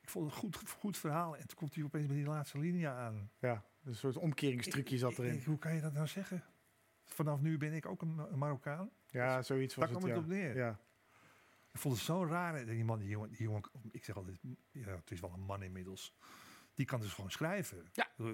Ik 0.00 0.08
vond 0.08 0.24
het 0.24 0.34
een 0.34 0.40
goed, 0.40 0.70
goed 0.70 0.96
verhaal. 0.98 1.36
En 1.36 1.46
toen 1.46 1.56
komt 1.58 1.74
hij 1.74 1.84
opeens 1.84 2.06
met 2.06 2.16
die 2.16 2.26
laatste 2.26 2.58
linie 2.58 2.88
aan. 2.88 3.30
Ja, 3.40 3.64
een 3.84 3.94
soort 3.94 4.16
omkeringstrucje 4.16 4.98
zat 4.98 5.10
Ik- 5.10 5.18
ik 5.18 5.24
erin. 5.24 5.42
hoe 5.44 5.58
kan 5.58 5.74
je 5.74 5.80
dat 5.80 5.92
nou 5.92 6.06
zeggen? 6.06 6.44
Vanaf 7.06 7.40
nu 7.40 7.58
ben 7.58 7.72
ik 7.72 7.86
ook 7.86 8.02
een, 8.02 8.38
Marokkaan. 8.38 8.90
Ja, 9.06 9.42
zoiets 9.42 9.74
Daar 9.74 9.88
was 9.88 9.96
kwam 9.98 10.10
het, 10.10 10.20
het 10.20 10.28
ja. 10.30 10.34
op 10.36 10.42
neer. 10.42 10.56
Ja. 10.56 10.78
Ik 11.72 11.80
vond 11.80 11.94
het 11.94 12.04
zo 12.04 12.24
raar. 12.24 12.54
En 12.54 12.66
Die 12.66 12.84
man, 12.84 12.98
die 12.98 13.08
jongen, 13.08 13.28
die 13.28 13.38
jongen, 13.42 13.62
ik 13.90 14.04
zeg 14.04 14.16
altijd, 14.16 14.38
ja, 14.70 14.88
het 14.96 15.10
is 15.10 15.20
wel 15.20 15.32
een 15.32 15.40
man 15.44 15.62
inmiddels. 15.62 16.14
Die 16.74 16.86
kan 16.86 17.00
dus 17.00 17.12
gewoon 17.12 17.30
schrijven. 17.30 17.88
Ja. 17.92 18.08
Eh, 18.18 18.24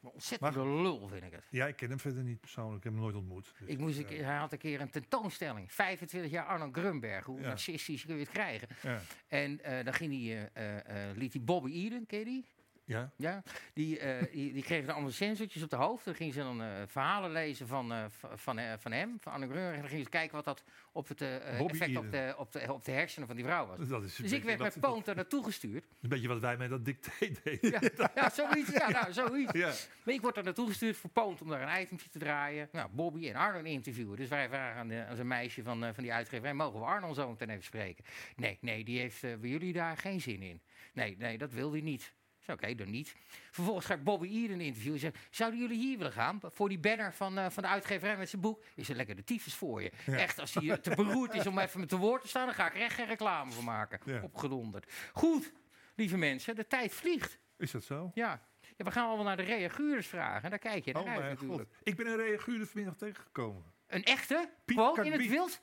Ontzettend 0.00 0.54
lul 0.54 1.08
vind 1.08 1.22
ik 1.22 1.32
het. 1.32 1.46
Ja, 1.50 1.66
ik 1.66 1.76
ken 1.76 1.88
hem 1.88 1.98
verder 2.00 2.22
niet 2.22 2.40
persoonlijk. 2.40 2.76
Ik 2.76 2.82
heb 2.84 2.92
hem 2.92 3.02
nooit 3.02 3.14
ontmoet. 3.16 3.54
Dus, 3.58 3.68
Ik 3.68 3.78
moest 3.78 3.96
een 3.98 4.02
eh, 4.02 4.08
keer, 4.08 4.24
hij 4.24 4.36
had 4.36 4.52
een 4.52 4.58
keer 4.58 4.80
een 4.80 4.90
tentoonstelling. 4.90 5.72
25 5.72 6.30
jaar 6.30 6.44
Arno 6.46 6.68
Grunberg. 6.72 7.24
Hoe 7.24 7.40
Ja. 7.40 7.46
narcistisch 7.46 8.04
kun 8.04 8.14
je 8.14 8.20
het 8.20 8.30
krijgen? 8.30 8.68
ja. 8.82 9.00
En 9.28 9.60
eh, 9.64 9.84
dan 9.84 9.94
ging 9.94 10.12
hij, 10.12 10.50
eh, 10.52 10.78
eh, 10.78 11.10
eh, 11.10 11.16
liet 11.16 11.32
hij 11.32 11.42
Bobby 11.42 11.72
Eden, 11.72 12.06
ken 12.06 12.18
je 12.18 12.24
die? 12.24 12.46
Ja. 12.86 13.12
Ja, 13.16 13.42
die, 13.72 13.98
eh, 13.98 14.32
die, 14.32 14.52
die 14.52 14.62
kregen 14.62 14.86
dan 14.86 14.94
allemaal 14.94 15.12
sensortjes 15.12 15.62
op 15.62 15.70
de 15.70 15.76
hoofd. 15.76 16.04
Dan 16.04 16.14
gingen 16.14 16.32
ze 16.32 16.40
dan 16.40 16.62
eh, 16.62 16.68
verhalen 16.86 17.32
lezen 17.32 17.66
van, 17.66 17.92
eh, 17.92 18.04
van, 18.34 18.60
van 18.78 18.92
hem, 18.92 19.16
van 19.20 19.32
Arno 19.32 19.46
Grunberg. 19.46 19.74
En 19.74 19.80
dan 19.80 19.88
gingen 19.88 20.04
ze 20.04 20.10
kijken 20.10 20.34
wat 20.36 20.44
dat 20.44 20.64
op 20.92 21.08
het 21.08 21.20
effect 21.20 21.96
op 21.96 22.10
de, 22.10 22.34
op, 22.36 22.52
de, 22.52 22.72
op 22.72 22.84
de 22.84 22.92
hersenen 22.92 23.26
van 23.26 23.36
die 23.36 23.44
vrouw 23.44 23.66
was. 23.66 23.88
Dat 23.88 24.02
is 24.02 24.18
een 24.18 24.24
Dus 24.24 24.32
ik 24.32 24.44
werd 24.44 24.58
met 24.58 24.80
Poont 24.80 25.04
daar 25.04 25.14
naartoe 25.14 25.44
gestuurd. 25.44 25.84
Een 26.02 26.08
beetje 26.08 26.28
wat 26.28 26.40
wij 26.40 26.56
met 26.56 26.70
dat 26.70 26.84
dicté 26.84 27.10
deden. 27.42 27.70
Ja, 27.96 28.10
ja 28.14 28.30
zoiets. 28.30 28.72
Ja, 28.72 28.88
nou, 28.88 29.12
zoiets. 29.12 29.52
Ja. 29.52 29.72
Maar 30.02 30.14
ik 30.14 30.20
word 30.20 30.34
daar 30.34 30.44
naartoe 30.44 30.66
gestuurd 30.66 30.96
voor 30.96 31.10
Poont 31.10 31.40
om 31.40 31.48
daar 31.48 31.62
een 31.76 31.82
itemtje 31.82 32.08
te 32.08 32.18
draaien. 32.18 32.68
Nou, 32.72 32.90
Bobby 32.92 33.28
en 33.28 33.34
Arno 33.34 33.62
interviewen. 33.62 34.16
Dus 34.16 34.28
wij 34.28 34.48
vragen 34.48 34.76
aan, 34.76 34.88
de, 34.88 35.04
aan 35.04 35.16
zijn 35.16 35.28
meisje 35.28 35.62
van, 35.62 35.80
van 35.94 36.02
die 36.02 36.12
uitgeverij, 36.12 36.54
mogen 36.54 36.80
we 36.80 36.86
Arno 36.86 37.14
zo 37.14 37.28
meteen 37.28 37.50
even 37.50 37.64
spreken? 37.64 38.04
Nee, 38.36 38.58
nee, 38.60 38.84
die 38.84 38.98
heeft 38.98 39.20
bij 39.20 39.50
jullie 39.50 39.72
daar 39.72 39.96
geen 39.96 40.20
zin 40.20 40.42
in. 40.42 40.60
Nee, 40.92 41.16
nee, 41.18 41.38
dat 41.38 41.52
wil 41.52 41.72
hij 41.72 41.80
niet. 41.80 42.14
Oké, 42.48 42.74
dan 42.74 42.90
niet. 42.90 43.14
Vervolgens 43.50 43.86
ga 43.86 43.94
ik 43.94 44.04
Bobby 44.04 44.28
Eden 44.28 44.60
interviewen. 44.60 44.98
Zeg, 44.98 45.12
zouden 45.30 45.60
jullie 45.60 45.78
hier 45.78 45.98
willen 45.98 46.12
gaan? 46.12 46.40
Voor 46.42 46.68
die 46.68 46.78
banner 46.78 47.12
van, 47.12 47.38
eh, 47.38 47.50
van 47.50 47.62
de 47.62 47.68
uitgeverij 47.68 48.16
met 48.16 48.28
zijn 48.28 48.42
boek. 48.42 48.64
Is 48.74 48.88
er 48.88 48.96
lekker 48.96 49.16
de 49.16 49.24
tyfus 49.24 49.54
voor 49.54 49.82
je. 49.82 49.90
Echt, 50.06 50.38
als 50.38 50.54
hij 50.54 50.78
te 50.78 50.94
beroerd 50.94 51.34
is 51.34 51.46
om 51.46 51.58
even 51.58 51.80
met 51.80 51.88
te 51.88 51.96
woord 51.96 52.22
te 52.22 52.28
staan, 52.28 52.46
dan 52.46 52.54
ga 52.54 52.66
ik 52.66 52.74
er 52.74 52.80
echt 52.80 52.94
geen 52.94 53.06
reclame 53.06 53.52
voor 53.52 53.64
maken. 53.64 54.00
Ja. 54.04 54.20
Opgedonderd. 54.22 54.92
Goed, 55.12 55.52
lieve 55.94 56.16
mensen, 56.16 56.54
de 56.54 56.66
tijd 56.66 56.92
vliegt. 56.92 57.38
Is 57.58 57.70
dat 57.70 57.84
zo? 57.84 58.10
Ja. 58.14 58.42
ja, 58.76 58.84
we 58.84 58.90
gaan 58.90 59.06
allemaal 59.06 59.24
naar 59.24 59.36
de 59.36 59.42
reaguurders 59.42 60.06
vragen. 60.06 60.50
Daar 60.50 60.58
kijk 60.58 60.84
je 60.84 60.92
naar 60.92 61.02
Oh 61.02 61.08
uit 61.08 61.22
natuurlijk. 61.22 61.68
god. 61.68 61.80
Ik 61.82 61.96
ben 61.96 62.06
een 62.06 62.16
reaguurder 62.16 62.66
vanmiddag 62.66 62.96
tegengekomen. 62.96 63.64
Een 63.86 64.04
echte? 64.04 64.50
Piet 64.64 64.76
Gewoon 64.76 65.04
in 65.04 65.12
het 65.12 65.28
wild? 65.28 65.60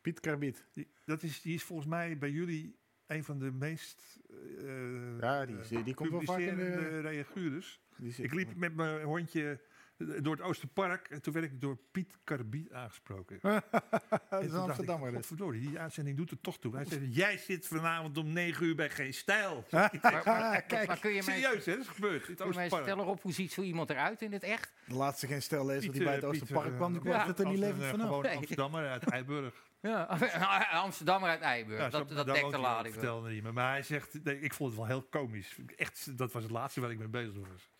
Piet 0.00 0.20
Karbiet. 0.20 0.64
Die, 0.72 0.88
dat 1.04 1.22
is, 1.22 1.40
die 1.40 1.54
is 1.54 1.62
volgens 1.62 1.88
mij 1.88 2.18
bij 2.18 2.30
jullie 2.30 2.76
een 3.06 3.24
van 3.24 3.38
de 3.38 3.52
meest 3.52 4.18
eh, 4.58 5.18
Ja, 5.20 5.46
die 5.46 5.58
is- 5.58 5.68
die 5.68 5.94
komt 5.94 6.10
wel 6.10 6.20
vaak 6.22 6.38
in 6.38 6.56
de- 6.56 6.64
publicerende. 6.64 7.64
Die 7.96 8.12
zit- 8.12 8.24
Ik 8.24 8.34
liep 8.34 8.56
met 8.56 8.74
mijn 8.74 9.02
hondje 9.02 9.60
eh, 9.98 10.06
door 10.22 10.32
het 10.36 10.44
Oosterpark 10.44 11.08
en 11.08 11.22
toen 11.22 11.32
werd 11.32 11.44
ik 11.46 11.60
door 11.60 11.78
Piet 11.92 12.16
Karbiet 12.24 12.72
aangesproken. 12.72 13.38
Dat 13.42 14.42
is 14.42 14.46
ik, 14.46 14.52
Amsterdammer. 14.54 15.06
dit. 15.08 15.16
Godverdorie, 15.16 15.60
die 15.60 15.78
uitzending 15.78 16.16
doet 16.16 16.30
er 16.30 16.40
toch 16.40 16.58
toe. 16.58 16.74
Hij 16.74 16.84
zei, 16.84 17.08
jij 17.08 17.38
zit 17.38 17.66
vanavond 17.66 18.18
om 18.18 18.32
negen 18.32 18.66
uur 18.66 18.74
bij 18.74 18.90
Geen 18.90 19.14
Stijl. 19.14 19.64
Maar, 19.70 20.62
Kijk, 20.62 20.86
maar 20.86 20.98
kun 20.98 21.12
je 21.12 21.22
mij, 21.26 21.40
Serieus, 21.40 21.64
hè? 21.66 21.72
Dat 21.72 21.80
is 21.82 21.88
gebeurd 21.88 22.22
in 22.22 22.28
het 22.30 22.36
kun 22.36 22.46
je 22.46 22.54
mij 22.54 22.64
Oosterpark. 22.64 22.82
stellen 22.82 23.06
op 23.06 23.22
hoe 23.22 23.32
ziet 23.32 23.52
zo 23.52 23.62
iemand 23.62 23.90
eruit 23.90 24.22
in 24.22 24.32
het 24.32 24.42
echt? 24.42 24.72
De 24.86 24.94
laatste 24.94 25.26
geen 25.26 25.42
stellezer 25.42 25.80
die 25.80 25.90
Piet, 25.90 26.02
bij 26.04 26.14
het 26.14 26.22
eh, 26.24 26.30
Piet, 26.30 26.40
Oosterpark 26.40 26.70
eh, 26.70 26.76
kwam, 26.76 26.92
die 26.92 27.02
ja, 27.04 27.10
kwam 27.16 27.28
het 27.28 27.38
er 27.38 27.46
niet 27.46 27.58
levend 27.58 27.82
eh, 27.82 27.90
vanaf. 27.90 28.06
Gewoon. 28.08 28.26
Amsterdammer 28.36 28.88
uit 28.88 29.04
Eiburg. 29.10 29.65
Ja, 29.86 30.68
Amsterdammer 30.84 31.30
uit 31.30 31.40
Eiburg. 31.40 31.80
Ja, 31.80 31.88
dat 31.88 32.08
dat 32.08 32.26
dekt 32.26 32.50
de 32.50 32.58
lading. 32.58 32.94
wel. 32.94 33.02
vertelde 33.02 33.42
me. 33.42 33.52
Maar 33.52 33.70
hij 33.70 33.82
zegt, 33.82 34.24
nee, 34.24 34.40
ik 34.40 34.54
vond 34.54 34.68
het 34.70 34.78
wel 34.78 34.88
heel 34.88 35.02
komisch. 35.02 35.56
Echt, 35.76 36.18
dat 36.18 36.32
was 36.32 36.42
het 36.42 36.52
laatste 36.52 36.80
waar 36.80 36.90
ik 36.90 36.98
mee 36.98 37.08
bezig 37.08 37.34
was. 37.34 37.70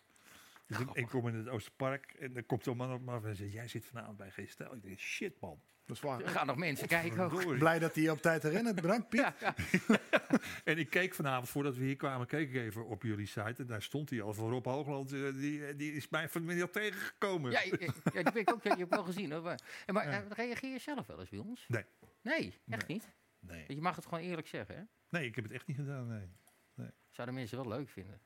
Dus 0.67 0.79
ik, 0.79 0.89
ik 0.93 1.07
kom 1.07 1.27
in 1.27 1.35
het 1.35 1.49
Oosterpark 1.49 2.13
en 2.19 2.33
dan 2.33 2.45
komt 2.45 2.63
zo'n 2.63 2.77
man 2.77 2.93
op 2.93 3.01
me 3.01 3.11
af 3.11 3.23
en 3.23 3.35
zegt, 3.35 3.51
jij 3.51 3.67
zit 3.67 3.85
vanavond 3.85 4.17
bij 4.17 4.31
Geen 4.31 4.47
Stijl. 4.47 4.73
Ik 4.73 4.83
denk, 4.83 4.99
shit 4.99 5.39
man. 5.39 5.61
Dat 5.87 5.95
is 5.95 6.01
waar. 6.01 6.21
Er 6.21 6.29
gaan 6.29 6.47
nog 6.47 6.55
mensen 6.57 6.87
kijken 6.87 7.19
ook. 7.19 7.57
Blij 7.57 7.79
dat 7.79 7.93
hij 7.95 8.03
je 8.03 8.11
op 8.11 8.21
tijd 8.21 8.43
herinnert. 8.43 8.75
Bedankt, 8.81 9.09
Piet. 9.09 9.19
Ja, 9.19 9.35
ja. 9.39 9.55
En 10.63 10.77
ik 10.77 10.89
keek 10.89 11.13
vanavond, 11.13 11.49
voordat 11.49 11.75
we 11.77 11.83
hier 11.83 11.95
kwamen, 11.95 12.27
keek 12.27 12.49
ik 12.49 12.55
even 12.55 12.85
op 12.85 13.03
jullie 13.03 13.25
site. 13.25 13.55
En 13.57 13.65
daar 13.67 13.81
stond 13.81 14.09
hij 14.09 14.21
al 14.21 14.33
voor 14.33 14.49
Rob 14.49 14.65
Hoogland. 14.65 15.11
eh, 15.13 15.33
Die, 15.33 15.75
die 15.75 15.93
is 15.93 16.09
mij 16.09 16.29
vanmiddag 16.29 16.69
tegengekomen. 16.69 17.51
Ja, 17.51 17.61
ja, 17.63 17.77
ja, 18.13 18.23
die 18.23 18.31
ben 18.31 18.35
ik 18.41 18.51
ook, 18.51 18.61
die 18.63 18.71
heb 18.71 18.81
ik 18.81 18.89
wel 18.89 19.03
gezien. 19.03 19.31
Hoor. 19.31 19.41
Maar, 19.41 19.59
en 19.85 19.93
maar 19.93 20.07
eh, 20.07 20.19
reageer 20.29 20.71
je 20.71 20.79
zelf 20.79 21.07
wel 21.07 21.19
eens 21.19 21.29
bij 21.29 21.39
ons? 21.39 21.65
Nee. 21.67 21.85
Nee, 22.21 22.53
echt 22.69 22.87
niet. 22.87 23.13
Nee. 23.39 23.65
Je 23.67 23.81
mag 23.81 23.95
het 23.95 24.05
gewoon 24.05 24.23
eerlijk 24.23 24.47
zeggen. 24.47 24.75
Hè? 24.75 24.81
nee, 25.09 25.25
ik 25.27 25.35
heb 25.35 25.43
het 25.43 25.53
echt 25.53 25.67
niet 25.67 25.77
gedaan, 25.77 26.07
nee. 26.07 26.29
Zouden 27.09 27.35
mensen 27.35 27.57
wel 27.57 27.67
leuk 27.67 27.89
vinden. 27.89 28.21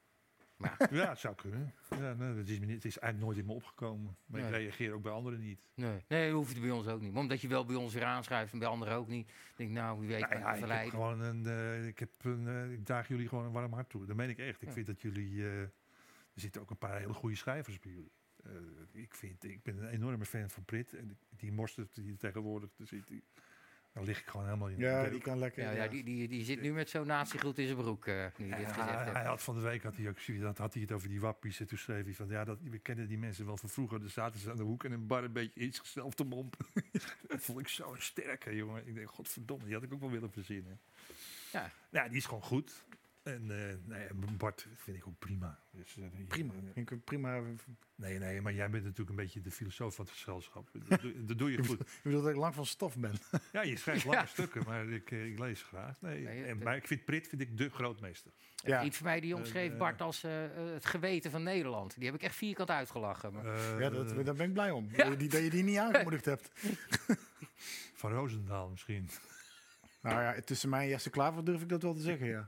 Ja, 0.92 1.10
het 1.10 1.20
zou 1.20 1.36
kunnen. 1.36 1.74
Ja, 1.90 2.14
nee, 2.14 2.36
dat 2.36 2.48
is 2.48 2.60
me 2.60 2.66
niet, 2.66 2.76
het 2.76 2.86
is 2.86 2.98
eigenlijk 3.00 3.26
nooit 3.32 3.38
in 3.38 3.46
me 3.46 3.54
opgekomen. 3.54 4.16
Maar 4.26 4.42
ik 4.42 4.50
reageer 4.50 4.94
ook 4.94 5.02
bij 5.02 5.12
anderen 5.12 5.40
niet. 5.40 5.68
Nee, 5.76 6.04
nee, 6.08 6.32
hoeft 6.32 6.52
het 6.52 6.62
bij 6.62 6.72
ons 6.72 6.88
ook 6.88 7.02
niet. 7.02 7.12
Maar 7.14 7.22
omdat 7.22 7.42
je 7.42 7.48
wel 7.48 7.66
bij 7.66 7.76
ons 7.76 7.94
weer 7.94 8.04
aanschrijft 8.04 8.54
en 8.54 8.60
bij 8.60 8.68
anderen 8.68 8.94
ook 8.96 9.08
niet. 9.08 9.32
denk 9.56 9.70
ik, 9.70 9.76
nou, 9.76 10.00
wie 10.00 10.08
weet 10.08 10.20
Nou 10.20 10.32
ja, 10.40 10.54
ik 10.54 10.60
heb 10.82 10.90
gewoon 10.90 11.20
een, 11.22 11.46
eh, 11.46 11.88
ik 11.88 12.00
heb 12.00 12.10
een, 12.22 12.48
eh, 12.48 12.72
ik 12.72 12.86
draag 12.86 13.08
jullie 13.08 13.28
gewoon 13.28 13.46
een 13.46 13.52
warm 13.52 13.74
hart 13.74 13.90
toe. 13.90 14.06
Dat 14.06 14.16
meen 14.16 14.30
ik 14.30 14.38
echt. 14.38 14.62
Ik 14.62 14.68
Ja. 14.68 14.74
vind 14.74 14.86
dat 14.88 15.02
jullie, 15.02 15.42
eh, 15.44 15.60
er 15.62 15.70
zitten 16.34 16.62
ook 16.62 16.70
een 16.70 16.78
paar 16.78 17.00
hele 17.00 17.14
goede 17.14 17.36
schrijvers 17.36 17.80
bij 17.80 17.92
jullie. 17.92 18.12
Ik, 18.92 19.16
vind, 19.16 19.44
ik 19.44 19.64
ben 19.64 19.78
een 19.78 19.90
enorme 19.90 20.26
fan 20.26 20.50
van 20.50 20.66
Prit. 20.66 20.94
En 20.94 21.18
die- 21.30 21.52
mosterd 21.52 21.96
die 21.96 22.18
tegenwoordig 22.18 22.70
er 22.80 22.88
zit, 22.88 23.08
die, 23.08 23.24
dan 23.94 24.04
lig 24.04 24.20
ik 24.20 24.26
gewoon 24.26 24.46
helemaal 24.46 24.68
in. 24.68 24.78
Ja, 24.78 25.04
de 25.04 25.10
die 25.10 25.22
kan 25.22 25.40
lekker. 25.40 25.64
Ja, 25.64 25.72
ja, 25.72 25.88
die, 25.88 26.04
die, 26.04 26.28
die 26.28 26.44
zit 26.44 26.62
nu 26.62 26.74
met 26.74 26.90
zo'n 26.90 27.08
natiegroet 27.08 27.58
in 27.58 27.66
zijn 27.66 27.78
broek, 27.78 28.06
eh, 28.06 28.26
nu 28.38 28.46
dit 28.46 28.56
hij, 28.56 28.96
hebt. 28.96 29.14
hij 29.14 29.26
had 29.26 29.42
van 29.42 29.56
de 29.56 29.62
week 29.62 29.84
had 29.84 29.96
hij 29.98 30.10
ook 30.10 30.40
dat 30.40 30.58
had 30.58 30.74
hij 30.74 30.82
het 30.82 30.92
over 30.92 31.10
die 31.10 31.20
wappies. 31.20 31.60
En 31.60 31.68
toen 31.68 31.78
schreef 31.78 32.04
hij 32.04 32.14
van 32.14 32.28
ja, 32.28 32.44
dat, 32.44 32.58
we 32.62 32.80
kennen 32.80 33.08
die 33.08 33.18
mensen 33.18 33.46
wel 33.46 33.58
van 33.58 33.70
vroeger. 33.70 34.00
Dan 34.00 34.10
zaten 34.10 34.40
ze 34.40 34.50
aan 34.50 34.58
de 34.58 34.64
hoek 34.64 34.84
en 34.84 34.92
een 34.92 35.08
bar 35.08 35.24
een 35.24 35.34
beetje 35.34 35.60
in 35.60 35.74
zichzelf 35.74 36.14
te 36.14 36.24
mompen. 36.24 36.66
dat 37.28 37.42
vond 37.42 37.60
ik 37.60 37.68
zo 37.68 37.96
sterk, 37.98 38.46
hè, 38.46 38.52
jongen. 38.52 38.88
Ik 38.88 38.96
denk, 38.96 39.10
godverdomme, 39.10 39.66
die 39.66 39.74
had 39.74 39.84
ik 39.84 39.94
ook 39.94 40.00
wel 40.00 40.12
willen 40.12 40.32
verzinnen. 40.32 40.80
Ja. 41.52 41.72
Ja, 41.90 42.08
die 42.08 42.18
is 42.18 42.26
gewoon 42.26 42.44
goed. 42.44 42.86
En 43.24 43.70
eh, 43.70 43.76
nee, 43.86 44.08
Bart 44.38 44.68
vind 44.76 44.98
ik 44.98 45.08
ook 45.08 45.20
prima. 45.20 45.60
Dus, 45.72 45.98
eh, 45.98 46.04
Prima. 46.28 46.54
eh, 46.54 46.60
Vind 46.74 46.92
ik 46.92 47.04
prima. 47.04 47.42
Nee, 47.96 48.20
nee, 48.20 48.42
maar 48.42 48.54
jij 48.54 48.70
bent 48.70 48.84
natuurlijk 48.84 49.10
een 49.10 49.16
beetje 49.16 49.42
de 49.42 49.52
filosoof 49.52 49.96
van 49.96 50.06
het 50.06 50.14
gezelschap. 50.14 50.70
Dat, 50.88 51.02
doe- 51.02 51.26
dat 51.26 51.38
doe 51.38 51.52
je 51.52 51.64
goed. 51.66 51.80
Ik 51.80 51.88
bedoel 52.04 52.22
dat 52.22 52.30
ik 52.32 52.36
lang 52.38 52.56
van 52.56 52.66
stof 52.66 52.98
ben. 52.98 53.14
Ja, 53.52 53.62
je 53.64 53.78
schrijft 53.78 54.04
Ja. 54.06 54.10
lange 54.12 54.28
stukken, 54.28 54.64
maar 54.66 54.90
ik, 54.90 55.12
ik 55.12 55.40
lees 55.40 55.64
graag. 55.64 56.02
Nee, 56.02 56.24
Nee, 56.24 56.44
en, 56.44 56.58
maar 56.58 56.76
ik 56.76 56.88
vind 56.88 57.06
Prit 57.06 57.28
vind 57.28 57.42
ik 57.42 57.58
de 57.58 57.70
grootmeester. 57.70 58.32
Ja. 58.56 58.80
vriend 58.80 58.96
van 58.96 59.06
mij 59.06 59.20
die 59.20 59.36
omschreef 59.36 59.72
eh, 59.72 59.78
Bart 59.78 60.02
als 60.02 60.22
het 60.22 60.86
geweten 60.86 61.32
van 61.32 61.44
Nederland. 61.44 61.96
Die 61.96 62.06
heb 62.06 62.16
ik 62.16 62.22
echt 62.24 62.36
vierkant 62.36 62.70
uitgelachen. 62.70 63.34
Maar, 63.34 63.80
Ja, 63.82 63.90
dat, 63.90 64.26
daar 64.26 64.36
ben 64.36 64.48
ik 64.48 64.54
blij 64.54 64.72
om. 64.72 64.88
Ja. 64.96 65.10
Die, 65.10 65.30
dat 65.30 65.42
je 65.44 65.50
die 65.50 65.64
niet 65.64 65.78
aangemoedigd 65.78 66.26
hebt. 66.26 66.52
Van 67.94 68.12
Roosendaal 68.12 68.70
misschien. 68.70 69.10
Nou 70.02 70.22
ja, 70.22 70.36
tussen 70.46 70.70
mij 70.70 70.82
en 70.84 70.88
Jesse 70.90 71.10
Klaver 71.10 71.44
durf 71.46 71.62
ik 71.62 71.70
dat 71.70 71.82
wel 71.82 71.94
te 71.94 72.02
zeggen, 72.02 72.28
ja. 72.28 72.46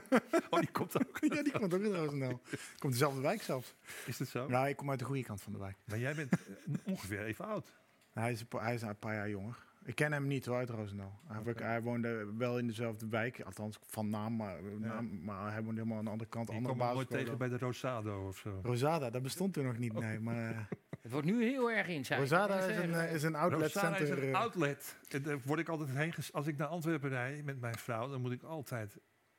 Oh, 0.50 0.58
die 0.60 0.70
komt 0.70 1.06
ook. 1.06 1.18
ja, 1.34 1.42
die 1.42 1.52
komt 1.52 1.74
ook 1.74 1.80
in 1.82 1.94
Roosendaal. 1.94 2.40
Komt 2.78 2.92
dezelfde 2.92 3.20
wijk 3.20 3.42
zelfs. 3.42 3.74
Is 4.06 4.16
dat 4.16 4.28
zo? 4.28 4.48
Nou, 4.48 4.68
ik 4.68 4.76
kom 4.76 4.90
uit 4.90 4.98
de 4.98 5.04
goede 5.04 5.22
kant 5.24 5.42
van 5.42 5.52
de 5.52 5.58
wijk. 5.58 5.76
Maar 5.84 5.98
jij 5.98 6.14
bent 6.14 6.32
eh, 6.32 6.38
ongeveer 6.92 7.24
even 7.24 7.44
oud. 7.44 7.72
Hij 8.12 8.32
is, 8.32 8.40
een 8.40 8.46
paar- 8.46 8.62
hij 8.62 8.74
is 8.74 8.82
een 8.82 8.98
paar 8.98 9.14
jaar 9.14 9.28
jonger. 9.30 9.56
Ik 9.84 9.94
ken 9.94 10.12
hem 10.12 10.26
niet 10.26 10.46
hoor, 10.46 10.56
uit 10.56 10.70
Roosendaal. 10.70 11.20
Hij, 11.26 11.40
Oké. 11.40 11.62
hij 11.64 11.82
woonde 11.82 12.26
wel 12.36 12.58
in 12.58 12.66
dezelfde 12.66 13.08
wijk, 13.08 13.40
althans 13.40 13.78
van 13.86 14.10
naam, 14.10 14.36
maar, 14.36 14.62
naam, 14.78 15.24
maar 15.24 15.52
hij 15.52 15.62
woonde 15.62 15.80
helemaal 15.80 15.98
aan 15.98 16.04
de 16.04 16.10
andere 16.10 16.30
kant. 16.30 16.50
Andere 16.50 16.74
kwam 16.74 16.88
ik 16.88 16.94
nooit 16.94 17.08
tegen 17.10 17.38
bij 17.38 17.48
de 17.48 17.58
Rosado 17.58 18.28
of 18.28 18.36
zo. 18.36 18.60
Rosada, 18.62 19.10
dat 19.10 19.22
bestond 19.22 19.52
toen 19.52 19.64
nog 19.64 19.78
niet, 19.78 19.92
nee. 19.92 20.20
Maar 20.20 20.50
eh, 20.50 20.58
het 21.02 21.10
wordt 21.12 21.26
nu 21.26 21.44
heel 21.44 21.70
erg 21.70 21.86
in 21.86 22.04
zijn. 22.04 22.20
Rosada 22.20 22.58
is 22.60 22.76
een, 22.76 22.94
eh, 22.94 23.14
is 23.14 23.22
een 23.22 23.34
outlet 23.34 23.60
Rosada 23.72 23.96
is 23.96 24.08
een 24.08 24.22
eh, 24.22 24.34
outlet. 24.40 24.96
En 25.08 25.22
daar 25.22 25.38
word 25.44 25.58
ik 25.60 25.68
altijd 25.68 25.88
heen 25.96 26.12
ges- 26.12 26.32
Als 26.32 26.46
ik 26.46 26.56
naar 26.56 26.66
Antwerpen 26.68 27.08
rijd 27.10 27.44
met 27.44 27.60
mijn 27.60 27.74
vrouw, 27.78 28.08
dan 28.08 28.20
moet 28.20 28.32
ik 28.32 28.42
altijd 28.42 28.96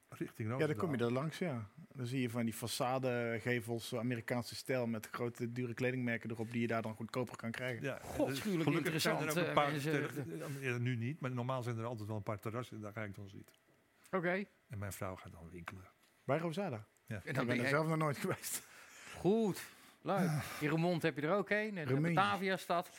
richting 0.09 0.49
Roosendaal. 0.49 0.59
ja, 0.59 0.67
dan 0.67 0.75
kom 0.75 0.95
je 0.97 1.03
er 1.05 1.11
langs, 1.11 1.37
ja. 1.37 1.69
Dan 1.93 2.05
zie 2.05 2.21
je 2.21 2.29
van 2.29 2.45
die 2.45 2.53
façadegevels, 2.53 3.93
Amerikaanse 3.97 4.55
stijl, 4.55 4.87
met 4.87 5.07
grote 5.11 5.51
dure 5.51 5.73
kledingmerken 5.73 6.29
erop, 6.31 6.51
die 6.51 6.61
je 6.61 6.67
daar 6.67 6.81
dan 6.81 6.95
goedkoper 6.95 7.35
kan 7.35 7.51
krijgen. 7.51 7.83
Ja, 7.83 7.99
Godschuwelijk 8.03 8.69
dus 8.69 8.75
gelukkig 8.77 9.01
zijn 9.01 9.15
er 9.15 9.21
ook 9.21 9.27
interessant, 9.27 9.47
een 9.47 10.33
paar 10.33 10.61
eh, 10.61 10.71
ja, 10.71 10.77
nu 10.77 10.95
niet, 10.95 11.19
maar 11.19 11.31
normaal 11.31 11.63
zijn 11.63 11.77
er 11.77 11.85
altijd 11.85 12.07
wel 12.07 12.17
een 12.17 12.23
paar 12.23 12.39
terrassen. 12.39 12.81
Daar 12.81 12.93
ga 12.93 13.03
ik 13.03 13.15
dan 13.15 13.29
zitten. 13.29 13.55
Oké. 14.11 14.43
En 14.69 14.77
mijn 14.77 14.93
vrouw 14.93 15.15
gaat 15.15 15.31
dan 15.31 15.49
winkelen. 15.49 15.89
Bij 16.23 16.37
Rosada. 16.37 16.87
Ja. 17.05 17.15
En 17.15 17.21
Ik 17.23 17.23
dan 17.25 17.33
ben 17.33 17.45
ben 17.45 17.57
er 17.57 17.63
je 17.63 17.69
zelf 17.69 17.87
nog 17.87 17.97
nooit 17.97 18.17
geweest. 18.17 18.61
goed. 19.17 19.63
Leuk. 20.03 20.29
In 20.59 20.69
Remond 20.69 21.01
heb 21.01 21.15
je 21.15 21.21
er 21.21 21.33
ook 21.33 21.49
een. 21.49 21.77
En 21.77 21.87
de. 21.87 21.99
Batavia-stad. 22.01 22.89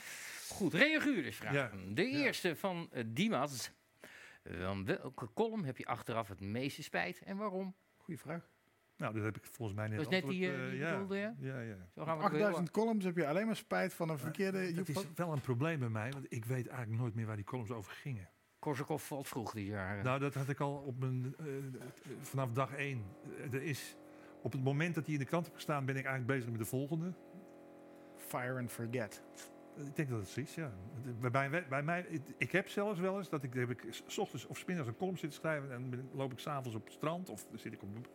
Goed, 0.48 0.74
reaguurders 0.74 1.36
vragen. 1.36 1.58
Ja. 1.88 1.94
De 1.94 2.02
Ja. 2.02 2.24
eerste 2.24 2.56
van 2.56 2.88
eh, 2.92 3.04
Dimas. 3.06 3.70
Van 4.44 4.84
welke 4.84 5.28
column 5.34 5.64
heb 5.64 5.76
je 5.76 5.86
achteraf 5.86 6.28
het 6.28 6.40
meeste 6.40 6.82
spijt 6.82 7.22
en 7.22 7.36
waarom? 7.36 7.74
Goeie 7.96 8.20
vraag. 8.20 8.48
Nou, 8.96 9.14
dat 9.14 9.24
heb 9.24 9.36
ik 9.36 9.44
volgens 9.44 9.78
mij 9.78 9.88
net 9.88 9.96
Dat 9.96 10.12
is 10.12 10.20
net 10.20 10.30
die, 10.30 10.48
eh, 10.48 10.64
eh, 10.64 10.70
die 10.70 10.78
ja. 10.78 10.92
bedoelde, 10.92 11.16
ja? 11.16 11.34
Ja, 11.38 11.60
ja. 11.60 11.76
Zo 11.94 12.04
gaan 12.04 12.16
we 12.16 12.22
het 12.22 12.32
weer 12.32 12.40
8000 12.42 12.70
columns 12.70 13.04
heb 13.04 13.16
je 13.16 13.26
alleen 13.26 13.46
maar 13.46 13.56
spijt 13.56 13.94
van 13.94 14.08
een 14.08 14.18
verkeerde... 14.18 14.72
Dat 14.72 14.88
is 14.88 15.04
wel 15.14 15.32
een 15.32 15.40
probleem 15.40 15.78
bij 15.78 15.88
mij, 15.88 16.10
want 16.10 16.26
ik 16.28 16.44
weet 16.44 16.66
eigenlijk 16.66 17.00
nooit 17.00 17.14
meer 17.14 17.26
waar 17.26 17.36
die 17.36 17.44
columns 17.44 17.70
over 17.70 17.92
gingen. 17.92 18.28
Korsakoff 18.58 19.06
valt 19.06 19.28
vroeg 19.28 19.52
dit 19.52 19.66
jaar. 19.66 20.02
Nou, 20.02 20.18
dat 20.18 20.34
had 20.34 20.48
ik 20.48 20.60
al 20.60 20.74
op 20.74 20.98
mijn, 20.98 21.34
vanaf 22.20 22.52
dag 22.52 22.74
één. 22.74 23.04
Er 23.52 23.62
is, 23.62 23.96
op 24.44 24.52
het 24.52 24.62
moment 24.62 24.94
dat 24.94 25.04
hij 25.04 25.14
in 25.14 25.20
de 25.20 25.26
krant 25.26 25.44
heeft 25.44 25.56
gestaan, 25.56 25.84
ben 25.84 25.96
ik 25.96 26.04
eigenlijk 26.04 26.34
bezig 26.34 26.50
met 26.50 26.58
de 26.58 26.66
volgende. 26.66 27.12
Fire 28.16 28.58
and 28.58 28.70
forget. 28.70 29.22
Ik 29.76 29.96
denk 29.96 30.08
dat 30.08 30.18
het 30.18 30.28
zo 30.28 30.40
is, 30.40 30.54
ja. 30.54 30.72
Bij, 31.30 31.64
bij, 31.68 31.82
mij, 31.82 32.06
ik, 32.38 32.52
heb 32.52 32.68
zelfs 32.68 33.00
wel 33.00 33.18
eens 33.18 33.28
dat 33.28 33.42
ik, 33.42 33.54
heb 33.54 33.70
ik 33.70 33.86
s 34.06 34.18
ochtends 34.18 34.46
of 34.46 34.58
's 34.58 34.64
middags 34.64 34.88
een 34.88 34.96
column 34.96 35.18
zit 35.18 35.30
te 35.30 35.36
schrijven 35.36 35.72
en 35.72 35.90
dan 35.90 36.08
loop 36.12 36.32
ik 36.32 36.38
s'avonds 36.38 36.76
op 36.76 36.84
het 36.84 36.92
strand 36.92 37.30
of 37.30 37.46
dan 37.50 37.58
zit 37.58 37.72
ik 37.72 37.82
op, 37.82 38.08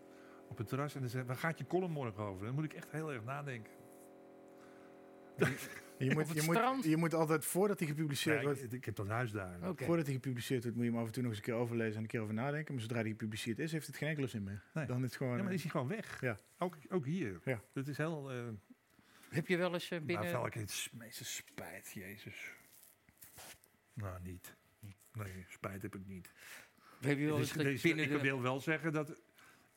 op 0.48 0.58
het 0.58 0.68
terras 0.68 0.96
en 0.96 1.02
dan 1.02 1.10
zeg 1.10 1.22
ik, 1.22 1.28
waar 1.28 1.38
gaat 1.38 1.58
je 1.58 1.68
column 1.68 1.92
morgen 1.92 2.24
over? 2.24 2.46
Dan 2.46 2.56
moet 2.56 2.64
ik 2.64 2.74
echt 2.74 2.92
heel 2.92 3.12
erg 3.12 3.24
nadenken. 3.24 3.74
Je 6.00 6.14
moet, 6.14 6.28
je, 6.34 6.42
moet, 6.42 6.84
je 6.84 6.98
moet 6.98 7.14
altijd, 7.14 7.46
voordat 7.46 7.80
hij 7.80 7.88
gepubliceerd 7.88 8.38
Ja, 8.38 8.44
wordt, 8.44 8.64
ik, 8.64 8.72
ik 8.72 8.86
heb 8.86 8.96
dat 8.96 9.08
huis 9.08 9.32
daar. 9.32 9.58
Voordat 9.76 10.06
hij 10.06 10.14
gepubliceerd 10.14 10.62
wordt, 10.64 10.78
moet 10.78 10.86
je 10.86 10.92
hem 10.92 11.00
af 11.00 11.08
en 11.08 11.14
toe 11.14 11.22
nog 11.22 11.32
eens 11.32 11.40
een 11.40 11.46
keer 11.46 11.56
overlezen 11.62 11.96
en 11.96 12.02
een 12.02 12.08
keer 12.08 12.22
over 12.22 12.34
nadenken. 12.34 12.74
Maar 12.74 12.82
zodra 12.82 13.00
hij 13.00 13.10
gepubliceerd 13.10 13.60
is, 13.60 13.72
heeft 13.72 13.88
het 13.88 13.96
geen 13.96 14.10
enkele 14.10 14.28
zin 14.28 14.44
meer. 14.44 14.64
Nee. 14.74 14.86
Dan 14.86 14.98
is 14.98 15.04
het 15.04 15.16
gewoon... 15.16 15.38
Ja, 15.38 15.44
maar 15.44 15.52
dan 15.52 15.52
eh, 15.52 15.58
is 15.58 15.62
hij 15.62 15.72
gewoon 15.72 15.88
weg. 15.88 16.22
Ja. 16.22 16.38
Ook, 16.58 16.78
ook 16.90 17.06
hier. 17.06 17.40
Ja. 17.44 17.62
Dat 17.74 17.88
is 17.88 17.98
heel... 17.98 18.32
eh 18.32 18.48
Heb 19.30 19.48
je 19.48 19.58
wel 19.58 19.74
eens 19.74 19.90
eh, 19.90 20.00
binnen... 20.00 20.26
Nou, 20.26 20.42
welke 20.42 20.60
het 20.60 20.90
meeste 20.94 21.26
spijt, 21.26 21.92
jezus. 21.94 22.52
Nou, 23.94 24.20
niet. 24.24 24.56
Nee, 25.14 25.46
spijt 25.50 25.82
heb 25.82 25.96
ik 25.96 26.06
niet. 26.06 26.34
heb 27.02 27.18
je 27.18 27.26
wel 27.26 27.38
eens 27.38 27.56
is- 27.56 27.82
binnen 27.82 28.06
ik 28.06 28.12
de... 28.12 28.20
wil 28.20 28.42
wel 28.42 28.60
zeggen 28.60 28.94
dat 28.94 29.16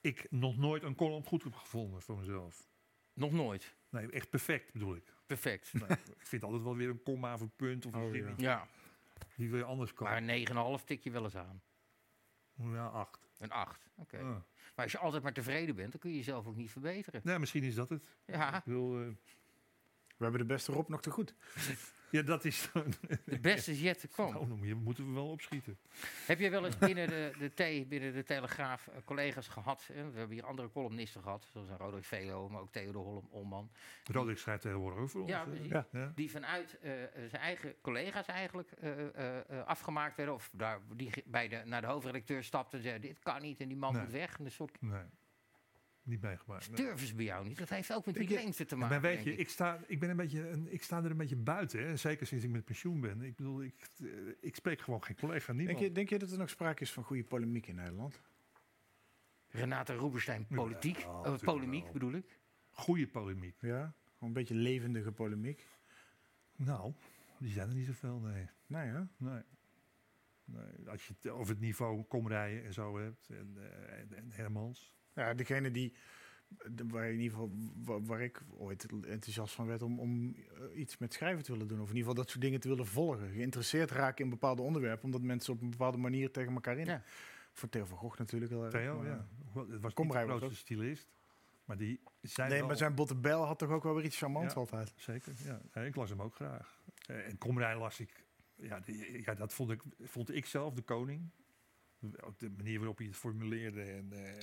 ik 0.00 0.26
nog 0.30 0.56
nooit 0.56 0.82
een 0.82 0.94
column 0.94 1.24
goed 1.24 1.42
heb 1.42 1.54
gevonden 1.54 2.02
voor 2.02 2.18
mezelf. 2.18 2.68
Nog 3.14 3.32
nooit. 3.32 3.74
Nee, 3.90 4.10
echt 4.10 4.30
perfect 4.30 4.72
bedoel 4.72 4.96
ik. 4.96 5.11
Perfect. 5.26 5.72
Nee, 5.72 5.88
ik 6.18 6.26
vind 6.26 6.42
altijd 6.42 6.62
wel 6.62 6.76
weer 6.76 6.88
een 6.88 7.02
komma 7.02 7.34
of 7.34 7.40
een 7.40 7.52
punt 7.56 7.86
of 7.86 7.92
een 7.94 8.00
Oh, 8.02 8.14
ja. 8.14 8.34
Ja, 8.36 8.66
die 9.36 9.48
wil 9.50 9.58
je 9.58 9.64
anders 9.64 9.92
komen. 9.92 10.24
maar 10.24 10.78
9,5 10.80 10.84
tik 10.84 11.02
je 11.02 11.10
wel 11.10 11.24
eens 11.24 11.36
aan. 11.36 11.62
Ja, 12.54 12.86
acht. 12.86 13.30
Een 13.38 13.50
8. 13.50 13.90
Oké. 13.96 14.22
Maar 14.22 14.84
als 14.84 14.92
je 14.92 14.98
altijd 14.98 15.22
maar 15.22 15.32
tevreden 15.32 15.74
bent, 15.74 15.90
dan 15.92 16.00
kun 16.00 16.10
je 16.10 16.16
jezelf 16.16 16.46
ook 16.46 16.56
niet 16.56 16.70
verbeteren. 16.70 17.20
Nee, 17.24 17.38
misschien 17.38 17.62
is 17.62 17.74
dat 17.74 17.88
het. 17.88 18.08
Ja, 18.26 18.56
Ik 18.56 18.62
wil, 18.64 19.00
eh, 19.00 19.06
We 20.16 20.28
hebben 20.28 20.40
de 20.40 20.46
beste 20.46 20.72
Rob 20.72 20.88
nog 20.88 21.00
te 21.02 21.10
goed. 21.10 21.34
ja, 22.12 22.22
dat 22.22 22.44
is... 22.44 22.68
de 23.24 23.38
beste 23.40 23.70
is 23.70 23.80
yet 23.80 24.00
to 24.00 24.08
come. 24.14 24.32
nou, 24.32 24.48
dan 24.48 24.82
moeten 24.82 25.06
we 25.06 25.12
wel 25.12 25.28
opschieten. 25.30 25.78
Heb 26.26 26.38
je 26.38 26.50
wel 26.50 26.64
eens 26.66 26.78
binnen 26.78 27.08
de, 27.08 27.32
de 27.38 27.48
T, 27.84 27.88
binnen 27.88 28.12
de 28.12 28.22
Telegraaf, 28.22 28.86
eh, 28.86 28.94
collega's 29.04 29.48
gehad? 29.48 29.88
Hè? 29.92 30.10
We 30.10 30.18
hebben 30.18 30.36
hier 30.36 30.46
andere 30.46 30.70
columnisten 30.70 31.22
gehad, 31.22 31.46
zoals 31.52 31.68
een 31.68 31.76
Roderick 31.76 32.04
Velo, 32.04 32.48
maar 32.48 32.60
ook 32.60 32.72
Theodor 32.72 33.02
Holm, 33.04 33.28
Olman. 33.30 33.70
Roderick 34.04 34.38
schrijft 34.38 34.62
tegenwoordig 34.62 34.98
ook 34.98 35.10
voor 35.10 35.20
ons. 35.20 35.30
Ja, 35.30 35.40
eh. 35.42 35.48
precies. 35.48 35.70
Ja. 35.70 35.86
Ja. 35.92 36.12
Die 36.14 36.30
vanuit 36.30 36.78
eh, 36.82 37.02
eh, 37.02 37.08
zijn 37.14 37.42
eigen 37.42 37.74
collega's 37.80 38.26
eigenlijk 38.26 38.70
eh, 38.72 38.90
eh, 39.08 39.38
eh, 39.50 39.66
afgemaakt 39.66 40.16
werden. 40.16 40.34
Of 40.34 40.50
daar, 40.52 40.80
die 40.96 41.10
bij 41.26 41.48
de, 41.48 41.62
naar 41.64 41.80
de 41.80 41.86
hoofdredacteur 41.86 42.44
stapten 42.44 42.78
en 42.78 42.84
zeiden, 42.84 43.08
dit 43.08 43.18
kan 43.22 43.42
niet 43.42 43.60
en 43.60 43.68
die 43.68 43.76
man 43.76 43.92
Nee. 43.92 44.02
moet 44.02 44.12
weg. 44.12 44.38
En 44.38 44.44
een 44.44 44.50
soort 44.50 44.82
Nee, 44.82 45.02
niet 46.02 46.20
meegemaakt. 46.20 46.68
nee. 46.70 46.76
durven 46.86 47.06
ze 47.06 47.14
bij 47.14 47.24
jou 47.24 47.48
niet. 47.48 47.58
Dat 47.58 47.68
heeft 47.68 47.92
ook 47.92 48.06
met 48.06 48.14
die 48.14 48.22
Ik- 48.24 48.30
leemte 48.30 48.64
te 48.64 48.76
Maar 48.76 48.88
maken, 48.88 49.02
weet 49.02 49.24
je, 49.24 49.36
ik 49.36 49.48
sta, 49.48 49.78
ik, 49.86 50.00
ben 50.00 50.10
een 50.10 50.16
beetje, 50.16 50.48
een, 50.48 50.72
ik 50.72 50.82
sta 50.82 51.02
er 51.04 51.10
een 51.10 51.16
beetje 51.16 51.36
buiten. 51.36 51.86
Hè. 51.86 51.96
Zeker 51.96 52.26
sinds 52.26 52.44
ik 52.44 52.50
met 52.50 52.64
pensioen 52.64 53.00
ben. 53.00 53.22
Ik 53.22 53.36
bedoel, 53.36 53.62
ik, 53.62 53.74
eh, 54.02 54.06
ik 54.40 54.54
spreek 54.54 54.80
gewoon 54.80 55.04
geen 55.04 55.16
collega, 55.16 55.52
niemand. 55.52 55.78
Denk 55.78 55.88
je, 55.88 55.94
denk 55.94 56.08
je 56.08 56.18
dat 56.18 56.30
er 56.30 56.38
nog 56.38 56.48
sprake 56.50 56.82
is 56.82 56.92
van 56.92 57.04
goede 57.04 57.24
polemiek 57.24 57.66
in 57.66 57.74
Nederland? 57.74 58.20
Renate 59.48 59.94
Roeberstein, 59.94 60.46
politiek. 60.46 60.98
ja, 60.98 61.20
eh, 61.24 61.38
polemiek 61.38 61.82
wel. 61.82 61.92
bedoel 61.92 62.12
ik. 62.12 62.38
Goede 62.70 63.06
polemiek. 63.06 63.56
Ja? 63.60 63.94
Gewoon 64.04 64.28
een 64.28 64.32
beetje 64.32 64.54
levendige 64.54 65.12
polemiek? 65.12 65.66
Nou, 66.56 66.92
die 67.38 67.52
zijn 67.52 67.68
er 67.68 67.74
niet 67.74 67.86
zoveel, 67.86 68.18
nee. 68.18 68.46
Nee, 68.66 68.86
hè? 68.86 69.00
nee. 69.16 69.42
nee. 70.44 70.88
Als 70.88 71.06
je 71.06 71.14
het 71.20 71.28
over 71.32 71.52
het 71.52 71.60
niveau 71.62 72.02
komrijen 72.02 72.64
en 72.64 72.72
zo 72.72 72.98
hebt. 72.98 73.28
En, 73.28 73.54
eh, 73.56 73.98
en, 73.98 74.12
en 74.16 74.30
Hermans. 74.32 74.94
Ja, 75.14 75.34
degene 75.34 75.70
die, 75.70 75.92
waar, 76.88 77.06
in 77.10 77.20
ieder 77.20 77.30
geval, 77.30 77.50
waar, 77.84 78.04
waar 78.04 78.22
ik 78.22 78.42
ooit 78.58 78.86
enthousiast 79.04 79.54
van 79.54 79.66
werd 79.66 79.82
om, 79.82 80.00
om 80.00 80.34
eh, 80.34 80.78
iets 80.78 80.98
met 80.98 81.12
schrijven 81.12 81.42
te 81.44 81.52
willen 81.52 81.68
doen. 81.68 81.80
Of 81.80 81.88
in 81.90 81.94
ieder 81.96 82.08
geval 82.08 82.22
dat 82.22 82.30
soort 82.30 82.42
dingen 82.44 82.60
te 82.60 82.68
willen 82.68 82.86
volgen. 82.86 83.30
Geïnteresseerd 83.30 83.90
raken 83.90 84.24
in 84.24 84.30
bepaalde 84.30 84.62
onderwerpen, 84.62 85.04
omdat 85.04 85.22
mensen 85.22 85.52
op 85.52 85.60
een 85.62 85.70
bepaalde 85.70 85.98
manier 85.98 86.30
tegen 86.30 86.52
elkaar 86.54 86.78
in. 86.78 86.86
Ja. 86.86 87.02
Voor 87.52 87.68
Theo 87.68 87.84
van 87.84 87.98
Gogh 87.98 88.18
natuurlijk 88.18 88.50
heel 88.50 88.62
erg. 88.62 88.72
Theo, 88.72 88.96
maar- 88.96 89.06
ja. 89.06 89.26
Het 89.54 89.68
was 89.70 89.80
niet 89.82 89.94
Komrij 89.94 90.24
de 90.26 90.28
grootste 90.36 90.56
stylist. 90.56 91.08
Maar 91.64 91.76
die 91.76 92.00
zijn 92.20 92.48
Nee, 92.48 92.58
wel- 92.58 92.66
maar 92.66 92.76
zijn 92.76 92.94
botte 92.94 93.16
bijl 93.16 93.44
had 93.44 93.58
toch 93.58 93.70
ook 93.70 93.82
wel 93.82 93.94
weer 93.94 94.04
iets 94.04 94.18
charmants 94.18 94.54
Ja. 94.54 94.60
altijd. 94.60 94.92
Zeker, 94.96 95.32
ja. 95.72 95.80
Ik 95.80 95.96
las 95.96 96.10
hem 96.10 96.22
ook 96.22 96.34
graag. 96.34 96.82
Eh, 97.06 97.26
en 97.28 97.38
Komrij 97.38 97.76
las 97.78 98.00
ik... 98.00 98.24
Ja, 98.54 98.80
die- 98.80 99.22
ja, 99.24 99.34
dat 99.34 99.52
vond 99.52 99.70
ik, 99.70 99.82
vond 100.00 100.34
ik 100.34 100.46
zelf 100.46 100.74
de 100.74 100.82
koning. 100.82 101.30
Ook 102.20 102.38
de 102.38 102.50
manier 102.50 102.78
waarop 102.78 102.98
hij 102.98 103.06
het 103.06 103.16
formuleerde. 103.16 103.82
En, 103.82 104.12
eh, 104.12 104.42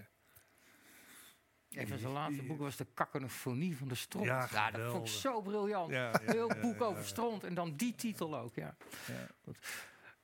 Een 1.70 1.88
van 1.88 1.98
zijn 1.98 2.12
laatste 2.14 2.44
boeken 2.44 2.66
was 2.66 2.76
de 2.76 2.86
kakkerfofonie 2.94 3.78
van 3.78 3.88
de 3.88 3.96
stront. 3.96 4.26
Ja, 4.26 4.48
Ja, 4.52 4.72
dat 4.72 4.92
vond 4.92 5.08
ik 5.08 5.14
zo 5.14 5.42
briljant. 5.42 5.92
ja, 5.92 6.10
ja, 6.10 6.20
Heel 6.34 6.48
ja, 6.56 6.60
boek 6.62 6.80
ja, 6.80 6.86
over 6.86 7.02
ja. 7.02 7.08
stront 7.08 7.44
en 7.44 7.54
dan 7.54 7.76
die 7.76 7.96
titel 7.96 8.38
ook, 8.38 8.56
ja. 8.56 8.76
Ja. 9.08 9.54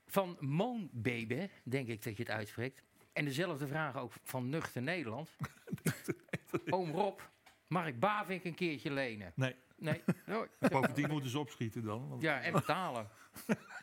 Van 0.07 0.37
Moon 0.39 0.89
Bebe, 0.91 1.49
denk 1.63 1.87
ik 1.87 2.03
dat 2.03 2.17
je 2.17 2.23
het 2.23 2.31
uitspreekt. 2.31 2.83
En 3.13 3.25
dezelfde 3.25 3.67
vraag 3.67 3.95
ook 3.97 4.11
van 4.23 4.49
Nuchter 4.49 4.81
Nederland. 4.81 5.29
Oom 6.69 6.91
Rob, 6.91 7.19
mag 7.67 7.87
ik 7.87 7.99
Bavink 7.99 8.43
een 8.43 8.55
keertje 8.55 8.91
lenen? 8.91 9.31
Nee, 9.35 9.55
Nee, 9.77 10.01
nooit. 10.25 10.49
bovendien 10.71 11.09
moeten 11.09 11.29
ze 11.29 11.39
opschieten 11.39 11.83
dan. 11.83 12.09
want- 12.09 12.21
Ja, 12.21 12.41
en 12.41 12.51
betalen. 12.53 13.07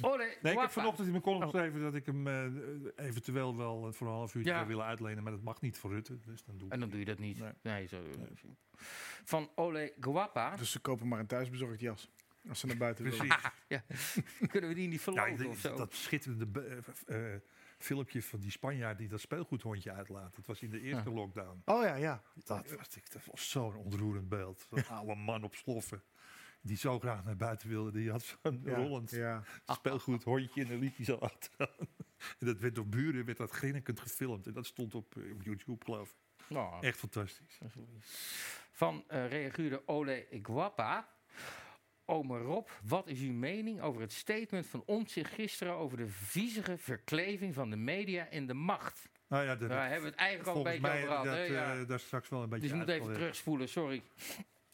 Ole, 0.00 0.36
Nee, 0.42 0.52
ik 0.52 0.58
heb 0.60 0.70
vanochtend 0.70 1.04
in 1.06 1.10
mijn 1.12 1.22
column 1.22 1.42
Oh. 1.44 1.50
geschreven 1.50 1.80
dat 1.80 1.94
ik 1.94 2.06
hem 2.06 2.26
eh, 2.26 3.06
eventueel 3.06 3.56
wel 3.56 3.92
voor 3.92 4.06
een 4.06 4.12
half 4.12 4.34
uur 4.34 4.44
Ja. 4.44 4.54
zou 4.56 4.66
willen 4.66 4.84
uitlenen. 4.84 5.22
Maar 5.22 5.32
dat 5.32 5.42
mag 5.42 5.60
niet 5.60 5.78
voor 5.78 5.90
Rutte. 5.90 6.18
Dus 6.20 6.44
dan 6.44 6.58
doe 6.58 6.70
En 6.70 6.80
dan 6.80 6.88
doe 6.88 6.98
je 6.98 7.04
dat 7.04 7.18
niet. 7.18 7.38
Nee. 7.38 7.52
Nee, 7.62 7.86
zo. 7.86 8.02
Van 9.24 9.50
Ole 9.54 9.92
Guapa. 10.00 10.56
Dus 10.56 10.70
ze 10.70 10.78
kopen 10.78 11.08
maar 11.08 11.18
een 11.20 11.26
thuisbezorgd 11.26 11.80
jas. 11.80 12.10
Als 12.48 12.60
ze 12.60 12.66
naar 12.66 12.76
buiten 12.76 13.04
willen. 13.04 13.18
Precies. 13.18 13.44
Ja. 13.68 13.82
Kunnen 14.48 14.68
we 14.68 14.74
die 14.76 14.88
niet 14.88 15.02
Ja, 15.04 15.12
verloven 15.12 15.46
of 15.48 15.58
zo? 15.58 15.76
dat 15.76 15.94
schitterende 15.94 16.46
eh, 17.06 17.34
eh, 17.34 17.40
filmpje 17.78 18.22
van 18.22 18.40
die 18.40 18.50
Spanjaard 18.50 18.98
die 18.98 19.08
dat 19.08 19.20
speelgoedhondje 19.20 19.92
uitlaat. 19.92 20.36
Dat 20.36 20.46
was 20.46 20.60
in 20.62 20.70
de 20.70 20.80
eerste 20.80 21.10
lockdown. 21.10 21.62
Oh 21.64 21.82
ja, 21.82 21.94
ja. 21.94 22.22
Dat 22.34 22.46
was, 22.76 22.88
dat 23.12 23.24
was 23.24 23.50
zo'n 23.50 23.74
ontroerend 23.76 24.28
beeld. 24.28 24.66
Zo'n 24.70 24.86
oude 24.86 25.14
man 25.14 25.42
op 25.44 25.54
sloffen. 25.54 26.02
Die 26.66 26.76
zo 26.76 26.98
graag 26.98 27.24
naar 27.24 27.36
buiten 27.36 27.68
wilde. 27.68 27.90
Die 27.90 28.10
had 28.10 28.22
zo'n 28.42 28.60
ja, 28.64 28.74
rollend 28.76 29.10
Ja. 29.10 29.42
speelgoed 29.66 30.24
hondje 30.24 30.62
en 30.62 30.68
dan 30.68 30.78
liep 30.78 30.96
hij 30.96 31.04
zo 31.04 31.14
achteraan. 31.16 31.68
En 32.38 32.46
dat 32.46 32.58
werd 32.58 32.74
door 32.74 32.86
buren 32.86 33.24
werd 33.24 33.38
dat 33.38 33.50
grinnikend 33.50 34.00
gefilmd. 34.00 34.46
En 34.46 34.52
dat 34.52 34.66
stond 34.66 34.94
op, 34.94 35.16
eh, 35.16 35.32
op 35.32 35.42
YouTube 35.42 35.84
geloof 35.84 36.08
ik. 36.10 36.44
Nou, 36.48 36.82
Echt 36.82 36.98
fantastisch. 36.98 37.58
Van 38.70 39.04
eh 39.08 39.28
reageerde 39.28 39.82
Ole 39.88 40.26
Guapa. 40.42 41.08
Ome 42.04 42.38
Rob, 42.38 42.68
wat 42.84 43.08
is 43.08 43.20
uw 43.20 43.32
mening 43.32 43.80
over 43.80 44.00
het 44.00 44.12
statement 44.12 44.66
van 44.66 44.82
Omtzigt 44.86 45.32
gisteren 45.32 45.74
over 45.74 45.96
de 45.96 46.06
viezige 46.08 46.78
verkleving 46.78 47.54
van 47.54 47.70
de 47.70 47.76
media 47.76 48.28
en 48.28 48.46
de 48.46 48.54
macht? 48.54 49.08
Nou 49.28 49.44
ja, 49.44 49.56
dat, 49.56 49.68
Daar 49.68 49.82
hebben 49.82 50.02
we 50.02 50.08
het 50.08 50.18
eigenlijk 50.18 50.48
al 50.50 50.56
een 50.56 50.62
beetje 50.80 50.88
over 50.96 51.08
gehad. 51.08 51.24
dat? 51.24 51.46
Ja. 51.46 51.74
eh, 51.80 51.86
daar 51.88 52.00
straks 52.00 52.28
wel 52.28 52.42
een 52.42 52.48
beetje 52.48 52.68
dus 52.68 52.70
je 52.70 52.82
moet 52.84 52.88
even 52.88 53.12
terugspoelen, 53.12 53.68
sorry. 53.68 54.02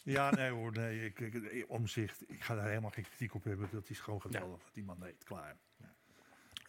Ja, 0.03 0.31
nee 0.31 0.51
hoor, 0.51 0.73
nee. 0.73 1.05
Ik, 1.05 1.21
ik, 1.21 1.35
ik- 1.35 1.65
omzicht, 1.71 2.31
ik 2.31 2.43
ga 2.43 2.55
daar 2.55 2.69
helemaal 2.69 2.91
geen 2.91 3.05
kritiek 3.05 3.35
op 3.35 3.45
hebben. 3.45 3.69
Dat 3.73 3.91
is 3.91 4.01
gewoon 4.01 4.21
geweldig. 4.21 4.63
wat 4.63 4.75
Die 4.75 4.85
man 4.85 5.01
deed, 5.01 5.25
klaar. 5.25 5.57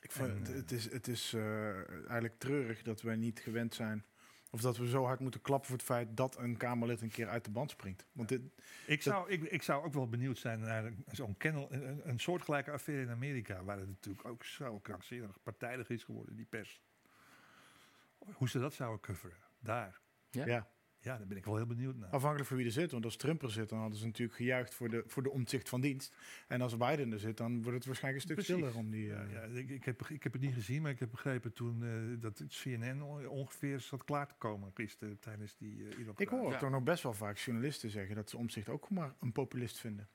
Ik 0.02 0.12
vind, 0.12 0.30
En, 0.30 0.38
het, 0.38 0.50
eh, 0.50 0.56
het 0.56 0.72
is, 0.72 0.92
het 0.92 1.08
is 1.08 1.34
eh, 1.34 1.90
eigenlijk 1.90 2.40
treurig 2.40 2.82
dat 2.82 3.02
wij 3.02 3.16
niet 3.16 3.40
gewend 3.40 3.74
zijn. 3.76 4.06
Of 4.50 4.62
dat 4.62 4.78
we 4.78 4.88
zo 4.88 5.04
hard 5.06 5.20
moeten 5.20 5.42
klappen 5.42 5.68
voor 5.68 5.78
het 5.78 5.86
feit 5.86 6.18
dat 6.18 6.38
een 6.38 6.58
Kamerlid 6.58 7.02
een 7.02 7.10
keer 7.12 7.28
uit 7.28 7.46
de 7.46 7.52
band 7.52 7.72
springt. 7.72 8.06
Want 8.12 8.30
dit, 8.30 8.42
Ik 8.86 9.02
zou, 9.02 9.30
ik, 9.30 9.44
ik 9.44 9.62
zou 9.64 9.86
ook 9.86 9.94
wel 9.94 10.10
benieuwd 10.10 10.38
zijn 10.38 10.60
naar 10.60 10.94
zo'n 11.12 11.38
kennel, 11.38 11.72
een, 11.72 12.10
een 12.10 12.20
soortgelijke 12.20 12.72
affaire 12.72 13.04
in 13.04 13.10
Amerika, 13.12 13.64
waar 13.64 13.78
het 13.78 13.88
natuurlijk 13.88 14.26
ook 14.28 14.44
zo 14.44 14.80
krankzinnig 14.80 15.42
partijdig 15.44 15.90
is 15.90 16.04
geworden, 16.04 16.36
die 16.36 16.46
pers. 16.46 16.82
Hoe 18.18 18.50
ze 18.50 18.60
dat 18.60 18.74
zouden 18.74 19.00
coveren, 19.00 19.38
daar. 19.60 20.00
Ja? 20.30 20.46
ja. 20.46 20.68
Ja, 21.04 21.18
daar 21.18 21.28
ben 21.28 21.38
ik 21.38 21.46
wel 21.46 21.56
heel 21.56 21.66
benieuwd 21.66 21.96
naar. 21.96 22.10
afhankelijk 22.10 22.48
van 22.48 22.58
wie 22.58 22.66
er 22.66 22.72
zit. 22.72 22.92
Want 22.92 23.06
als 23.06 23.16
Trump 23.16 23.42
er 23.44 23.52
zit, 23.52 23.70
dan 23.70 23.80
hadden 23.80 23.98
ze 23.98 24.06
natuurlijk 24.06 24.38
gejuicht 24.38 24.74
voor 24.74 24.90
de, 24.90 25.04
voor 25.08 25.24
de 25.24 25.30
omzicht 25.32 25.70
van 25.70 25.82
dienst. 25.82 26.16
En 26.48 26.62
als 26.62 26.78
Biden 26.78 27.12
er 27.12 27.20
zit, 27.20 27.38
dan 27.38 27.62
wordt 27.62 27.78
het 27.78 27.86
waarschijnlijk 27.86 28.24
een 28.24 28.36
stuk 28.36 28.46
Precies. 28.46 28.66
stiller 28.66 28.86
om 28.86 28.92
die... 28.92 29.06
Ja, 29.06 29.24
eh, 29.24 29.32
ja, 29.34 29.42
ik, 29.42 29.70
ik, 29.70 29.84
heb, 29.86 30.02
ik 30.08 30.24
heb 30.24 30.34
het 30.34 30.42
niet 30.42 30.54
gezien, 30.54 30.82
maar 30.82 30.92
ik 30.92 31.00
heb 31.00 31.12
begrepen 31.12 31.54
toen 31.54 31.84
eh, 31.84 32.22
dat 32.22 32.38
het 32.38 32.60
CNN 32.62 33.02
on- 33.04 33.28
ongeveer 33.28 33.80
zat 33.80 34.04
klaar 34.04 34.28
te 34.28 34.36
komen 34.38 34.72
gisteren 34.74 35.20
tijdens 35.20 35.56
die 35.56 35.76
uh, 35.78 36.08
Ik 36.18 36.28
hoor 36.30 36.52
Ja. 36.52 36.58
toch 36.58 36.70
nog 36.70 36.84
best 36.84 37.04
wel 37.04 37.14
vaak 37.14 37.38
journalisten 37.38 37.90
zeggen 37.90 38.16
dat 38.16 38.30
ze 38.30 38.38
omzicht 38.38 38.70
ook 38.70 38.90
maar 38.90 39.14
een 39.20 39.32
populist 39.32 39.80
vinden. 39.80 40.08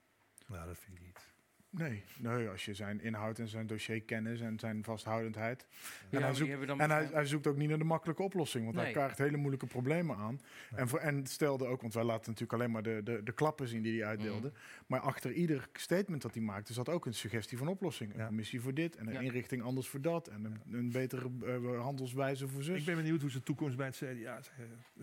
Nou, 0.47 0.66
dat 0.66 0.78
vind 0.78 0.97
ik 0.98 1.05
niet. 1.05 1.27
Nee, 1.70 2.05
nee, 2.19 2.49
als 2.49 2.65
je 2.65 2.74
zijn 2.74 3.01
inhoud 3.01 3.39
en 3.39 3.49
zijn 3.49 3.66
dossierkennis 3.66 4.40
en 4.40 4.59
zijn 4.59 4.85
vasthoudendheid. 4.85 5.66
Ja, 6.11 6.19
en 6.19 6.24
hij, 6.24 6.35
zoekt, 6.35 6.66
dan 6.66 6.81
en 6.81 6.90
hij, 6.90 7.24
zoekt 7.27 7.47
ook 7.47 7.57
niet 7.57 7.69
naar 7.69 7.78
de 7.78 7.85
makkelijke 7.85 8.23
oplossing, 8.23 8.65
want 8.65 8.77
hij 8.77 8.90
krijgt 8.93 9.19
hele 9.19 9.36
moeilijke 9.36 9.66
problemen 9.66 10.16
aan. 10.16 10.40
En, 10.74 10.89
voor, 10.89 10.99
en 10.99 11.27
stelde 11.27 11.66
ook, 11.66 11.81
want 11.81 11.95
wij 11.95 12.05
laten 12.05 12.24
natuurlijk 12.31 12.53
alleen 12.53 12.70
maar 12.70 12.82
de, 12.82 13.01
de, 13.05 13.20
de 13.23 13.32
klappen 13.32 13.69
zien 13.69 13.82
die 13.82 13.99
hij 14.01 14.09
uitdeelde. 14.09 14.49
Mhm. 14.49 14.57
Maar 14.86 15.01
achter 15.01 15.32
ieder 15.32 15.69
statement 15.73 16.23
dat 16.23 16.35
hij 16.35 16.43
maakte 16.43 16.73
zat 16.73 16.89
ook 16.89 17.07
een 17.07 17.15
suggestie 17.15 17.59
van 17.59 17.69
oplossing. 17.69 18.12
Een 18.12 18.19
Ja. 18.20 18.27
commissie 18.27 18.61
voor 18.61 18.74
dit 18.74 18.97
en 18.97 19.07
een 19.07 19.12
Ja. 19.12 19.20
inrichting 19.20 19.62
anders 19.62 19.89
voor 19.89 20.01
dat. 20.01 20.28
En 20.28 20.45
een, 20.45 20.61
een 20.73 20.90
betere 20.90 21.31
eh, 21.45 21.81
handelswijze 21.81 22.49
voor 22.49 22.62
zus. 22.62 22.78
Ik 22.78 22.85
ben 22.85 22.97
benieuwd 22.97 23.20
hoe 23.20 23.31
zijn 23.31 23.43
toekomst 23.43 23.77
bij 23.77 23.86
het 23.86 23.97
CDA 23.97 24.36
is. 24.39 24.51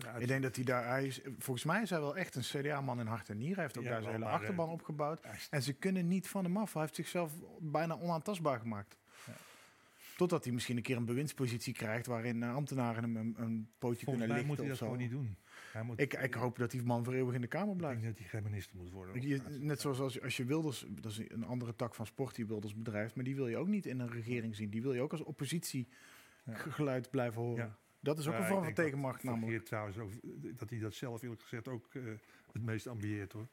eh, 0.06 0.20
Ik 0.20 0.28
denk 0.28 0.42
dat 0.42 0.56
hij 0.56 0.64
daar, 0.64 0.88
hij 0.88 1.06
is, 1.06 1.20
volgens 1.38 1.64
mij 1.66 1.82
is 1.82 1.90
hij 1.90 2.00
wel 2.00 2.16
echt 2.16 2.34
een 2.34 2.42
CDA-man 2.42 3.00
in 3.00 3.06
hart 3.06 3.28
en 3.28 3.36
nieren. 3.36 3.54
Hij 3.54 3.64
heeft 3.64 3.78
ook 3.78 3.84
Ja, 3.84 3.90
daar 3.90 4.02
zijn 4.02 4.14
hele 4.14 4.26
eh, 4.26 4.32
achterban 4.32 4.68
opgebouwd. 4.68 5.20
En 5.50 5.62
ze 5.62 5.72
kunnen 5.72 6.08
niet 6.08 6.28
van 6.28 6.44
hem 6.44 6.55
af. 6.56 6.72
Hij 6.72 6.82
heeft 6.82 6.94
zichzelf 6.94 7.32
bijna 7.60 7.98
onaantastbaar 7.98 8.58
gemaakt. 8.60 8.96
Ja. 9.26 9.32
Totdat 10.16 10.44
hij 10.44 10.52
misschien 10.52 10.76
een 10.76 10.82
keer 10.82 10.96
een 10.96 11.04
bewindspositie 11.04 11.72
krijgt 11.74 12.06
waarin 12.06 12.42
eh, 12.42 12.54
ambtenaren 12.54 13.02
hem 13.02 13.16
een, 13.16 13.34
een 13.38 13.68
pootje 13.78 14.04
Volgens 14.04 14.06
kunnen 14.26 14.28
lichten 14.28 14.46
moet 14.46 14.58
hij 14.58 14.68
dat 14.68 14.76
zo. 14.76 14.84
gewoon 14.84 15.00
niet 15.00 15.10
doen. 15.10 15.36
Hij 15.72 15.82
moet, 15.82 16.00
Ik, 16.00 16.14
ik 16.14 16.34
hoop 16.34 16.56
dat 16.58 16.70
die 16.70 16.82
man 16.82 17.04
voor 17.04 17.14
eeuwig 17.14 17.34
in 17.34 17.40
de 17.40 17.46
Kamer 17.46 17.70
ik 17.72 17.76
blijft. 17.76 18.00
denk 18.00 18.12
dat 18.12 18.22
hij 18.22 18.28
geen 18.32 18.42
minister 18.50 18.76
moet 18.76 18.90
worden. 18.90 19.28
Je- 19.28 19.40
net 19.60 19.80
zoals 19.80 20.00
als, 20.00 20.12
je- 20.14 20.22
als 20.22 20.36
je 20.36 20.44
Wilders, 20.44 20.84
dat 20.88 21.10
is 21.12 21.18
een 21.28 21.44
andere 21.44 21.74
tak 21.76 21.94
van 21.94 22.06
sport 22.06 22.34
die 22.34 22.46
Wilders 22.46 22.74
bedrijft, 22.74 23.14
maar 23.14 23.24
die 23.24 23.34
wil 23.34 23.48
je 23.48 23.56
ook 23.56 23.68
niet 23.68 23.86
in 23.86 24.00
een 24.00 24.10
regering 24.10 24.56
zien. 24.56 24.70
Die 24.70 24.82
wil 24.82 24.92
je 24.92 25.00
ook 25.00 25.12
als 25.12 25.22
oppositiegeluid 25.22 27.10
blijven 27.10 27.42
horen. 27.42 27.64
Ja. 27.64 27.76
Dat 28.00 28.18
is 28.18 28.26
ook 28.26 28.32
Ja, 28.32 28.40
een 28.40 28.46
vorm 28.46 28.64
van 28.64 28.72
tegenmacht 28.74 29.22
namelijk. 29.22 29.64
Trouwens 29.64 29.98
ook, 29.98 30.10
dat 30.58 30.70
hij 30.70 30.78
dat 30.78 30.94
zelf 30.94 31.22
eerlijk 31.22 31.42
gezegd 31.42 31.68
ook 31.68 31.94
eh, 31.94 32.02
het 32.52 32.62
meest 32.62 32.86
ambieert 32.86 33.32
hoor. 33.32 33.46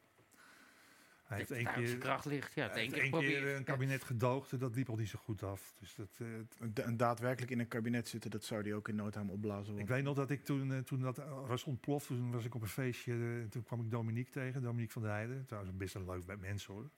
Hij 1.24 1.38
heeft 1.38 1.52
één 1.52 1.74
keer, 1.74 1.98
kracht 1.98 2.26
ligt. 2.26 2.54
Ja, 2.54 2.70
één 2.70 2.92
keer 2.92 3.10
keer 3.12 3.56
een 3.56 3.64
kabinet 3.64 4.04
gedoogd 4.04 4.52
en 4.52 4.58
dat 4.58 4.76
liep 4.76 4.90
al 4.90 4.96
niet 4.96 5.10
zo 5.10 5.20
goed 5.20 5.44
af. 5.44 5.74
Dus 5.80 5.96
dat, 5.96 6.10
eh, 6.18 6.86
een 6.86 6.98
daadwerkelijk 6.98 7.52
in 7.52 7.60
een 7.60 7.68
kabinet 7.68 8.08
zitten, 8.08 8.32
dat 8.32 8.44
zou 8.44 8.64
die 8.64 8.74
ook 8.76 8.88
in 8.88 8.96
no 8.96 9.10
time 9.10 9.32
opblazen. 9.32 9.78
ik 9.78 9.88
weet 9.88 10.04
nog 10.04 10.16
dat 10.16 10.30
ik 10.30 10.44
toen, 10.44 10.72
eh, 10.74 10.80
toen 10.80 11.02
dat 11.02 11.18
was 11.48 11.64
ontploft, 11.64 12.08
toen 12.08 12.32
was 12.32 12.46
ik 12.46 12.56
op 12.56 12.62
een 12.62 12.68
feestje, 12.68 13.14
eh, 13.14 13.50
toen 13.50 13.64
kwam 13.64 13.80
ik 13.82 13.92
Dominique 13.92 14.32
tegen, 14.32 14.62
Dominique 14.62 14.94
van 14.94 15.02
der 15.02 15.12
Heijden. 15.12 15.46
Trouwens 15.46 15.78
best 15.78 15.96
een 15.96 16.06
leuk 16.06 16.40
mens 16.40 16.66
hoor. 16.66 16.90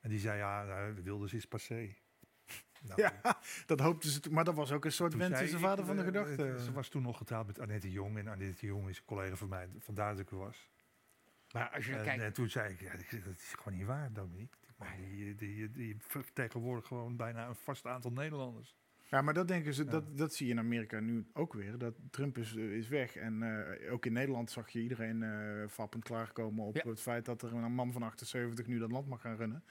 En 0.00 0.10
die 0.10 0.18
zei, 0.18 0.38
ja, 0.38 0.64
nou, 0.64 0.94
Wilders 1.02 1.32
is 1.34 1.46
passé. 1.46 1.88
Nou, 2.88 3.02
Ja, 3.02 3.38
dat 3.66 3.80
hoopten 3.80 4.10
ze. 4.10 4.20
toen- 4.20 4.32
Maar 4.32 4.44
dat 4.44 4.54
was 4.54 4.72
ook 4.72 4.84
een 4.84 4.92
soort 4.92 5.14
wens 5.14 5.40
ik, 5.40 5.58
vader 5.58 5.84
van 5.84 5.96
de 5.96 6.00
eh, 6.02 6.06
gedachte. 6.08 6.46
eh, 6.48 6.56
Ze 6.56 6.72
was 6.72 6.88
toen 6.88 7.02
nog 7.02 7.16
getrouwd 7.16 7.46
met 7.46 7.58
Annette 7.60 7.90
Jong. 7.90 8.18
En 8.18 8.28
Annette 8.28 8.66
Jong 8.66 8.88
is 8.88 8.98
een 8.98 9.04
collega 9.04 9.36
van 9.36 9.48
mij, 9.48 9.68
vandaar 9.78 10.10
dat 10.10 10.20
ik 10.20 10.30
er 10.30 10.36
was. 10.36 10.68
Maar 11.52 11.70
als 11.74 11.86
je 11.86 11.96
En, 11.96 12.04
kijkt, 12.04 12.22
en 12.22 12.32
toen 12.32 12.48
zei 12.50 12.72
ik, 12.72 12.80
ja, 12.80 12.92
ik 12.92 13.08
zeg, 13.10 13.24
dat 13.24 13.34
is 13.36 13.54
gewoon 13.58 13.78
niet 13.78 13.86
waar, 13.86 14.12
Dominique. 14.12 14.58
Die, 14.96 15.34
die, 15.34 15.34
die, 15.34 15.70
die 15.70 15.96
vertegenwoordigt 15.98 16.86
gewoon 16.86 17.16
bijna 17.16 17.48
een 17.48 17.54
vast 17.54 17.86
aantal 17.86 18.10
Nederlanders. 18.12 18.76
Ja, 19.10 19.22
maar 19.22 19.34
dat 19.34 19.48
denken 19.48 19.74
ze, 19.74 19.84
Ja. 19.84 19.90
dat, 19.90 20.18
dat 20.18 20.34
zie 20.34 20.46
je 20.46 20.52
in 20.52 20.58
Amerika 20.58 21.00
nu 21.00 21.26
ook 21.32 21.52
weer. 21.52 21.78
Dat 21.78 21.94
Trump 22.10 22.38
is, 22.38 22.56
eh, 22.56 22.76
is 22.76 22.88
weg. 22.88 23.16
En 23.16 23.42
eh, 23.42 23.92
ook 23.92 24.06
in 24.06 24.12
Nederland 24.12 24.50
zag 24.50 24.68
je 24.68 24.80
iedereen 24.80 25.22
eh 25.22 25.68
vappend 25.68 26.04
klaarkomen 26.04 26.64
op 26.64 26.76
Ja. 26.76 26.88
het 26.88 27.00
feit 27.00 27.24
dat 27.24 27.42
er 27.42 27.52
een 27.54 27.72
man 27.72 27.92
van 27.92 28.02
78 28.02 28.66
nu 28.66 28.78
dat 28.78 28.90
land 28.92 29.08
mag 29.08 29.20
gaan 29.20 29.36
runnen. 29.36 29.64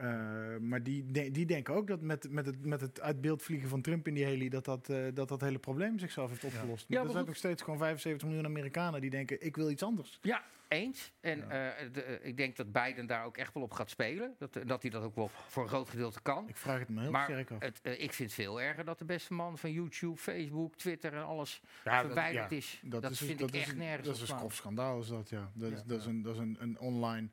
Eh, 0.00 0.56
maar 0.60 0.82
die, 0.82 1.30
die 1.30 1.46
denken 1.46 1.74
ook 1.74 1.86
dat 1.86 2.00
met, 2.00 2.30
met, 2.30 2.46
het, 2.46 2.64
met 2.66 2.80
het 2.80 3.00
uit 3.00 3.20
beeld 3.20 3.42
vliegen 3.42 3.68
van 3.68 3.80
Trump 3.80 4.06
in 4.08 4.14
die 4.14 4.24
heli, 4.24 4.48
dat 4.48 4.64
dat, 4.64 4.88
eh, 4.88 5.04
dat, 5.14 5.28
dat 5.28 5.40
hele 5.40 5.58
probleem 5.58 5.98
zichzelf 5.98 6.30
heeft 6.30 6.44
opgelost. 6.44 6.84
Ja, 6.88 6.96
Maar 6.96 7.04
er 7.06 7.12
zijn 7.12 7.24
nog 7.24 7.36
steeds 7.36 7.62
gewoon 7.62 7.78
75 7.78 8.28
miljoen 8.28 8.46
Amerikanen 8.46 9.00
die 9.00 9.10
denken, 9.10 9.44
ik 9.46 9.56
wil 9.56 9.70
iets 9.70 9.82
anders. 9.82 10.18
Ja, 10.22 10.42
eens. 10.68 11.12
En 11.20 11.50
eh, 11.50 11.92
de- 11.92 12.18
ik 12.22 12.36
denk 12.36 12.56
dat 12.56 12.72
Biden 12.72 13.06
daar 13.06 13.24
ook 13.24 13.36
echt 13.36 13.54
wel 13.54 13.62
op 13.62 13.72
gaat 13.72 13.90
spelen. 13.90 14.34
Dat, 14.38 14.58
dat 14.66 14.82
hij 14.82 14.90
dat 14.90 15.02
ook 15.02 15.14
wel 15.14 15.30
voor 15.48 15.62
een 15.62 15.68
groot 15.68 15.88
gedeelte 15.88 16.20
kan. 16.22 16.48
Ik 16.48 16.56
vraag 16.56 16.78
het 16.78 16.88
me 16.88 17.00
heel 17.00 17.10
maar 17.10 17.24
sterk 17.24 17.50
af. 17.50 17.58
het, 17.60 17.80
ik 17.82 18.12
vind 18.12 18.18
het 18.28 18.32
veel 18.32 18.60
erger 18.60 18.84
dat 18.84 18.98
de 18.98 19.04
beste 19.04 19.34
man 19.34 19.58
van 19.58 19.72
YouTube, 19.72 20.16
Facebook, 20.16 20.76
Twitter 20.76 21.12
en 21.12 21.24
alles 21.24 21.60
verwijderd 21.82 22.52
is. 22.52 22.80
Dat, 22.84 23.10
is- 23.10 23.18
vind 23.18 23.38
dat 23.38 23.48
ik 23.48 23.54
is 23.54 23.60
echt 23.60 23.76
nergens 23.76 24.06
Dat 24.06 24.16
is 24.16 24.28
een 24.30 24.50
schandaal, 24.50 25.00
is 25.00 25.08
dat, 25.08 25.28
ja. 25.30 25.50
Dat, 25.54 25.72
is, 25.72 25.82
dat 25.86 25.98
is, 26.00 26.06
een, 26.06 26.22
dat 26.22 26.34
is 26.34 26.40
een, 26.40 26.56
een 26.60 26.78
online 26.78 27.28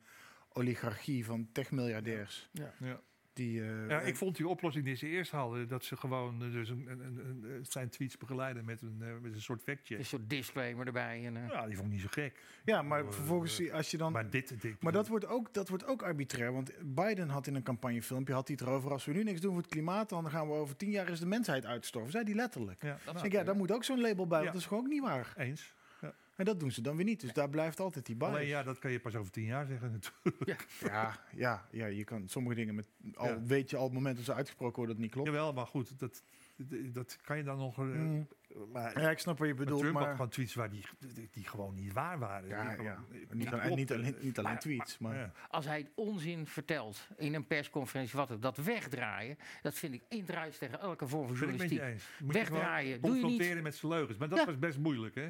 oligarchie 0.58 1.26
van 1.26 1.48
techmiljardairs. 1.52 2.50
Ja. 2.52 2.74
Ja. 2.80 3.00
Die, 3.34 3.62
eh, 3.62 3.90
Ja, 3.90 4.00
ik 4.02 4.16
vond 4.16 4.36
die 4.36 4.48
oplossing 4.48 4.86
die 4.86 4.96
ze 4.96 5.08
eerst 5.08 5.32
hadden, 5.32 5.68
dat 5.68 5.84
ze 5.84 5.98
gewoon 5.98 6.44
eh, 6.44 6.52
dus 6.52 6.70
een, 6.70 6.86
een, 6.90 7.00
een, 7.00 7.44
een- 7.44 7.66
zijn 7.66 7.90
tweets 7.90 8.18
begeleiden 8.18 8.66
met 8.66 8.82
een, 8.82 8.98
eh, 9.02 9.08
met 9.22 9.34
een 9.34 9.42
soort 9.42 9.62
factcheck. 9.62 9.98
Een 9.98 10.06
soort 10.06 10.30
disclaimer 10.30 10.86
erbij. 10.86 11.26
En, 11.26 11.38
eh, 11.38 11.48
Ja, 11.50 11.66
die 11.66 11.76
vond 11.76 11.88
ik 11.88 11.94
niet 11.94 12.02
zo 12.02 12.08
gek. 12.12 12.40
ja, 12.66 12.82
maar 12.82 13.00
Eh, 13.06 13.12
vervolgens, 13.12 13.56
zie- 13.56 13.74
als 13.74 13.92
je 13.92 13.98
dan... 13.98 14.12
Maar, 14.12 14.22
Maar 14.22 14.32
dit, 14.32 14.62
dit 14.62 14.76
dat, 14.92 15.08
wordt 15.08 15.26
ook, 15.28 15.54
dat 15.54 15.70
wordt 15.70 15.86
ook 15.86 16.02
arbitrair, 16.02 16.54
want 16.54 16.72
Biden 16.96 17.30
had 17.30 17.48
in 17.48 17.56
een 17.56 17.64
campagnefilmpje 17.64 18.34
had 18.34 18.48
hij 18.48 18.58
het 18.60 18.68
erover... 18.68 18.92
als 18.92 19.06
we 19.06 19.14
nu 19.14 19.24
niks 19.24 19.42
doen 19.42 19.52
voor 19.54 19.62
het 19.62 19.72
klimaat, 19.72 20.10
dan 20.10 20.30
gaan 20.30 20.48
we 20.48 20.54
over 20.54 20.76
tien 20.76 20.92
jaar 20.92 21.10
is 21.10 21.20
de 21.20 21.26
mensheid 21.26 21.66
uitgestorven. 21.66 22.12
Zei 22.12 22.24
hij 22.24 22.34
letterlijk. 22.34 22.82
Ja, 22.84 22.98
Dat 23.06 23.24
Ik 23.26 23.32
ja, 23.32 23.44
daar 23.44 23.56
moet 23.56 23.72
ook 23.72 23.84
zo'n 23.84 24.02
label 24.02 24.28
bij, 24.28 24.40
Ja. 24.44 24.46
dat 24.46 24.56
is 24.56 24.66
gewoon 24.66 24.84
ook 24.84 24.90
niet 24.90 25.02
waar. 25.02 25.34
eens. 25.38 25.74
En 26.38 26.46
dat 26.46 26.60
doen 26.60 26.72
ze 26.72 26.82
dan 26.82 26.96
weer 26.96 27.06
niet, 27.06 27.22
dus 27.22 27.34
daar 27.34 27.50
blijft 27.50 27.80
altijd 27.80 28.06
die 28.06 28.16
bias. 28.16 28.30
Alleen 28.32 28.48
ja, 28.48 28.64
dat 28.64 28.80
kan 28.80 28.92
je 28.92 29.00
pas 29.00 29.16
over 29.16 29.32
tien 29.32 29.44
jaar 29.46 29.66
zeggen 29.66 29.92
natuurlijk. 29.92 30.68
ja, 30.80 31.20
ja, 31.36 31.68
ja, 31.72 31.86
je 31.86 32.04
kan 32.04 32.28
sommige 32.28 32.56
dingen 32.56 32.76
met... 32.76 32.88
Al 33.16 33.28
Ja. 33.28 33.42
weet 33.42 33.70
je 33.70 33.78
al 33.78 33.84
het 33.84 33.94
moment 33.94 34.16
dat 34.16 34.26
ze 34.26 34.34
uitgesproken 34.34 34.76
worden 34.76 34.96
dat 34.96 35.04
het 35.06 35.14
niet 35.16 35.24
klopt. 35.24 35.38
Jawel, 35.38 35.54
maar 35.54 35.68
goed, 35.68 36.00
dat, 36.00 36.22
dat, 36.94 37.18
kan 37.22 37.38
je 37.38 37.44
dan 37.44 37.58
nog... 37.58 37.78
eh, 37.80 37.86
Mm. 37.86 38.28
maar, 38.72 39.02
Ja, 39.02 39.10
ik 39.10 39.20
snap 39.20 39.38
wat 39.38 39.48
je 39.48 39.54
maar 39.54 39.64
bedoelt, 39.64 39.82
Trump 39.82 39.96
had 39.96 40.04
maar... 40.06 40.16
gewoon 40.16 40.30
tweets 40.30 40.54
waar 40.54 40.70
die, 40.70 40.84
die, 41.14 41.28
die 41.32 41.48
gewoon 41.48 41.76
niet 41.76 41.94
waar 41.94 42.20
waren. 42.20 42.50
Ja, 42.50 42.70
gewoon, 42.70 42.86
ja. 42.86 43.04
Niet, 43.12 43.34
niet 43.34 43.48
alleen, 43.54 43.76
niet, 43.76 43.92
alleen, 43.92 44.16
niet 44.20 44.38
alleen 44.38 44.52
Maar- 44.52 44.60
tweets, 44.62 44.98
maar... 44.98 45.16
Ja. 45.18 45.32
Als 45.50 45.66
hij 45.66 45.90
onzin 45.96 46.48
vertelt 46.48 47.08
in 47.18 47.34
een 47.34 47.48
persconferentie, 47.48 48.18
wat 48.18 48.30
het, 48.30 48.42
dat 48.42 48.58
wegdraaien, 48.58 49.38
dat 49.62 49.74
vind 49.74 49.94
ik 49.94 50.04
indruis 50.10 50.58
tegen 50.58 50.80
elke 50.80 51.08
vorm 51.08 51.28
van 51.28 51.36
journalistiek. 51.38 51.80
eens. 51.82 52.04
Moet 52.20 52.34
je 52.36 52.46
gewoon 52.46 52.60
Wegdraaien, 52.60 53.02
doe 53.02 53.10
je 53.10 53.16
niet. 53.16 53.24
Confronteren 53.24 53.64
met 53.64 53.76
zijn 53.76 53.92
leugens. 53.92 54.18
Maar 54.18 54.30
dat 54.30 54.38
Ja. 54.40 54.46
was 54.46 54.60
best 54.60 54.78
moeilijk, 54.78 55.16
hè? 55.16 55.28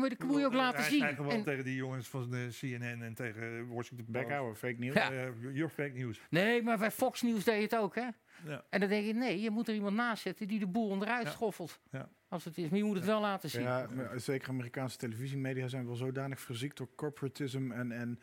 Maar 0.00 0.08
dat 0.08 0.22
moet 0.28 0.38
je 0.40 0.46
ook 0.46 0.52
laten 0.54 0.80
Hij 0.80 0.88
zien. 0.90 0.98
zei 0.98 1.14
gewoon 1.14 1.32
En- 1.32 1.42
tegen 1.42 1.64
die 1.64 1.74
jongens 1.74 2.08
van 2.08 2.30
de 2.30 2.48
CNN 2.60 3.02
en 3.02 3.14
tegen 3.14 3.68
Washington 3.68 4.06
Post. 4.06 4.10
Backhour, 4.26 4.54
fake 4.54 4.76
news. 4.78 4.94
Ja. 4.94 5.10
Eh, 5.12 5.28
you're 5.52 5.68
fake 5.68 5.92
news. 5.94 6.20
nee, 6.30 6.62
maar 6.62 6.78
bij 6.78 6.90
Fox 6.90 7.22
News 7.22 7.44
deed 7.44 7.56
je 7.56 7.62
het 7.62 7.76
ook, 7.76 7.94
hè? 7.94 8.08
Ja. 8.44 8.64
En 8.70 8.80
dan 8.80 8.88
denk 8.88 9.06
je, 9.06 9.14
nee, 9.14 9.40
je 9.40 9.50
moet 9.50 9.68
er 9.68 9.74
iemand 9.74 9.96
naast 9.96 10.22
zetten 10.22 10.48
die 10.48 10.58
de 10.58 10.66
boel 10.66 10.88
onderuit 10.88 11.24
Ja. 11.26 11.30
schoffelt. 11.30 11.80
Ja. 11.90 12.08
Als 12.28 12.44
het 12.44 12.58
is, 12.58 12.68
maar 12.68 12.78
je 12.78 12.84
moet 12.84 12.96
het 12.96 13.04
wel 13.04 13.20
laten 13.20 13.50
zien. 13.50 13.62
Ja, 13.62 13.88
maar 13.94 14.20
zeker 14.20 14.48
Amerikaanse 14.48 14.96
televisiemedia 14.96 15.68
zijn 15.68 15.86
wel 15.86 15.94
zodanig 15.96 16.40
verziekt 16.40 16.76
door 16.76 16.88
corporatism 16.94 17.70
en... 17.72 17.92
en 17.92 18.20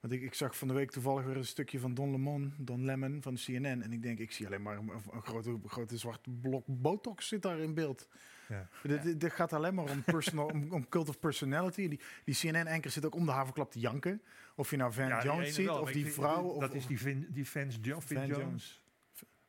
want 0.00 0.12
ik, 0.12 0.22
ik 0.22 0.34
zag 0.34 0.56
van 0.56 0.68
de 0.68 0.74
week 0.74 0.90
toevallig 0.90 1.24
weer 1.24 1.36
een 1.36 1.44
stukje 1.44 1.78
van 1.78 1.94
Don 1.94 2.10
Lemon, 2.10 2.54
Don 2.58 2.84
Lemon 2.84 3.22
van 3.22 3.34
de 3.34 3.40
CNN. 3.40 3.82
En 3.82 3.92
ik 3.92 4.02
denk, 4.02 4.18
ik 4.18 4.32
zie 4.32 4.46
alleen 4.46 4.62
maar 4.62 4.76
een, 4.76 4.90
een 5.12 5.22
grote, 5.22 5.58
grote 5.66 5.98
zwarte 5.98 6.30
blok 6.30 6.64
botox 6.66 7.28
zit 7.28 7.42
daar 7.42 7.58
in 7.58 7.74
beeld. 7.74 8.08
Ja. 8.50 8.68
Dit 9.16 9.32
gaat 9.32 9.52
alleen 9.52 9.74
maar 9.74 9.90
om, 9.90 10.02
personal, 10.02 10.46
om, 10.46 10.72
om 10.72 10.88
cult 10.88 11.08
of 11.08 11.18
personality. 11.18 11.88
Die, 11.88 12.00
die 12.24 12.34
CNN-anker 12.34 12.90
zit 12.90 13.04
ook 13.06 13.14
om 13.14 13.24
de 13.26 13.32
haverklap 13.32 13.70
te 13.72 13.78
janken. 13.78 14.22
Of 14.54 14.70
je 14.70 14.76
nou 14.76 14.92
Van 14.92 15.06
Ja, 15.08 15.20
die 15.20 15.30
Jones 15.30 15.54
ziet, 15.54 15.66
wel, 15.66 15.80
of 15.80 15.92
die 15.92 16.02
vind- 16.02 16.14
vrouw. 16.14 16.42
Of, 16.42 16.60
Dat 16.60 16.74
is 16.74 16.86
die, 16.86 16.98
Vin, 16.98 17.26
die 17.30 17.44
fans 17.46 17.78
jo 17.82 18.00
Van 18.00 18.16
Jones. 18.26 18.36
Jones. 18.38 18.82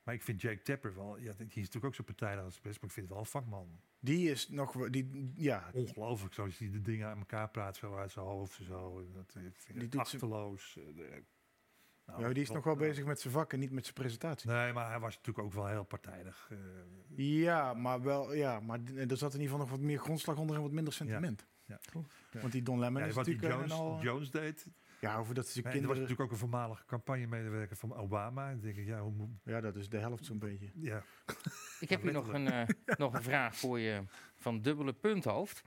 Maar 0.03 0.13
ik 0.13 0.21
vind 0.23 0.41
Jake 0.41 0.61
Tapper 0.61 0.95
wel... 0.95 1.17
Ja, 1.17 1.33
die 1.37 1.45
is 1.47 1.55
natuurlijk 1.55 1.85
ook 1.85 1.95
zo 1.95 2.03
partijdig 2.03 2.43
als 2.43 2.61
best. 2.61 2.75
Maar 2.81 2.89
ik 2.89 2.95
vind 2.95 3.05
het 3.05 3.09
wel 3.15 3.19
een 3.19 3.29
vakman. 3.31 3.79
Die 3.99 4.29
is 4.31 4.49
nog... 4.49 4.73
wel- 4.73 4.91
Die, 4.91 5.31
ja, 5.35 5.69
Ongelooflijk, 5.73 6.33
zoals 6.33 6.57
hij 6.57 6.69
de 6.71 6.81
dingen 6.81 7.07
aan 7.07 7.17
elkaar 7.17 7.49
praat. 7.49 7.75
Zo 7.77 7.95
uit 7.97 8.11
zijn 8.11 8.25
hoofd. 8.25 8.59
en 8.59 8.65
Zo. 8.65 9.05
Dat 9.13 9.33
eh, 9.35 9.41
vind 9.57 9.77
Die 9.79 9.83
ik 9.85 9.91
ze- 9.93 9.99
achterloos. 9.99 10.77
eh, 10.77 11.05
nou, 12.11 12.27
ja, 12.27 12.33
die 12.33 12.43
is 12.43 12.51
nog 12.51 12.63
wel 12.63 12.75
bezig 12.75 13.05
met 13.05 13.19
zijn 13.19 13.33
vak 13.33 13.53
en 13.53 13.59
niet 13.59 13.71
met 13.71 13.83
zijn 13.83 13.95
presentatie. 13.95 14.49
Nee, 14.49 14.73
maar 14.73 14.89
hij 14.89 14.99
was 14.99 15.15
natuurlijk 15.15 15.45
ook 15.45 15.53
wel 15.53 15.67
heel 15.67 15.83
partijdig. 15.83 16.47
eh, 16.51 16.57
Ja, 17.15 17.73
maar 17.73 18.01
wel, 18.01 18.33
ja, 18.33 18.59
maar 18.59 18.79
er 18.95 19.17
zat 19.17 19.33
in 19.33 19.39
ieder 19.39 19.51
geval 19.51 19.57
nog 19.57 19.69
wat 19.69 19.79
meer 19.79 19.99
grondslag 19.99 20.37
onder 20.37 20.55
en 20.55 20.61
wat 20.61 20.71
minder 20.71 20.93
sentiment. 20.93 21.47
ja. 21.65 21.79
Want 22.41 22.51
die 22.51 22.61
Don 22.63 22.79
Lemon 22.79 23.01
Ja, 23.01 23.07
is 23.07 23.15
wat 23.15 23.25
die 23.25 23.39
Jones, 23.39 23.71
een 23.71 23.77
al, 23.77 24.01
Jones 24.01 24.31
deed. 24.31 24.67
ja, 24.99 25.17
over 25.17 25.33
dat 25.35 25.59
Nee, 25.63 25.73
er 25.73 25.81
was 25.81 25.93
natuurlijk 25.95 26.21
ook 26.21 26.31
een 26.31 26.37
voormalige 26.37 26.85
campagnemedewerker 26.85 27.75
van 27.77 27.95
Obama. 27.95 28.45
En 28.45 28.51
dan 28.51 28.61
denk 28.61 28.77
ik, 28.77 28.85
ja, 28.85 29.01
hoe. 29.01 29.29
Ja, 29.43 29.61
dat 29.61 29.75
is 29.75 29.89
de 29.89 29.97
helft 29.97 30.25
zo'n 30.25 30.39
beetje. 30.39 30.71
Ja, 30.75 31.03
Ik 31.79 31.89
heb 31.89 32.01
hier 32.01 32.11
nog 32.11 32.27
een, 32.33 32.47
eh, 32.47 32.67
nog 32.97 33.13
een 33.13 33.23
vraag 33.23 33.55
voor 33.55 33.79
je 33.79 34.03
van 34.37 34.61
dubbele 34.61 34.93
punthoofd. 34.93 35.61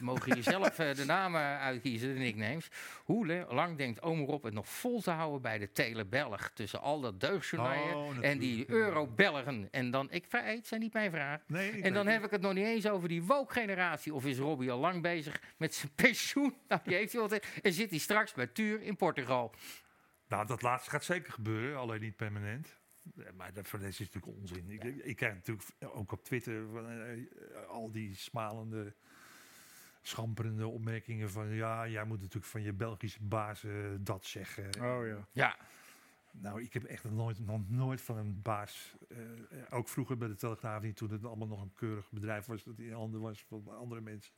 Mogen 0.00 0.36
je 0.36 0.42
zelf 0.42 0.78
eh, 0.78 0.94
de 0.94 1.04
namen 1.04 1.40
uitkiezen, 1.40 2.14
de 2.14 2.18
nicknames. 2.18 2.68
Hoe 3.04 3.46
lang 3.48 3.76
denkt 3.76 4.02
Omer 4.02 4.28
op 4.28 4.42
het 4.42 4.54
nog 4.54 4.68
vol 4.68 5.00
te 5.00 5.10
houden 5.10 5.42
bij 5.42 5.58
de 5.58 5.72
Telebelg? 5.72 6.50
Tussen 6.50 6.80
al 6.80 7.00
dat 7.00 7.20
deugdjournaaien 7.20 7.96
Oh, 7.96 8.16
en 8.20 8.38
die. 8.38 8.70
Euro-Belgen. 8.70 9.68
En 9.70 9.90
dan, 9.90 10.10
ik 10.10 10.24
het 10.30 10.66
zijn 10.66 10.80
niet 10.80 10.92
mijn 10.92 11.10
vraag. 11.10 11.40
Nee, 11.46 11.82
En 11.82 11.92
dan 11.92 12.06
heb 12.06 12.24
ik 12.24 12.30
het 12.30 12.40
nog 12.40 12.54
niet 12.54 12.64
eens 12.64 12.88
over 12.88 13.08
die 13.08 13.22
woke-generatie. 13.22 14.14
Of 14.14 14.24
is 14.24 14.38
Robbie 14.38 14.70
al 14.70 14.78
lang 14.78 15.02
bezig 15.02 15.40
met 15.56 15.74
zijn 15.74 15.92
pensioen? 15.94 16.54
Nou, 16.68 16.80
die 16.84 16.94
heeft 16.94 17.12
hij 17.12 17.22
altijd. 17.22 17.46
En 17.62 17.72
zit 17.72 17.90
hij 17.90 17.98
straks 17.98 18.32
bij 18.32 18.46
Tuur 18.46 18.82
in 18.82 18.96
Portugal. 18.96 19.54
Nou, 20.28 20.46
dat 20.46 20.62
laatste 20.62 20.90
gaat 20.90 21.04
zeker 21.04 21.32
gebeuren, 21.32 21.78
alleen 21.78 22.00
niet 22.00 22.16
permanent. 22.16 22.76
Eh, 23.16 23.24
Maar 23.36 23.52
dat, 23.52 23.68
voor 23.68 23.80
is 23.80 23.98
natuurlijk 23.98 24.26
onzin. 24.26 24.70
Ik, 24.70 24.84
ik, 24.84 25.16
krijg 25.16 25.34
natuurlijk 25.34 25.68
ook 25.78 26.12
op 26.12 26.24
Twitter 26.24 26.66
van, 26.72 26.90
eh, 26.90 27.68
al 27.68 27.90
die 27.90 28.14
smalende, 28.14 28.94
schamperende 30.02 30.66
opmerkingen 30.66 31.30
van... 31.30 31.48
ja, 31.48 31.88
jij 31.88 32.04
moet 32.04 32.18
natuurlijk 32.20 32.46
van 32.52 32.62
je 32.62 32.72
Belgische 32.72 33.22
baas 33.22 33.64
eh, 33.64 33.72
dat 34.00 34.24
zeggen. 34.24 34.64
Oh 34.84 35.06
ja. 35.06 35.28
Ja, 35.32 35.56
Nou, 36.32 36.62
ik 36.62 36.72
heb 36.72 36.84
echt 36.84 37.04
nog 37.04 37.12
nooit, 37.12 37.38
nog 37.38 37.68
nooit 37.70 38.00
van 38.00 38.16
een 38.16 38.42
baas, 38.42 38.96
eh, 39.08 39.18
ook 39.70 39.88
vroeger 39.88 40.16
bij 40.16 40.28
de 40.28 40.34
Telegraaf 40.34 40.82
niet, 40.82 40.96
toen 40.96 41.10
het 41.10 41.24
allemaal 41.24 41.48
nog 41.48 41.62
een 41.62 41.72
keurig 41.74 42.10
bedrijf 42.10 42.46
was, 42.46 42.64
dat 42.64 42.78
in 42.78 42.92
handen 42.92 43.20
was 43.20 43.44
van 43.44 43.68
andere 43.76 44.00
mensen. 44.00 44.32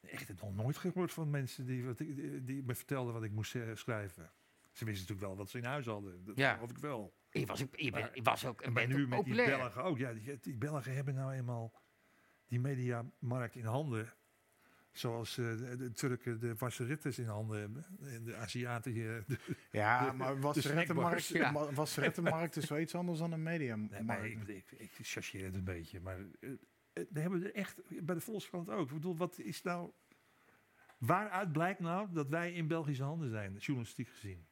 Echt 0.00 0.40
nog 0.40 0.54
nooit 0.54 0.76
gehoord 0.76 1.12
van 1.12 1.30
mensen 1.30 1.66
die, 1.66 1.84
wat, 1.84 2.00
ik- 2.00 2.16
die, 2.16 2.44
die 2.44 2.62
me 2.62 2.74
vertelden 2.74 3.12
wat 3.12 3.22
ik 3.22 3.30
moest 3.32 3.54
eh, 3.54 3.62
schrijven. 3.74 4.30
Ze 4.72 4.84
wisten 4.84 5.02
natuurlijk 5.02 5.20
wel 5.28 5.36
wat 5.36 5.50
ze 5.50 5.58
in 5.58 5.64
huis 5.64 5.86
hadden. 5.86 6.24
Dat 6.24 6.36
Ja. 6.36 6.54
geloof 6.54 6.70
ik 6.70 6.78
wel. 6.78 7.14
Je 7.30 7.46
was, 7.46 7.68
bent- 7.68 7.90
Maar- 7.90 8.10
je 8.14 8.22
was 8.22 8.46
ook 8.46 8.62
een 8.62 8.72
Maar 8.72 8.82
beetje 8.86 8.98
nu 8.98 9.08
met 9.08 9.24
die. 9.24 9.34
Belgen 9.34 9.82
ook. 9.84 9.98
Ja, 9.98 10.12
die, 10.12 10.38
die 10.40 10.56
Belgen 10.56 10.94
hebben 10.94 11.14
nou 11.14 11.32
eenmaal 11.32 11.72
die 12.46 12.60
mediamarkt 12.60 13.54
in 13.56 13.64
handen. 13.64 14.12
Zoals 14.98 15.38
eh, 15.38 15.44
de, 15.56 15.92
Turken 15.92 16.40
de 16.40 16.54
Wasserettes 16.58 17.18
in 17.18 17.26
handen 17.26 17.58
hebben. 17.60 17.84
En 18.00 18.24
de 18.24 18.36
Aziaten 18.36 18.92
hier. 18.92 19.24
de- 19.26 19.38
Ja, 19.70 20.10
De- 20.10 20.16
maar 20.16 20.40
was 20.40 20.54
de 20.54 20.62
de 20.62 20.68
rettenmarkt, 20.74 21.22
snackbars. 21.22 21.68
ma- 21.68 21.74
was 21.74 21.94
de 21.94 22.00
rettenmarkt 22.00 22.56
is 22.56 22.68
wel 22.68 22.78
iets 22.78 22.94
anders 22.94 23.18
dan 23.18 23.32
een 23.32 23.42
media. 23.42 23.76
Nee, 23.76 24.02
maar 24.02 24.26
ik, 24.26 24.48
ik, 24.48 24.72
ik 24.76 24.90
chargeer 25.02 25.44
het 25.44 25.54
een 25.54 25.64
beetje. 25.64 26.00
Maar 26.00 26.18
eh, 26.40 26.50
we 27.10 27.20
hebben 27.20 27.44
er 27.44 27.54
echt, 27.54 27.80
bij 28.04 28.14
de 28.14 28.20
Volkskrant 28.20 28.70
ook. 28.70 28.86
Ik 28.88 28.94
bedoel, 28.94 29.16
wat 29.16 29.38
is 29.38 29.62
nou... 29.62 29.90
Waaruit 30.98 31.52
blijkt 31.52 31.80
nou 31.80 32.08
dat 32.12 32.28
wij 32.28 32.52
in 32.52 32.66
Belgische 32.66 33.02
handen 33.02 33.30
zijn, 33.30 33.56
journalistiek 33.56 34.08
gezien? 34.08 34.46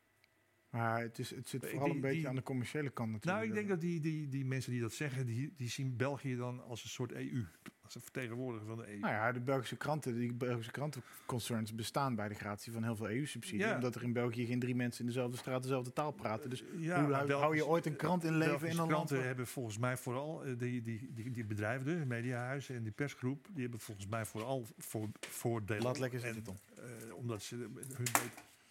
Maar 0.75 1.01
het, 1.01 1.19
is, 1.19 1.31
het 1.31 1.49
zit 1.49 1.61
Die- 1.61 1.71
vooral 1.71 1.91
een 1.91 2.01
beetje 2.01 2.19
die- 2.19 2.29
aan 2.29 2.35
de 2.35 2.43
commerciële 2.43 2.91
kant 2.91 3.11
natuurlijk. 3.13 3.37
Nou, 3.43 3.49
ik 3.49 3.55
denk 3.55 3.69
dat 3.69 3.81
die, 3.81 4.01
die, 4.01 4.29
die 4.29 4.45
mensen 4.45 4.73
die 4.73 4.81
dat 4.81 4.93
zeggen, 4.93 5.27
die, 5.27 5.53
die 5.57 5.69
zien 5.69 5.97
België 5.97 6.37
dan 6.37 6.63
als 6.65 6.83
een 6.85 6.89
soort 6.91 7.13
EU. 7.13 7.45
Als 7.83 7.95
een 7.95 8.01
vertegenwoordiger 8.01 8.67
van 8.67 8.77
de 8.77 8.89
EU. 8.93 8.99
Nou 8.99 9.13
ja, 9.13 9.33
de 9.33 9.41
Belgische 9.41 9.77
kranten, 9.77 10.15
die 10.15 10.33
Belgische 10.33 10.71
krantenconcerns 10.71 11.75
bestaan 11.75 12.15
bij 12.15 12.29
de 12.29 12.35
gratie 12.35 12.73
van 12.73 12.83
heel 12.83 12.97
veel 12.97 13.11
EU-subsidie. 13.11 13.61
Ja. 13.61 13.75
Omdat 13.75 13.95
er 13.95 14.03
in 14.03 14.13
België 14.13 14.47
geen 14.47 14.59
drie 14.61 14.75
mensen 14.75 15.01
in 15.01 15.07
dezelfde 15.07 15.37
straat 15.37 15.63
dezelfde 15.63 15.93
taal 15.93 16.13
praten. 16.13 16.51
Dus 16.51 16.65
ja, 16.77 17.05
hoe 17.25 17.33
hou, 17.33 17.57
je 17.57 17.67
ooit 17.67 17.87
een 17.87 17.97
krant 17.97 18.25
in 18.25 18.31
leven 18.37 18.47
Belgische 18.51 18.67
in 18.77 18.83
een 18.83 18.91
land? 18.91 19.07
kranten 19.09 19.27
hebben 19.27 19.47
volgens 19.47 19.79
mij 19.79 19.97
vooral, 19.97 20.45
eh, 20.45 20.59
die, 20.59 20.83
die, 20.83 21.11
die, 21.15 21.31
die 21.31 21.45
bedrijven, 21.45 21.99
de 21.99 22.07
mediahuizen 22.07 22.75
en 22.77 22.83
die 22.83 22.93
persgroep, 22.93 23.47
die 23.53 23.63
hebben 23.63 23.81
volgens 23.81 24.07
mij 24.07 24.25
vooral 24.25 24.67
voor, 24.79 25.09
voordelen. 25.21 25.83
Laat 25.83 25.99
lekker 25.99 26.25
En, 26.25 26.35
zitten, 26.35 26.43
Tom. 26.43 26.85
eh, 27.09 27.15
omdat 27.15 27.43
ze 27.43 27.57
hun, 27.57 27.73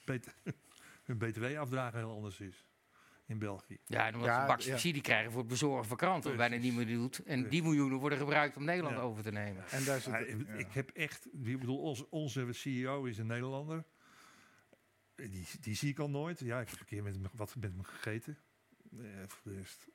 bet- 0.05 0.33
bet- 0.43 0.55
hun 1.03 1.17
btw-afdragen 1.17 1.99
heel 1.99 2.11
anders 2.11 2.39
is 2.39 2.67
in 3.25 3.39
België. 3.39 3.77
Ja, 3.85 4.07
en 4.07 4.13
omdat 4.13 4.29
Ja, 4.29 4.41
ze 4.41 4.47
baks 4.47 4.65
ja. 4.65 4.71
subsidie 4.71 5.01
krijgen 5.01 5.31
voor 5.31 5.39
het 5.41 5.49
bezorgen 5.49 5.85
van 5.87 5.97
kranten, 5.97 6.29
wat 6.29 6.37
bijna 6.37 6.55
niet 6.55 6.73
meer 6.75 6.87
doet. 6.87 7.19
En 7.23 7.49
die 7.49 7.63
miljoenen 7.63 7.97
worden 7.99 8.17
gebruikt 8.17 8.57
om 8.57 8.63
Nederland 8.63 8.95
Ja. 8.95 9.01
over 9.01 9.23
te 9.23 9.31
nemen. 9.31 9.67
En 9.69 9.83
daar 9.83 10.01
zit, 10.01 10.13
ik, 10.13 10.47
ja. 10.47 10.53
ik 10.53 10.71
heb 10.71 10.89
echt, 10.89 11.25
ik 11.25 11.59
bedoel, 11.59 11.77
onze, 11.81 12.09
onze 12.09 12.47
CEO 12.51 13.03
is 13.03 13.17
een 13.17 13.27
Nederlander. 13.27 13.85
Die, 15.15 15.47
die 15.59 15.75
zie 15.75 15.89
ik 15.89 15.99
al 15.99 16.09
nooit. 16.09 16.39
Ja, 16.39 16.61
ik 16.61 16.69
heb 16.69 16.79
een 16.79 16.85
keer 16.85 17.03
met 17.03 17.13
hem, 17.13 17.25
wat 17.33 17.55
met 17.55 17.71
hem 17.71 17.83
gegeten. 17.83 18.37
Eh, 18.97 18.99
voor 19.27 19.51
de 19.51 19.57
rest. 19.57 19.87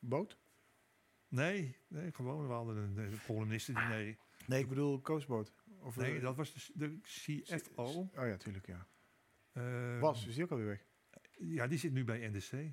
Boot? 0.00 0.38
Nee, 1.28 1.76
nee, 1.88 2.12
gewoon. 2.12 2.46
We 2.46 2.52
hadden 2.52 2.76
een, 2.76 2.96
een 2.96 3.20
columnisten 3.26 3.74
die 3.74 3.84
nee. 3.84 4.18
Nee, 4.46 4.60
ik 4.60 4.68
bedoel 4.68 5.00
Koosboot. 5.00 5.52
Of, 5.80 5.96
Nee, 5.96 6.16
eh, 6.16 6.22
dat 6.22 6.36
was 6.36 6.52
de, 6.52 6.72
de 6.74 7.00
CFO. 7.02 7.84
Oh 7.84 8.10
ja, 8.14 8.36
tuurlijk, 8.36 8.66
ja. 8.66 8.86
Eh, 9.54 10.00
Was, 10.00 10.26
is 10.26 10.34
die 10.34 10.44
ook 10.44 10.50
alweer 10.50 10.66
weg? 10.66 10.84
Ja, 11.38 11.66
die 11.66 11.78
zit 11.78 11.92
nu 11.92 12.04
bij 12.04 12.28
NDC. 12.28 12.72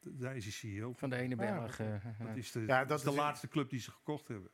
Daar 0.00 0.36
is 0.36 0.44
hij 0.44 0.52
CEO. 0.52 0.92
van. 0.92 1.10
De 1.10 1.16
ene 1.16 1.36
Ah, 1.36 1.44
ja, 1.48 1.58
Belg. 1.58 1.78
eh, 1.78 2.04
Dat 2.26 2.36
is 2.36 2.52
de, 2.52 2.60
Ja, 2.60 2.78
dat 2.78 2.88
dat 2.88 2.98
is 2.98 3.04
de 3.04 3.10
is- 3.10 3.16
laatste 3.16 3.48
club 3.48 3.70
die 3.70 3.80
ze 3.80 3.90
gekocht 3.90 4.28
hebben. 4.28 4.50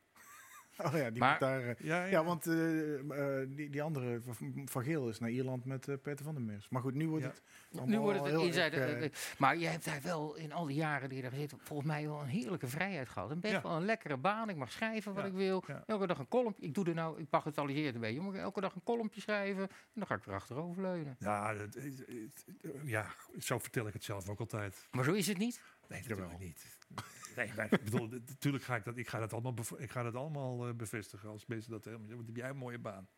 Oh 0.86 0.92
ja, 0.92 1.10
die 1.10 1.18
Maar- 1.20 1.30
moet 1.30 1.40
daar... 1.40 1.62
eh, 1.62 1.74
Ja, 1.78 2.04
ja, 2.04 2.24
want 2.24 2.46
eh, 2.46 2.94
eh, 3.40 3.48
die, 3.48 3.70
die 3.70 3.82
andere 3.82 4.20
van- 4.64 4.82
Geel 4.84 5.08
is 5.08 5.18
naar 5.18 5.30
Ierland 5.30 5.64
met 5.64 5.88
eh, 5.88 5.94
Peter 6.02 6.24
van 6.24 6.34
der 6.34 6.42
Meers. 6.44 6.68
Maar 6.68 6.82
goed, 6.82 6.94
nu 6.94 7.08
wordt 7.08 7.24
Ja. 7.24 7.30
het 7.30 7.86
nu 7.86 7.98
wordt 7.98 8.18
het 8.18 8.28
heel 8.28 8.44
inzijde. 8.44 8.76
erg, 8.76 9.36
maar 9.38 9.56
je 9.56 9.66
hebt 9.66 9.84
daar 9.84 10.00
wel 10.02 10.34
in 10.36 10.52
al 10.52 10.66
die 10.66 10.76
jaren 10.76 11.08
die 11.08 11.16
je 11.22 11.30
daar 11.30 11.38
zit, 11.38 11.54
volgens 11.58 11.88
mij 11.88 12.06
wel 12.08 12.20
een 12.20 12.26
heerlijke 12.26 12.66
vrijheid 12.66 13.08
gehad. 13.08 13.30
En 13.30 13.40
best 13.40 13.52
Ja. 13.54 13.62
wel 13.62 13.72
een 13.76 13.84
lekkere 13.84 14.16
baan. 14.16 14.48
Ik 14.48 14.56
mag 14.56 14.72
schrijven 14.72 15.14
wat 15.14 15.22
Ja, 15.22 15.28
ik 15.28 15.34
wil. 15.34 15.62
ja. 15.66 15.82
Elke 15.86 16.06
dag 16.06 16.18
een 16.18 16.28
kolompje. 16.28 16.62
Ik 16.62 16.74
doe 16.74 16.84
er 16.86 16.94
nou, 16.94 17.20
ik 17.20 17.30
bagatelliseer 17.30 17.86
het 17.86 17.94
een 17.94 18.00
beetje. 18.00 18.38
Elke 18.38 18.60
dag 18.60 18.74
een 18.74 18.82
kolompje 18.84 19.20
schrijven. 19.20 19.62
En 19.62 19.68
dan 19.94 20.06
ga 20.06 20.14
ik 20.14 20.26
er 20.26 20.32
achterover 20.34 20.82
leunen. 20.82 21.16
Ja, 21.18 21.54
dat- 21.54 21.76
ja, 22.84 23.06
zo 23.38 23.58
vertel 23.58 23.86
ik 23.86 23.92
het 23.92 24.04
zelf 24.04 24.28
ook 24.28 24.40
altijd. 24.40 24.86
Maar 24.90 25.04
zo 25.04 25.12
is 25.12 25.26
het 25.26 25.38
niet. 25.38 25.60
Nee, 25.88 26.00
natuurlijk 26.02 26.38
niet. 26.38 26.78
Nee, 27.36 27.50
maar 27.56 27.72
ik 27.72 27.84
bedoel, 27.84 28.08
natuurlijk 28.28 28.64
ga 28.64 28.76
ik 28.76 28.84
dat, 28.84 28.96
ik 28.96 29.08
ga 29.08 29.18
dat 29.18 29.32
allemaal, 29.32 29.54
ik 29.78 29.90
ga 29.90 30.02
dat 30.02 30.14
allemaal 30.14 30.68
eh, 30.68 30.74
bevestigen 30.74 31.28
als 31.28 31.46
mensen 31.46 31.70
dat 31.70 31.84
helemaal 31.84 32.06
zeggen. 32.06 32.24
Wat 32.26 32.34
heb 32.34 32.44
jij 32.44 32.52
een 32.52 32.60
mooie 32.60 32.78
baan? 32.78 33.08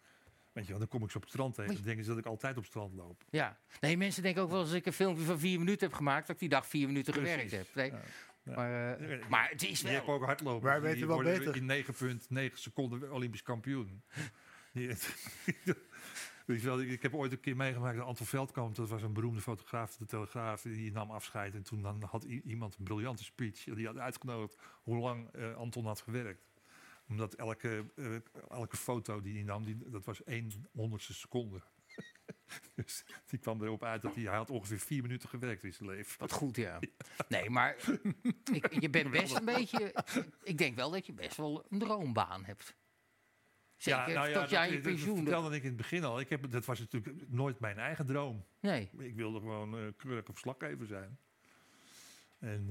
Weet 0.52 0.64
je 0.64 0.70
wel, 0.70 0.78
dan 0.78 0.88
kom 0.88 1.02
ik 1.04 1.10
ze 1.10 1.16
op 1.16 1.22
het 1.22 1.32
strand 1.32 1.54
tegen. 1.54 1.74
Dan 1.74 1.82
denken 1.82 2.04
ze 2.04 2.10
dat 2.10 2.18
ik 2.18 2.26
altijd 2.26 2.52
op 2.56 2.62
het 2.62 2.70
strand 2.70 2.94
loop. 2.94 3.22
Ja. 3.30 3.58
Nee, 3.80 3.96
mensen 3.96 4.22
denken 4.22 4.42
ook 4.42 4.50
wel 4.50 4.60
als 4.60 4.72
ik 4.72 4.86
een 4.86 4.92
filmpje 4.92 5.24
van 5.24 5.38
vier 5.38 5.58
minuten 5.58 5.86
heb 5.88 5.96
gemaakt, 5.96 6.26
dat 6.26 6.34
ik 6.34 6.40
die 6.40 6.48
dag 6.48 6.66
vier 6.66 6.86
minuten 6.86 7.12
Precies. 7.12 7.30
gewerkt 7.32 7.50
heb. 7.52 7.74
Nee. 7.74 7.90
Ja. 7.90 8.00
Ja. 8.44 8.54
Maar, 8.54 8.98
eh, 8.98 9.18
Ja. 9.18 9.26
maar 9.28 9.48
het 9.50 9.62
is 9.62 9.80
Je 9.80 9.88
hebt 9.88 10.06
wel. 10.06 10.14
ook 10.14 10.24
hardlopen. 10.24 10.68
Wij 10.68 10.80
weten 10.80 11.06
wel 11.06 11.22
beter. 11.22 11.56
In 11.56 11.66
9,9 11.66 12.58
seconden 12.58 13.12
Olympisch 13.12 13.42
kampioen. 13.42 14.02
Die- 16.46 16.54
Weet 16.54 16.60
je 16.60 16.66
wel, 16.68 16.80
ik 16.80 16.88
ik 16.88 17.02
heb 17.02 17.14
ooit 17.14 17.32
een 17.32 17.40
keer 17.40 17.56
meegemaakt 17.56 17.96
dat 17.96 18.06
Anton 18.06 18.26
Veldkamp, 18.26 18.74
dat 18.74 18.88
was 18.88 19.02
een 19.02 19.12
beroemde 19.12 19.40
fotograaf 19.40 19.96
de 19.96 20.04
Telegraaf, 20.06 20.62
die 20.62 20.92
nam 20.92 21.10
afscheid. 21.10 21.54
En 21.54 21.62
toen 21.62 21.82
dan 21.82 22.02
had 22.02 22.24
iemand 22.24 22.76
een 22.78 22.84
briljante 22.84 23.24
speech. 23.24 23.64
Die 23.64 23.86
had 23.86 23.96
uitgenodigd 23.98 24.56
hoe 24.82 24.98
lang 24.98 25.28
eh, 25.32 25.54
Anton 25.54 25.86
had 25.86 26.00
gewerkt. 26.00 26.50
Omdat 27.08 27.34
elke, 27.34 27.84
eh, 27.96 28.14
elke 28.50 28.76
foto 28.76 29.20
die 29.20 29.34
hij 29.34 29.42
nam, 29.42 29.64
die, 29.64 29.78
dat 29.90 30.04
was 30.04 30.24
één 30.24 30.50
honderdste 30.72 31.14
seconde. 31.14 31.62
dus 32.74 33.04
die 33.26 33.38
kwam 33.38 33.62
erop 33.62 33.84
uit 33.84 34.02
dat 34.02 34.14
hij, 34.14 34.24
hij 34.24 34.36
had 34.36 34.50
ongeveer 34.50 34.78
vier 34.78 35.02
minuten 35.02 35.28
gewerkt 35.28 35.64
in 35.64 35.72
zijn 35.74 35.88
leven. 35.88 36.18
Wat 36.20 36.32
goed, 36.32 36.56
ja. 36.56 36.78
Nee, 37.28 37.50
maar 37.50 37.76
ik, 38.52 38.80
je 38.80 38.90
bent 38.90 39.10
best 39.10 39.36
een 39.36 39.44
beetje... 39.44 39.94
Ik 40.42 40.58
denk 40.58 40.76
wel 40.76 40.90
dat 40.90 41.06
je 41.06 41.12
best 41.12 41.36
wel 41.36 41.64
een 41.68 41.78
droombaan 41.78 42.44
hebt. 42.44 42.74
Zeker 43.82 44.14
nou 44.14 44.32
tot 44.32 44.50
jij 44.50 44.66
je 44.68 44.74
dat- 44.74 44.82
dat 44.84 44.92
pensioen... 44.92 45.16
vertelde 45.16 45.56
ik 45.56 45.62
in 45.62 45.68
het 45.68 45.76
begin 45.76 46.04
al. 46.04 46.20
Ik 46.20 46.28
heb, 46.28 46.50
dat 46.50 46.64
was 46.64 46.78
natuurlijk 46.78 47.28
nooit 47.30 47.60
mijn 47.60 47.78
eigen 47.78 48.06
droom. 48.06 48.44
Nee, 48.60 48.90
Ik 48.98 49.14
wilde 49.14 49.38
gewoon 49.38 49.78
eh 49.78 49.84
keurig 49.96 50.28
op 50.28 50.38
slaggever 50.38 50.86
zijn. 50.86 51.18
En 52.38 52.66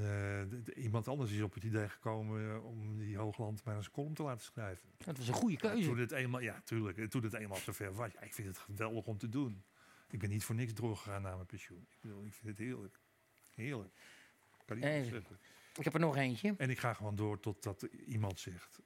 eh, 0.75 0.83
iemand 0.83 1.07
anders 1.07 1.31
is 1.31 1.41
op 1.41 1.53
het 1.53 1.63
idee 1.63 1.89
gekomen 1.89 2.49
eh, 2.51 2.65
om 2.65 2.97
die 2.97 3.17
Hoogland 3.17 3.63
maar 3.63 3.75
eens 3.75 3.85
een 3.85 3.91
column 3.91 4.13
te 4.13 4.23
laten 4.23 4.43
schrijven. 4.45 4.89
dat 4.97 5.17
was 5.17 5.27
een 5.27 5.33
goede 5.33 5.55
Toen 5.57 5.71
keuze. 5.71 5.93
het 5.95 6.11
eenmaal, 6.11 6.41
ja, 6.41 6.61
tuurlijk. 6.65 6.97
En 6.97 7.09
Toen 7.09 7.23
het 7.23 7.33
eenmaal 7.33 7.57
zover 7.57 7.93
was, 7.93 8.11
ja, 8.11 8.21
ik 8.21 8.33
vind 8.33 8.47
het 8.47 8.57
geweldig 8.57 9.05
om 9.05 9.17
te 9.17 9.29
doen. 9.29 9.63
Ik 10.09 10.19
ben 10.19 10.29
niet 10.29 10.43
voor 10.43 10.55
niks 10.55 10.73
doorgegaan 10.73 11.21
naar 11.21 11.35
mijn 11.35 11.45
pensioen. 11.45 11.87
Ik, 11.89 11.97
bedoel, 12.01 12.25
ik 12.25 12.33
vind 12.33 12.47
het 12.47 12.57
heerlijk. 12.67 12.99
Heerlijk. 13.55 13.93
Kan 14.65 14.75
niet 14.75 14.85
zeggen. 14.85 15.39
Ik 15.77 15.83
heb 15.83 15.93
er 15.93 15.99
nog 15.99 16.15
eentje. 16.15 16.53
En 16.57 16.69
ik 16.69 16.79
ga 16.79 16.93
gewoon 16.93 17.15
door 17.15 17.39
totdat 17.39 17.81
iemand 18.05 18.39
zegt. 18.39 18.79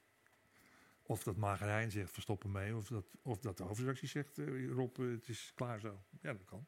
Of 1.07 1.23
dat 1.23 1.35
Magerijn 1.35 1.91
zegt, 1.91 2.11
verstop 2.11 2.41
hem 2.43 2.51
mee. 2.51 2.75
Of 2.75 2.87
dat, 2.87 3.05
of 3.21 3.39
dat 3.39 3.57
de 3.57 3.63
hoofdredactie 3.63 4.07
zegt, 4.07 4.37
eh, 4.37 4.67
Rob, 4.69 4.99
eh, 4.99 5.05
het 5.11 5.27
is 5.27 5.51
klaar 5.55 5.79
zo. 5.79 6.03
Ja, 6.21 6.33
dat 6.33 6.45
kan. 6.45 6.65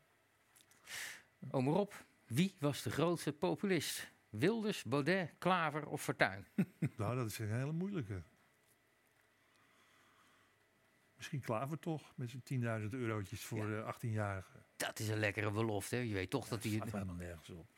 Oom 1.51 1.67
Rob, 1.67 1.91
wie 2.25 2.55
was 2.59 2.81
de 2.83 2.91
grootste 2.91 3.33
populist? 3.33 4.11
Wilders, 4.29 4.83
Baudet, 4.83 5.33
Klaver 5.37 5.87
of 5.87 6.01
Fortuyn? 6.03 6.45
Nou, 6.97 7.15
dat 7.15 7.25
is 7.29 7.39
een 7.39 7.51
hele 7.51 7.71
moeilijke. 7.71 8.23
Misschien 11.15 11.39
Klaver 11.41 11.79
toch, 11.79 12.13
met 12.15 12.29
zijn 12.29 12.43
10.000 12.83 12.89
eurotjes 12.93 13.43
voor 13.45 13.69
Ja. 13.69 13.81
eh 13.81 13.93
18-jarigen. 13.95 14.65
Dat 14.75 14.99
is 14.99 15.07
een 15.09 15.19
lekkere 15.19 15.51
belofte. 15.51 15.95
hè. 15.95 16.01
Je 16.01 16.13
weet 16.13 16.29
toch 16.29 16.47
dat 16.47 16.61
Dat 16.61 16.71
hij... 16.71 16.79
slaat 16.81 16.91
helemaal 16.91 17.15
nergens 17.15 17.49
op. 17.49 17.69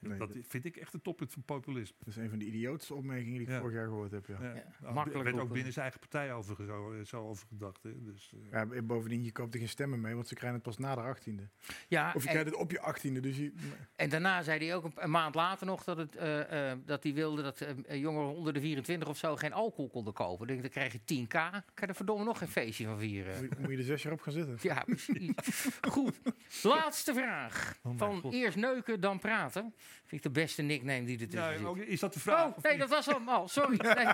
Nee, 0.00 0.18
dat 0.18 0.32
dat- 0.34 0.44
vind 0.46 0.64
ik 0.64 0.76
echt 0.76 0.94
een 0.94 1.02
toppunt 1.02 1.32
van 1.32 1.42
populisme. 1.42 1.96
Dat 1.98 2.08
is 2.08 2.16
een 2.16 2.28
van 2.28 2.38
de 2.38 2.44
idiootste 2.44 2.94
opmerkingen 2.94 3.32
die 3.38 3.42
ik 3.42 3.48
Ja. 3.48 3.58
vorig 3.60 3.74
jaar 3.74 3.86
gehoord 3.86 4.10
heb. 4.10 4.26
Ja. 4.26 4.36
Ja. 4.42 4.54
Ja, 4.54 4.92
makkelijk 4.92 5.18
Er 5.26 5.32
werd 5.32 5.44
ook 5.44 5.52
binnen 5.52 5.72
zijn 5.72 5.84
eigen 5.84 6.00
partij 6.00 6.32
over, 6.34 6.64
zo, 6.64 6.92
eh, 6.92 7.04
zo 7.04 7.28
over 7.28 7.46
gedacht. 7.48 7.82
Hè. 7.82 8.02
Dus, 8.04 8.32
eh, 8.34 8.50
Ja, 8.50 8.66
en 8.74 8.86
bovendien, 8.86 9.24
je 9.24 9.32
koopt 9.32 9.52
er 9.54 9.58
geen 9.60 9.68
stemmen 9.68 10.00
mee, 10.00 10.14
want 10.14 10.28
ze 10.28 10.34
krijgen 10.34 10.54
het 10.58 10.66
pas 10.66 10.78
na 10.78 10.94
de 10.94 11.00
18e. 11.00 11.48
Ja, 11.88 12.12
Of 12.14 12.22
je 12.22 12.28
en, 12.28 12.34
krijgt 12.34 12.50
het 12.50 12.58
op 12.60 12.70
je 12.70 12.80
18e, 12.80 13.20
dus 13.20 13.36
je... 13.36 13.52
en 13.96 14.08
daarna 14.10 14.42
zei 14.42 14.64
hij 14.66 14.74
ook 14.76 14.84
een, 14.84 14.92
een 14.94 15.10
maand 15.10 15.34
later 15.34 15.66
nog 15.66 15.84
dat, 15.84 15.96
het, 15.96 16.16
eh, 16.16 16.70
eh, 16.70 16.78
dat 16.84 17.02
hij 17.02 17.14
wilde 17.14 17.42
dat 17.42 17.60
eh, 17.60 18.00
jongeren 18.00 18.34
onder 18.34 18.52
de 18.52 18.60
24 18.60 19.08
of 19.08 19.16
zo 19.16 19.36
geen 19.36 19.52
alcohol 19.52 19.88
konden 19.90 20.12
kopen. 20.12 20.46
Dan, 20.46 20.60
dan 20.60 20.70
krijg 20.70 20.92
je 20.92 20.98
10k, 21.04 21.28
kan 21.28 21.62
je 21.74 21.86
er 21.86 21.94
verdomme 21.94 22.24
nog 22.24 22.38
geen 22.38 22.48
feestje 22.48 22.84
van 22.84 22.98
vieren. 22.98 23.40
Moet 23.40 23.48
je, 23.50 23.56
moet 23.60 23.70
je 23.70 23.76
er 23.76 23.82
zes 23.84 24.02
jaar 24.02 24.12
op 24.12 24.20
gaan 24.20 24.32
zitten. 24.32 24.58
Ja, 24.60 24.82
precies. 24.86 25.32
Goed. 25.90 26.20
Laatste 26.62 27.14
vraag. 27.14 27.78
Oh 27.82 27.92
Van 27.98 28.20
God. 28.20 28.32
eerst 28.32 28.56
neuken, 28.56 29.00
dan 29.00 29.18
praten. 29.18 29.74
Vind 30.06 30.24
ik 30.24 30.32
de 30.34 30.40
beste 30.40 30.62
nickname 30.62 31.04
die 31.04 31.20
er 31.20 31.28
tussen 31.28 31.66
ook- 31.66 31.76
is 31.78 32.00
dat 32.00 32.12
de 32.12 32.20
vraag? 32.20 32.46
Oh, 32.46 32.56
of 32.56 32.62
nee, 32.62 32.72
niet? 32.72 32.80
dat 32.80 32.90
was 32.90 33.06
hem 33.06 33.28
al. 33.28 33.48
Sorry. 33.48 33.76
Nee. 33.94 34.06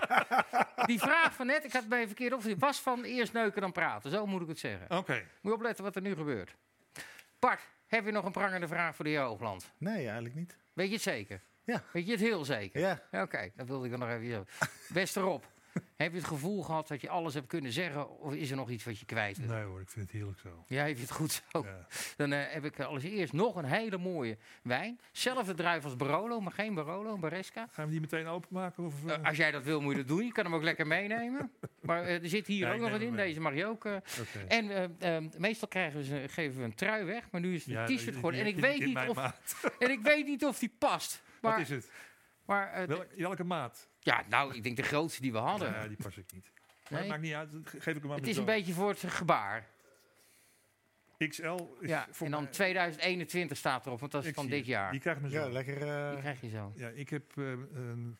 Die 0.85 0.99
vraag 0.99 1.33
van 1.33 1.45
net, 1.47 1.63
ik 1.65 1.71
had 1.71 1.81
het 1.81 1.89
bij 1.89 2.05
verkeerd 2.05 2.33
opgezet, 2.33 2.59
was 2.59 2.79
van 2.81 3.03
eerst 3.03 3.33
neuken, 3.33 3.61
dan 3.61 3.71
praten. 3.71 4.11
Zo 4.11 4.25
moet 4.25 4.41
ik 4.41 4.47
het 4.47 4.59
zeggen. 4.59 4.97
Oké. 4.97 5.13
Moet 5.13 5.51
je 5.51 5.53
opletten 5.53 5.83
wat 5.83 5.95
er 5.95 6.01
nu 6.01 6.15
gebeurt. 6.15 6.55
Bart, 7.39 7.61
heb 7.87 8.05
je 8.05 8.11
nog 8.11 8.25
een 8.25 8.31
prangende 8.31 8.67
vraag 8.67 8.95
voor 8.95 9.05
de 9.05 9.11
heer 9.11 9.19
Hoogland? 9.21 9.71
Nee, 9.77 10.05
eigenlijk 10.05 10.35
niet. 10.35 10.57
Weet 10.73 10.87
je 10.87 10.93
het 10.93 11.01
zeker? 11.01 11.41
Ja. 11.63 11.83
Weet 11.93 12.05
je 12.05 12.11
het 12.11 12.21
heel 12.21 12.45
zeker? 12.45 12.79
Ja. 12.79 13.01
Oké, 13.21 13.51
dat 13.55 13.67
wilde 13.67 13.85
ik 13.85 13.91
dan 13.91 13.99
nog 13.99 14.09
even. 14.09 14.47
Beste 14.93 15.19
Rob, 15.19 15.43
Heb 15.95 16.11
je 16.11 16.17
het 16.17 16.27
gevoel 16.27 16.63
gehad 16.63 16.87
dat 16.87 17.01
je 17.01 17.09
alles 17.09 17.33
hebt 17.33 17.47
kunnen 17.47 17.71
zeggen? 17.71 18.19
Of 18.19 18.33
is 18.33 18.49
er 18.49 18.55
nog 18.55 18.69
iets 18.69 18.83
wat 18.83 18.99
je 18.99 19.05
kwijt 19.05 19.37
wil? 19.37 19.47
Nee 19.47 19.63
hoor, 19.63 19.81
ik 19.81 19.89
vind 19.89 20.05
het 20.05 20.15
heerlijk 20.15 20.39
zo. 20.39 20.63
Ja, 20.67 20.85
heb 20.85 20.95
je 20.95 21.01
het 21.01 21.11
goed 21.11 21.31
zo? 21.51 21.63
Ja. 21.65 21.87
Dan 22.17 22.31
eh, 22.33 22.43
heb 22.53 22.65
ik 22.65 22.79
als 22.79 23.03
eerst 23.03 23.33
nog 23.33 23.55
een 23.55 23.65
hele 23.65 23.97
mooie 23.97 24.37
wijn. 24.63 24.99
Zelfde 25.11 25.53
druif 25.53 25.83
als 25.83 25.95
Barolo, 25.95 26.39
maar 26.41 26.51
geen 26.51 26.73
Barolo, 26.73 27.17
Baresca. 27.17 27.67
Gaan 27.71 27.85
we 27.85 27.91
die 27.91 27.99
meteen 28.01 28.27
openmaken? 28.27 28.85
Of, 28.85 29.05
Eh, 29.05 29.13
eh? 29.13 29.23
als 29.23 29.37
jij 29.37 29.51
dat 29.51 29.63
wil, 29.63 29.81
moet 29.81 29.91
je 29.91 29.97
dat 29.97 30.07
doen. 30.07 30.25
Je 30.25 30.31
kan 30.31 30.45
hem 30.45 30.55
ook 30.55 30.63
lekker 30.63 30.87
meenemen. 30.87 31.51
Maar 31.81 32.03
er 32.03 32.19
zit 32.29 32.47
hier 32.47 32.67
Ja, 32.67 32.73
ook 32.73 32.79
nog 32.79 32.89
wat 32.91 33.01
in. 33.01 33.13
mee. 33.13 33.25
Deze 33.27 33.39
mag 33.39 33.53
je 33.53 33.65
ook. 33.65 33.85
En 34.47 34.89
eh, 34.99 35.15
eh, 35.17 35.23
meestal 35.37 35.67
krijgen 35.67 35.99
we 35.99 36.05
ze, 36.05 36.23
geven 36.27 36.57
we 36.59 36.63
een 36.63 36.75
trui 36.75 37.03
weg. 37.05 37.31
Maar 37.31 37.41
nu 37.41 37.53
is 37.55 37.65
het 37.65 37.73
Ja, 37.73 37.87
een 37.87 37.95
t-shirt 37.97 38.15
geworden. 38.15 38.39
En 38.39 38.45
ik, 38.47 38.59
weet 38.59 38.85
niet 38.85 38.97
of, 39.07 39.17
en 39.79 39.91
ik 39.91 39.99
weet 40.01 40.25
niet 40.25 40.45
of 40.45 40.59
die 40.59 40.75
past. 40.79 41.21
Wat 41.41 41.57
is 41.59 41.69
het? 41.69 41.91
maar 42.45 42.87
Welk- 42.87 43.07
welke 43.17 43.43
maat? 43.43 43.87
Ja, 44.07 44.23
nou, 44.29 44.55
ik 44.55 44.63
denk 44.63 44.75
de 44.77 44.83
grootste 44.83 45.21
die 45.21 45.31
we 45.31 45.37
hadden. 45.37 45.71
Ja, 45.71 45.87
die 45.87 45.97
pas 45.97 46.17
ik 46.17 46.31
niet. 46.33 46.51
Maar 46.53 46.91
Nee. 46.91 46.99
het 46.99 47.09
maakt 47.09 47.21
niet 47.21 47.33
uit, 47.33 47.69
geef 47.83 47.95
ik 47.95 48.01
hem 48.01 48.11
aan 48.11 48.17
Het 48.17 48.27
is 48.27 48.37
een 48.37 48.45
beetje 48.45 48.73
voor 48.73 48.89
het 48.89 48.99
gebaar. 48.99 49.67
XL 51.17 51.55
is 51.79 51.89
Ja, 51.89 52.07
voor 52.11 52.25
en 52.25 52.31
dan 52.31 52.43
mij- 52.43 52.51
2021 52.51 53.57
staat 53.57 53.85
erop, 53.85 53.99
want 53.99 54.11
dat 54.11 54.25
is 54.25 54.31
van 54.33 54.47
dit 54.47 54.65
jaar. 54.65 54.91
Die 54.91 54.99
krijgt 54.99 55.21
mijn 55.21 55.33
Ja, 55.33 55.43
zoon. 55.43 55.51
lekker. 55.51 55.81
eh, 55.87 56.09
Die 56.11 56.19
krijg 56.19 56.41
je 56.41 56.49
zo. 56.49 56.71
Ja, 56.75 56.87
ik 56.89 57.09
heb 57.09 57.37
eh, 57.37 57.43
een 57.73 58.17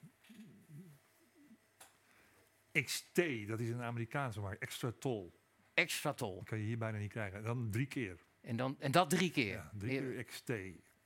XT, 2.71 3.47
dat 3.47 3.59
is 3.59 3.69
een 3.69 3.81
Amerikaanse 3.81 4.39
markt, 4.39 4.61
extra 4.61 4.91
tol. 4.99 5.39
Extra 5.73 6.13
tol. 6.13 6.35
Dat 6.35 6.45
kan 6.45 6.57
je 6.57 6.63
hier 6.65 6.77
bijna 6.77 6.97
niet 6.97 7.11
krijgen. 7.11 7.37
En 7.37 7.43
dan 7.43 7.67
drie 7.71 7.85
keer. 7.87 8.17
En, 8.41 8.55
dan, 8.55 8.75
en 8.79 8.91
dat 8.91 9.09
drie 9.09 9.31
keer. 9.31 9.53
Ja, 9.53 9.71
drie 9.77 9.93
Ja, 9.93 9.99
keer 10.01 10.23
XT. 10.23 10.51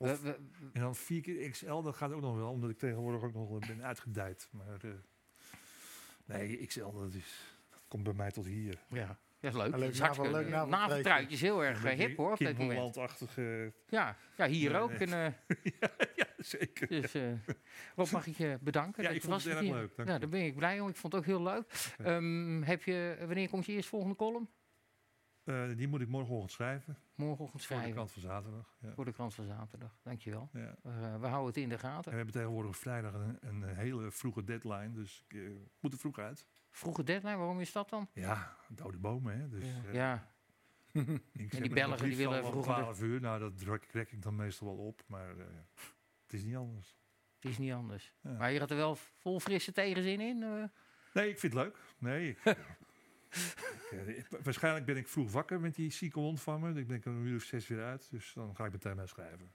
We- 0.01 0.11
Of, 0.11 0.21
we- 0.21 0.37
en 0.73 0.81
dan 0.81 0.95
vier 0.95 1.21
keer 1.21 1.49
XL, 1.49 1.81
dat 1.81 1.95
gaat 1.95 2.11
ook 2.11 2.21
nog 2.21 2.35
wel, 2.35 2.49
omdat 2.49 2.69
ik 2.69 2.77
tegenwoordig 2.77 3.21
ook 3.23 3.33
nog 3.33 3.59
ben 3.67 3.83
uitgedijd. 3.83 4.47
Maar 4.51 4.79
eh, 4.83 4.91
nee, 6.25 6.65
XL, 6.65 6.91
dat, 6.91 7.13
is, 7.13 7.55
dat 7.69 7.83
komt 7.87 8.03
bij 8.03 8.13
mij 8.13 8.31
tot 8.31 8.45
hier. 8.45 8.79
ja, 8.89 9.17
dat 9.39 9.51
is 9.53 9.57
leuk. 9.57 9.73
Een 9.73 9.79
leuk 9.79 9.97
navel- 9.99 10.31
leuk 10.31 10.47
naveltruitje. 10.67 11.33
is 11.35 11.41
heel 11.41 11.63
erg 11.63 11.83
eh, 11.83 11.97
hip 11.97 12.17
hoor 12.17 12.31
op 12.31 12.37
dit 12.37 12.57
moment. 12.57 12.95
Ja, 13.89 14.15
ja 14.37 14.47
hier 14.47 14.71
Ja, 14.71 14.79
ook. 14.79 14.89
nee. 14.89 15.07
En, 15.07 15.13
eh, 15.47 15.57
ja, 16.15 16.25
zeker. 16.37 16.87
dus, 16.87 17.13
eh, 17.13 17.31
Rob, 17.95 18.09
mag 18.11 18.27
ik 18.27 18.37
je 18.37 18.57
bedanken? 18.61 19.01
Ja, 19.03 19.07
dat 19.07 19.17
ik 19.17 19.23
vond 19.23 19.33
was 19.33 19.43
het 19.43 19.53
erg 19.53 19.61
leuk, 19.71 19.95
dank 19.95 20.07
Ja, 20.07 20.13
je. 20.13 20.19
daar 20.19 20.29
ben 20.29 20.45
ik 20.45 20.55
blij 20.55 20.79
om. 20.79 20.89
Ik 20.89 20.95
vond 20.95 21.13
het 21.13 21.21
ook 21.21 21.27
heel 21.27 21.41
leuk. 21.43 21.93
Ehm, 21.97 22.61
heb 22.61 22.83
je, 22.83 23.15
wanneer 23.25 23.49
komt 23.49 23.65
je 23.65 23.71
eerst 23.71 23.89
volgende 23.89 24.15
column? 24.15 24.49
Eh, 25.43 25.67
die 25.75 25.87
moet 25.87 26.01
ik 26.01 26.07
morgenochtend 26.07 26.51
schrijven. 26.51 26.97
Morgenochtend 27.15 27.49
Voor 27.65 27.75
de 27.75 27.75
schrijven. 27.81 27.95
kant 27.95 28.11
van 28.11 28.21
zaterdag. 28.21 28.75
Ja. 28.79 28.93
Voor 28.93 29.05
de 29.05 29.11
krant 29.13 29.33
van 29.33 29.45
zaterdag. 29.45 29.97
Dankjewel. 30.03 30.49
Ja. 30.53 30.75
Uh, 30.85 31.19
we 31.19 31.27
houden 31.27 31.45
het 31.47 31.57
in 31.57 31.69
de 31.69 31.75
En 31.75 31.79
gaten. 31.79 32.09
we 32.11 32.15
hebben 32.17 32.33
tegenwoordig 32.35 32.77
vrijdag 32.77 33.13
een, 33.13 33.37
een 33.41 33.63
hele 33.63 34.11
vroege 34.11 34.43
deadline, 34.43 34.91
dus 34.91 35.23
ik 35.27 35.33
eh, 35.37 35.49
moet 35.79 35.93
er 35.93 35.99
vroeg 35.99 36.17
uit. 36.19 36.47
Vroege 36.69 37.03
deadline, 37.03 37.35
waarom 37.35 37.59
is 37.59 37.71
dat 37.71 37.89
dan? 37.89 38.07
Ja, 38.13 38.55
dode 38.69 38.97
bomen, 38.97 39.39
hè. 39.39 39.49
Dus, 39.49 39.63
eh, 39.63 39.93
ja, 39.93 40.31
ik 41.31 41.51
die 41.61 41.69
Belgen, 41.73 42.05
die 42.07 42.17
willen 42.17 42.43
de- 42.51 42.59
12 42.61 43.01
uur, 43.01 43.21
nou 43.21 43.39
dat 43.39 43.61
rek 43.91 44.11
ik 44.11 44.21
dan 44.21 44.35
meestal 44.35 44.67
wel 44.67 44.85
op, 44.85 45.01
maar 45.07 45.27
het 46.23 46.33
is 46.33 46.43
niet 46.43 46.55
anders. 46.55 46.95
het 47.39 47.51
is 47.51 47.57
niet 47.57 47.73
anders. 47.73 48.13
Ja. 48.21 48.31
Maar 48.31 48.51
je 48.51 48.59
had 48.59 48.69
er 48.71 48.75
wel 48.77 48.95
vol 48.95 49.39
frisse 49.39 49.71
tegenzin 49.71 50.19
in? 50.21 50.39
Nee, 51.13 51.29
ik 51.29 51.39
vind 51.39 51.53
het 51.53 51.63
leuk. 51.63 51.77
Nee, 51.97 52.29
ik, 52.29 52.37
waarschijnlijk 54.43 54.85
ben 54.85 54.97
ik 54.97 55.07
vroeg 55.07 55.31
wakker 55.31 55.59
met 55.59 55.75
die 55.75 55.91
zieke 55.91 56.19
hond 56.19 56.41
van 56.41 56.59
me. 56.59 56.79
Ik 56.79 56.87
ben 56.87 57.01
er 57.03 57.11
een 57.11 57.25
uur 57.25 57.35
of 57.35 57.43
zes 57.43 57.67
weer 57.67 57.83
uit, 57.83 58.07
dus 58.11 58.33
dan 58.33 58.55
ga 58.55 58.65
ik 58.65 58.71
meteen 58.71 58.95
maar 58.95 59.07
schrijven. 59.07 59.51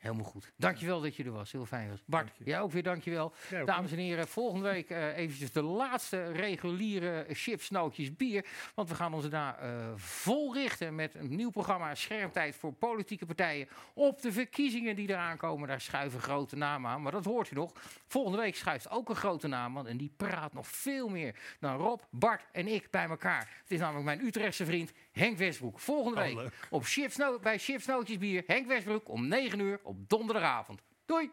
Helemaal 0.00 0.24
goed. 0.24 0.52
Dankjewel 0.56 1.00
dat 1.00 1.16
je 1.16 1.24
er 1.24 1.30
was. 1.32 1.52
Heel 1.52 1.66
fijn 1.66 1.88
was. 1.90 2.02
Bart, 2.06 2.24
Dank 2.26 2.38
je. 2.38 2.44
jij 2.44 2.60
ook 2.60 2.72
weer 2.72 2.82
dankjewel. 2.82 3.32
ja, 3.50 3.64
Dames 3.64 3.92
en 3.92 3.98
heren, 3.98 4.28
volgende 4.28 4.68
week 4.68 4.90
eh 4.90 5.16
eventjes 5.16 5.52
de 5.52 5.62
laatste 5.62 6.32
reguliere 6.32 7.26
chips, 7.28 7.70
nootjes, 7.70 8.16
bier. 8.16 8.46
Want 8.74 8.88
we 8.88 8.94
gaan 8.94 9.14
ons 9.14 9.22
daarna 9.22 9.58
eh 9.58 9.92
vol 9.96 10.54
richten 10.54 10.94
met 10.94 11.14
een 11.14 11.36
nieuw 11.36 11.50
programma 11.50 11.94
Schermtijd 11.94 12.56
voor 12.56 12.72
politieke 12.72 13.26
partijen. 13.26 13.68
Op 13.94 14.22
de 14.22 14.32
verkiezingen 14.32 14.96
die 14.96 15.08
eraan 15.08 15.36
komen, 15.36 15.68
daar 15.68 15.80
schuiven 15.80 16.20
grote 16.20 16.56
namen 16.56 16.90
aan. 16.90 17.02
Maar 17.02 17.12
dat 17.12 17.24
hoort 17.24 17.50
u 17.50 17.54
nog. 17.54 17.72
Volgende 18.06 18.38
week 18.38 18.56
schuift 18.56 18.90
ook 18.90 19.08
een 19.08 19.16
grote 19.16 19.48
naam 19.48 19.78
aan. 19.78 19.86
En 19.86 19.96
die 19.96 20.12
praat 20.16 20.52
nog 20.52 20.66
veel 20.66 21.08
meer 21.08 21.34
dan 21.60 21.76
Rob, 21.76 22.00
Bart 22.10 22.42
en 22.52 22.66
ik 22.68 22.90
bij 22.90 23.04
elkaar. 23.08 23.48
Het 23.62 23.70
is 23.70 23.78
namelijk 23.78 24.04
mijn 24.04 24.20
Utrechtse 24.24 24.64
vriend 24.64 24.92
Henk 25.12 25.38
Westbroek. 25.38 25.80
Volgende 25.80 26.20
oh, 26.20 26.26
week 26.26 26.52
op 26.70 26.84
Chips, 26.84 27.16
bij 27.40 27.58
Chips 27.58 27.86
Bier. 28.18 28.42
Henk 28.46 28.66
Westbroek 28.66 29.08
om 29.08 29.28
9 29.28 29.58
uur 29.58 29.80
op 29.82 30.08
donderdagavond. 30.08 30.80
Doei! 31.06 31.30